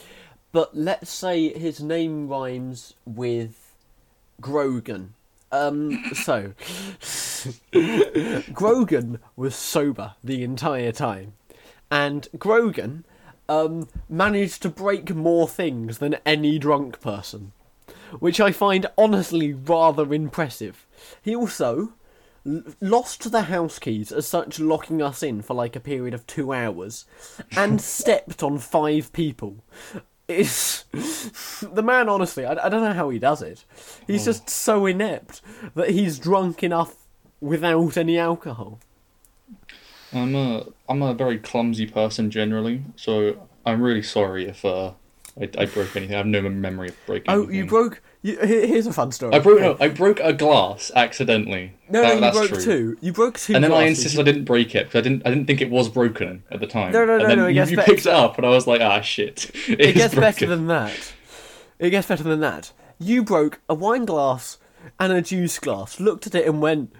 But 0.51 0.75
let's 0.75 1.11
say 1.11 1.57
his 1.57 1.81
name 1.81 2.27
rhymes 2.27 2.93
with 3.05 3.73
Grogan. 4.41 5.13
Um, 5.51 6.03
so 6.13 6.53
Grogan 8.53 9.19
was 9.35 9.55
sober 9.55 10.13
the 10.23 10.43
entire 10.43 10.91
time, 10.91 11.33
and 11.91 12.27
Grogan 12.37 13.05
um, 13.49 13.87
managed 14.09 14.61
to 14.61 14.69
break 14.69 15.13
more 15.13 15.47
things 15.47 15.97
than 15.97 16.17
any 16.25 16.57
drunk 16.59 17.01
person, 17.01 17.51
which 18.19 18.39
I 18.39 18.51
find 18.51 18.87
honestly 18.97 19.53
rather 19.53 20.13
impressive. 20.13 20.85
He 21.21 21.35
also 21.35 21.93
l- 22.45 22.63
lost 22.79 23.31
the 23.31 23.43
house 23.43 23.79
keys 23.79 24.11
as 24.11 24.27
such 24.27 24.59
locking 24.59 25.01
us 25.01 25.23
in 25.23 25.41
for 25.41 25.53
like 25.53 25.75
a 25.75 25.81
period 25.81 26.13
of 26.13 26.27
two 26.27 26.53
hours 26.53 27.05
and 27.55 27.81
stepped 27.81 28.43
on 28.43 28.59
five 28.59 29.11
people. 29.13 29.63
It's 30.27 30.83
the 31.61 31.83
man 31.83 32.07
honestly 32.07 32.45
I, 32.45 32.65
I 32.65 32.69
don't 32.69 32.81
know 32.83 32.93
how 32.93 33.09
he 33.09 33.19
does 33.19 33.41
it. 33.41 33.65
He's 34.07 34.25
just 34.25 34.49
so 34.49 34.85
inept 34.85 35.41
that 35.75 35.89
he's 35.89 36.17
drunk 36.17 36.63
enough 36.63 36.95
without 37.41 37.97
any 37.97 38.17
alcohol 38.17 38.79
I'm 40.13 40.35
a 40.35 40.65
I'm 40.89 41.01
a 41.01 41.13
very 41.13 41.37
clumsy 41.39 41.85
person 41.87 42.29
generally, 42.31 42.83
so 42.95 43.47
I'm 43.65 43.81
really 43.81 44.03
sorry 44.03 44.45
if 44.47 44.63
uh 44.65 44.91
I, 45.39 45.49
I 45.57 45.65
broke 45.65 45.95
anything. 45.95 46.13
I 46.13 46.17
have 46.17 46.27
no 46.27 46.41
memory 46.41 46.89
of 46.89 47.05
breaking. 47.07 47.31
oh 47.33 47.37
anything. 47.43 47.55
you 47.55 47.65
broke 47.65 48.01
you, 48.21 48.37
here- 48.39 48.67
here's 48.67 48.85
a 48.87 48.93
fun 48.93 49.11
story 49.11 49.33
I 49.33 49.39
broke 49.39 49.59
no, 49.61 49.77
I 49.79 49.87
broke 49.89 50.19
a 50.19 50.31
glass 50.31 50.91
accidentally. 50.95 51.73
no, 51.89 52.01
That- 52.01 52.19
no 52.19 52.27
you 52.27 52.31
broke 52.33 52.49
true. 52.49 52.63
two 52.63 52.97
you 53.01 53.11
broke 53.13 53.39
two 53.39 53.55
And 53.55 53.63
then 53.63 53.71
I 53.71 53.75
glasses. 53.85 53.97
insisted 54.05 54.19
I 54.21 54.23
didn't 54.23 54.45
break 54.45 54.75
it 54.75 54.85
because 54.85 54.99
I 54.99 55.01
didn't 55.01 55.25
I 55.25 55.29
didn't 55.29 55.47
think 55.47 55.61
it 55.61 55.69
was 55.71 55.89
broken 55.89 56.43
at 56.51 56.59
the 56.59 56.67
time. 56.67 56.91
No, 56.93 57.03
no, 57.05 57.13
and 57.15 57.23
no, 57.23 57.27
then 57.29 57.37
no, 57.39 57.47
it 57.47 57.55
You, 57.55 57.63
you 57.65 57.77
picked 57.77 58.01
it 58.01 58.07
up 58.07 58.37
and 58.37 58.45
I 58.45 58.49
was 58.49 58.67
like, 58.67 58.81
ah, 58.81 59.01
shit. 59.01 59.49
It 59.67 59.93
gets 59.95 60.13
better 60.13 60.45
than 60.45 60.67
that. 60.67 61.13
It 61.79 61.89
gets 61.89 62.07
better 62.07 62.23
than 62.23 62.39
that. 62.41 62.71
You 62.99 63.23
broke 63.23 63.59
a 63.67 63.73
wine 63.73 64.05
glass 64.05 64.59
and 64.99 65.11
a 65.11 65.21
juice 65.21 65.57
glass, 65.59 65.99
looked 65.99 66.27
at 66.27 66.35
it 66.35 66.45
and 66.45 66.61
went. 66.61 66.93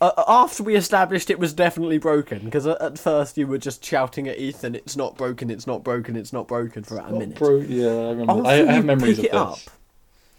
Uh, 0.00 0.24
after 0.26 0.62
we 0.62 0.74
established 0.76 1.28
it 1.28 1.38
was 1.38 1.52
definitely 1.52 1.98
broken, 1.98 2.38
because 2.46 2.66
at, 2.66 2.98
first 2.98 3.36
you 3.36 3.46
were 3.46 3.58
just 3.58 3.84
shouting 3.84 4.28
at 4.28 4.38
Ethan, 4.38 4.74
"It's 4.74 4.96
not 4.96 5.16
broken, 5.16 5.50
it's 5.50 5.66
not 5.66 5.84
broken, 5.84 6.16
it's 6.16 6.32
not 6.32 6.48
broken" 6.48 6.82
for 6.84 6.96
about 6.96 7.10
a 7.10 7.12
minute. 7.18 7.36
Bro, 7.38 7.56
yeah, 7.68 7.86
I 7.88 8.10
remember. 8.10 8.32
After 8.32 8.46
I, 8.48 8.52
I 8.52 8.72
have 8.72 8.84
memories 8.86 9.16
pick 9.18 9.18
of 9.18 9.24
it 9.26 9.32
this. 9.32 9.68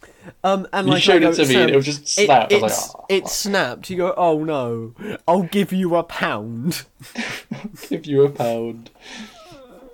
up, 0.10 0.30
um, 0.44 0.68
and 0.74 0.88
You 0.88 0.94
like 0.94 1.04
showed 1.04 1.22
it 1.22 1.34
to 1.36 1.46
me 1.46 1.56
and 1.56 1.70
it 1.70 1.76
was 1.76 1.86
just 1.86 2.18
it- 2.20 2.26
snapped. 2.26 2.52
I 2.54 2.58
was 2.58 2.72
it's- 2.72 2.94
like, 2.96 3.04
oh, 3.04 3.06
it 3.10 3.28
snapped. 3.28 3.90
You 3.92 3.98
go, 3.98 4.14
"Oh 4.18 4.44
no, 4.44 4.96
I'll 5.28 5.44
give 5.44 5.72
you 5.72 5.96
a 5.96 6.02
pound." 6.04 6.86
give 7.90 8.08
you 8.08 8.24
a 8.24 8.30
pound. 8.30 8.90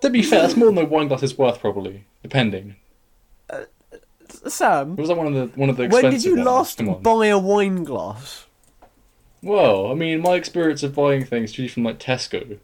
To 0.01 0.09
be 0.09 0.21
fair, 0.21 0.41
that's 0.43 0.55
more 0.55 0.67
than 0.67 0.75
the 0.75 0.85
wine 0.85 1.09
glass 1.09 1.23
is 1.23 1.37
worth, 1.37 1.59
probably, 1.59 2.05
depending. 2.23 2.75
Sam, 4.47 4.91
It 4.93 4.99
was 4.99 5.09
like 5.09 5.17
one 5.17 5.27
of 5.27 5.33
the 5.33 5.59
one 5.59 5.69
of 5.69 5.77
the 5.77 5.87
when 5.87 6.09
did 6.11 6.23
you 6.23 6.41
last 6.43 6.81
buy 7.01 7.27
a 7.27 7.37
wine 7.37 7.83
glass? 7.83 8.45
Well, 9.47 9.91
I 9.91 9.93
mean, 9.93 10.21
my 10.21 10.33
experience 10.35 10.83
of 10.83 10.93
buying 10.95 11.23
things 11.25 11.51
usually 11.57 11.69
from 11.69 11.83
like 11.83 11.99
Tesco. 11.99 12.59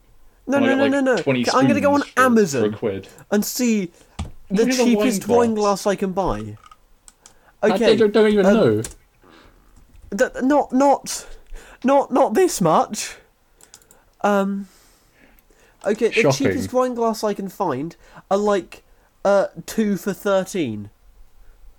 No, 0.46 0.60
no, 0.60 0.76
no, 0.76 0.84
like, 0.84 0.92
no, 0.92 1.00
no. 1.00 1.18
20 1.18 1.46
I'm 1.52 1.68
gonna 1.68 1.80
go 1.80 1.94
on 1.94 2.02
for- 2.02 2.20
Amazon. 2.20 2.70
for 2.72 2.76
a 2.76 2.78
quid. 2.78 3.08
and 3.32 3.46
see 3.46 3.92
the 4.50 4.66
Look 4.66 4.70
at 4.70 4.78
the 4.78 4.84
cheapest 4.84 5.28
wine 5.28 5.38
wine 5.38 5.54
glass. 5.56 5.84
glass 5.84 5.88
I 5.94 5.96
can 5.96 6.12
buy. 6.12 6.58
I 7.62 7.70
Okay, 7.76 7.96
don't, 7.96 8.12
don't 8.12 8.30
even 8.30 8.46
um, 8.46 8.54
know. 8.54 8.82
th- 10.18 10.44
not 10.44 10.74
not 10.74 11.26
not 11.86 12.12
not 12.12 12.34
this 12.34 12.60
much. 12.60 13.16
Um. 14.22 14.68
Okay, 15.86 16.08
the 16.10 16.14
Shopping. 16.14 16.48
cheapest 16.48 16.74
wine 16.74 16.94
glass 16.94 17.24
I 17.24 17.34
can 17.34 17.48
find 17.50 17.96
are 18.30 18.38
like 18.38 18.84
uh 19.24 19.48
two 19.66 19.96
for 19.96 20.12
thirteen, 20.14 20.90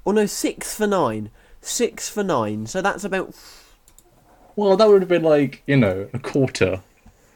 or 0.07 0.15
no, 0.15 0.25
six 0.25 0.75
for 0.75 0.87
nine. 0.87 1.31
Six 1.61 2.09
for 2.09 2.23
nine. 2.25 2.67
So 2.67 2.81
that's 2.81 3.05
about 3.05 3.35
Well, 4.57 4.77
that 4.77 4.89
would 4.89 5.03
have 5.03 5.09
been 5.09 5.23
like 5.23 5.63
you 5.67 5.77
know 5.77 6.09
a 6.13 6.19
quarter 6.19 6.81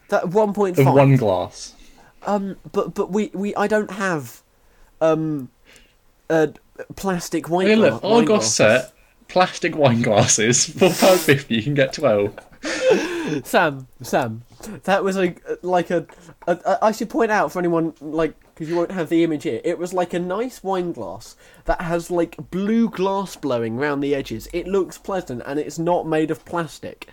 that 0.09 0.29
one 0.29 0.53
point 0.53 0.77
of 0.77 0.85
one 0.85 1.15
glass. 1.15 1.75
Um, 2.25 2.57
but 2.71 2.93
but 2.93 3.11
we 3.11 3.31
we 3.33 3.55
I 3.55 3.67
don't 3.67 3.91
have 3.91 4.41
um 5.01 5.49
uh 6.29 6.47
plastic 6.95 7.49
wine. 7.49 7.67
Hey, 7.67 7.75
look, 7.75 8.03
Argos 8.03 8.53
set 8.53 8.93
plastic 9.27 9.75
wine 9.75 10.01
glasses 10.01 10.65
for 10.65 10.89
pound 10.89 11.19
fifty. 11.19 11.55
You 11.55 11.63
can 11.63 11.73
get 11.73 11.93
twelve. 11.93 12.35
Sam, 13.43 13.87
Sam, 14.01 14.43
that 14.83 15.03
was 15.03 15.15
like 15.15 15.41
like 15.61 15.91
a, 15.91 16.05
a, 16.47 16.59
a. 16.65 16.85
I 16.85 16.91
should 16.91 17.09
point 17.09 17.31
out 17.31 17.51
for 17.51 17.59
anyone 17.59 17.93
like 18.01 18.33
because 18.53 18.69
you 18.69 18.75
won't 18.75 18.91
have 18.91 19.07
the 19.07 19.23
image 19.23 19.43
here. 19.43 19.61
It 19.63 19.79
was 19.79 19.93
like 19.93 20.13
a 20.13 20.19
nice 20.19 20.61
wine 20.61 20.91
glass 20.91 21.37
that 21.65 21.81
has 21.81 22.11
like 22.11 22.35
blue 22.51 22.89
glass 22.89 23.37
blowing 23.37 23.79
around 23.79 24.01
the 24.01 24.13
edges. 24.13 24.49
It 24.51 24.67
looks 24.67 24.97
pleasant 24.97 25.43
and 25.45 25.57
it's 25.59 25.79
not 25.79 26.07
made 26.07 26.31
of 26.31 26.43
plastic. 26.43 27.07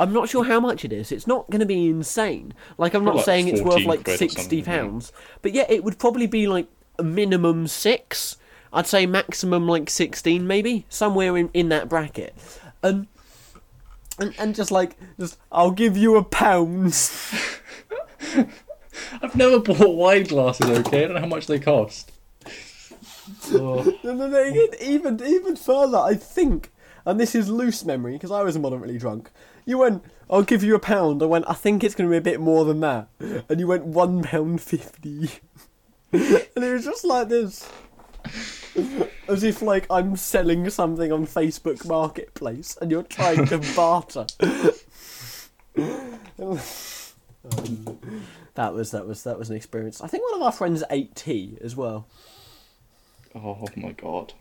I'm 0.00 0.12
not 0.12 0.28
sure 0.28 0.44
how 0.44 0.58
much 0.58 0.84
it 0.84 0.92
is. 0.92 1.12
It's 1.12 1.26
not 1.26 1.48
going 1.50 1.60
to 1.60 1.66
be 1.66 1.88
insane. 1.88 2.54
Like 2.76 2.94
I'm 2.94 3.04
not 3.04 3.16
Like 3.16 3.24
saying 3.24 3.48
it's 3.48 3.62
worth 3.62 3.84
like 3.84 4.08
sixty 4.08 4.62
pounds, 4.62 5.12
but 5.42 5.52
yeah, 5.52 5.66
it 5.68 5.84
would 5.84 5.98
probably 5.98 6.26
be 6.26 6.48
like 6.48 6.66
a 6.98 7.04
minimum 7.04 7.68
six. 7.68 8.36
I'd 8.72 8.86
say 8.86 9.06
maximum 9.06 9.68
like 9.68 9.88
sixteen, 9.90 10.46
maybe 10.46 10.86
somewhere 10.88 11.36
in 11.36 11.50
in 11.54 11.68
that 11.68 11.88
bracket. 11.88 12.34
Um, 12.82 13.08
and, 14.20 14.34
and 14.38 14.54
just 14.54 14.70
like 14.70 14.96
just 15.18 15.38
I'll 15.50 15.70
give 15.70 15.96
you 15.96 16.16
a 16.16 16.22
pound. 16.22 16.94
I've 19.22 19.34
never 19.34 19.58
bought 19.58 19.96
wine 19.96 20.24
glasses. 20.24 20.68
Okay, 20.70 21.04
I 21.04 21.06
don't 21.06 21.14
know 21.14 21.20
how 21.20 21.26
much 21.26 21.46
they 21.46 21.58
cost. 21.58 22.12
Oh, 23.52 23.82
No, 24.04 24.14
no, 24.14 24.28
no. 24.28 24.44
Even 24.44 24.68
even, 24.80 25.22
even 25.24 25.56
further, 25.56 25.98
I 25.98 26.14
think, 26.14 26.70
and 27.04 27.18
this 27.18 27.34
is 27.34 27.48
loose 27.48 27.84
memory 27.84 28.12
because 28.12 28.30
I 28.30 28.42
was 28.42 28.58
moderately 28.58 28.98
drunk. 28.98 29.30
You 29.66 29.78
went, 29.78 30.04
I'll 30.28 30.42
give 30.42 30.62
you 30.62 30.74
a 30.74 30.80
pound. 30.80 31.22
I 31.22 31.26
went, 31.26 31.44
I 31.48 31.54
think 31.54 31.84
it's 31.84 31.94
going 31.94 32.08
to 32.08 32.12
be 32.12 32.16
a 32.18 32.20
bit 32.20 32.40
more 32.40 32.64
than 32.64 32.80
that, 32.80 33.08
and 33.48 33.58
you 33.60 33.66
went 33.66 33.86
one 33.86 34.22
pound 34.22 34.60
fifty, 34.60 35.30
and 36.12 36.24
it 36.56 36.72
was 36.72 36.84
just 36.84 37.04
like 37.04 37.28
this. 37.28 37.68
As 39.28 39.42
if 39.44 39.62
like 39.62 39.86
I'm 39.90 40.16
selling 40.16 40.68
something 40.70 41.10
on 41.12 41.26
Facebook 41.26 41.86
Marketplace 41.86 42.76
and 42.80 42.90
you're 42.90 43.02
trying 43.02 43.46
to 43.46 43.58
barter. 43.76 44.26
that 48.54 48.74
was 48.74 48.90
that 48.90 49.06
was 49.06 49.22
that 49.24 49.38
was 49.38 49.50
an 49.50 49.56
experience. 49.56 50.00
I 50.00 50.06
think 50.08 50.24
one 50.30 50.34
of 50.40 50.42
our 50.42 50.52
friends 50.52 50.82
ate 50.90 51.14
tea 51.14 51.56
as 51.62 51.76
well. 51.76 52.06
oh 53.34 53.66
my 53.76 53.92
god. 53.92 54.32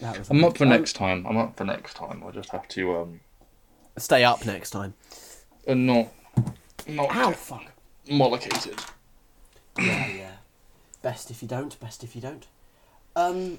That 0.00 0.18
was 0.18 0.30
I'm 0.30 0.42
up 0.44 0.56
for 0.56 0.64
Um, 0.64 0.70
next 0.70 0.94
time. 0.94 1.26
I'm 1.26 1.36
up 1.36 1.56
for 1.56 1.64
next 1.64 1.94
time. 1.94 2.22
I 2.26 2.30
just 2.30 2.48
have 2.50 2.66
to 2.68 2.96
um, 2.96 3.20
Stay 3.98 4.24
up 4.24 4.46
next 4.46 4.70
time. 4.70 4.94
And 5.66 5.86
not 5.86 6.08
not 6.86 7.14
Ow, 7.14 7.28
get 7.30 7.38
fuck. 7.38 7.64
mollicated. 8.08 8.82
Yeah, 9.78 10.06
yeah. 10.08 10.30
Best 11.02 11.30
if 11.30 11.42
you 11.42 11.48
don't. 11.48 11.78
Best 11.80 12.02
if 12.02 12.14
you 12.16 12.22
don't. 12.22 12.46
Um, 13.16 13.58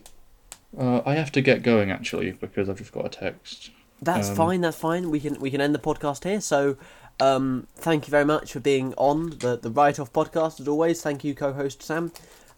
Uh, 0.77 1.01
I 1.05 1.15
have 1.15 1.31
to 1.33 1.41
get 1.41 1.63
going 1.63 1.91
actually 1.91 2.31
because 2.31 2.69
I've 2.69 2.77
just 2.77 2.93
got 2.93 3.05
a 3.05 3.09
text. 3.09 3.71
that's 4.01 4.29
Um, 4.29 4.35
fine. 4.35 4.61
That's 4.61 4.77
fine. 4.77 5.11
We 5.11 5.19
can 5.19 5.39
we 5.39 5.51
can 5.51 5.59
end 5.61 5.75
the 5.75 5.79
podcast 5.79 6.23
here. 6.23 6.39
So, 6.41 6.77
um, 7.19 7.67
thank 7.75 8.07
you 8.07 8.11
very 8.11 8.23
much 8.25 8.53
for 8.53 8.59
being 8.61 8.93
on 8.97 9.31
the 9.39 9.57
the 9.57 9.69
Wright 9.69 9.99
Off 9.99 10.11
podcast 10.13 10.59
as 10.61 10.67
always. 10.67 11.01
Thank 11.01 11.23
you, 11.25 11.35
co-host 11.35 11.83
Sam. 11.83 12.11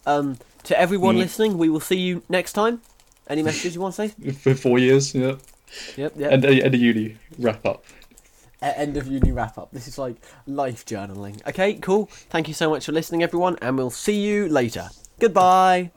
Um, 0.06 0.38
to 0.62 0.78
everyone 0.78 1.16
Mm. 1.16 1.18
listening, 1.18 1.58
we 1.58 1.68
will 1.68 1.80
see 1.80 1.96
you 1.98 2.22
next 2.28 2.52
time. 2.52 2.80
Any 3.26 3.42
messages 3.48 3.74
you 3.74 3.80
want 3.80 3.94
to 3.96 4.08
say? 4.08 4.30
For 4.32 4.54
four 4.54 4.78
years, 4.78 5.12
yeah. 5.14 5.34
Yep, 5.96 6.12
yep. 6.16 6.32
And 6.32 6.44
and 6.44 6.74
a 6.74 6.78
uni 6.78 7.16
wrap 7.38 7.66
up. 7.66 7.82
End 8.62 8.96
of 8.96 9.06
uni 9.08 9.32
wrap 9.32 9.58
up. 9.58 9.68
This 9.72 9.88
is 9.88 9.98
like 9.98 10.16
life 10.46 10.86
journaling. 10.86 11.44
Okay, 11.48 11.74
cool. 11.74 12.06
Thank 12.30 12.46
you 12.48 12.54
so 12.54 12.70
much 12.70 12.86
for 12.86 12.92
listening, 12.92 13.22
everyone, 13.24 13.56
and 13.60 13.76
we'll 13.76 13.90
see 13.90 14.18
you 14.20 14.48
later. 14.48 14.88
Goodbye. 15.18 15.90